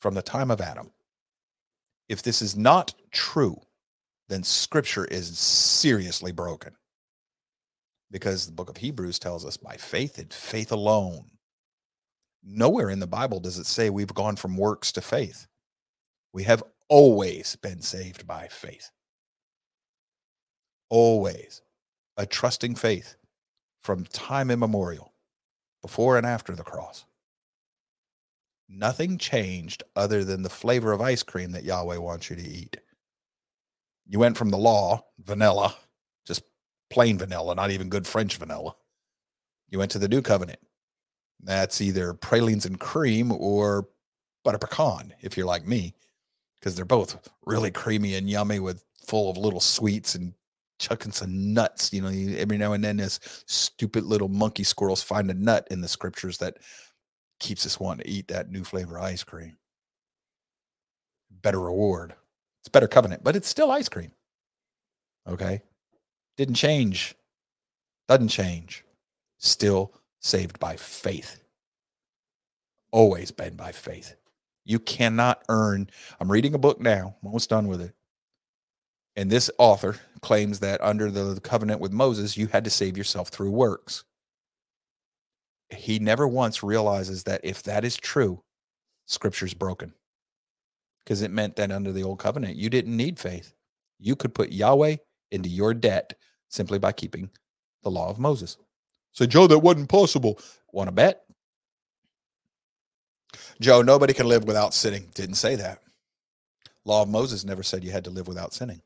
from 0.00 0.14
the 0.14 0.22
time 0.22 0.50
of 0.50 0.60
Adam. 0.60 0.90
If 2.08 2.22
this 2.22 2.42
is 2.42 2.56
not 2.56 2.94
true, 3.10 3.60
then 4.28 4.42
scripture 4.42 5.04
is 5.04 5.38
seriously 5.38 6.32
broken. 6.32 6.74
Because 8.10 8.46
the 8.46 8.52
book 8.52 8.70
of 8.70 8.76
Hebrews 8.76 9.18
tells 9.18 9.44
us 9.44 9.56
by 9.56 9.76
faith 9.76 10.18
and 10.18 10.32
faith 10.32 10.70
alone. 10.72 11.30
Nowhere 12.42 12.90
in 12.90 13.00
the 13.00 13.06
Bible 13.06 13.40
does 13.40 13.58
it 13.58 13.66
say 13.66 13.90
we've 13.90 14.14
gone 14.14 14.36
from 14.36 14.56
works 14.56 14.92
to 14.92 15.00
faith. 15.00 15.46
We 16.32 16.44
have 16.44 16.62
always 16.88 17.56
been 17.56 17.82
saved 17.82 18.26
by 18.26 18.48
faith. 18.48 18.90
Always. 20.88 21.62
A 22.16 22.24
trusting 22.24 22.76
faith 22.76 23.16
from 23.80 24.04
time 24.04 24.50
immemorial, 24.50 25.12
before 25.82 26.16
and 26.16 26.26
after 26.26 26.54
the 26.54 26.62
cross. 26.62 27.04
Nothing 28.68 29.18
changed 29.18 29.82
other 29.94 30.24
than 30.24 30.42
the 30.42 30.50
flavor 30.50 30.92
of 30.92 31.00
ice 31.00 31.22
cream 31.22 31.52
that 31.52 31.64
Yahweh 31.64 31.98
wants 31.98 32.30
you 32.30 32.36
to 32.36 32.42
eat. 32.42 32.78
You 34.08 34.18
went 34.18 34.36
from 34.36 34.50
the 34.50 34.58
law, 34.58 35.04
vanilla, 35.18 35.76
plain 36.90 37.18
vanilla, 37.18 37.54
not 37.54 37.70
even 37.70 37.88
good 37.88 38.06
French 38.06 38.36
vanilla. 38.36 38.74
You 39.68 39.78
went 39.78 39.90
to 39.92 39.98
the 39.98 40.08
new 40.08 40.22
covenant. 40.22 40.60
That's 41.42 41.80
either 41.80 42.14
pralines 42.14 42.66
and 42.66 42.78
cream 42.78 43.32
or 43.32 43.88
butter 44.44 44.58
pecan, 44.58 45.12
if 45.20 45.36
you're 45.36 45.46
like 45.46 45.66
me, 45.66 45.94
because 46.58 46.74
they're 46.74 46.84
both 46.84 47.28
really 47.44 47.70
creamy 47.70 48.14
and 48.14 48.30
yummy 48.30 48.60
with 48.60 48.84
full 49.06 49.30
of 49.30 49.36
little 49.36 49.60
sweets 49.60 50.14
and 50.14 50.32
chucking 50.78 51.12
some 51.12 51.52
nuts. 51.52 51.92
You 51.92 52.02
know, 52.02 52.38
every 52.38 52.58
now 52.58 52.72
and 52.72 52.82
then 52.82 52.96
this 52.96 53.44
stupid 53.46 54.04
little 54.04 54.28
monkey 54.28 54.64
squirrels 54.64 55.02
find 55.02 55.30
a 55.30 55.34
nut 55.34 55.66
in 55.70 55.80
the 55.80 55.88
scriptures 55.88 56.38
that 56.38 56.58
keeps 57.38 57.66
us 57.66 57.78
wanting 57.78 58.04
to 58.04 58.10
eat 58.10 58.28
that 58.28 58.50
new 58.50 58.64
flavor 58.64 58.98
ice 58.98 59.22
cream. 59.22 59.56
Better 61.42 61.60
reward. 61.60 62.14
It's 62.60 62.68
better 62.68 62.88
covenant, 62.88 63.22
but 63.22 63.36
it's 63.36 63.48
still 63.48 63.70
ice 63.70 63.88
cream. 63.88 64.12
Okay. 65.28 65.62
Didn't 66.36 66.54
change. 66.54 67.14
Doesn't 68.08 68.28
change. 68.28 68.84
Still 69.38 69.92
saved 70.20 70.58
by 70.58 70.76
faith. 70.76 71.40
Always 72.92 73.30
been 73.30 73.56
by 73.56 73.72
faith. 73.72 74.16
You 74.64 74.78
cannot 74.78 75.42
earn. 75.48 75.88
I'm 76.20 76.30
reading 76.30 76.54
a 76.54 76.58
book 76.58 76.80
now, 76.80 77.16
I'm 77.22 77.26
almost 77.26 77.50
done 77.50 77.68
with 77.68 77.80
it. 77.80 77.92
And 79.14 79.30
this 79.30 79.50
author 79.58 79.96
claims 80.20 80.60
that 80.60 80.82
under 80.82 81.10
the 81.10 81.40
covenant 81.40 81.80
with 81.80 81.92
Moses, 81.92 82.36
you 82.36 82.48
had 82.48 82.64
to 82.64 82.70
save 82.70 82.98
yourself 82.98 83.28
through 83.28 83.50
works. 83.50 84.04
He 85.70 85.98
never 85.98 86.28
once 86.28 86.62
realizes 86.62 87.24
that 87.24 87.40
if 87.42 87.62
that 87.62 87.84
is 87.84 87.96
true, 87.96 88.42
scripture's 89.06 89.54
broken. 89.54 89.94
Because 91.02 91.22
it 91.22 91.30
meant 91.30 91.56
that 91.56 91.72
under 91.72 91.92
the 91.92 92.02
old 92.02 92.18
covenant, 92.18 92.56
you 92.56 92.68
didn't 92.68 92.96
need 92.96 93.18
faith. 93.18 93.54
You 93.98 94.16
could 94.16 94.34
put 94.34 94.52
Yahweh 94.52 94.96
into 95.30 95.48
your 95.48 95.74
debt 95.74 96.14
simply 96.48 96.78
by 96.78 96.92
keeping 96.92 97.30
the 97.82 97.90
law 97.90 98.08
of 98.08 98.18
Moses. 98.18 98.56
So, 99.12 99.26
Joe, 99.26 99.46
that 99.46 99.58
wasn't 99.58 99.88
possible. 99.88 100.38
Want 100.72 100.88
to 100.88 100.92
bet? 100.92 101.22
Joe, 103.60 103.82
nobody 103.82 104.12
can 104.12 104.28
live 104.28 104.44
without 104.44 104.74
sinning. 104.74 105.10
Didn't 105.14 105.36
say 105.36 105.54
that. 105.56 105.80
Law 106.84 107.02
of 107.02 107.08
Moses 107.08 107.44
never 107.44 107.62
said 107.62 107.82
you 107.82 107.90
had 107.90 108.04
to 108.04 108.10
live 108.10 108.28
without 108.28 108.54
sinning. 108.54 108.82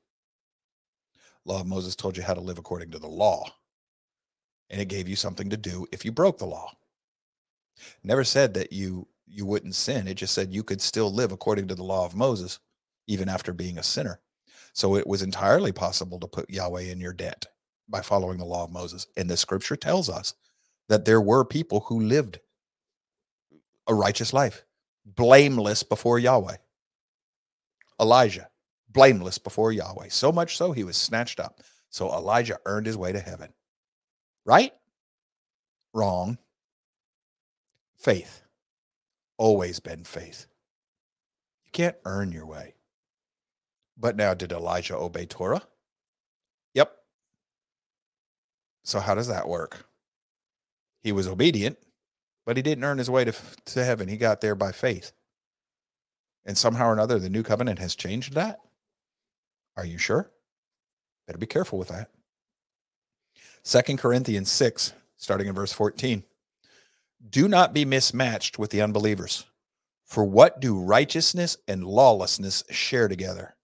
Law 1.44 1.60
of 1.60 1.66
Moses 1.66 1.96
told 1.96 2.16
you 2.16 2.22
how 2.22 2.34
to 2.34 2.40
live 2.40 2.58
according 2.58 2.90
to 2.92 2.98
the 2.98 3.08
law. 3.08 3.44
And 4.70 4.80
it 4.80 4.88
gave 4.88 5.08
you 5.08 5.16
something 5.16 5.50
to 5.50 5.56
do 5.56 5.86
if 5.92 6.04
you 6.04 6.12
broke 6.12 6.38
the 6.38 6.46
law. 6.46 6.72
Never 8.04 8.24
said 8.24 8.54
that 8.54 8.72
you 8.72 9.08
you 9.26 9.46
wouldn't 9.46 9.74
sin. 9.76 10.08
It 10.08 10.14
just 10.14 10.34
said 10.34 10.52
you 10.52 10.64
could 10.64 10.80
still 10.80 11.12
live 11.12 11.30
according 11.30 11.68
to 11.68 11.74
the 11.74 11.84
law 11.84 12.04
of 12.04 12.16
Moses 12.16 12.58
even 13.06 13.28
after 13.28 13.52
being 13.52 13.78
a 13.78 13.82
sinner. 13.82 14.20
So 14.72 14.96
it 14.96 15.06
was 15.06 15.22
entirely 15.22 15.72
possible 15.72 16.18
to 16.20 16.26
put 16.26 16.50
Yahweh 16.50 16.82
in 16.82 17.00
your 17.00 17.12
debt 17.12 17.46
by 17.88 18.00
following 18.00 18.38
the 18.38 18.44
law 18.44 18.64
of 18.64 18.70
Moses. 18.70 19.06
And 19.16 19.28
the 19.28 19.36
scripture 19.36 19.76
tells 19.76 20.08
us 20.08 20.34
that 20.88 21.04
there 21.04 21.20
were 21.20 21.44
people 21.44 21.80
who 21.80 22.00
lived 22.00 22.38
a 23.86 23.94
righteous 23.94 24.32
life, 24.32 24.64
blameless 25.04 25.82
before 25.82 26.18
Yahweh. 26.18 26.56
Elijah, 28.00 28.48
blameless 28.88 29.38
before 29.38 29.72
Yahweh. 29.72 30.08
So 30.08 30.32
much 30.32 30.56
so 30.56 30.72
he 30.72 30.84
was 30.84 30.96
snatched 30.96 31.40
up. 31.40 31.60
So 31.90 32.10
Elijah 32.12 32.58
earned 32.66 32.86
his 32.86 32.96
way 32.96 33.12
to 33.12 33.20
heaven. 33.20 33.52
Right? 34.44 34.72
Wrong. 35.92 36.38
Faith. 37.98 38.42
Always 39.36 39.80
been 39.80 40.04
faith. 40.04 40.46
You 41.66 41.72
can't 41.72 41.96
earn 42.04 42.32
your 42.32 42.46
way. 42.46 42.74
But 44.00 44.16
now, 44.16 44.32
did 44.32 44.50
Elijah 44.50 44.96
obey 44.96 45.26
Torah? 45.26 45.62
Yep. 46.72 46.90
So, 48.82 48.98
how 48.98 49.14
does 49.14 49.28
that 49.28 49.46
work? 49.46 49.84
He 51.02 51.12
was 51.12 51.28
obedient, 51.28 51.78
but 52.46 52.56
he 52.56 52.62
didn't 52.62 52.84
earn 52.84 52.96
his 52.96 53.10
way 53.10 53.24
to, 53.24 53.34
to 53.66 53.84
heaven. 53.84 54.08
He 54.08 54.16
got 54.16 54.40
there 54.40 54.54
by 54.54 54.72
faith. 54.72 55.12
And 56.46 56.56
somehow 56.56 56.88
or 56.88 56.92
another, 56.94 57.18
the 57.18 57.28
new 57.28 57.42
covenant 57.42 57.78
has 57.78 57.94
changed 57.94 58.32
that. 58.34 58.60
Are 59.76 59.84
you 59.84 59.98
sure? 59.98 60.30
Better 61.26 61.38
be 61.38 61.46
careful 61.46 61.78
with 61.78 61.88
that. 61.88 62.10
Second 63.62 63.98
Corinthians 63.98 64.50
6, 64.50 64.94
starting 65.18 65.46
in 65.46 65.54
verse 65.54 65.72
14. 65.72 66.24
Do 67.28 67.48
not 67.48 67.74
be 67.74 67.84
mismatched 67.84 68.58
with 68.58 68.70
the 68.70 68.80
unbelievers. 68.80 69.44
For 70.06 70.24
what 70.24 70.60
do 70.60 70.78
righteousness 70.78 71.58
and 71.68 71.84
lawlessness 71.84 72.64
share 72.70 73.06
together? 73.06 73.54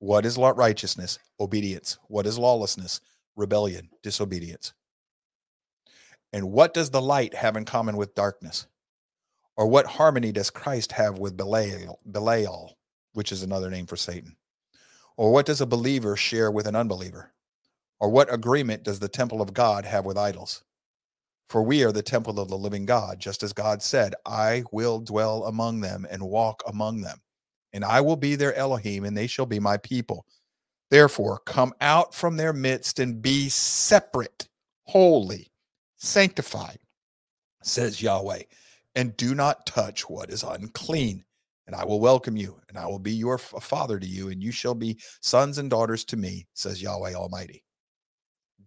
What 0.00 0.26
is 0.26 0.38
righteousness? 0.38 1.18
Obedience. 1.38 1.98
What 2.08 2.26
is 2.26 2.38
lawlessness? 2.38 3.00
Rebellion, 3.36 3.90
disobedience. 4.02 4.72
And 6.32 6.52
what 6.52 6.74
does 6.74 6.90
the 6.90 7.02
light 7.02 7.34
have 7.34 7.56
in 7.56 7.64
common 7.64 7.96
with 7.96 8.14
darkness? 8.14 8.66
Or 9.56 9.66
what 9.66 9.86
harmony 9.86 10.32
does 10.32 10.50
Christ 10.50 10.92
have 10.92 11.18
with 11.18 11.36
Belial, 11.36 12.00
Belial, 12.10 12.78
which 13.12 13.32
is 13.32 13.42
another 13.42 13.70
name 13.70 13.86
for 13.86 13.96
Satan? 13.96 14.36
Or 15.16 15.32
what 15.32 15.46
does 15.46 15.60
a 15.60 15.66
believer 15.66 16.16
share 16.16 16.50
with 16.50 16.66
an 16.66 16.76
unbeliever? 16.76 17.32
Or 18.00 18.10
what 18.10 18.32
agreement 18.32 18.84
does 18.84 19.00
the 19.00 19.08
temple 19.08 19.42
of 19.42 19.54
God 19.54 19.84
have 19.84 20.06
with 20.06 20.18
idols? 20.18 20.64
For 21.48 21.62
we 21.62 21.84
are 21.84 21.92
the 21.92 22.02
temple 22.02 22.40
of 22.40 22.48
the 22.48 22.56
living 22.58 22.86
God, 22.86 23.18
just 23.18 23.42
as 23.42 23.52
God 23.52 23.82
said, 23.82 24.14
I 24.24 24.64
will 24.72 25.00
dwell 25.00 25.44
among 25.44 25.80
them 25.80 26.06
and 26.10 26.22
walk 26.22 26.62
among 26.66 27.02
them, 27.02 27.18
and 27.72 27.84
I 27.84 28.00
will 28.00 28.16
be 28.16 28.36
their 28.36 28.54
Elohim, 28.54 29.04
and 29.04 29.16
they 29.16 29.26
shall 29.26 29.46
be 29.46 29.60
my 29.60 29.76
people. 29.76 30.26
Therefore, 30.90 31.40
come 31.46 31.72
out 31.80 32.14
from 32.14 32.36
their 32.36 32.52
midst 32.52 32.98
and 32.98 33.22
be 33.22 33.48
separate, 33.48 34.48
holy, 34.84 35.52
sanctified, 35.96 36.78
says 37.62 38.02
Yahweh, 38.02 38.42
and 38.96 39.16
do 39.16 39.34
not 39.34 39.66
touch 39.66 40.10
what 40.10 40.30
is 40.30 40.42
unclean, 40.42 41.24
and 41.66 41.76
I 41.76 41.84
will 41.84 42.00
welcome 42.00 42.36
you, 42.36 42.60
and 42.68 42.76
I 42.76 42.86
will 42.86 42.98
be 42.98 43.12
your 43.12 43.38
father 43.38 44.00
to 44.00 44.06
you, 44.06 44.30
and 44.30 44.42
you 44.42 44.50
shall 44.50 44.74
be 44.74 44.98
sons 45.20 45.58
and 45.58 45.70
daughters 45.70 46.04
to 46.06 46.16
me, 46.16 46.48
says 46.54 46.82
Yahweh 46.82 47.14
Almighty. 47.14 47.62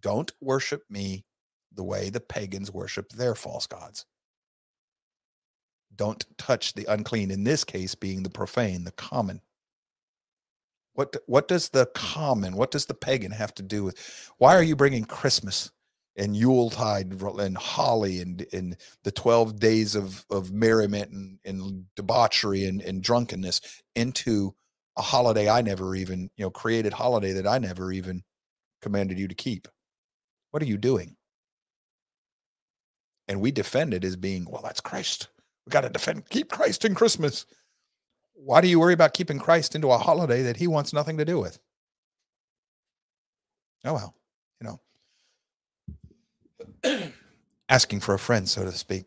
Don't 0.00 0.32
worship 0.40 0.82
me 0.88 1.24
the 1.72 1.84
way 1.84 2.08
the 2.08 2.20
pagans 2.20 2.70
worship 2.70 3.10
their 3.10 3.34
false 3.34 3.66
gods. 3.66 4.06
Don't 5.96 6.24
touch 6.38 6.74
the 6.74 6.86
unclean, 6.86 7.30
in 7.30 7.44
this 7.44 7.64
case 7.64 7.94
being 7.94 8.22
the 8.22 8.30
profane, 8.30 8.84
the 8.84 8.92
common. 8.92 9.40
What, 10.94 11.16
what 11.26 11.48
does 11.48 11.70
the 11.70 11.86
common, 11.94 12.56
what 12.56 12.70
does 12.70 12.86
the 12.86 12.94
pagan 12.94 13.32
have 13.32 13.54
to 13.54 13.62
do 13.62 13.84
with? 13.84 13.98
Why 14.38 14.54
are 14.54 14.62
you 14.62 14.76
bringing 14.76 15.04
Christmas 15.04 15.70
and 16.16 16.36
Yuletide 16.36 17.20
and 17.20 17.56
holly 17.56 18.20
and, 18.20 18.46
and 18.52 18.76
the 19.02 19.10
12 19.10 19.58
days 19.58 19.96
of, 19.96 20.24
of 20.30 20.52
merriment 20.52 21.10
and, 21.10 21.38
and 21.44 21.84
debauchery 21.96 22.64
and, 22.66 22.80
and 22.80 23.02
drunkenness 23.02 23.60
into 23.96 24.54
a 24.96 25.02
holiday 25.02 25.48
I 25.48 25.62
never 25.62 25.96
even, 25.96 26.30
you 26.36 26.44
know, 26.44 26.50
created 26.50 26.92
holiday 26.92 27.32
that 27.32 27.46
I 27.48 27.58
never 27.58 27.90
even 27.90 28.22
commanded 28.80 29.18
you 29.18 29.26
to 29.26 29.34
keep? 29.34 29.66
What 30.52 30.62
are 30.62 30.66
you 30.66 30.78
doing? 30.78 31.16
And 33.26 33.40
we 33.40 33.50
defend 33.50 33.94
it 33.94 34.04
as 34.04 34.14
being, 34.16 34.46
well, 34.48 34.62
that's 34.62 34.80
Christ. 34.80 35.28
We 35.66 35.70
got 35.70 35.82
to 35.82 35.88
defend, 35.88 36.28
keep 36.28 36.50
Christ 36.50 36.84
in 36.84 36.94
Christmas. 36.94 37.46
Why 38.34 38.60
do 38.60 38.68
you 38.68 38.78
worry 38.78 38.92
about 38.92 39.14
keeping 39.14 39.38
Christ 39.38 39.74
into 39.74 39.90
a 39.90 39.98
holiday 39.98 40.42
that 40.42 40.58
he 40.58 40.66
wants 40.66 40.92
nothing 40.92 41.16
to 41.18 41.24
do 41.24 41.38
with? 41.40 41.58
Oh, 43.84 43.94
well, 43.94 44.14
you 44.60 44.78
know, 46.84 47.12
asking 47.68 48.00
for 48.00 48.14
a 48.14 48.18
friend, 48.18 48.48
so 48.48 48.64
to 48.64 48.72
speak. 48.72 49.06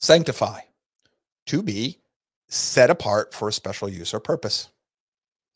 Sanctify, 0.00 0.60
to 1.46 1.62
be 1.62 1.98
set 2.48 2.90
apart 2.90 3.34
for 3.34 3.48
a 3.48 3.52
special 3.52 3.88
use 3.88 4.14
or 4.14 4.20
purpose. 4.20 4.70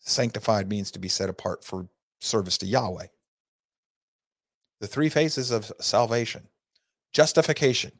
Sanctified 0.01 0.69
means 0.69 0.91
to 0.91 0.99
be 0.99 1.09
set 1.09 1.29
apart 1.29 1.65
for 1.65 1.89
service 2.21 2.59
to 2.59 2.67
Yahweh. 2.67 3.07
The 4.81 4.87
three 4.87 5.09
phases 5.09 5.51
of 5.51 5.73
salvation 5.81 6.49
justification, 7.13 7.93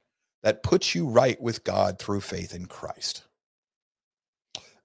that 0.43 0.63
puts 0.63 0.95
you 0.95 1.07
right 1.07 1.41
with 1.41 1.65
God 1.65 1.99
through 1.99 2.21
faith 2.21 2.55
in 2.55 2.67
Christ. 2.67 3.25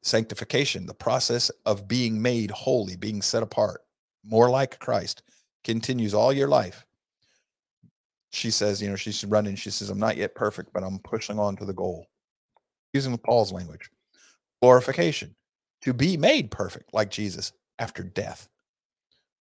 Sanctification, 0.01 0.85
the 0.85 0.93
process 0.93 1.49
of 1.65 1.87
being 1.87 2.21
made 2.21 2.51
holy, 2.51 2.95
being 2.95 3.21
set 3.21 3.43
apart, 3.43 3.81
more 4.23 4.49
like 4.49 4.79
Christ, 4.79 5.23
continues 5.63 6.13
all 6.13 6.31
your 6.31 6.47
life. 6.47 6.85
She 8.31 8.51
says, 8.51 8.81
you 8.81 8.89
know, 8.89 8.95
she's 8.95 9.25
running. 9.25 9.55
She 9.55 9.71
says, 9.71 9.89
I'm 9.89 9.99
not 9.99 10.17
yet 10.17 10.35
perfect, 10.35 10.71
but 10.73 10.83
I'm 10.83 10.99
pushing 10.99 11.39
on 11.39 11.55
to 11.57 11.65
the 11.65 11.73
goal. 11.73 12.07
Using 12.93 13.17
Paul's 13.17 13.51
language. 13.51 13.89
Glorification, 14.61 15.35
to 15.81 15.93
be 15.93 16.17
made 16.17 16.51
perfect 16.51 16.93
like 16.93 17.11
Jesus 17.11 17.51
after 17.79 18.03
death. 18.03 18.47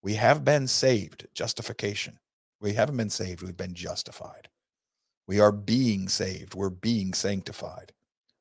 We 0.03 0.15
have 0.15 0.45
been 0.45 0.67
saved, 0.67 1.27
justification. 1.35 2.19
We 2.61 2.75
haven't 2.75 2.97
been 2.97 3.11
saved, 3.11 3.43
we've 3.43 3.57
been 3.57 3.75
justified. 3.75 4.49
We 5.27 5.41
are 5.41 5.53
being 5.53 6.09
saved. 6.09 6.55
We're 6.55 6.71
being 6.71 7.13
sanctified. 7.13 7.93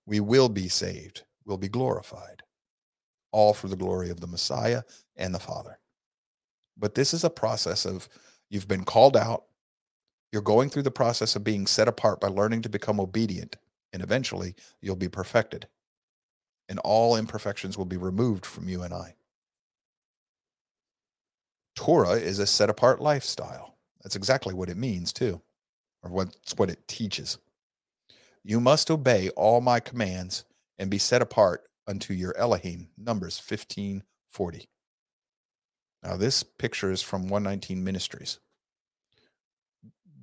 We 0.05 0.19
will 0.19 0.49
be 0.49 0.67
saved. 0.67 1.23
We'll 1.45 1.57
be 1.57 1.67
glorified. 1.67 2.43
All 3.31 3.53
for 3.53 3.67
the 3.67 3.75
glory 3.75 4.09
of 4.09 4.19
the 4.19 4.27
Messiah 4.27 4.83
and 5.15 5.33
the 5.33 5.39
Father. 5.39 5.79
But 6.77 6.95
this 6.95 7.13
is 7.13 7.23
a 7.23 7.29
process 7.29 7.85
of 7.85 8.07
you've 8.49 8.67
been 8.67 8.85
called 8.85 9.17
out. 9.17 9.45
You're 10.31 10.41
going 10.41 10.69
through 10.69 10.83
the 10.83 10.91
process 10.91 11.35
of 11.35 11.43
being 11.43 11.65
set 11.65 11.87
apart 11.87 12.19
by 12.19 12.27
learning 12.27 12.61
to 12.63 12.69
become 12.69 12.99
obedient. 12.99 13.57
And 13.93 14.03
eventually 14.03 14.55
you'll 14.81 14.95
be 14.95 15.09
perfected. 15.09 15.67
And 16.69 16.79
all 16.79 17.15
imperfections 17.15 17.77
will 17.77 17.85
be 17.85 17.97
removed 17.97 18.45
from 18.45 18.67
you 18.67 18.83
and 18.83 18.93
I. 18.93 19.15
Torah 21.75 22.13
is 22.13 22.39
a 22.39 22.47
set 22.47 22.69
apart 22.69 23.01
lifestyle. 23.01 23.75
That's 24.03 24.15
exactly 24.15 24.53
what 24.53 24.69
it 24.69 24.77
means, 24.77 25.11
too 25.11 25.41
or 26.05 26.11
what's 26.11 26.53
what 26.55 26.69
it 26.69 26.87
teaches. 26.87 27.39
You 28.43 28.59
must 28.59 28.91
obey 28.91 29.29
all 29.29 29.59
my 29.59 29.79
commands 29.79 30.45
and 30.77 30.89
be 30.89 30.99
set 30.99 31.21
apart 31.21 31.63
unto 31.87 32.13
your 32.13 32.37
Elohim. 32.37 32.89
Numbers 32.97 33.39
15 33.39 34.03
40. 34.29 34.69
Now, 36.03 36.17
this 36.17 36.43
picture 36.43 36.91
is 36.91 37.01
from 37.01 37.23
119 37.23 37.83
Ministries. 37.83 38.39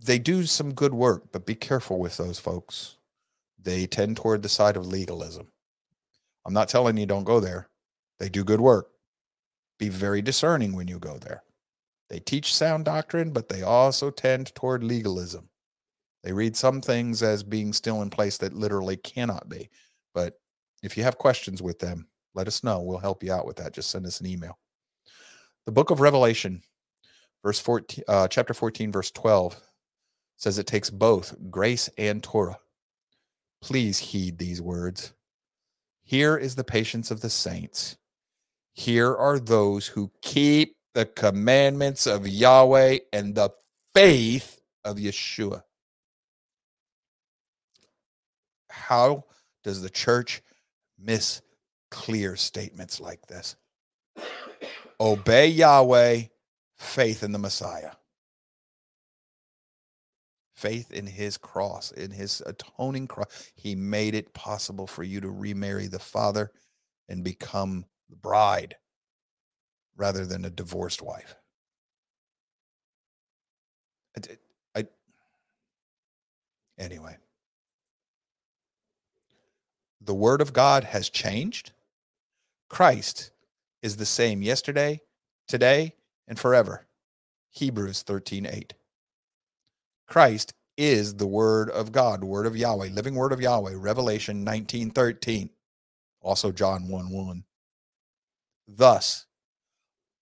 They 0.04 0.18
do 0.18 0.44
some 0.44 0.74
good 0.74 0.94
work, 0.94 1.32
but 1.32 1.46
be 1.46 1.54
careful 1.54 1.98
with 1.98 2.16
those 2.16 2.38
folks. 2.38 2.98
They 3.60 3.86
tend 3.86 4.16
toward 4.16 4.42
the 4.42 4.48
side 4.48 4.76
of 4.76 4.86
legalism. 4.86 5.48
I'm 6.44 6.54
not 6.54 6.68
telling 6.68 6.96
you 6.96 7.06
don't 7.06 7.24
go 7.24 7.40
there. 7.40 7.68
They 8.18 8.28
do 8.28 8.44
good 8.44 8.60
work. 8.60 8.90
Be 9.78 9.88
very 9.88 10.22
discerning 10.22 10.76
when 10.76 10.88
you 10.88 10.98
go 10.98 11.18
there. 11.18 11.42
They 12.08 12.20
teach 12.20 12.54
sound 12.54 12.84
doctrine, 12.84 13.30
but 13.30 13.48
they 13.48 13.62
also 13.62 14.10
tend 14.10 14.54
toward 14.54 14.84
legalism. 14.84 15.48
They 16.22 16.32
read 16.32 16.56
some 16.56 16.80
things 16.80 17.22
as 17.22 17.42
being 17.42 17.72
still 17.72 18.02
in 18.02 18.10
place 18.10 18.38
that 18.38 18.54
literally 18.54 18.96
cannot 18.96 19.48
be. 19.48 19.70
But 20.14 20.34
if 20.82 20.96
you 20.96 21.02
have 21.02 21.18
questions 21.18 21.60
with 21.60 21.78
them, 21.78 22.08
let 22.34 22.46
us 22.46 22.64
know. 22.64 22.80
We'll 22.80 22.98
help 22.98 23.22
you 23.22 23.32
out 23.32 23.46
with 23.46 23.56
that. 23.56 23.72
Just 23.72 23.90
send 23.90 24.06
us 24.06 24.20
an 24.20 24.26
email. 24.26 24.58
The 25.66 25.72
book 25.72 25.90
of 25.90 26.00
Revelation, 26.00 26.62
verse 27.42 27.58
14, 27.58 28.04
uh, 28.08 28.28
chapter 28.28 28.54
14, 28.54 28.92
verse 28.92 29.10
12, 29.10 29.60
says 30.36 30.58
it 30.58 30.66
takes 30.66 30.90
both 30.90 31.34
grace 31.50 31.88
and 31.98 32.22
Torah. 32.22 32.58
Please 33.60 33.98
heed 33.98 34.38
these 34.38 34.60
words. 34.60 35.12
Here 36.02 36.36
is 36.36 36.56
the 36.56 36.64
patience 36.64 37.10
of 37.10 37.20
the 37.20 37.30
saints. 37.30 37.96
Here 38.74 39.14
are 39.14 39.38
those 39.38 39.86
who 39.86 40.10
keep 40.20 40.76
the 40.94 41.06
commandments 41.06 42.06
of 42.06 42.26
Yahweh 42.26 42.98
and 43.12 43.34
the 43.34 43.50
faith 43.94 44.60
of 44.84 44.96
Yeshua. 44.96 45.62
How 48.72 49.24
does 49.62 49.82
the 49.82 49.90
church 49.90 50.42
miss 50.98 51.42
clear 51.90 52.36
statements 52.36 53.00
like 53.00 53.26
this? 53.26 53.54
Obey 54.98 55.48
Yahweh, 55.48 56.22
faith 56.76 57.22
in 57.22 57.32
the 57.32 57.38
Messiah. 57.38 57.92
Faith 60.54 60.90
in 60.90 61.06
his 61.06 61.36
cross, 61.36 61.90
in 61.92 62.10
his 62.12 62.42
atoning 62.46 63.08
cross. 63.08 63.52
He 63.54 63.74
made 63.74 64.14
it 64.14 64.32
possible 64.32 64.86
for 64.86 65.02
you 65.02 65.20
to 65.20 65.30
remarry 65.30 65.88
the 65.88 65.98
father 65.98 66.50
and 67.08 67.22
become 67.22 67.84
the 68.08 68.16
bride 68.16 68.76
rather 69.96 70.24
than 70.24 70.44
a 70.44 70.50
divorced 70.50 71.02
wife. 71.02 71.34
I, 74.16 74.80
I 74.80 74.86
anyway 76.78 77.16
the 80.04 80.14
word 80.14 80.40
of 80.40 80.52
God 80.52 80.84
has 80.84 81.08
changed. 81.08 81.72
Christ 82.68 83.30
is 83.82 83.96
the 83.96 84.06
same 84.06 84.42
yesterday, 84.42 85.00
today, 85.46 85.94
and 86.26 86.38
forever. 86.38 86.86
Hebrews 87.50 88.02
13 88.02 88.46
8. 88.46 88.74
Christ 90.06 90.54
is 90.76 91.14
the 91.16 91.26
word 91.26 91.70
of 91.70 91.92
God, 91.92 92.24
word 92.24 92.46
of 92.46 92.56
Yahweh, 92.56 92.88
living 92.88 93.14
word 93.14 93.32
of 93.32 93.40
Yahweh, 93.40 93.74
Revelation 93.76 94.42
19 94.42 94.90
13. 94.90 95.50
Also 96.20 96.50
John 96.52 96.88
1 96.88 97.10
1. 97.10 97.44
Thus, 98.68 99.26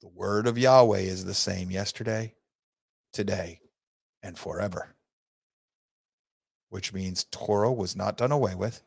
the 0.01 0.09
word 0.09 0.47
of 0.47 0.59
Yahweh 0.59 1.01
is 1.01 1.25
the 1.25 1.35
same 1.35 1.71
yesterday, 1.71 2.35
today, 3.13 3.61
and 4.23 4.39
forever. 4.39 4.95
Which 6.71 6.93
means 6.93 7.25
Torah 7.25 7.73
was 7.73 7.95
not 7.95 8.17
done 8.17 8.33
away 8.33 8.55
with. 8.55 8.83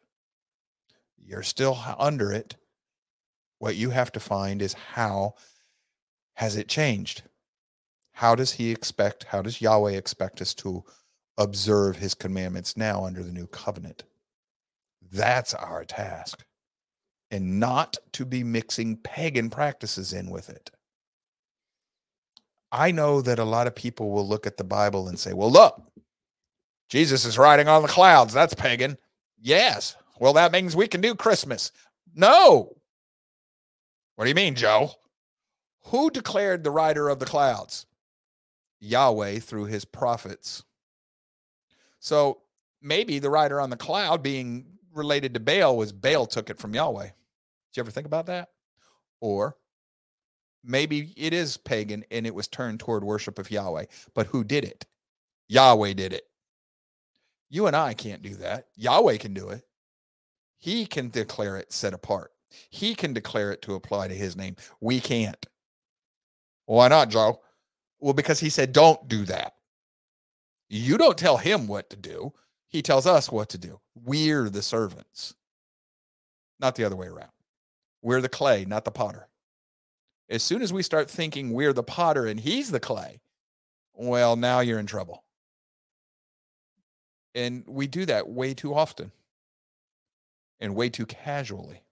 You're 1.25 1.43
still 1.43 1.79
under 1.97 2.31
it. 2.31 2.55
What 3.59 3.75
you 3.75 3.91
have 3.91 4.11
to 4.13 4.19
find 4.19 4.61
is 4.61 4.73
how 4.73 5.35
has 6.35 6.55
it 6.55 6.67
changed? 6.67 7.23
How 8.11 8.35
does 8.35 8.51
he 8.53 8.71
expect, 8.71 9.23
how 9.25 9.41
does 9.41 9.61
Yahweh 9.61 9.93
expect 9.93 10.41
us 10.41 10.53
to 10.55 10.83
observe 11.37 11.97
his 11.97 12.13
commandments 12.13 12.77
now 12.77 13.05
under 13.05 13.23
the 13.23 13.31
new 13.31 13.47
covenant? 13.47 14.03
That's 15.11 15.53
our 15.53 15.85
task. 15.85 16.43
And 17.31 17.59
not 17.59 17.97
to 18.13 18.25
be 18.25 18.43
mixing 18.43 18.97
pagan 18.97 19.49
practices 19.49 20.13
in 20.13 20.29
with 20.29 20.49
it. 20.49 20.69
I 22.71 22.91
know 22.91 23.21
that 23.21 23.39
a 23.39 23.43
lot 23.43 23.67
of 23.67 23.75
people 23.75 24.11
will 24.11 24.27
look 24.27 24.45
at 24.45 24.57
the 24.57 24.63
Bible 24.63 25.07
and 25.07 25.17
say, 25.17 25.33
well, 25.33 25.51
look, 25.51 25.81
Jesus 26.89 27.25
is 27.25 27.37
riding 27.37 27.67
on 27.67 27.81
the 27.81 27.87
clouds. 27.87 28.33
That's 28.33 28.53
pagan. 28.53 28.97
Yes, 29.39 29.95
well, 30.23 30.31
that 30.31 30.53
means 30.53 30.73
we 30.73 30.87
can 30.87 31.01
do 31.01 31.15
Christmas. 31.15 31.73
No. 32.15 32.77
What 34.15 34.23
do 34.23 34.29
you 34.29 34.35
mean, 34.35 34.55
Joe? 34.55 34.89
Who 35.87 36.09
declared 36.09 36.63
the 36.63 36.71
rider 36.71 37.09
of 37.09 37.19
the 37.19 37.25
clouds? 37.25 37.85
Yahweh 38.79 39.39
through 39.39 39.65
his 39.65 39.83
prophets. 39.83 40.63
So 41.99 42.39
maybe 42.81 43.19
the 43.19 43.29
rider 43.29 43.59
on 43.59 43.69
the 43.69 43.75
cloud 43.75 44.23
being 44.23 44.65
related 44.93 45.33
to 45.33 45.41
Baal 45.41 45.75
was 45.75 45.91
Baal 45.91 46.25
took 46.25 46.49
it 46.49 46.57
from 46.57 46.73
Yahweh. 46.73 47.03
Did 47.03 47.11
you 47.75 47.81
ever 47.81 47.91
think 47.91 48.07
about 48.07 48.27
that? 48.27 48.47
Or 49.19 49.57
maybe 50.63 51.13
it 51.17 51.33
is 51.33 51.57
pagan 51.57 52.05
and 52.11 52.25
it 52.25 52.33
was 52.33 52.47
turned 52.47 52.79
toward 52.79 53.03
worship 53.03 53.39
of 53.39 53.51
Yahweh, 53.51 53.87
but 54.13 54.27
who 54.27 54.45
did 54.45 54.63
it? 54.63 54.85
Yahweh 55.49 55.91
did 55.91 56.13
it. 56.13 56.23
You 57.49 57.67
and 57.67 57.75
I 57.75 57.93
can't 57.93 58.21
do 58.21 58.35
that. 58.35 58.67
Yahweh 58.77 59.17
can 59.17 59.33
do 59.33 59.49
it. 59.49 59.65
He 60.63 60.85
can 60.85 61.09
declare 61.09 61.57
it 61.57 61.73
set 61.73 61.93
apart. 61.93 62.31
He 62.69 62.95
can 62.95 63.11
declare 63.11 63.51
it 63.51 63.61
to 63.63 63.75
apply 63.75 64.07
to 64.07 64.15
his 64.15 64.37
name. 64.37 64.55
We 64.79 65.01
can't. 65.01 65.45
Why 66.67 66.87
not, 66.87 67.09
Joe? 67.09 67.41
Well, 67.99 68.13
because 68.13 68.39
he 68.39 68.49
said, 68.49 68.71
don't 68.71 69.09
do 69.09 69.25
that. 69.25 69.55
You 70.69 70.97
don't 70.97 71.17
tell 71.17 71.35
him 71.35 71.67
what 71.67 71.89
to 71.89 71.97
do. 71.97 72.31
He 72.69 72.81
tells 72.81 73.05
us 73.05 73.29
what 73.29 73.49
to 73.49 73.57
do. 73.57 73.81
We're 74.05 74.49
the 74.49 74.61
servants, 74.61 75.35
not 76.61 76.75
the 76.75 76.85
other 76.85 76.95
way 76.95 77.07
around. 77.07 77.33
We're 78.01 78.21
the 78.21 78.29
clay, 78.29 78.63
not 78.63 78.85
the 78.85 78.91
potter. 78.91 79.27
As 80.29 80.43
soon 80.43 80.61
as 80.61 80.71
we 80.71 80.81
start 80.81 81.11
thinking 81.11 81.51
we're 81.51 81.73
the 81.73 81.83
potter 81.83 82.25
and 82.25 82.39
he's 82.39 82.71
the 82.71 82.79
clay, 82.79 83.19
well, 83.93 84.37
now 84.37 84.61
you're 84.61 84.79
in 84.79 84.85
trouble. 84.85 85.25
And 87.35 87.65
we 87.67 87.85
do 87.85 88.05
that 88.05 88.29
way 88.29 88.53
too 88.53 88.73
often 88.73 89.11
and 90.63 90.75
way 90.75 90.89
too 90.89 91.05
casually. 91.05 91.83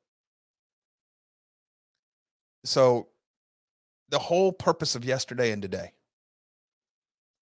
So, 2.64 3.10
the 4.10 4.19
whole 4.19 4.52
purpose 4.52 4.95
of 4.95 5.06
yesterday 5.06 5.52
and 5.52 5.61
today, 5.61 5.93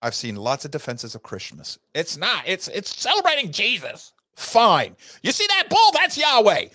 I've 0.01 0.15
seen 0.15 0.35
lots 0.35 0.65
of 0.65 0.71
defenses 0.71 1.15
of 1.15 1.23
Christmas. 1.23 1.77
It's 1.93 2.17
not, 2.17 2.43
it's 2.47 2.67
it's 2.69 2.99
celebrating 2.99 3.51
Jesus. 3.51 4.13
Fine. 4.35 4.95
You 5.21 5.31
see 5.31 5.45
that 5.47 5.69
bull? 5.69 5.91
That's 5.93 6.17
Yahweh. 6.17 6.65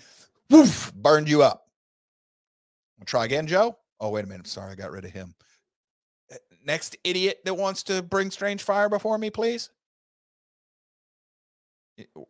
Woof, 0.49 0.93
burned 0.95 1.27
you 1.27 1.43
up. 1.43 1.67
I'll 2.99 3.05
try 3.05 3.25
again, 3.25 3.47
Joe. 3.47 3.77
Oh, 3.99 4.09
wait 4.09 4.25
a 4.25 4.27
minute. 4.27 4.47
Sorry, 4.47 4.71
I 4.71 4.75
got 4.75 4.91
rid 4.91 5.05
of 5.05 5.11
him. 5.11 5.33
Uh, 6.31 6.35
next 6.65 6.95
idiot 7.03 7.39
that 7.45 7.55
wants 7.55 7.83
to 7.83 8.01
bring 8.03 8.31
strange 8.31 8.63
fire 8.63 8.89
before 8.89 9.17
me, 9.17 9.29
please. 9.29 9.69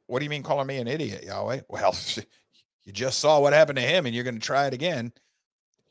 What 0.08 0.20
do 0.20 0.26
you 0.26 0.30
mean 0.30 0.44
calling 0.44 0.68
me 0.68 0.78
an 0.78 0.88
idiot, 0.88 1.24
Yahweh? 1.24 1.62
Well, 1.70 1.96
you 2.86 2.94
just 2.94 3.20
saw 3.20 3.40
what 3.40 3.54
happened 3.54 3.78
to 3.78 3.82
him 3.82 4.06
and 4.06 4.14
you're 4.14 4.24
going 4.24 4.40
to 4.40 4.46
try 4.46 4.68
it 4.68 4.74
again. 4.74 5.12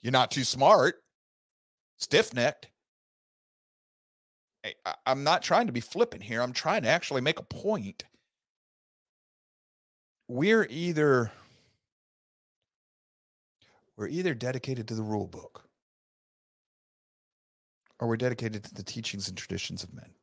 You're 0.02 0.12
not 0.12 0.30
too 0.30 0.44
smart, 0.44 0.96
stiff 1.98 2.34
necked. 2.34 2.68
Hey, 4.62 4.74
I'm 5.04 5.24
not 5.24 5.42
trying 5.42 5.66
to 5.66 5.72
be 5.72 5.80
flippant 5.80 6.22
here. 6.22 6.40
I'm 6.40 6.52
trying 6.52 6.82
to 6.82 6.88
actually 6.88 7.20
make 7.20 7.38
a 7.38 7.42
point. 7.42 8.04
We're 10.28 10.66
either 10.70 11.30
we're 13.96 14.08
either 14.08 14.34
dedicated 14.34 14.88
to 14.88 14.94
the 14.94 15.02
rule 15.02 15.26
book 15.26 15.68
or 18.00 18.08
we're 18.08 18.16
dedicated 18.16 18.64
to 18.64 18.74
the 18.74 18.82
teachings 18.82 19.28
and 19.28 19.36
traditions 19.36 19.84
of 19.84 19.92
men. 19.94 20.13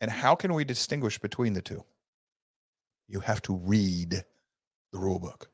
And 0.00 0.10
how 0.10 0.34
can 0.34 0.54
we 0.54 0.64
distinguish 0.64 1.18
between 1.18 1.54
the 1.54 1.62
two? 1.62 1.84
You 3.08 3.20
have 3.20 3.42
to 3.42 3.54
read 3.54 4.22
the 4.92 4.98
rule 4.98 5.18
book. 5.18 5.50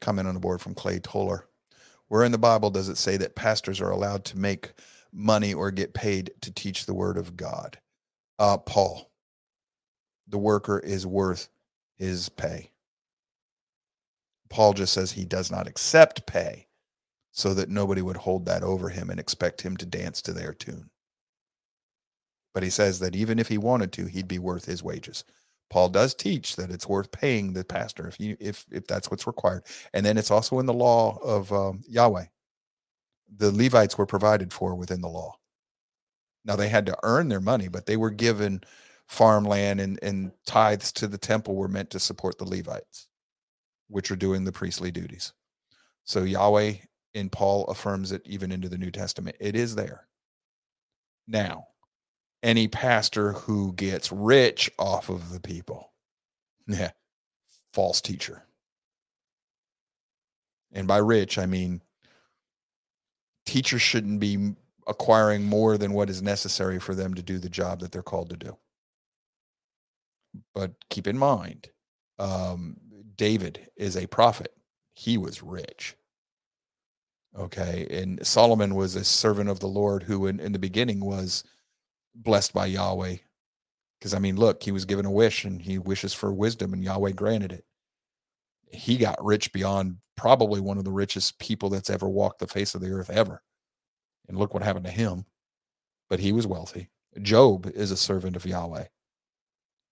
Comment 0.00 0.28
on 0.28 0.34
the 0.34 0.40
board 0.40 0.60
from 0.60 0.74
Clay 0.74 0.98
Toller. 0.98 1.46
Where 2.08 2.24
in 2.24 2.32
the 2.32 2.38
Bible 2.38 2.70
does 2.70 2.88
it 2.88 2.98
say 2.98 3.16
that 3.16 3.36
pastors 3.36 3.80
are 3.80 3.90
allowed 3.90 4.24
to 4.26 4.38
make 4.38 4.72
money 5.12 5.54
or 5.54 5.70
get 5.70 5.94
paid 5.94 6.32
to 6.42 6.52
teach 6.52 6.84
the 6.84 6.94
word 6.94 7.16
of 7.16 7.36
God? 7.36 7.78
Uh, 8.38 8.58
Paul, 8.58 9.10
the 10.28 10.38
worker 10.38 10.78
is 10.78 11.06
worth 11.06 11.48
his 11.96 12.28
pay. 12.28 12.70
Paul 14.50 14.74
just 14.74 14.92
says 14.92 15.12
he 15.12 15.24
does 15.24 15.50
not 15.50 15.66
accept 15.66 16.26
pay 16.26 16.66
so 17.32 17.54
that 17.54 17.70
nobody 17.70 18.02
would 18.02 18.16
hold 18.16 18.46
that 18.46 18.62
over 18.62 18.88
him 18.88 19.10
and 19.10 19.18
expect 19.18 19.62
him 19.62 19.76
to 19.78 19.86
dance 19.86 20.22
to 20.22 20.32
their 20.32 20.52
tune. 20.52 20.90
But 22.54 22.62
he 22.62 22.70
says 22.70 23.00
that 23.00 23.16
even 23.16 23.38
if 23.38 23.48
he 23.48 23.58
wanted 23.58 23.92
to, 23.92 24.06
he'd 24.06 24.28
be 24.28 24.38
worth 24.38 24.64
his 24.64 24.82
wages. 24.82 25.24
Paul 25.70 25.88
does 25.88 26.14
teach 26.14 26.56
that 26.56 26.70
it's 26.70 26.88
worth 26.88 27.10
paying 27.10 27.52
the 27.52 27.64
pastor 27.64 28.06
if 28.06 28.20
you 28.20 28.36
if 28.38 28.64
if 28.70 28.86
that's 28.86 29.10
what's 29.10 29.26
required. 29.26 29.64
And 29.92 30.06
then 30.06 30.16
it's 30.16 30.30
also 30.30 30.60
in 30.60 30.66
the 30.66 30.72
law 30.72 31.18
of 31.18 31.52
um, 31.52 31.82
Yahweh. 31.88 32.26
The 33.36 33.50
Levites 33.50 33.98
were 33.98 34.06
provided 34.06 34.52
for 34.52 34.74
within 34.76 35.00
the 35.00 35.08
law. 35.08 35.34
Now 36.44 36.56
they 36.56 36.68
had 36.68 36.86
to 36.86 36.98
earn 37.02 37.28
their 37.28 37.40
money, 37.40 37.68
but 37.68 37.86
they 37.86 37.96
were 37.96 38.10
given 38.10 38.62
farmland 39.06 39.80
and, 39.80 39.98
and 40.02 40.32
tithes 40.46 40.92
to 40.92 41.08
the 41.08 41.18
temple 41.18 41.56
were 41.56 41.68
meant 41.68 41.90
to 41.90 41.98
support 41.98 42.38
the 42.38 42.44
Levites, 42.44 43.08
which 43.88 44.10
are 44.10 44.16
doing 44.16 44.44
the 44.44 44.52
priestly 44.52 44.90
duties. 44.90 45.32
So 46.04 46.22
Yahweh 46.22 46.74
in 47.14 47.30
Paul 47.30 47.64
affirms 47.64 48.12
it 48.12 48.22
even 48.26 48.52
into 48.52 48.68
the 48.68 48.78
New 48.78 48.90
Testament. 48.90 49.36
It 49.40 49.56
is 49.56 49.74
there. 49.74 50.06
Now, 51.26 51.66
any 52.44 52.68
pastor 52.68 53.32
who 53.32 53.72
gets 53.72 54.12
rich 54.12 54.70
off 54.78 55.08
of 55.08 55.32
the 55.32 55.40
people. 55.40 55.90
Yeah, 56.68 56.90
false 57.72 58.00
teacher. 58.00 58.44
And 60.72 60.86
by 60.86 60.98
rich, 60.98 61.38
I 61.38 61.46
mean 61.46 61.80
teachers 63.46 63.82
shouldn't 63.82 64.20
be 64.20 64.54
acquiring 64.86 65.44
more 65.44 65.78
than 65.78 65.94
what 65.94 66.10
is 66.10 66.20
necessary 66.20 66.78
for 66.78 66.94
them 66.94 67.14
to 67.14 67.22
do 67.22 67.38
the 67.38 67.48
job 67.48 67.80
that 67.80 67.92
they're 67.92 68.02
called 68.02 68.30
to 68.30 68.36
do. 68.36 68.56
But 70.54 70.72
keep 70.90 71.06
in 71.06 71.16
mind, 71.16 71.70
um, 72.18 72.76
David 73.16 73.70
is 73.76 73.96
a 73.96 74.06
prophet. 74.06 74.52
He 74.92 75.16
was 75.16 75.42
rich. 75.42 75.96
Okay. 77.38 77.86
And 77.90 78.24
Solomon 78.26 78.74
was 78.74 78.96
a 78.96 79.04
servant 79.04 79.48
of 79.48 79.60
the 79.60 79.66
Lord 79.66 80.02
who, 80.02 80.26
in, 80.26 80.40
in 80.40 80.52
the 80.52 80.58
beginning, 80.58 81.00
was 81.00 81.44
blessed 82.14 82.52
by 82.52 82.66
Yahweh. 82.66 83.16
Because 83.98 84.14
I 84.14 84.18
mean, 84.18 84.36
look, 84.36 84.62
he 84.62 84.72
was 84.72 84.84
given 84.84 85.06
a 85.06 85.10
wish 85.10 85.44
and 85.44 85.60
he 85.60 85.78
wishes 85.78 86.12
for 86.12 86.32
wisdom, 86.32 86.72
and 86.72 86.84
Yahweh 86.84 87.12
granted 87.12 87.52
it. 87.52 87.64
He 88.70 88.96
got 88.96 89.24
rich 89.24 89.52
beyond 89.52 89.98
probably 90.16 90.60
one 90.60 90.78
of 90.78 90.84
the 90.84 90.92
richest 90.92 91.38
people 91.38 91.68
that's 91.68 91.90
ever 91.90 92.08
walked 92.08 92.40
the 92.40 92.46
face 92.46 92.74
of 92.74 92.80
the 92.80 92.90
earth 92.90 93.10
ever. 93.10 93.42
And 94.28 94.38
look 94.38 94.52
what 94.52 94.62
happened 94.62 94.84
to 94.86 94.90
him. 94.90 95.26
But 96.08 96.20
he 96.20 96.32
was 96.32 96.46
wealthy. 96.46 96.90
Job 97.22 97.70
is 97.74 97.90
a 97.90 97.96
servant 97.96 98.36
of 98.36 98.46
Yahweh. 98.46 98.84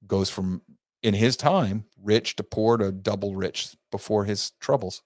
Goes 0.07 0.31
from 0.31 0.63
in 1.03 1.15
his 1.15 1.37
time 1.37 1.85
rich 2.01 2.37
to 2.37 2.43
poor 2.43 2.77
to 2.77 2.93
double 2.93 3.35
rich 3.35 3.77
before 3.91 4.25
his 4.25 4.53
troubles. 4.61 5.03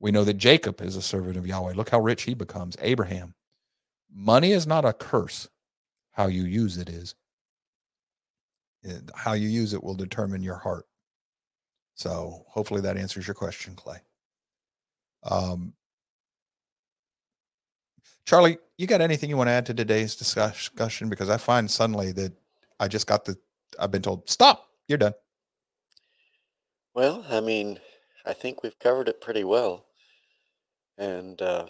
We 0.00 0.10
know 0.10 0.24
that 0.24 0.34
Jacob 0.34 0.80
is 0.80 0.96
a 0.96 1.02
servant 1.02 1.36
of 1.36 1.46
Yahweh. 1.46 1.74
Look 1.74 1.90
how 1.90 2.00
rich 2.00 2.22
he 2.22 2.34
becomes. 2.34 2.76
Abraham. 2.80 3.34
Money 4.12 4.52
is 4.52 4.66
not 4.66 4.84
a 4.84 4.92
curse 4.92 5.48
how 6.16 6.28
you 6.28 6.44
use 6.44 6.78
it 6.78 6.88
is. 6.88 7.14
How 9.14 9.34
you 9.34 9.48
use 9.48 9.74
it 9.74 9.84
will 9.84 9.94
determine 9.94 10.42
your 10.42 10.56
heart. 10.56 10.86
So 11.94 12.44
hopefully 12.48 12.80
that 12.80 12.96
answers 12.96 13.26
your 13.26 13.34
question, 13.34 13.74
Clay. 13.74 13.98
Um, 15.24 15.74
Charlie, 18.24 18.56
you 18.78 18.86
got 18.86 19.02
anything 19.02 19.28
you 19.28 19.36
want 19.36 19.48
to 19.48 19.52
add 19.52 19.66
to 19.66 19.74
today's 19.74 20.16
discussion? 20.16 21.10
Because 21.10 21.28
I 21.28 21.36
find 21.36 21.70
suddenly 21.70 22.12
that 22.12 22.32
I 22.80 22.88
just 22.88 23.06
got 23.06 23.26
the, 23.26 23.36
I've 23.78 23.90
been 23.90 24.02
told, 24.02 24.28
stop, 24.28 24.68
you're 24.88 24.98
done. 24.98 25.14
Well, 26.94 27.26
I 27.28 27.40
mean, 27.40 27.78
I 28.24 28.32
think 28.32 28.62
we've 28.62 28.78
covered 28.78 29.08
it 29.08 29.20
pretty 29.20 29.44
well. 29.44 29.84
And 30.96 31.40
uh, 31.42 31.66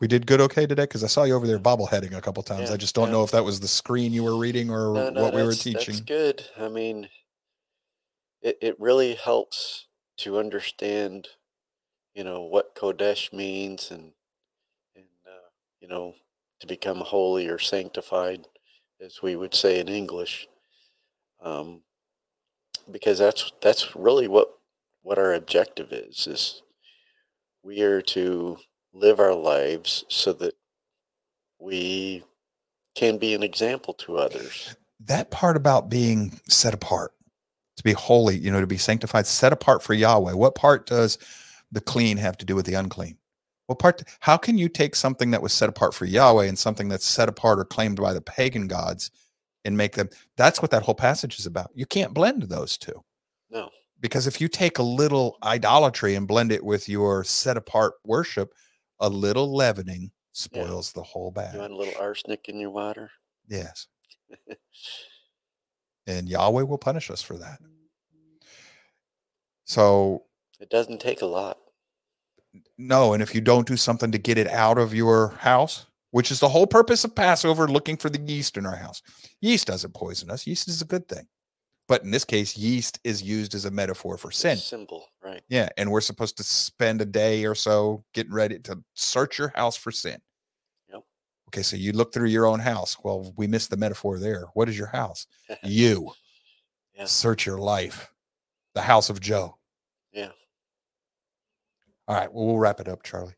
we 0.00 0.08
did 0.08 0.26
good 0.26 0.40
okay 0.40 0.66
today 0.66 0.84
because 0.84 1.04
I 1.04 1.06
saw 1.06 1.24
you 1.24 1.34
over 1.34 1.46
there 1.46 1.58
bobbleheading 1.58 2.16
a 2.16 2.20
couple 2.20 2.42
times. 2.42 2.70
Yeah, 2.70 2.74
I 2.74 2.76
just 2.78 2.94
don't 2.94 3.08
yeah. 3.08 3.12
know 3.12 3.24
if 3.24 3.30
that 3.32 3.44
was 3.44 3.60
the 3.60 3.68
screen 3.68 4.12
you 4.12 4.24
were 4.24 4.36
reading 4.36 4.70
or 4.70 4.94
no, 4.94 5.10
no, 5.10 5.22
what 5.22 5.34
we 5.34 5.42
were 5.42 5.52
teaching. 5.52 5.94
that's 5.94 6.00
good. 6.00 6.42
I 6.58 6.68
mean, 6.68 7.08
it, 8.40 8.58
it 8.62 8.80
really 8.80 9.14
helps 9.14 9.86
to 10.18 10.38
understand, 10.38 11.28
you 12.14 12.24
know, 12.24 12.42
what 12.42 12.74
Kodesh 12.74 13.32
means 13.32 13.90
and, 13.90 14.12
and 14.96 15.04
uh, 15.26 15.48
you 15.80 15.88
know, 15.88 16.14
to 16.60 16.66
become 16.66 16.98
holy 16.98 17.48
or 17.48 17.58
sanctified, 17.58 18.46
as 19.04 19.20
we 19.22 19.36
would 19.36 19.54
say 19.54 19.80
in 19.80 19.88
English. 19.88 20.48
Um, 21.42 21.82
because 22.90 23.18
that's 23.18 23.52
that's 23.62 23.94
really 23.94 24.28
what 24.28 24.48
what 25.02 25.18
our 25.18 25.34
objective 25.34 25.92
is 25.92 26.26
is 26.26 26.62
we 27.62 27.82
are 27.82 28.02
to 28.02 28.58
live 28.92 29.20
our 29.20 29.34
lives 29.34 30.04
so 30.08 30.32
that 30.34 30.54
we 31.58 32.22
can 32.94 33.18
be 33.18 33.34
an 33.34 33.42
example 33.42 33.94
to 33.94 34.16
others. 34.18 34.74
That 35.04 35.30
part 35.30 35.56
about 35.56 35.88
being 35.88 36.38
set 36.48 36.74
apart, 36.74 37.12
to 37.76 37.82
be 37.82 37.92
holy, 37.92 38.36
you 38.36 38.50
know, 38.50 38.60
to 38.60 38.66
be 38.66 38.78
sanctified, 38.78 39.26
set 39.26 39.52
apart 39.52 39.82
for 39.82 39.94
Yahweh. 39.94 40.32
What 40.32 40.54
part 40.54 40.86
does 40.86 41.18
the 41.72 41.80
clean 41.80 42.16
have 42.16 42.36
to 42.38 42.44
do 42.44 42.54
with 42.54 42.66
the 42.66 42.74
unclean? 42.74 43.16
What 43.66 43.78
part? 43.78 44.02
How 44.20 44.36
can 44.36 44.58
you 44.58 44.68
take 44.68 44.96
something 44.96 45.30
that 45.30 45.42
was 45.42 45.52
set 45.52 45.68
apart 45.68 45.94
for 45.94 46.04
Yahweh 46.04 46.46
and 46.46 46.58
something 46.58 46.88
that's 46.88 47.06
set 47.06 47.28
apart 47.28 47.58
or 47.60 47.64
claimed 47.64 48.00
by 48.00 48.12
the 48.12 48.20
pagan 48.20 48.66
gods 48.66 49.10
and 49.64 49.76
make 49.76 49.94
them. 49.94 50.08
That's 50.36 50.62
what 50.62 50.70
that 50.70 50.82
whole 50.82 50.94
passage 50.94 51.38
is 51.38 51.46
about. 51.46 51.70
You 51.74 51.86
can't 51.86 52.14
blend 52.14 52.44
those 52.44 52.76
two 52.78 53.04
No. 53.50 53.70
because 54.00 54.26
if 54.26 54.40
you 54.40 54.48
take 54.48 54.78
a 54.78 54.82
little 54.82 55.36
idolatry 55.42 56.14
and 56.14 56.26
blend 56.26 56.52
it 56.52 56.64
with 56.64 56.88
your 56.88 57.24
set 57.24 57.56
apart 57.56 57.94
worship, 58.04 58.54
a 59.00 59.08
little 59.08 59.54
leavening 59.54 60.10
spoils 60.32 60.92
the 60.92 61.02
whole 61.02 61.30
bag. 61.30 61.54
You 61.54 61.60
want 61.60 61.72
a 61.72 61.76
little 61.76 62.00
arsenic 62.00 62.48
in 62.48 62.60
your 62.60 62.70
water? 62.70 63.10
Yes. 63.48 63.86
And 66.06 66.28
Yahweh 66.28 66.62
will 66.62 66.78
punish 66.78 67.08
us 67.10 67.22
for 67.22 67.36
that. 67.38 67.60
So, 69.64 70.24
It 70.58 70.70
doesn't 70.70 71.00
take 71.00 71.22
a 71.22 71.26
lot. 71.26 71.58
no. 72.78 73.12
And 73.12 73.22
if 73.22 73.34
you 73.34 73.40
don't 73.40 73.66
do 73.66 73.76
something 73.76 74.10
to 74.10 74.18
get 74.18 74.38
it 74.38 74.48
out 74.48 74.78
of 74.78 74.92
your 74.94 75.28
house, 75.38 75.86
which 76.10 76.32
is 76.32 76.40
the 76.40 76.48
whole 76.48 76.66
purpose 76.66 77.04
of 77.04 77.14
Passover, 77.14 77.68
looking 77.68 77.96
for 77.96 78.10
the 78.10 78.20
yeast 78.20 78.56
in 78.56 78.66
our 78.66 78.74
house, 78.76 79.02
yeast 79.40 79.68
doesn't 79.68 79.94
poison 79.94 80.30
us. 80.30 80.46
Yeast 80.46 80.66
is 80.66 80.82
a 80.82 80.86
good 80.86 81.06
thing. 81.06 81.28
But 81.90 82.04
in 82.04 82.12
this 82.12 82.24
case, 82.24 82.56
yeast 82.56 83.00
is 83.02 83.20
used 83.20 83.52
as 83.56 83.64
a 83.64 83.70
metaphor 83.72 84.16
for 84.16 84.30
sin. 84.30 84.56
Symbol, 84.58 85.08
right? 85.24 85.42
Yeah, 85.48 85.70
and 85.76 85.90
we're 85.90 86.00
supposed 86.00 86.36
to 86.36 86.44
spend 86.44 87.00
a 87.00 87.04
day 87.04 87.44
or 87.44 87.56
so 87.56 88.04
getting 88.14 88.32
ready 88.32 88.60
to 88.60 88.80
search 88.94 89.40
your 89.40 89.48
house 89.56 89.76
for 89.76 89.90
sin. 89.90 90.20
Yep. 90.88 91.02
Okay, 91.48 91.62
so 91.62 91.74
you 91.74 91.90
look 91.90 92.14
through 92.14 92.28
your 92.28 92.46
own 92.46 92.60
house. 92.60 92.96
Well, 93.02 93.34
we 93.36 93.48
missed 93.48 93.70
the 93.70 93.76
metaphor 93.76 94.20
there. 94.20 94.46
What 94.54 94.68
is 94.68 94.78
your 94.78 94.86
house? 94.86 95.26
You. 95.64 96.12
Yeah. 96.94 97.06
Search 97.06 97.44
your 97.44 97.58
life. 97.58 98.12
The 98.76 98.82
house 98.82 99.10
of 99.10 99.18
Joe. 99.18 99.58
Yeah. 100.12 100.30
All 102.06 102.14
right, 102.14 102.32
well, 102.32 102.46
we'll 102.46 102.58
wrap 102.58 102.78
it 102.78 102.86
up, 102.86 103.02
Charlie. 103.02 103.34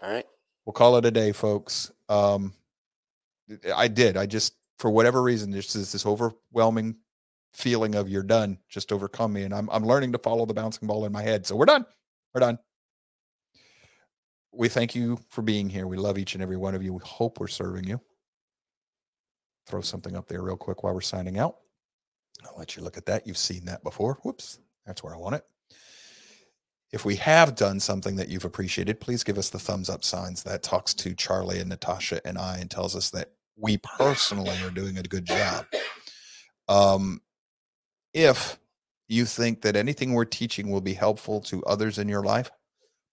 All 0.00 0.12
right. 0.12 0.26
We'll 0.64 0.72
call 0.72 0.98
it 0.98 1.04
a 1.04 1.10
day, 1.10 1.32
folks. 1.32 1.90
Um, 2.08 2.52
I 3.74 3.88
did. 3.88 4.16
I 4.16 4.26
just, 4.26 4.54
for 4.78 4.88
whatever 4.88 5.20
reason, 5.20 5.50
there's 5.50 5.72
this, 5.72 5.90
this 5.90 6.06
overwhelming 6.06 6.94
feeling 7.52 7.94
of 7.94 8.08
you're 8.08 8.22
done 8.22 8.58
just 8.68 8.92
overcome 8.92 9.32
me, 9.32 9.42
and 9.42 9.54
I'm 9.54 9.68
I'm 9.70 9.84
learning 9.84 10.12
to 10.12 10.18
follow 10.18 10.46
the 10.46 10.54
bouncing 10.54 10.86
ball 10.86 11.04
in 11.04 11.12
my 11.12 11.22
head. 11.22 11.46
So 11.46 11.56
we're 11.56 11.66
done. 11.66 11.86
We're 12.34 12.40
done. 12.40 12.58
We 14.52 14.68
thank 14.68 14.94
you 14.94 15.18
for 15.28 15.42
being 15.42 15.68
here. 15.68 15.86
We 15.86 15.96
love 15.96 16.18
each 16.18 16.34
and 16.34 16.42
every 16.42 16.56
one 16.56 16.74
of 16.74 16.82
you. 16.82 16.92
We 16.92 17.00
hope 17.04 17.38
we're 17.38 17.48
serving 17.48 17.84
you. 17.84 18.00
Throw 19.66 19.82
something 19.82 20.16
up 20.16 20.26
there 20.26 20.42
real 20.42 20.56
quick 20.56 20.82
while 20.82 20.94
we're 20.94 21.00
signing 21.00 21.38
out. 21.38 21.56
I'll 22.44 22.58
let 22.58 22.76
you 22.76 22.82
look 22.82 22.96
at 22.96 23.06
that. 23.06 23.26
You've 23.26 23.38
seen 23.38 23.64
that 23.66 23.82
before. 23.82 24.18
Whoops, 24.22 24.58
that's 24.86 25.02
where 25.02 25.14
I 25.14 25.18
want 25.18 25.36
it. 25.36 25.44
If 26.90 27.04
we 27.04 27.16
have 27.16 27.54
done 27.54 27.80
something 27.80 28.16
that 28.16 28.28
you've 28.28 28.46
appreciated, 28.46 28.98
please 28.98 29.22
give 29.22 29.36
us 29.36 29.50
the 29.50 29.58
thumbs 29.58 29.90
up 29.90 30.02
signs. 30.02 30.42
That 30.42 30.62
talks 30.62 30.94
to 30.94 31.14
Charlie 31.14 31.60
and 31.60 31.68
Natasha 31.68 32.26
and 32.26 32.38
I 32.38 32.58
and 32.58 32.70
tells 32.70 32.96
us 32.96 33.10
that 33.10 33.32
we 33.56 33.76
personally 33.78 34.56
are 34.64 34.70
doing 34.70 34.96
a 34.96 35.02
good 35.02 35.26
job. 35.26 35.66
Um, 36.68 37.20
if 38.14 38.58
you 39.08 39.24
think 39.24 39.62
that 39.62 39.76
anything 39.76 40.12
we're 40.12 40.24
teaching 40.24 40.70
will 40.70 40.80
be 40.80 40.94
helpful 40.94 41.40
to 41.42 41.64
others 41.64 41.98
in 41.98 42.08
your 42.08 42.22
life, 42.22 42.50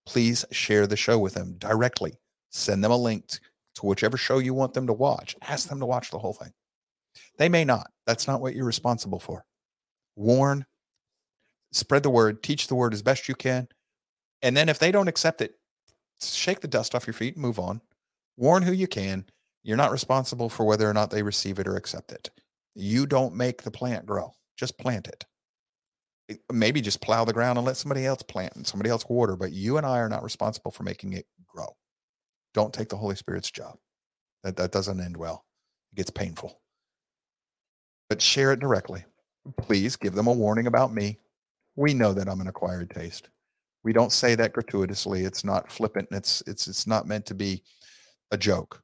please 0.05 0.45
share 0.51 0.87
the 0.87 0.97
show 0.97 1.17
with 1.19 1.33
them 1.33 1.55
directly. 1.57 2.13
Send 2.51 2.83
them 2.83 2.91
a 2.91 2.97
link 2.97 3.27
to 3.75 3.85
whichever 3.85 4.17
show 4.17 4.39
you 4.39 4.53
want 4.53 4.73
them 4.73 4.87
to 4.87 4.93
watch. 4.93 5.35
Ask 5.41 5.67
them 5.67 5.79
to 5.79 5.85
watch 5.85 6.11
the 6.11 6.19
whole 6.19 6.33
thing. 6.33 6.51
They 7.37 7.49
may 7.49 7.65
not. 7.65 7.87
That's 8.05 8.27
not 8.27 8.41
what 8.41 8.55
you're 8.55 8.65
responsible 8.65 9.19
for. 9.19 9.45
Warn, 10.15 10.65
spread 11.71 12.03
the 12.03 12.09
word, 12.09 12.43
teach 12.43 12.67
the 12.67 12.75
word 12.75 12.93
as 12.93 13.01
best 13.01 13.27
you 13.27 13.35
can. 13.35 13.67
And 14.41 14.55
then 14.55 14.69
if 14.69 14.79
they 14.79 14.91
don't 14.91 15.07
accept 15.07 15.41
it, 15.41 15.55
shake 16.21 16.61
the 16.61 16.67
dust 16.67 16.95
off 16.95 17.07
your 17.07 17.13
feet 17.13 17.35
and 17.35 17.41
move 17.41 17.59
on. 17.59 17.81
Warn 18.37 18.63
who 18.63 18.71
you 18.73 18.87
can. 18.87 19.25
You're 19.63 19.77
not 19.77 19.91
responsible 19.91 20.49
for 20.49 20.65
whether 20.65 20.89
or 20.89 20.93
not 20.93 21.09
they 21.09 21.23
receive 21.23 21.59
it 21.59 21.67
or 21.67 21.75
accept 21.75 22.11
it. 22.11 22.29
You 22.75 23.05
don't 23.05 23.35
make 23.35 23.63
the 23.63 23.71
plant 23.71 24.05
grow, 24.05 24.33
just 24.57 24.77
plant 24.77 25.07
it. 25.07 25.25
Maybe 26.51 26.81
just 26.81 27.01
plow 27.01 27.23
the 27.23 27.33
ground 27.33 27.57
and 27.57 27.67
let 27.67 27.77
somebody 27.77 28.05
else 28.05 28.23
plant 28.23 28.55
and 28.55 28.65
somebody 28.65 28.89
else 28.89 29.05
water, 29.07 29.35
but 29.35 29.51
you 29.51 29.77
and 29.77 29.85
I 29.85 29.99
are 29.99 30.09
not 30.09 30.23
responsible 30.23 30.71
for 30.71 30.83
making 30.83 31.13
it 31.13 31.27
grow. 31.47 31.75
Don't 32.53 32.73
take 32.73 32.89
the 32.89 32.97
Holy 32.97 33.15
Spirit's 33.15 33.51
job. 33.51 33.77
That, 34.43 34.57
that 34.57 34.71
doesn't 34.71 34.99
end 34.99 35.17
well, 35.17 35.45
it 35.91 35.97
gets 35.97 36.09
painful. 36.09 36.59
But 38.09 38.21
share 38.21 38.51
it 38.51 38.59
directly. 38.59 39.03
Please 39.57 39.95
give 39.95 40.13
them 40.13 40.27
a 40.27 40.33
warning 40.33 40.67
about 40.67 40.93
me. 40.93 41.19
We 41.75 41.93
know 41.93 42.13
that 42.13 42.29
I'm 42.29 42.41
an 42.41 42.47
acquired 42.47 42.89
taste. 42.89 43.29
We 43.83 43.93
don't 43.93 44.11
say 44.11 44.33
that 44.35 44.53
gratuitously. 44.53 45.25
It's 45.25 45.43
not 45.43 45.71
flippant. 45.71 46.07
It's 46.11 46.41
it's 46.47 46.67
it's 46.67 46.87
not 46.87 47.07
meant 47.07 47.25
to 47.27 47.35
be 47.35 47.61
a 48.31 48.37
joke. 48.37 48.81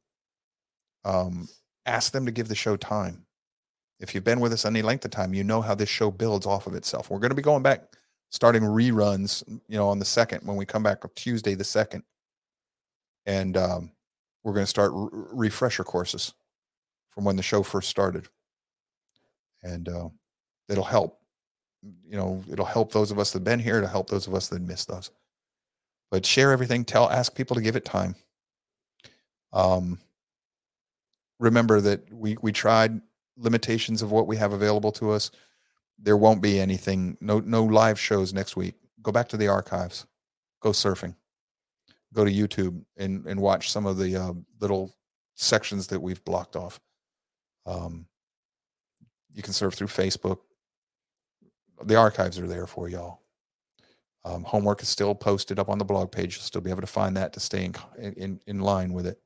Um, 1.05 1.47
ask 1.85 2.11
them 2.11 2.25
to 2.25 2.31
give 2.31 2.47
the 2.47 2.55
show 2.55 2.77
time. 2.77 3.25
If 4.01 4.15
you've 4.15 4.23
been 4.23 4.39
with 4.39 4.51
us 4.51 4.65
any 4.65 4.81
length 4.81 5.05
of 5.05 5.11
time, 5.11 5.33
you 5.33 5.43
know 5.43 5.61
how 5.61 5.75
this 5.75 5.87
show 5.87 6.09
builds 6.09 6.47
off 6.47 6.65
of 6.65 6.73
itself. 6.73 7.09
We're 7.09 7.19
going 7.19 7.29
to 7.29 7.35
be 7.35 7.43
going 7.43 7.61
back, 7.61 7.83
starting 8.29 8.63
reruns, 8.63 9.47
you 9.47 9.77
know, 9.77 9.87
on 9.87 9.99
the 9.99 10.05
second 10.05 10.45
when 10.45 10.57
we 10.57 10.65
come 10.65 10.81
back 10.81 11.05
on 11.05 11.11
Tuesday 11.15 11.53
the 11.53 11.63
second, 11.63 12.03
and 13.27 13.55
um, 13.55 13.91
we're 14.43 14.53
going 14.53 14.65
to 14.65 14.69
start 14.69 14.91
refresher 14.93 15.83
courses 15.83 16.33
from 17.09 17.25
when 17.25 17.35
the 17.35 17.43
show 17.43 17.61
first 17.61 17.89
started, 17.89 18.27
and 19.61 19.87
uh, 19.87 20.09
it'll 20.67 20.83
help. 20.83 21.19
You 22.07 22.17
know, 22.17 22.43
it'll 22.51 22.65
help 22.65 22.91
those 22.91 23.11
of 23.11 23.19
us 23.19 23.31
that've 23.31 23.43
been 23.43 23.59
here. 23.59 23.77
It'll 23.77 23.89
help 23.89 24.09
those 24.09 24.27
of 24.27 24.33
us 24.33 24.49
that 24.49 24.61
missed 24.61 24.87
those. 24.87 25.11
But 26.09 26.25
share 26.25 26.51
everything. 26.51 26.85
Tell, 26.85 27.09
ask 27.09 27.33
people 27.33 27.55
to 27.55 27.61
give 27.61 27.75
it 27.75 27.85
time. 27.85 28.15
Um, 29.53 29.99
remember 31.39 31.81
that 31.81 32.11
we 32.11 32.37
we 32.41 32.51
tried 32.51 32.99
limitations 33.41 34.01
of 34.01 34.11
what 34.11 34.27
we 34.27 34.37
have 34.37 34.53
available 34.53 34.91
to 34.93 35.11
us. 35.11 35.31
There 35.97 36.17
won't 36.17 36.41
be 36.41 36.59
anything. 36.59 37.17
No 37.21 37.39
no 37.39 37.63
live 37.63 37.99
shows 37.99 38.33
next 38.33 38.55
week. 38.55 38.75
Go 39.01 39.11
back 39.11 39.27
to 39.29 39.37
the 39.37 39.47
archives. 39.47 40.05
Go 40.61 40.69
surfing. 40.69 41.15
Go 42.13 42.25
to 42.25 42.31
YouTube 42.31 42.83
and 42.97 43.25
and 43.25 43.39
watch 43.39 43.71
some 43.71 43.85
of 43.85 43.97
the 43.97 44.15
uh, 44.15 44.33
little 44.59 44.95
sections 45.35 45.87
that 45.87 46.01
we've 46.01 46.23
blocked 46.23 46.55
off. 46.55 46.79
Um, 47.65 48.05
you 49.33 49.43
can 49.43 49.53
surf 49.53 49.73
through 49.73 49.87
Facebook. 49.87 50.39
The 51.83 51.95
archives 51.95 52.37
are 52.39 52.47
there 52.47 52.67
for 52.67 52.89
y'all. 52.89 53.21
Um, 54.23 54.43
homework 54.43 54.81
is 54.83 54.89
still 54.89 55.15
posted 55.15 55.57
up 55.57 55.69
on 55.69 55.79
the 55.79 55.85
blog 55.85 56.11
page. 56.11 56.35
You'll 56.35 56.43
still 56.43 56.61
be 56.61 56.69
able 56.69 56.81
to 56.81 56.87
find 56.87 57.17
that 57.17 57.33
to 57.33 57.39
stay 57.39 57.65
in 57.65 58.13
in, 58.13 58.39
in 58.47 58.59
line 58.59 58.93
with 58.93 59.07
it. 59.07 59.19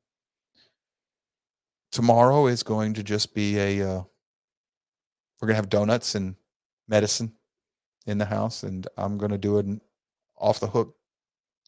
Tomorrow 1.95 2.47
is 2.47 2.61
going 2.61 2.93
to 2.95 3.03
just 3.03 3.34
be 3.34 3.57
a. 3.57 3.89
Uh, 3.89 4.03
we're 5.39 5.47
gonna 5.47 5.55
have 5.55 5.69
donuts 5.69 6.15
and 6.15 6.35
medicine 6.89 7.31
in 8.05 8.17
the 8.17 8.26
house, 8.26 8.63
and 8.63 8.85
I'm 8.97 9.17
gonna 9.17 9.38
do 9.38 9.59
an 9.59 9.80
off 10.38 10.59
the 10.59 10.67
hook 10.67 10.93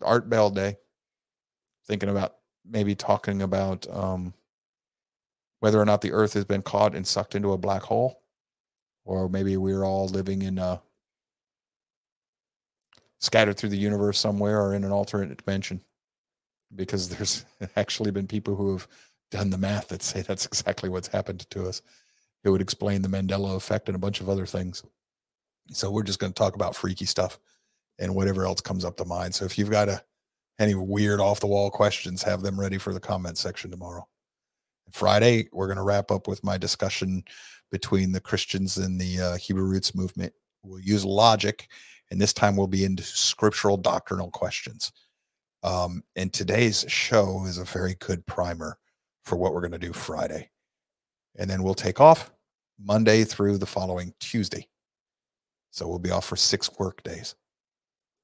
Art 0.01 0.29
Bell 0.29 0.49
day. 0.49 0.75
Thinking 1.85 2.09
about 2.09 2.35
maybe 2.69 2.93
talking 2.93 3.41
about 3.41 3.87
um, 3.89 4.33
whether 5.61 5.79
or 5.79 5.85
not 5.85 6.01
the 6.01 6.11
Earth 6.11 6.33
has 6.33 6.43
been 6.43 6.61
caught 6.61 6.93
and 6.93 7.07
sucked 7.07 7.33
into 7.33 7.53
a 7.53 7.57
black 7.57 7.83
hole, 7.83 8.21
or 9.05 9.29
maybe 9.29 9.55
we're 9.55 9.85
all 9.85 10.09
living 10.09 10.41
in 10.41 10.57
a 10.57 10.81
scattered 13.19 13.55
through 13.55 13.69
the 13.69 13.77
universe 13.77 14.19
somewhere 14.19 14.61
or 14.61 14.73
in 14.73 14.83
an 14.83 14.91
alternate 14.91 15.37
dimension. 15.37 15.79
Because 16.75 17.07
there's 17.07 17.45
actually 17.77 18.11
been 18.11 18.27
people 18.27 18.57
who 18.57 18.73
have 18.73 18.89
done 19.31 19.49
the 19.49 19.57
math 19.57 19.89
that 19.89 20.01
say 20.03 20.21
that's 20.21 20.45
exactly 20.45 20.89
what's 20.89 21.07
happened 21.07 21.49
to 21.51 21.67
us. 21.67 21.81
It 22.43 22.49
would 22.49 22.61
explain 22.61 23.01
the 23.01 23.09
Mandela 23.09 23.55
effect 23.55 23.89
and 23.89 23.95
a 23.95 23.99
bunch 23.99 24.21
of 24.21 24.29
other 24.29 24.45
things. 24.45 24.83
So 25.71 25.91
we're 25.91 26.03
just 26.03 26.19
going 26.19 26.31
to 26.31 26.37
talk 26.37 26.55
about 26.55 26.75
freaky 26.75 27.05
stuff 27.05 27.39
and 27.99 28.15
whatever 28.15 28.45
else 28.45 28.61
comes 28.61 28.85
up 28.85 28.95
to 28.97 29.05
mind. 29.05 29.35
So 29.35 29.43
if 29.43 29.57
you've 29.57 29.71
got 29.71 29.89
a, 29.89 30.01
any 30.59 30.75
weird 30.75 31.19
off 31.19 31.39
the 31.39 31.47
wall 31.47 31.69
questions, 31.69 32.23
have 32.23 32.41
them 32.41 32.59
ready 32.59 32.77
for 32.77 32.93
the 32.93 32.99
comment 32.99 33.37
section 33.37 33.69
tomorrow. 33.69 34.07
Friday, 34.91 35.49
we're 35.51 35.67
going 35.67 35.77
to 35.77 35.83
wrap 35.83 36.11
up 36.11 36.27
with 36.27 36.43
my 36.43 36.57
discussion 36.57 37.23
between 37.71 38.11
the 38.11 38.21
Christians 38.21 38.77
and 38.77 38.99
the 38.99 39.19
uh, 39.19 39.35
Hebrew 39.37 39.65
roots 39.65 39.93
movement. 39.93 40.31
We'll 40.63 40.79
use 40.79 41.03
logic, 41.03 41.67
and 42.09 42.21
this 42.21 42.33
time 42.33 42.55
we'll 42.55 42.67
be 42.67 42.85
into 42.85 43.03
scriptural 43.03 43.77
doctrinal 43.77 44.31
questions. 44.31 44.91
Um, 45.63 46.03
and 46.15 46.31
today's 46.31 46.85
show 46.87 47.43
is 47.45 47.57
a 47.57 47.65
very 47.65 47.95
good 47.95 48.25
primer 48.25 48.77
for 49.27 49.35
what 49.35 49.53
we're 49.53 49.61
going 49.61 49.71
to 49.71 49.77
do 49.77 49.93
Friday. 49.93 50.49
And 51.37 51.49
then 51.49 51.61
we'll 51.61 51.75
take 51.75 51.99
off 51.99 52.31
Monday 52.79 53.23
through 53.23 53.57
the 53.57 53.65
following 53.65 54.13
Tuesday. 54.19 54.67
So 55.71 55.87
we'll 55.87 55.99
be 55.99 56.11
off 56.11 56.25
for 56.25 56.37
six 56.37 56.69
work 56.79 57.03
days. 57.03 57.35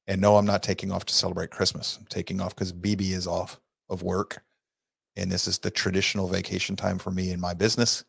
And 0.07 0.21
no, 0.21 0.38
I'm 0.38 0.45
not 0.45 0.63
taking 0.63 0.91
off 0.91 1.05
to 1.05 1.13
celebrate 1.13 1.51
Christmas. 1.51 1.97
I'm 1.99 2.07
taking 2.07 2.41
off 2.41 2.55
because 2.55 2.73
BB 2.73 3.11
is 3.11 3.27
off 3.27 3.59
of 3.89 4.01
work. 4.01 4.41
And 5.15 5.31
this 5.31 5.47
is 5.47 5.59
the 5.59 5.69
traditional 5.69 6.27
vacation 6.27 6.75
time 6.75 6.97
for 6.97 7.11
me 7.11 7.31
in 7.31 7.39
my 7.39 7.53
business. 7.53 8.03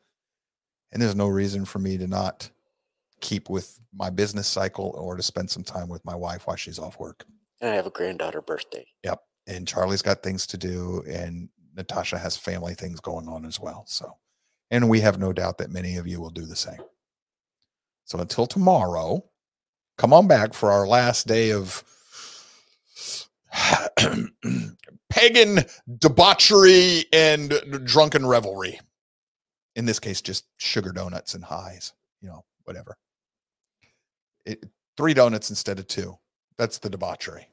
And 0.93 1.03
there's 1.03 1.17
no 1.17 1.29
reason 1.29 1.65
for 1.65 1.81
me 1.81 1.99
to 1.99 2.07
not 2.07 2.49
keep 3.21 3.51
with 3.51 3.81
my 3.93 4.11
business 4.11 4.47
cycle 4.47 4.95
or 4.97 5.17
to 5.17 5.23
spend 5.23 5.51
some 5.51 5.65
time 5.65 5.89
with 5.89 6.05
my 6.05 6.15
wife 6.15 6.47
while 6.47 6.57
she's 6.57 6.79
off 6.79 6.99
work. 6.99 7.25
And 7.61 7.71
I 7.71 7.75
have 7.75 7.87
a 7.87 7.91
granddaughter 7.91 8.41
birthday. 8.41 8.87
Yep. 9.03 9.21
And 9.47 9.69
Charlie's 9.69 10.03
got 10.03 10.23
things 10.23 10.47
to 10.47 10.57
do, 10.57 11.05
and 11.07 11.51
Natasha 11.77 12.19
has 12.19 12.37
family 12.37 12.75
things 12.75 13.01
going 13.01 13.29
on 13.29 13.45
as 13.45 13.61
well. 13.61 13.85
So, 13.87 14.17
And 14.71 14.89
we 14.89 15.01
have 15.01 15.19
no 15.19 15.33
doubt 15.33 15.59
that 15.59 15.71
many 15.71 15.97
of 15.97 16.07
you 16.07 16.21
will 16.21 16.31
do 16.31 16.47
the 16.47 16.57
same. 16.57 16.81
So 18.05 18.19
until 18.19 18.47
tomorrow, 18.47 19.25
come 19.99 20.13
on 20.13 20.29
back 20.29 20.55
for 20.55 20.71
our 20.71 20.87
last 20.87 21.27
day 21.27 21.51
of 21.51 21.83
pagan 25.11 25.65
debauchery 25.99 27.05
and 27.13 27.53
drunken 27.85 28.27
revelry. 28.27 28.81
In 29.77 29.87
this 29.87 29.99
case, 29.99 30.21
just 30.21 30.47
sugar 30.59 30.93
donuts 30.93 31.35
and 31.35 31.45
highs, 31.45 31.93
you 32.21 32.29
know, 32.29 32.45
whatever. 32.65 32.97
It, 34.45 34.65
three 34.97 35.15
donuts 35.15 35.51
instead 35.51 35.79
of 35.79 35.89
two. 35.89 36.17
That's 36.59 36.79
the 36.79 36.91
debauchery. 36.91 37.49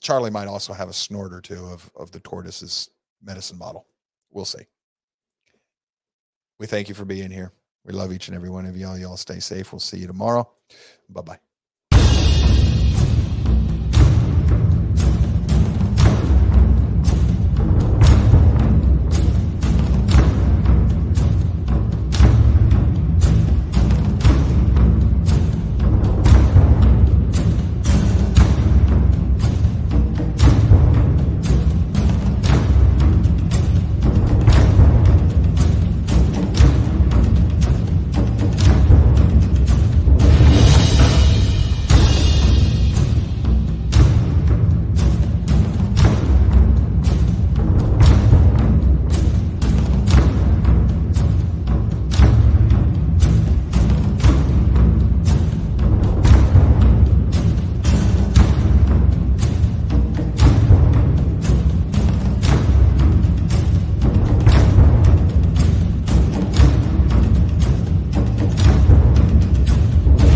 Charlie 0.00 0.30
might 0.30 0.48
also 0.48 0.72
have 0.72 0.88
a 0.88 0.94
snort 0.94 1.32
or 1.32 1.40
two 1.40 1.66
of, 1.66 1.90
of 1.94 2.10
the 2.10 2.20
tortoise's 2.20 2.90
medicine 3.22 3.58
bottle. 3.58 3.86
We'll 4.30 4.44
see. 4.44 4.66
We 6.58 6.66
thank 6.66 6.88
you 6.88 6.94
for 6.94 7.04
being 7.04 7.30
here. 7.30 7.52
We 7.84 7.92
love 7.92 8.12
each 8.12 8.28
and 8.28 8.34
every 8.34 8.50
one 8.50 8.66
of 8.66 8.76
y'all. 8.76 8.98
Y'all 8.98 9.16
stay 9.16 9.40
safe. 9.40 9.72
We'll 9.72 9.80
see 9.80 9.98
you 9.98 10.06
tomorrow. 10.06 10.48
Bye 11.08 11.22
bye. 11.22 11.49